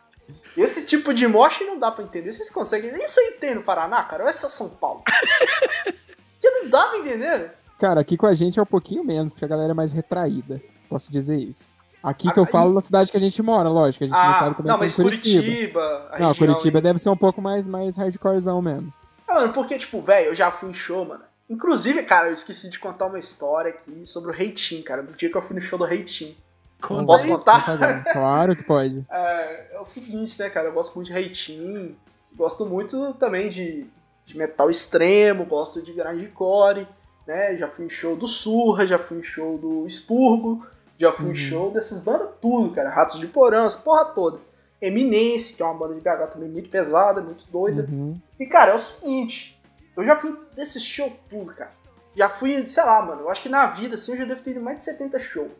Esse 0.55 0.85
tipo 0.85 1.13
de 1.13 1.27
mosh 1.27 1.61
não 1.61 1.79
dá 1.79 1.91
pra 1.91 2.03
entender. 2.03 2.31
Vocês 2.31 2.49
conseguem. 2.51 2.93
Isso 3.03 3.19
aí 3.19 3.37
tem 3.39 3.55
no 3.55 3.63
Paraná, 3.63 4.03
cara? 4.03 4.23
Ou 4.23 4.29
é 4.29 4.33
só 4.33 4.47
São 4.49 4.69
Paulo? 4.69 5.01
que 6.39 6.49
não 6.49 6.69
dá 6.69 6.87
pra 6.89 6.99
entender. 6.99 7.53
Cara, 7.79 8.01
aqui 8.01 8.15
com 8.15 8.27
a 8.27 8.33
gente 8.35 8.59
é 8.59 8.61
um 8.61 8.65
pouquinho 8.67 9.03
menos, 9.03 9.33
porque 9.33 9.45
a 9.45 9.47
galera 9.47 9.71
é 9.71 9.73
mais 9.73 9.91
retraída. 9.91 10.61
Posso 10.87 11.11
dizer 11.11 11.37
isso. 11.37 11.71
Aqui 12.03 12.31
que 12.31 12.39
Ah, 12.39 12.43
eu 12.43 12.45
falo 12.45 12.73
na 12.73 12.81
cidade 12.81 13.09
que 13.11 13.17
a 13.17 13.19
gente 13.19 13.41
mora, 13.41 13.67
lógico. 13.67 14.03
A 14.03 14.07
gente 14.07 14.15
não 14.15 14.33
sabe 14.35 14.55
como 14.55 14.67
não, 14.67 14.75
é 14.75 14.77
que 14.77 14.83
é 14.83 14.85
mas 14.85 14.95
Curitiba. 14.95 15.41
Curitiba. 15.41 15.79
a 16.11 16.19
Não, 16.19 16.27
região 16.27 16.47
Curitiba 16.47 16.77
aí. 16.79 16.83
deve 16.83 16.99
ser 16.99 17.09
um 17.09 17.17
pouco 17.17 17.41
mais, 17.41 17.67
mais 17.67 17.95
hardcorezão 17.97 18.61
mesmo. 18.61 18.93
Ah, 19.27 19.35
mano, 19.35 19.53
porque, 19.53 19.77
tipo, 19.79 20.01
velho, 20.01 20.27
eu 20.27 20.35
já 20.35 20.51
fui 20.51 20.69
em 20.69 20.73
show, 20.73 21.03
mano. 21.05 21.23
Inclusive, 21.53 22.03
cara, 22.03 22.27
eu 22.27 22.33
esqueci 22.33 22.69
de 22.69 22.79
contar 22.79 23.05
uma 23.05 23.19
história 23.19 23.69
aqui 23.69 24.05
sobre 24.05 24.31
o 24.31 24.33
Reitinho, 24.33 24.83
cara. 24.83 25.03
Do 25.03 25.13
dia 25.13 25.29
que 25.29 25.37
eu 25.37 25.41
fui 25.41 25.55
no 25.55 25.61
show 25.61 25.77
do 25.77 25.85
Reitinho. 25.85 26.35
Conta 26.81 27.05
Posso 27.05 27.25
aí. 27.25 27.31
contar? 27.31 28.03
Claro 28.11 28.55
que 28.55 28.63
pode. 28.63 29.05
É, 29.11 29.75
é 29.75 29.79
o 29.79 29.83
seguinte, 29.83 30.37
né, 30.39 30.49
cara? 30.49 30.67
Eu 30.69 30.73
gosto 30.73 30.95
muito 30.95 31.07
de 31.07 31.13
Reitinho. 31.13 31.95
Gosto 32.35 32.65
muito 32.65 33.13
também 33.13 33.49
de, 33.49 33.85
de 34.25 34.37
metal 34.37 34.69
extremo. 34.69 35.45
Gosto 35.45 35.81
de 35.81 35.93
grindcore, 35.93 36.87
né? 37.27 37.55
Já 37.55 37.67
fui 37.67 37.85
em 37.85 37.89
show 37.89 38.15
do 38.15 38.27
Surra, 38.27 38.85
já 38.87 38.97
fui 38.97 39.19
em 39.19 39.23
show 39.23 39.57
do 39.57 39.85
Expurgo. 39.87 40.65
Já 40.97 41.11
fui 41.11 41.25
em 41.25 41.29
Uhum. 41.29 41.35
show 41.35 41.71
dessas 41.71 42.03
bandas 42.03 42.29
tudo, 42.41 42.73
cara. 42.73 42.89
Ratos 42.89 43.19
de 43.19 43.27
Porão, 43.27 43.65
essa 43.65 43.77
porra 43.77 44.05
toda. 44.05 44.39
Eminence, 44.81 45.53
que 45.53 45.61
é 45.61 45.65
uma 45.65 45.73
banda 45.73 45.95
de 45.95 46.01
BH 46.01 46.27
também 46.33 46.49
muito 46.49 46.69
pesada, 46.69 47.21
muito 47.21 47.45
doida. 47.51 47.87
Uhum. 47.89 48.19
E, 48.39 48.45
cara, 48.45 48.71
é 48.71 48.75
o 48.75 48.79
seguinte, 48.79 49.52
eu 49.95 50.05
já 50.05 50.15
fui 50.15 50.35
desse 50.55 50.79
show 50.79 51.15
tudo, 51.29 51.53
cara. 51.53 51.71
Já 52.15 52.29
fui, 52.29 52.65
sei 52.67 52.83
lá, 52.83 53.01
mano, 53.01 53.21
eu 53.21 53.29
acho 53.29 53.41
que 53.41 53.49
na 53.49 53.65
vida, 53.67 53.95
assim, 53.95 54.11
eu 54.11 54.19
já 54.19 54.25
devo 54.25 54.41
ter 54.41 54.51
ido 54.51 54.61
mais 54.61 54.77
de 54.77 54.83
70 54.83 55.19
shows. 55.19 55.51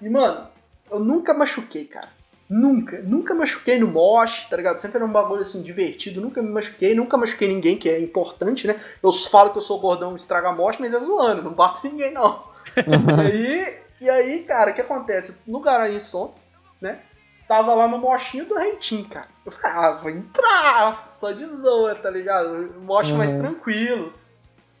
E, 0.00 0.08
mano, 0.08 0.48
eu 0.90 0.98
nunca 0.98 1.32
machuquei, 1.32 1.86
cara. 1.86 2.08
Nunca, 2.48 3.00
nunca 3.00 3.34
machuquei 3.34 3.78
no 3.78 3.88
mosh, 3.88 4.46
tá 4.46 4.56
ligado? 4.56 4.78
Sempre 4.78 4.98
era 4.98 5.06
um 5.06 5.12
bagulho, 5.12 5.40
assim, 5.40 5.62
divertido, 5.62 6.20
nunca 6.20 6.42
me 6.42 6.50
machuquei, 6.50 6.94
nunca 6.94 7.16
machuquei 7.16 7.48
ninguém, 7.48 7.76
que 7.76 7.88
é 7.88 7.98
importante, 7.98 8.66
né? 8.66 8.78
Eu 9.02 9.10
falo 9.12 9.50
que 9.50 9.58
eu 9.58 9.62
sou 9.62 9.80
gordão 9.80 10.14
estraga 10.14 10.52
mosh, 10.52 10.76
mas 10.78 10.92
é 10.92 11.00
zoando, 11.00 11.42
não 11.42 11.52
bato 11.52 11.86
ninguém, 11.86 12.12
não. 12.12 12.52
E 12.86 13.20
aí, 13.20 13.78
e 14.00 14.10
aí, 14.10 14.42
cara, 14.44 14.72
o 14.72 14.74
que 14.74 14.80
acontece? 14.80 15.38
No 15.46 15.60
Garanhuns 15.60 16.02
Sontes, 16.04 16.50
né? 16.80 17.00
Tava 17.46 17.74
lá 17.74 17.86
no 17.86 17.98
mochinho 17.98 18.46
do 18.46 18.54
Reitinho, 18.54 19.06
cara. 19.08 19.28
Eu 19.44 19.52
falei, 19.52 19.76
ah, 19.76 19.92
vou 20.00 20.10
entrar, 20.10 21.06
só 21.10 21.30
de 21.32 21.44
zoa, 21.44 21.94
tá 21.94 22.08
ligado? 22.10 22.74
Moche 22.80 23.12
mais 23.12 23.32
Uhum. 23.32 23.40
tranquilo. 23.40 24.14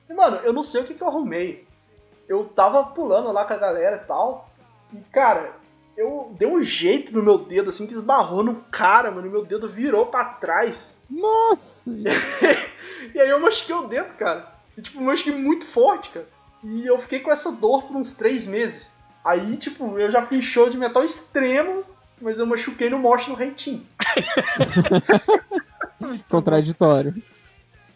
E, 0.08 0.14
mano, 0.14 0.38
eu 0.44 0.52
não 0.52 0.62
sei 0.62 0.80
o 0.80 0.84
que 0.84 0.94
que 0.94 1.02
eu 1.02 1.08
arrumei. 1.08 1.66
Eu 2.26 2.46
tava 2.46 2.82
pulando 2.84 3.30
lá 3.32 3.44
com 3.44 3.52
a 3.52 3.58
galera 3.58 3.96
e 3.96 4.06
tal. 4.06 4.48
E, 4.92 4.96
cara, 5.12 5.52
eu 5.96 6.32
dei 6.38 6.48
um 6.48 6.62
jeito 6.62 7.12
no 7.12 7.22
meu 7.22 7.36
dedo, 7.36 7.68
assim, 7.68 7.86
que 7.86 7.92
esbarrou 7.92 8.42
no 8.42 8.56
cara, 8.70 9.10
mano. 9.10 9.26
E 9.26 9.30
meu 9.30 9.44
dedo 9.44 9.68
virou 9.68 10.06
pra 10.06 10.24
trás. 10.24 10.96
Nossa! 11.10 11.90
E 13.14 13.20
aí 13.20 13.28
eu 13.28 13.38
machuquei 13.38 13.74
o 13.74 13.82
dedo, 13.86 14.14
cara. 14.14 14.50
E, 14.76 14.80
tipo, 14.82 15.00
machuquei 15.00 15.34
muito 15.34 15.66
forte, 15.66 16.08
cara. 16.10 16.26
E 16.64 16.86
eu 16.86 16.98
fiquei 16.98 17.20
com 17.20 17.30
essa 17.30 17.52
dor 17.52 17.82
por 17.84 17.94
uns 17.96 18.14
três 18.14 18.46
meses. 18.46 18.90
Aí, 19.24 19.56
tipo, 19.58 19.98
eu 19.98 20.10
já 20.10 20.24
fui 20.26 20.38
em 20.38 20.42
show 20.42 20.68
de 20.70 20.78
metal 20.78 21.04
extremo, 21.04 21.84
mas 22.24 22.38
eu 22.38 22.46
machuquei 22.46 22.88
no 22.88 22.98
moche 22.98 23.28
no 23.28 23.36
reitinho. 23.36 23.86
Contraditório. 26.28 27.14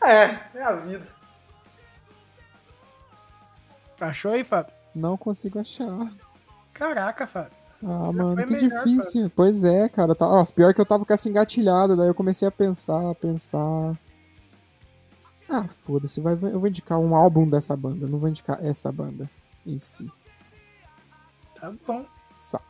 É, 0.04 0.38
é 0.54 0.62
a 0.62 0.72
vida. 0.76 1.06
Achou 4.00 4.32
aí, 4.32 4.44
Fábio? 4.44 4.72
Não 4.94 5.16
consigo 5.16 5.58
achar. 5.58 6.12
Caraca, 6.72 7.26
Fábio. 7.26 7.52
Ah, 7.84 7.98
Você 8.06 8.12
mano, 8.12 8.36
que 8.46 8.52
melhor, 8.52 8.84
difícil. 8.84 9.30
Pois 9.34 9.64
é, 9.64 9.88
cara. 9.88 10.14
Tá... 10.14 10.26
Nossa, 10.26 10.52
pior 10.52 10.72
que 10.74 10.80
eu 10.80 10.86
tava 10.86 11.04
com 11.04 11.12
essa 11.12 11.28
engatilhada, 11.28 11.96
daí 11.96 12.08
eu 12.08 12.14
comecei 12.14 12.46
a 12.46 12.50
pensar, 12.50 13.10
a 13.10 13.14
pensar. 13.14 13.96
Ah, 15.48 15.64
foda-se, 15.66 16.20
vai- 16.20 16.34
eu 16.34 16.60
vou 16.60 16.68
indicar 16.68 16.98
um 16.98 17.16
álbum 17.16 17.48
dessa 17.48 17.74
banda, 17.76 18.04
eu 18.04 18.08
não 18.08 18.18
vou 18.18 18.28
indicar 18.28 18.62
essa 18.64 18.92
banda 18.92 19.28
em 19.66 19.78
si. 19.78 20.10
Tá 21.58 21.72
bom. 21.86 22.04
Só. 22.30 22.60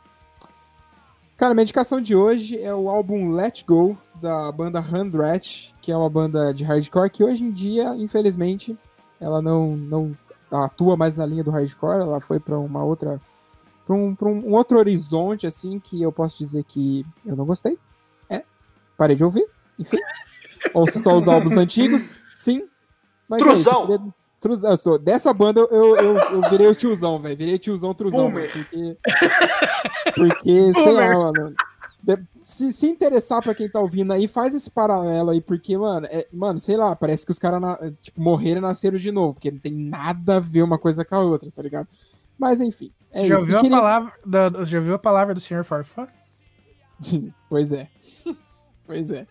Cara, 1.39 1.53
minha 1.53 1.63
indicação 1.63 2.01
de 2.01 2.13
hoje 2.13 2.59
é 2.61 2.75
o 2.75 2.89
álbum 2.89 3.31
Let 3.31 3.63
Go, 3.65 3.97
da 4.21 4.51
banda 4.51 4.81
Handrat, 4.81 5.73
que 5.81 5.89
é 5.89 5.95
uma 5.95 6.09
banda 6.09 6.53
de 6.53 6.65
hardcore 6.65 7.09
que 7.09 7.23
hoje 7.23 7.45
em 7.45 7.49
dia, 7.49 7.95
infelizmente, 7.95 8.77
ela 9.21 9.41
não, 9.41 9.77
não 9.77 10.17
atua 10.51 10.97
mais 10.97 11.15
na 11.15 11.25
linha 11.25 11.41
do 11.41 11.49
hardcore, 11.49 12.01
ela 12.01 12.19
foi 12.19 12.41
pra 12.41 12.59
uma 12.59 12.83
outra. 12.83 13.21
pra 13.87 13.95
um, 13.95 14.13
pra 14.13 14.27
um 14.27 14.51
outro 14.51 14.77
horizonte, 14.77 15.47
assim, 15.47 15.79
que 15.79 16.01
eu 16.01 16.11
posso 16.11 16.37
dizer 16.37 16.65
que 16.65 17.05
eu 17.25 17.37
não 17.37 17.45
gostei. 17.45 17.79
É. 18.29 18.43
Parei 18.97 19.15
de 19.15 19.23
ouvir, 19.23 19.47
enfim. 19.79 19.99
Ouço 20.73 21.01
só 21.01 21.15
os 21.15 21.25
álbuns 21.25 21.55
antigos, 21.55 22.19
sim. 22.33 22.67
Mas 23.29 23.41
é 23.47 23.53
isso, 23.53 24.13
Truzão! 24.39 24.71
eu 24.71 24.77
queria- 24.77 24.83
sou. 24.83 24.97
Dessa 24.99 25.33
banda 25.33 25.59
eu, 25.59 25.95
eu, 25.97 26.17
eu 26.17 26.49
virei 26.49 26.67
o 26.67 26.75
tiozão, 26.75 27.19
velho. 27.19 27.35
Virei 27.37 27.59
tiozão 27.59 27.93
truzão. 27.93 28.31
Velho, 28.33 28.49
Porque. 28.51 28.97
Porque, 30.15 30.73
sei 30.73 30.91
lá, 30.93 31.13
mano. 31.13 31.53
Se, 32.41 32.71
se 32.71 32.87
interessar 32.87 33.41
pra 33.43 33.53
quem 33.53 33.69
tá 33.69 33.79
ouvindo 33.79 34.11
aí, 34.13 34.27
faz 34.27 34.55
esse 34.55 34.71
paralelo 34.71 35.29
aí, 35.29 35.41
porque, 35.41 35.77
mano, 35.77 36.07
é- 36.09 36.27
mano, 36.31 36.57
sei 36.59 36.75
lá, 36.77 36.95
parece 36.95 37.25
que 37.25 37.31
os 37.31 37.37
caras 37.37 37.61
tipo, 38.01 38.19
morreram 38.21 38.59
e 38.59 38.61
nasceram 38.61 38.97
de 38.97 39.11
novo, 39.11 39.33
porque 39.35 39.51
não 39.51 39.59
tem 39.59 39.71
nada 39.73 40.37
a 40.37 40.39
ver 40.39 40.63
uma 40.63 40.79
coisa 40.79 41.03
com 41.05 41.15
a 41.15 41.19
outra, 41.19 41.51
tá 41.51 41.61
ligado? 41.61 41.87
Mas 42.37 42.61
enfim. 42.61 42.91
É 43.11 43.19
Você 43.21 43.27
já 43.27 43.33
isso. 43.35 43.43
ouviu, 43.43 43.55
E 43.55 43.57
a 43.57 43.61
queria- 43.61 43.77
palavra 43.77 44.13
da, 44.25 44.63
já 44.63 44.77
ouviu 44.79 44.95
a 44.95 44.99
palavra 44.99 45.33
do 45.35 45.39
Sr. 45.39 45.63
Farfã? 45.63 46.07
pois 47.49 47.73
é. 47.73 47.87
pois 48.87 49.11
é. 49.11 49.27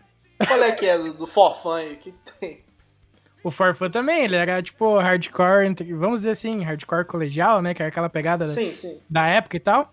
Qual 0.47 0.63
é 0.63 0.71
que 0.73 0.87
é 0.87 0.97
do, 0.99 1.15
do 1.15 1.27
Forfã 1.27 1.77
aí? 1.77 1.95
O 1.95 1.99
que, 1.99 2.13
que 2.13 2.33
tem? 2.39 2.61
O 3.43 3.51
Forfã 3.51 3.89
também, 3.89 4.25
ele 4.25 4.37
era 4.37 4.63
tipo 4.63 4.99
hardcore, 4.99 5.73
vamos 5.95 6.21
dizer 6.21 6.31
assim, 6.31 6.63
hardcore 6.63 7.05
colegial, 7.05 7.63
né? 7.63 7.73
Que 7.73 7.83
era 7.83 7.89
aquela 7.89 8.09
pegada 8.09 8.47
sim, 8.47 8.75
sim. 8.75 9.01
da 9.09 9.27
época 9.27 9.57
e 9.57 9.61
tal. 9.61 9.93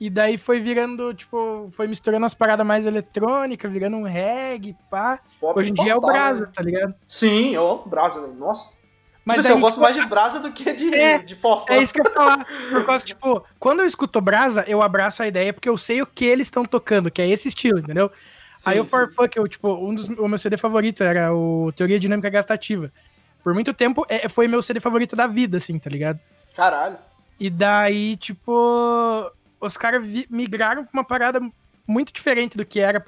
E 0.00 0.08
daí 0.08 0.38
foi 0.38 0.60
virando, 0.60 1.12
tipo, 1.12 1.68
foi 1.72 1.86
misturando 1.86 2.24
as 2.24 2.32
paradas 2.32 2.66
mais 2.66 2.86
eletrônicas, 2.86 3.70
virando 3.70 3.98
um 3.98 4.02
reggae, 4.02 4.74
pá. 4.90 5.20
Pop 5.38 5.58
Hoje 5.58 5.70
em 5.70 5.74
dia 5.74 5.92
é 5.92 5.94
o 5.96 6.00
Brasa, 6.00 6.46
né? 6.46 6.52
tá 6.54 6.62
ligado? 6.62 6.94
Sim, 7.06 7.56
ó, 7.58 7.76
Brasa, 7.84 8.22
velho. 8.22 8.32
Nossa. 8.32 8.70
Mas 9.22 9.36
tipo 9.36 9.40
assim, 9.40 9.52
eu 9.52 9.60
gosto 9.60 9.74
tipo, 9.74 9.82
mais 9.82 9.96
de 9.96 10.06
Brasa 10.06 10.40
do 10.40 10.50
que 10.52 10.72
de, 10.72 10.94
é, 10.94 11.18
de 11.18 11.36
Forfã. 11.36 11.74
É 11.74 11.82
isso 11.82 11.92
que 11.92 12.00
eu 12.00 12.04
ia 12.04 12.10
falar. 12.10 12.46
Por 12.70 12.86
causa 12.86 13.04
que, 13.04 13.14
tipo, 13.14 13.44
quando 13.58 13.80
eu 13.80 13.86
escuto 13.86 14.20
Brasa, 14.22 14.64
eu 14.66 14.80
abraço 14.80 15.22
a 15.22 15.28
ideia 15.28 15.52
porque 15.52 15.68
eu 15.68 15.76
sei 15.76 16.00
o 16.00 16.06
que 16.06 16.24
eles 16.24 16.46
estão 16.46 16.64
tocando, 16.64 17.10
que 17.10 17.20
é 17.20 17.28
esse 17.28 17.48
estilo, 17.48 17.78
entendeu? 17.78 18.10
Sim, 18.52 18.70
Aí 18.70 18.80
o 18.80 19.28
que 19.28 19.38
eu, 19.38 19.48
tipo, 19.48 19.72
um 19.74 19.94
dos, 19.94 20.06
o 20.06 20.28
meu 20.28 20.38
CD 20.38 20.56
favorito 20.56 21.02
era 21.02 21.34
o 21.34 21.72
Teoria 21.72 22.00
Dinâmica 22.00 22.28
Gastativa. 22.28 22.92
Por 23.42 23.54
muito 23.54 23.72
tempo, 23.72 24.04
é, 24.08 24.28
foi 24.28 24.46
meu 24.46 24.60
CD 24.60 24.80
favorito 24.80 25.16
da 25.16 25.26
vida, 25.26 25.56
assim, 25.56 25.78
tá 25.78 25.88
ligado? 25.88 26.20
Caralho. 26.54 26.98
E 27.38 27.48
daí, 27.48 28.16
tipo, 28.16 29.32
os 29.60 29.76
caras 29.76 30.04
migraram 30.28 30.84
pra 30.84 30.92
uma 30.92 31.04
parada 31.04 31.40
muito 31.86 32.12
diferente 32.12 32.56
do 32.56 32.66
que 32.66 32.80
era 32.80 33.02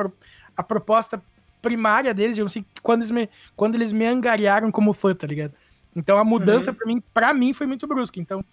a 0.56 0.62
proposta 0.62 1.23
primária 1.60 2.12
deles, 2.12 2.39
assim, 2.40 2.64
quando 2.82 3.02
eles 3.02 3.10
me, 3.10 3.28
quando 3.55 3.74
eles 3.74 3.93
me 3.93 4.06
angariaram 4.06 4.73
como 4.73 4.93
fã, 4.93 5.14
tá 5.14 5.27
ligado? 5.27 5.52
Então 5.94 6.19
a 6.19 6.24
mudança 6.24 6.70
uhum. 6.70 6.77
para 6.77 6.86
mim, 6.86 7.02
para 7.12 7.35
mim 7.35 7.52
foi 7.52 7.66
muito 7.66 7.86
brusca. 7.86 8.19
Então 8.19 8.44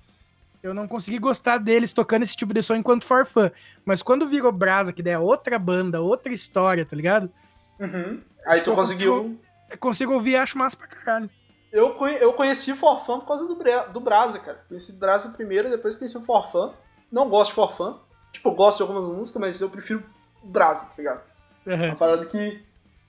eu 0.62 0.74
não 0.74 0.88
consegui 0.88 1.20
gostar 1.20 1.58
deles 1.58 1.94
tocando 1.94 2.24
esse 2.24 2.36
tipo 2.36 2.54
de 2.54 2.62
som 2.62 2.76
enquanto 2.76 3.06
for 3.06 3.26
fã. 3.26 3.52
Mas 3.86 4.02
quando 4.02 4.28
virou 4.28 4.52
Brasa, 4.52 4.92
que 4.92 5.02
daí 5.02 5.14
é 5.14 5.20
outra 5.20 5.58
banda, 5.58 6.02
outra 6.02 6.34
história, 6.34 6.86
tá 6.86 6.96
ligado? 6.96 7.32
Uhum. 7.80 8.22
Aí 8.46 8.62
tu 8.62 8.74
conseguiu. 8.74 9.14
Consigo, 9.14 9.80
consigo 9.80 10.14
ouvir 10.14 10.32
e 10.32 10.38
acho 10.38 10.58
massa 10.58 10.76
pra 10.76 10.88
caralho. 10.88 11.30
Eu, 11.72 11.96
eu 12.20 12.34
conheci 12.34 12.74
Forfã 12.74 13.20
por 13.20 13.28
causa 13.28 13.48
do, 13.48 13.56
do 13.92 14.00
Brasa, 14.00 14.40
cara. 14.40 14.64
Conheci 14.68 14.94
Brasa 14.94 15.30
primeiro, 15.30 15.70
depois 15.70 15.96
conheci 15.96 16.18
o 16.18 16.22
Forfã. 16.22 16.74
Não 17.12 17.30
gosto 17.30 17.52
de 17.52 17.56
Forfã. 17.56 17.98
Tipo, 18.32 18.52
gosto 18.52 18.78
de 18.78 18.84
algumas 18.84 19.10
músicas, 19.10 19.40
mas 19.40 19.62
eu 19.62 19.70
prefiro 19.70 20.04
Brasa, 20.44 20.88
tá 20.88 20.94
ligado? 20.98 21.22
Uhum. 21.66 21.86
Uma 21.86 21.96
parada 21.96 22.26
que. 22.26 22.64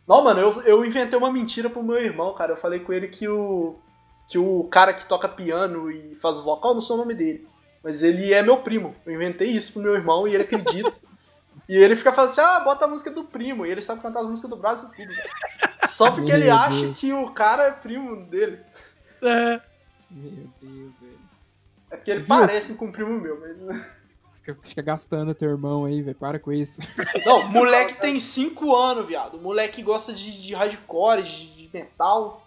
Não, 0.07 0.23
mano, 0.23 0.41
eu, 0.41 0.51
eu 0.63 0.85
inventei 0.85 1.19
uma 1.19 1.33
mentira 1.33 1.71
pro 1.71 1.83
meu 1.83 1.99
irmão, 1.99 2.35
cara. 2.35 2.53
Eu 2.53 2.57
falei 2.57 2.81
com 2.81 2.93
ele 2.93 3.09
que 3.09 3.29
o. 3.29 3.79
Que 4.31 4.39
o 4.39 4.63
cara 4.65 4.95
que 4.95 5.05
toca 5.05 5.29
piano 5.29 5.91
e 5.91 6.15
faz 6.15 6.39
vocal, 6.39 6.73
não 6.73 6.81
sei 6.81 6.95
o 6.95 6.99
nome 7.01 7.15
dele. 7.15 7.49
Mas 7.83 8.01
ele 8.01 8.33
é 8.33 8.43
meu 8.43 8.59
primo. 8.59 8.95
Eu 9.05 9.13
inventei 9.13 9.49
isso 9.49 9.73
pro 9.73 9.83
meu 9.83 9.95
irmão 9.95 10.29
e 10.29 10.35
ele 10.35 10.45
acredita. 10.45 10.93
e 11.69 11.77
ele 11.77 11.97
fica 11.97 12.13
falando 12.13 12.31
assim: 12.31 12.41
ah, 12.41 12.61
bota 12.61 12.85
a 12.85 12.89
música 12.89 13.11
do 13.11 13.25
primo. 13.25 13.67
E 13.67 13.71
ele 13.71 13.83
sabe 13.83 14.01
cantar 14.01 14.21
as 14.21 14.29
músicas 14.29 14.49
do 14.49 14.57
Brasa 14.57 14.93
e 14.97 15.05
tudo. 15.05 15.13
Só 15.85 16.13
porque 16.13 16.31
ele 16.31 16.49
acha 16.49 16.93
que 16.93 17.13
o 17.13 17.29
cara 17.33 17.65
é 17.65 17.73
primo 17.73 18.25
dele. 18.27 18.61
É. 19.21 19.61
Meu 20.09 20.49
Deus, 20.63 21.01
velho. 21.01 21.19
É 21.91 21.97
porque 21.97 22.11
ele 22.13 22.21
Viu? 22.21 22.29
parece 22.29 22.75
com 22.75 22.85
um 22.85 22.93
primo 22.93 23.21
meu, 23.21 23.41
mas. 23.41 23.83
Fica, 24.35 24.57
fica 24.63 24.83
gastando 24.83 25.35
teu 25.35 25.51
irmão 25.51 25.85
aí, 25.85 26.03
velho. 26.03 26.17
Para 26.17 26.39
com 26.39 26.53
isso. 26.53 26.81
Não, 27.27 27.49
moleque 27.49 27.95
tem 27.95 28.21
5 28.21 28.77
anos, 28.77 29.07
viado. 29.07 29.39
O 29.39 29.41
moleque 29.41 29.83
gosta 29.83 30.13
de, 30.13 30.43
de 30.43 30.55
hardcore, 30.55 31.23
de, 31.23 31.47
de 31.47 31.71
metal. 31.73 32.47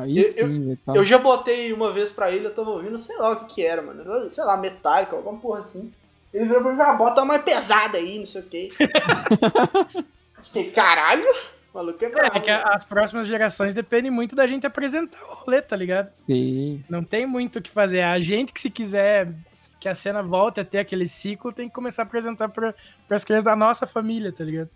Aí 0.00 0.18
eu, 0.18 0.24
sim, 0.24 0.78
eu. 0.86 0.94
Eu 0.94 1.04
já 1.04 1.18
botei 1.18 1.72
uma 1.72 1.92
vez 1.92 2.10
pra 2.10 2.30
ele, 2.30 2.46
eu 2.46 2.54
tava 2.54 2.70
ouvindo, 2.70 2.98
sei 2.98 3.16
lá 3.16 3.30
o 3.30 3.40
que 3.40 3.54
que 3.54 3.66
era, 3.66 3.82
mano. 3.82 4.28
Sei 4.28 4.44
lá, 4.44 4.56
Metallica, 4.56 5.16
alguma 5.16 5.38
porra 5.38 5.60
assim. 5.60 5.92
Ele 6.32 6.46
virou 6.46 6.62
pra 6.62 6.72
mim, 6.72 6.80
ah, 6.80 6.94
bota 6.94 7.20
uma 7.20 7.26
mais 7.26 7.42
pesada 7.42 7.98
aí, 7.98 8.18
não 8.18 8.26
sei 8.26 8.40
o 8.40 8.44
quê. 8.44 8.68
e 10.54 10.64
caralho, 10.64 11.24
maluco 11.72 12.04
é 12.04 12.08
bravo. 12.08 12.36
É 12.36 12.40
que 12.40 12.50
as 12.50 12.84
próximas 12.84 13.26
gerações 13.26 13.72
dependem 13.72 14.10
muito 14.10 14.34
da 14.34 14.46
gente 14.46 14.66
apresentar 14.66 15.22
o 15.22 15.34
rolê, 15.34 15.62
tá 15.62 15.76
ligado? 15.76 16.10
Sim. 16.12 16.82
Não 16.88 17.04
tem 17.04 17.24
muito 17.24 17.60
o 17.60 17.62
que 17.62 17.70
fazer. 17.70 18.02
A 18.02 18.18
gente 18.18 18.52
que 18.52 18.60
se 18.60 18.68
quiser 18.68 19.32
que 19.78 19.88
a 19.88 19.94
cena 19.94 20.22
volte 20.22 20.58
a 20.60 20.64
ter 20.64 20.78
aquele 20.78 21.06
ciclo, 21.06 21.52
tem 21.52 21.68
que 21.68 21.74
começar 21.74 22.02
a 22.02 22.06
apresentar 22.06 22.48
para 22.48 22.74
as 23.10 23.22
crianças 23.22 23.44
da 23.44 23.54
nossa 23.54 23.86
família, 23.86 24.32
tá 24.32 24.42
ligado? 24.42 24.70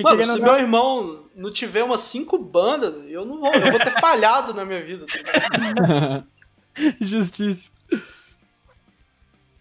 Porque 0.00 0.24
Mano, 0.24 0.32
se 0.32 0.40
meu 0.40 0.56
irmão 0.56 1.24
não 1.34 1.52
tiver 1.52 1.82
umas 1.82 2.00
cinco 2.02 2.38
bandas, 2.38 2.94
eu 3.08 3.24
não 3.24 3.40
vou, 3.40 3.52
eu 3.52 3.70
vou 3.70 3.80
ter 3.80 4.00
falhado 4.00 4.54
na 4.54 4.64
minha 4.64 4.82
vida. 4.82 5.04
Tá 5.06 6.24
Justíssimo. 7.00 7.72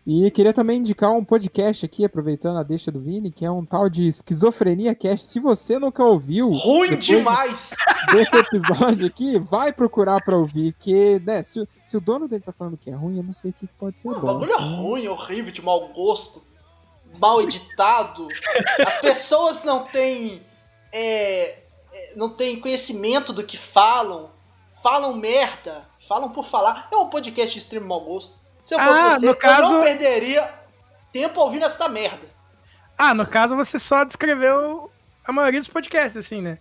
E 0.06 0.32
queria 0.32 0.52
também 0.52 0.80
indicar 0.80 1.12
um 1.12 1.24
podcast 1.24 1.86
aqui, 1.86 2.04
aproveitando 2.04 2.58
a 2.58 2.64
deixa 2.64 2.92
do 2.92 3.00
Vini, 3.00 3.32
que 3.32 3.46
é 3.46 3.52
um 3.52 3.64
tal 3.64 3.88
de 3.88 4.08
Esquizofrenia 4.08 4.96
Cast. 4.96 5.28
Se 5.28 5.40
você 5.40 5.78
nunca 5.78 6.04
ouviu. 6.04 6.50
Ruim 6.50 6.96
demais! 6.96 7.76
Desse 8.12 8.36
episódio 8.36 9.06
aqui, 9.06 9.38
vai 9.38 9.72
procurar 9.72 10.20
pra 10.24 10.36
ouvir. 10.36 10.74
Que, 10.80 11.20
né, 11.20 11.44
se, 11.44 11.68
se, 11.86 11.98
o 11.98 12.02
dono 12.02 12.28
dele 12.28 12.42
tá 12.42 12.52
falando 12.52 12.78
que 12.78 12.90
é 12.90 12.96
ruim, 12.96 13.18
eu 13.18 13.24
não 13.24 13.34
sei 13.34 13.52
o 13.52 13.54
que 13.54 13.68
pode 13.78 14.00
ser. 14.00 14.08
Mano, 14.08 14.22
bom. 14.22 14.28
O 14.28 14.34
bagulho 14.34 14.54
é 14.54 14.60
ruim, 14.60 15.08
horrível, 15.08 15.52
de 15.52 15.62
mau 15.62 15.88
gosto, 15.90 16.42
mal 17.18 17.42
editado. 17.42 18.28
As 18.86 18.98
pessoas 18.98 19.64
não 19.64 19.84
têm. 19.84 20.46
É, 20.94 21.60
é, 21.94 22.14
não 22.16 22.30
têm 22.30 22.60
conhecimento 22.60 23.34
do 23.34 23.44
que 23.44 23.58
falam. 23.58 24.30
Falam 24.82 25.16
merda. 25.16 25.88
Falam 26.08 26.30
por 26.30 26.48
falar. 26.48 26.88
É 26.92 26.96
um 26.98 27.10
podcast 27.10 27.54
de 27.54 27.60
extremo 27.60 27.88
mau 27.88 28.02
gosto. 28.02 28.40
Se 28.66 28.76
eu 28.76 28.80
fosse 28.80 29.00
ah, 29.00 29.20
você, 29.20 29.30
eu 29.30 29.36
caso... 29.36 29.74
não 29.74 29.82
perderia 29.82 30.54
tempo 31.12 31.40
ouvindo 31.40 31.66
essa 31.66 31.88
merda. 31.90 32.30
Ah, 32.98 33.14
no 33.14 33.26
caso 33.26 33.56
você 33.56 33.80
só 33.80 34.04
descreveu 34.04 34.92
a 35.26 35.32
maioria 35.32 35.60
dos 35.60 35.70
podcasts, 35.70 36.18
assim, 36.18 36.42
né? 36.42 36.60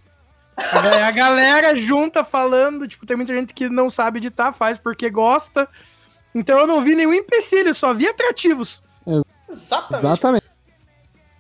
A 0.57 1.11
galera 1.11 1.77
junta 1.79 2.23
falando, 2.23 2.87
tipo, 2.87 3.07
tem 3.07 3.17
muita 3.17 3.35
gente 3.35 3.55
que 3.55 3.69
não 3.69 3.89
sabe 3.89 4.19
editar, 4.19 4.53
faz 4.53 4.79
porque 4.79 5.09
gosta. 5.09 5.69
Então 6.35 6.59
eu 6.59 6.67
não 6.67 6.83
vi 6.83 6.95
nenhum 6.95 7.15
empecilho, 7.15 7.75
só 7.75 7.95
vi 7.95 8.09
atrativos. 8.09 8.83
Exatamente. 9.51 10.07
Exatamente. 10.07 10.51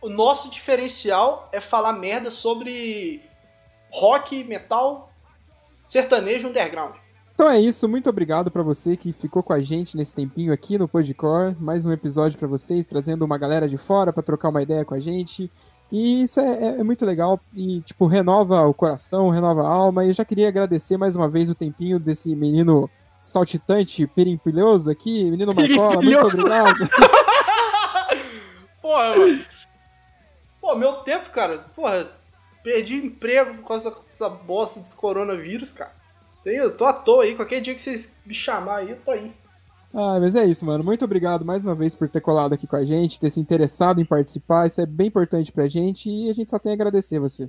O 0.03 0.09
nosso 0.09 0.51
diferencial 0.51 1.49
é 1.53 1.61
falar 1.61 1.93
merda 1.93 2.31
sobre 2.31 3.23
rock, 3.93 4.43
metal, 4.45 5.12
sertanejo 5.87 6.49
underground. 6.49 6.97
Então 7.35 7.49
é 7.49 7.59
isso, 7.59 7.89
muito 7.89 8.09
obrigado 8.11 8.51
para 8.51 8.62
você 8.62 8.97
que 8.97 9.15
ficou 9.15 9.43
com 9.43 9.53
a 9.55 9.61
gente 9.61 9.97
nesse 9.97 10.15
tempinho 10.15 10.53
aqui 10.53 10.77
no 10.77 10.87
Podcore. 10.87 11.57
Mais 11.59 11.87
um 11.87 11.93
episódio 11.93 12.39
para 12.39 12.47
vocês, 12.47 12.87
trazendo 12.87 13.24
uma 13.24 13.39
galera 13.39 13.66
de 13.66 13.78
fora 13.78 14.12
para 14.12 14.23
trocar 14.23 14.51
uma 14.51 14.62
ideia 14.62 14.85
com 14.85 14.95
a 14.95 15.01
gente. 15.01 15.51
E 15.91 16.23
isso 16.23 16.39
é, 16.39 16.51
é, 16.51 16.81
é, 16.81 16.85
muito 16.85 17.05
legal 17.05 17.41
e, 17.55 17.81
tipo, 17.81 18.07
renova 18.07 18.62
o 18.66 18.74
coração, 18.74 19.31
renova 19.31 19.62
a 19.62 19.69
alma. 19.69 20.05
E 20.05 20.09
eu 20.09 20.12
já 20.12 20.24
queria 20.24 20.49
agradecer 20.49 20.97
mais 20.97 21.16
uma 21.16 21.28
vez 21.28 21.51
o 21.51 21.55
tempinho 21.55 21.99
desse 21.99 22.37
menino 22.37 22.89
saltitante, 23.20 24.07
perimpilhoso 24.07 24.91
aqui, 24.91 25.31
menino 25.31 25.55
Marcola, 25.55 26.01
muito 26.01 26.19
obrigado. 26.19 26.78
Porra, 28.90 29.16
mano. 29.16 29.44
Pô, 30.60 30.74
meu 30.74 30.94
tempo, 30.94 31.30
cara. 31.30 31.58
Porra, 31.76 32.10
perdi 32.64 32.96
emprego 32.96 33.62
com 33.62 33.72
essa, 33.72 33.96
essa 34.04 34.28
bosta 34.28 34.80
desse 34.80 34.96
coronavírus, 34.96 35.70
cara. 35.70 35.92
Eu 36.44 36.76
tô 36.76 36.84
à 36.84 36.92
toa 36.92 37.22
aí, 37.22 37.36
qualquer 37.36 37.60
dia 37.60 37.72
que 37.72 37.80
vocês 37.80 38.12
me 38.26 38.34
chamar 38.34 38.78
aí, 38.78 38.90
eu 38.90 38.96
tô 38.96 39.12
aí. 39.12 39.32
Ah, 39.94 40.18
mas 40.18 40.34
é 40.34 40.44
isso, 40.44 40.64
mano. 40.66 40.82
Muito 40.82 41.04
obrigado 41.04 41.44
mais 41.44 41.62
uma 41.62 41.74
vez 41.74 41.94
por 41.94 42.08
ter 42.08 42.20
colado 42.20 42.52
aqui 42.52 42.66
com 42.66 42.74
a 42.74 42.84
gente, 42.84 43.20
ter 43.20 43.30
se 43.30 43.38
interessado 43.38 44.00
em 44.00 44.04
participar. 44.04 44.66
Isso 44.66 44.80
é 44.80 44.86
bem 44.86 45.06
importante 45.06 45.52
pra 45.52 45.68
gente 45.68 46.10
e 46.10 46.28
a 46.28 46.32
gente 46.32 46.50
só 46.50 46.58
tem 46.58 46.72
a 46.72 46.74
agradecer 46.74 47.20
você. 47.20 47.48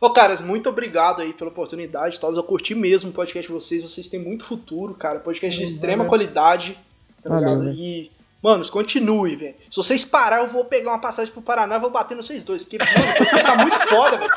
Ô, 0.00 0.12
caras, 0.12 0.40
muito 0.40 0.68
obrigado 0.68 1.22
aí 1.22 1.32
pela 1.32 1.50
oportunidade, 1.50 2.20
tal. 2.20 2.32
Eu 2.32 2.44
curti 2.44 2.72
mesmo 2.72 3.10
o 3.10 3.12
podcast 3.12 3.48
de 3.48 3.52
vocês. 3.52 3.82
Vocês 3.82 4.08
têm 4.08 4.20
muito 4.20 4.44
futuro, 4.44 4.94
cara. 4.94 5.18
Podcast 5.18 5.58
de 5.58 5.64
extrema 5.64 6.04
qualidade. 6.04 6.78
Tá 7.20 7.30
Valeu, 7.30 7.62
ligado? 7.62 7.72
E, 7.72 8.12
mano, 8.46 8.68
continue, 8.70 9.36
velho. 9.36 9.54
Se 9.70 9.76
vocês 9.76 10.04
parar, 10.04 10.38
eu 10.38 10.48
vou 10.48 10.64
pegar 10.64 10.90
uma 10.90 11.00
passagem 11.00 11.32
pro 11.32 11.42
Paraná 11.42 11.76
e 11.76 11.80
vou 11.80 11.90
bater 11.90 12.16
nos 12.16 12.26
vocês 12.26 12.42
dois. 12.42 12.62
Porque, 12.62 12.78
mano, 12.78 13.10
o 13.10 13.16
podcast 13.18 13.46
tá 13.46 13.56
muito 13.56 13.78
foda, 13.88 14.18
velho. 14.18 14.30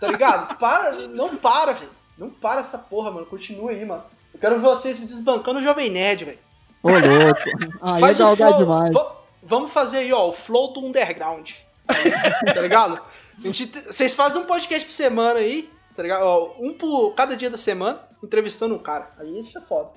Tá 0.00 0.08
ligado? 0.08 0.56
Para, 0.58 0.92
não 1.08 1.36
para, 1.36 1.72
velho. 1.72 1.90
Não 2.16 2.30
para 2.30 2.60
essa 2.60 2.78
porra, 2.78 3.10
mano. 3.10 3.26
Continua 3.26 3.70
aí, 3.70 3.84
mano. 3.84 4.04
Eu 4.32 4.40
quero 4.40 4.56
ver 4.56 4.62
vocês 4.62 4.98
desbancando 4.98 5.58
o 5.60 5.62
Jovem 5.62 5.90
Nerd, 5.90 6.24
velho. 6.24 6.38
Ô, 6.82 6.90
louco. 6.90 7.74
Ah, 7.82 7.98
Faz 7.98 8.20
é 8.20 8.24
o 8.24 8.36
flow, 8.36 8.58
demais. 8.58 8.94
Vamos 9.42 9.72
fazer 9.72 9.98
aí, 9.98 10.12
ó, 10.12 10.28
o 10.28 10.32
flow 10.32 10.72
do 10.72 10.80
underground. 10.80 11.50
tá 11.86 12.60
ligado? 12.60 13.00
Vocês 13.38 14.14
fazem 14.14 14.40
um 14.40 14.46
podcast 14.46 14.86
por 14.86 14.94
semana 14.94 15.40
aí, 15.40 15.70
tá 15.94 16.02
ligado? 16.02 16.22
Ó, 16.24 16.54
um 16.58 16.72
por 16.72 17.14
cada 17.14 17.36
dia 17.36 17.50
da 17.50 17.58
semana, 17.58 18.00
entrevistando 18.22 18.74
um 18.74 18.78
cara. 18.78 19.10
Aí 19.18 19.38
isso 19.38 19.58
é 19.58 19.60
foda. 19.60 19.90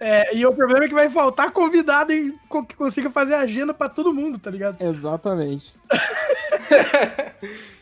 É, 0.00 0.34
e 0.34 0.46
o 0.46 0.54
problema 0.54 0.84
é 0.84 0.88
que 0.88 0.94
vai 0.94 1.10
faltar 1.10 1.50
convidado 1.50 2.12
que 2.12 2.76
consiga 2.76 3.10
fazer 3.10 3.34
agenda 3.34 3.74
para 3.74 3.88
todo 3.88 4.14
mundo, 4.14 4.38
tá 4.38 4.50
ligado? 4.50 4.80
Exatamente. 4.80 5.74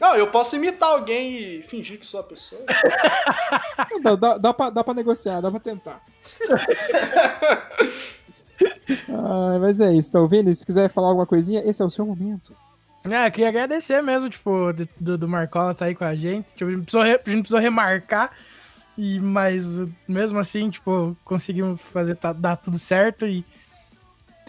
Não, 0.00 0.14
eu 0.14 0.30
posso 0.30 0.56
imitar 0.56 0.88
alguém 0.90 1.36
e 1.36 1.62
fingir 1.62 1.98
que 1.98 2.06
sou 2.06 2.20
a 2.20 2.22
pessoa. 2.22 2.62
dá, 4.02 4.14
dá, 4.14 4.38
dá, 4.38 4.54
pra, 4.54 4.70
dá 4.70 4.84
pra 4.84 4.94
negociar, 4.94 5.40
dá 5.40 5.50
pra 5.50 5.60
tentar. 5.60 6.00
ah, 9.10 9.58
mas 9.60 9.80
é 9.80 9.92
isso, 9.92 10.12
tá 10.12 10.20
ouvindo? 10.20 10.54
Se 10.54 10.64
quiser 10.64 10.88
falar 10.88 11.08
alguma 11.08 11.26
coisinha, 11.26 11.62
esse 11.68 11.82
é 11.82 11.84
o 11.84 11.90
seu 11.90 12.06
momento. 12.06 12.56
É, 13.04 13.30
queria 13.30 13.48
agradecer 13.48 14.02
mesmo, 14.02 14.28
tipo, 14.30 14.72
do, 14.98 15.18
do 15.18 15.28
Marcola 15.28 15.74
tá 15.74 15.86
aí 15.86 15.94
com 15.94 16.04
a 16.04 16.14
gente. 16.14 16.46
Tipo, 16.54 16.70
a, 16.70 16.74
gente 16.74 16.82
precisou, 16.82 17.02
a 17.02 17.06
gente 17.06 17.22
precisou 17.22 17.60
remarcar, 17.60 18.32
e, 18.98 19.20
mas 19.20 19.80
mesmo 20.08 20.40
assim, 20.40 20.68
tipo, 20.68 21.16
conseguimos 21.24 21.80
fazer 21.80 22.16
tá, 22.16 22.32
dar 22.32 22.56
tudo 22.56 22.76
certo 22.76 23.24
e 23.24 23.44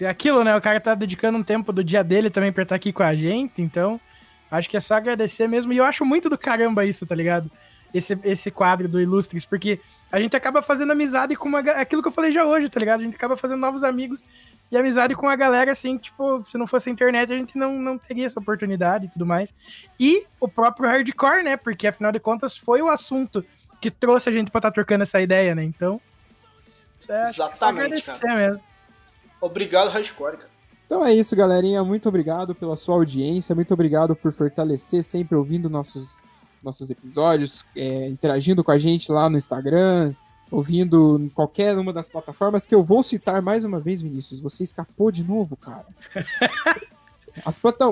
aquilo, 0.10 0.44
né? 0.44 0.56
O 0.56 0.62
cara 0.62 0.80
tá 0.80 0.96
dedicando 0.96 1.38
um 1.38 1.44
tempo 1.44 1.72
do 1.72 1.84
dia 1.84 2.04
dele 2.04 2.32
também 2.32 2.52
pra 2.52 2.64
estar 2.64 2.74
tá 2.74 2.78
aqui 2.78 2.92
com 2.92 3.04
a 3.04 3.14
gente, 3.14 3.62
então 3.62 4.02
acho 4.50 4.68
que 4.68 4.76
é 4.76 4.80
só 4.80 4.96
agradecer 4.96 5.48
mesmo. 5.48 5.72
E 5.72 5.78
eu 5.78 5.86
acho 5.86 6.04
muito 6.04 6.30
do 6.32 6.38
caramba 6.38 6.84
isso, 6.84 7.06
tá 7.06 7.14
ligado? 7.14 7.52
Esse, 7.94 8.18
esse 8.24 8.50
quadro 8.50 8.88
do 8.88 9.00
Ilustres, 9.00 9.46
porque 9.46 9.80
a 10.12 10.20
gente 10.20 10.36
acaba 10.36 10.64
fazendo 10.64 10.92
amizade 10.94 11.36
com 11.36 11.48
uma, 11.48 11.60
aquilo 11.60 12.02
que 12.02 12.08
eu 12.08 12.12
falei 12.12 12.32
já 12.32 12.44
hoje, 12.44 12.70
tá 12.70 12.80
ligado? 12.80 13.02
A 13.02 13.04
gente 13.04 13.16
acaba 13.16 13.38
fazendo 13.38 13.60
novos 13.60 13.84
amigos 13.84 14.24
e 14.72 14.78
amizade 14.78 15.14
com 15.14 15.28
a 15.28 15.36
galera, 15.36 15.72
assim, 15.72 15.96
tipo, 15.98 16.44
se 16.44 16.58
não 16.58 16.66
fosse 16.66 16.90
a 16.90 16.92
internet, 16.92 17.32
a 17.32 17.38
gente 17.38 17.56
não, 17.56 17.78
não 17.78 18.00
teria 18.00 18.26
essa 18.26 18.40
oportunidade 18.40 19.06
e 19.06 19.10
tudo 19.10 19.28
mais. 19.28 19.54
E 20.00 20.26
o 20.40 20.48
próprio 20.48 20.90
hardcore, 20.90 21.44
né? 21.44 21.56
Porque 21.56 21.86
afinal 21.86 22.12
de 22.12 22.20
contas 22.20 22.58
foi 22.58 22.82
o 22.82 22.90
assunto 22.90 23.46
que 23.80 23.90
trouxe 23.92 24.30
a 24.30 24.32
gente 24.32 24.52
pra 24.52 24.60
estar 24.60 24.70
tá 24.70 24.74
trocando 24.76 25.04
essa 25.04 25.22
ideia, 25.22 25.56
né? 25.56 25.64
Então. 25.64 26.00
É, 27.08 27.24
Exatamente. 27.24 28.04
Cara. 28.04 28.36
Mesmo. 28.36 28.64
Obrigado, 29.42 29.90
hardcore, 29.90 30.38
cara. 30.38 30.50
Então 30.86 31.06
é 31.06 31.14
isso, 31.14 31.36
galerinha. 31.36 31.84
Muito 31.84 32.10
obrigado 32.10 32.56
pela 32.56 32.76
sua 32.76 32.96
audiência. 32.96 33.54
Muito 33.54 33.74
obrigado 33.74 34.16
por 34.16 34.34
fortalecer, 34.34 35.04
sempre 35.04 35.36
ouvindo 35.36 35.70
nossos, 35.70 36.24
nossos 36.64 36.90
episódios, 36.90 37.64
é, 37.76 38.08
interagindo 38.08 38.64
com 38.64 38.72
a 38.72 38.78
gente 38.78 39.12
lá 39.12 39.30
no 39.30 39.38
Instagram, 39.38 40.16
ouvindo 40.50 41.20
em 41.22 41.30
qualquer 41.30 41.78
uma 41.78 41.94
das 41.94 42.10
plataformas 42.10 42.66
que 42.66 42.74
eu 42.74 42.84
vou 42.84 43.04
citar 43.04 43.40
mais 43.40 43.64
uma 43.64 43.80
vez, 43.80 44.02
Vinícius. 44.02 44.40
Você 44.40 44.64
escapou 44.64 45.12
de 45.12 45.24
novo, 45.24 45.56
cara. 45.56 45.86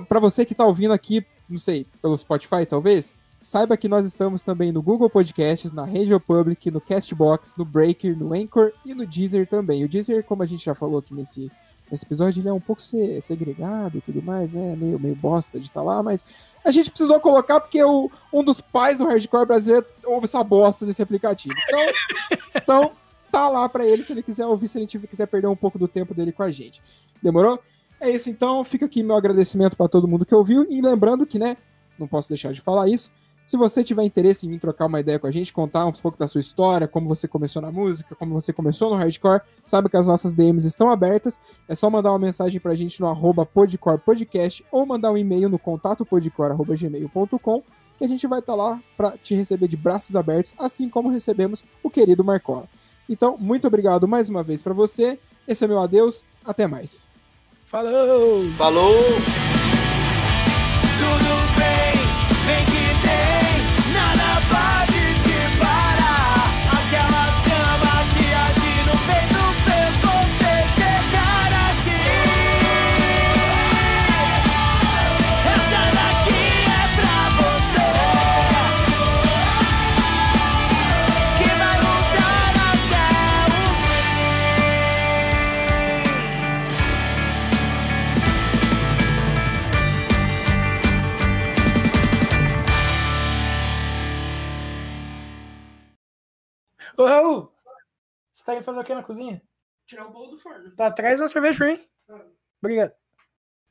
Para 0.09 0.19
você 0.19 0.43
que 0.43 0.55
tá 0.55 0.65
ouvindo 0.65 0.91
aqui, 0.91 1.25
não 1.47 1.59
sei, 1.59 1.85
pelo 2.01 2.17
Spotify 2.17 2.65
talvez, 2.67 3.13
saiba 3.41 3.77
que 3.77 3.87
nós 3.87 4.05
estamos 4.05 4.43
também 4.43 4.71
no 4.71 4.81
Google 4.81 5.09
Podcasts, 5.09 5.71
na 5.71 5.85
Radio 5.85 6.19
Public, 6.19 6.69
no 6.71 6.81
Castbox, 6.81 7.55
no 7.57 7.65
Breaker, 7.65 8.17
no 8.17 8.33
Anchor 8.33 8.71
e 8.85 8.93
no 8.93 9.05
Deezer 9.05 9.47
também. 9.47 9.83
O 9.83 9.89
Deezer, 9.89 10.23
como 10.23 10.43
a 10.43 10.45
gente 10.45 10.65
já 10.65 10.75
falou 10.75 10.99
aqui 10.99 11.13
nesse, 11.13 11.51
nesse 11.89 12.05
episódio, 12.05 12.41
ele 12.41 12.49
é 12.49 12.53
um 12.53 12.59
pouco 12.59 12.81
segregado 12.81 13.97
e 13.97 14.01
tudo 14.01 14.21
mais, 14.21 14.53
né? 14.53 14.75
Meio, 14.75 14.99
meio 14.99 15.15
bosta 15.15 15.59
de 15.59 15.65
estar 15.65 15.81
tá 15.81 15.85
lá, 15.85 16.03
mas 16.03 16.23
a 16.65 16.71
gente 16.71 16.89
precisou 16.89 17.19
colocar 17.19 17.59
porque 17.59 17.81
o, 17.83 18.11
um 18.33 18.43
dos 18.43 18.59
pais 18.59 18.97
do 18.97 19.05
hardcore 19.05 19.45
brasileiro 19.45 19.85
ouve 20.05 20.25
essa 20.25 20.43
bosta 20.43 20.85
desse 20.85 21.01
aplicativo. 21.01 21.55
Então, 21.67 22.39
então 22.55 22.91
tá 23.31 23.47
lá 23.47 23.67
para 23.69 23.85
ele 23.85 24.03
se 24.03 24.11
ele 24.11 24.23
quiser 24.23 24.45
ouvir, 24.45 24.67
se 24.67 24.79
ele 24.79 24.87
quiser 24.87 25.27
perder 25.27 25.47
um 25.47 25.55
pouco 25.55 25.77
do 25.77 25.87
tempo 25.87 26.13
dele 26.13 26.31
com 26.31 26.43
a 26.43 26.51
gente. 26.51 26.81
Demorou? 27.21 27.59
É 27.99 28.09
isso 28.09 28.29
então, 28.29 28.63
fica 28.63 28.85
aqui 28.85 29.01
meu 29.01 29.15
agradecimento 29.15 29.75
para 29.75 29.87
todo 29.87 30.07
mundo 30.07 30.25
que 30.25 30.35
ouviu 30.35 30.65
e 30.69 30.81
lembrando 30.81 31.25
que, 31.25 31.39
né, 31.39 31.57
não 31.97 32.07
posso 32.07 32.29
deixar 32.29 32.53
de 32.53 32.61
falar 32.61 32.87
isso, 32.87 33.11
se 33.47 33.55
você 33.55 33.81
tiver 33.81 34.03
interesse 34.03 34.45
em 34.45 34.49
vir 34.49 34.59
trocar 34.59 34.87
uma 34.87 34.99
ideia 34.99 35.17
com 35.17 35.25
a 35.25 35.31
gente, 35.31 35.53
contar 35.53 35.85
um 35.85 35.91
pouco 35.93 36.19
da 36.19 36.27
sua 36.27 36.41
história, 36.41 36.85
como 36.85 37.07
você 37.07 37.29
começou 37.29 37.61
na 37.61 37.71
música, 37.71 38.13
como 38.13 38.33
você 38.33 38.51
começou 38.51 38.89
no 38.89 38.97
hardcore, 38.97 39.41
sabe 39.63 39.87
que 39.87 39.95
as 39.95 40.05
nossas 40.05 40.33
DMs 40.33 40.67
estão 40.67 40.89
abertas. 40.89 41.39
É 41.65 41.73
só 41.73 41.89
mandar 41.89 42.11
uma 42.11 42.19
mensagem 42.19 42.59
pra 42.59 42.75
gente 42.75 42.99
no 42.99 43.07
arroba 43.07 43.45
podcorepodcast 43.45 44.65
ou 44.69 44.85
mandar 44.85 45.13
um 45.13 45.17
e-mail 45.17 45.47
no 45.47 45.57
contato 45.57 46.05
podcore.gmail.com 46.05 47.63
que 47.97 48.03
a 48.03 48.07
gente 48.07 48.27
vai 48.27 48.39
estar 48.39 48.51
tá 48.51 48.61
lá 48.61 48.83
para 48.97 49.17
te 49.17 49.33
receber 49.33 49.69
de 49.69 49.77
braços 49.77 50.13
abertos, 50.17 50.53
assim 50.59 50.89
como 50.89 51.07
recebemos 51.07 51.63
o 51.81 51.89
querido 51.89 52.25
Marcola. 52.25 52.67
Então, 53.09 53.37
muito 53.39 53.65
obrigado 53.65 54.09
mais 54.09 54.27
uma 54.27 54.43
vez 54.43 54.61
para 54.61 54.73
você. 54.73 55.17
Esse 55.47 55.63
é 55.63 55.67
meu 55.69 55.79
adeus. 55.79 56.25
Até 56.43 56.67
mais. 56.67 57.01
Falou! 57.65 58.43
Falou! 58.57 59.46
Ô, 96.97 97.05
Raul, 97.05 97.53
você 98.33 98.43
tá 98.43 98.55
indo 98.55 98.63
fazer 98.63 98.79
o 98.79 98.83
que 98.83 98.95
na 98.95 99.03
cozinha? 99.03 99.39
Tirar 99.85 100.07
o 100.07 100.11
bolo 100.11 100.31
do 100.31 100.37
forno. 100.39 100.75
Tá, 100.75 100.91
traz 100.91 101.21
uma 101.21 101.27
cerveja 101.27 101.59
pra 101.59 101.67
mim. 101.67 101.87
Ah. 102.09 102.25
Obrigado. 102.59 102.93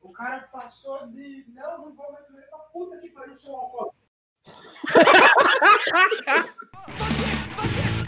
O 0.01 0.13
cara 0.13 0.47
passou 0.53 1.09
de. 1.09 1.45
Não, 1.49 1.87
não 1.87 1.97
vou 1.97 2.13
mais 2.13 2.25
beber 2.29 2.49
pra 2.49 2.59
puta 2.59 2.99
que 2.99 3.11
pariu, 3.11 3.37
seu 3.37 3.57
alcoólatra. 3.57 3.99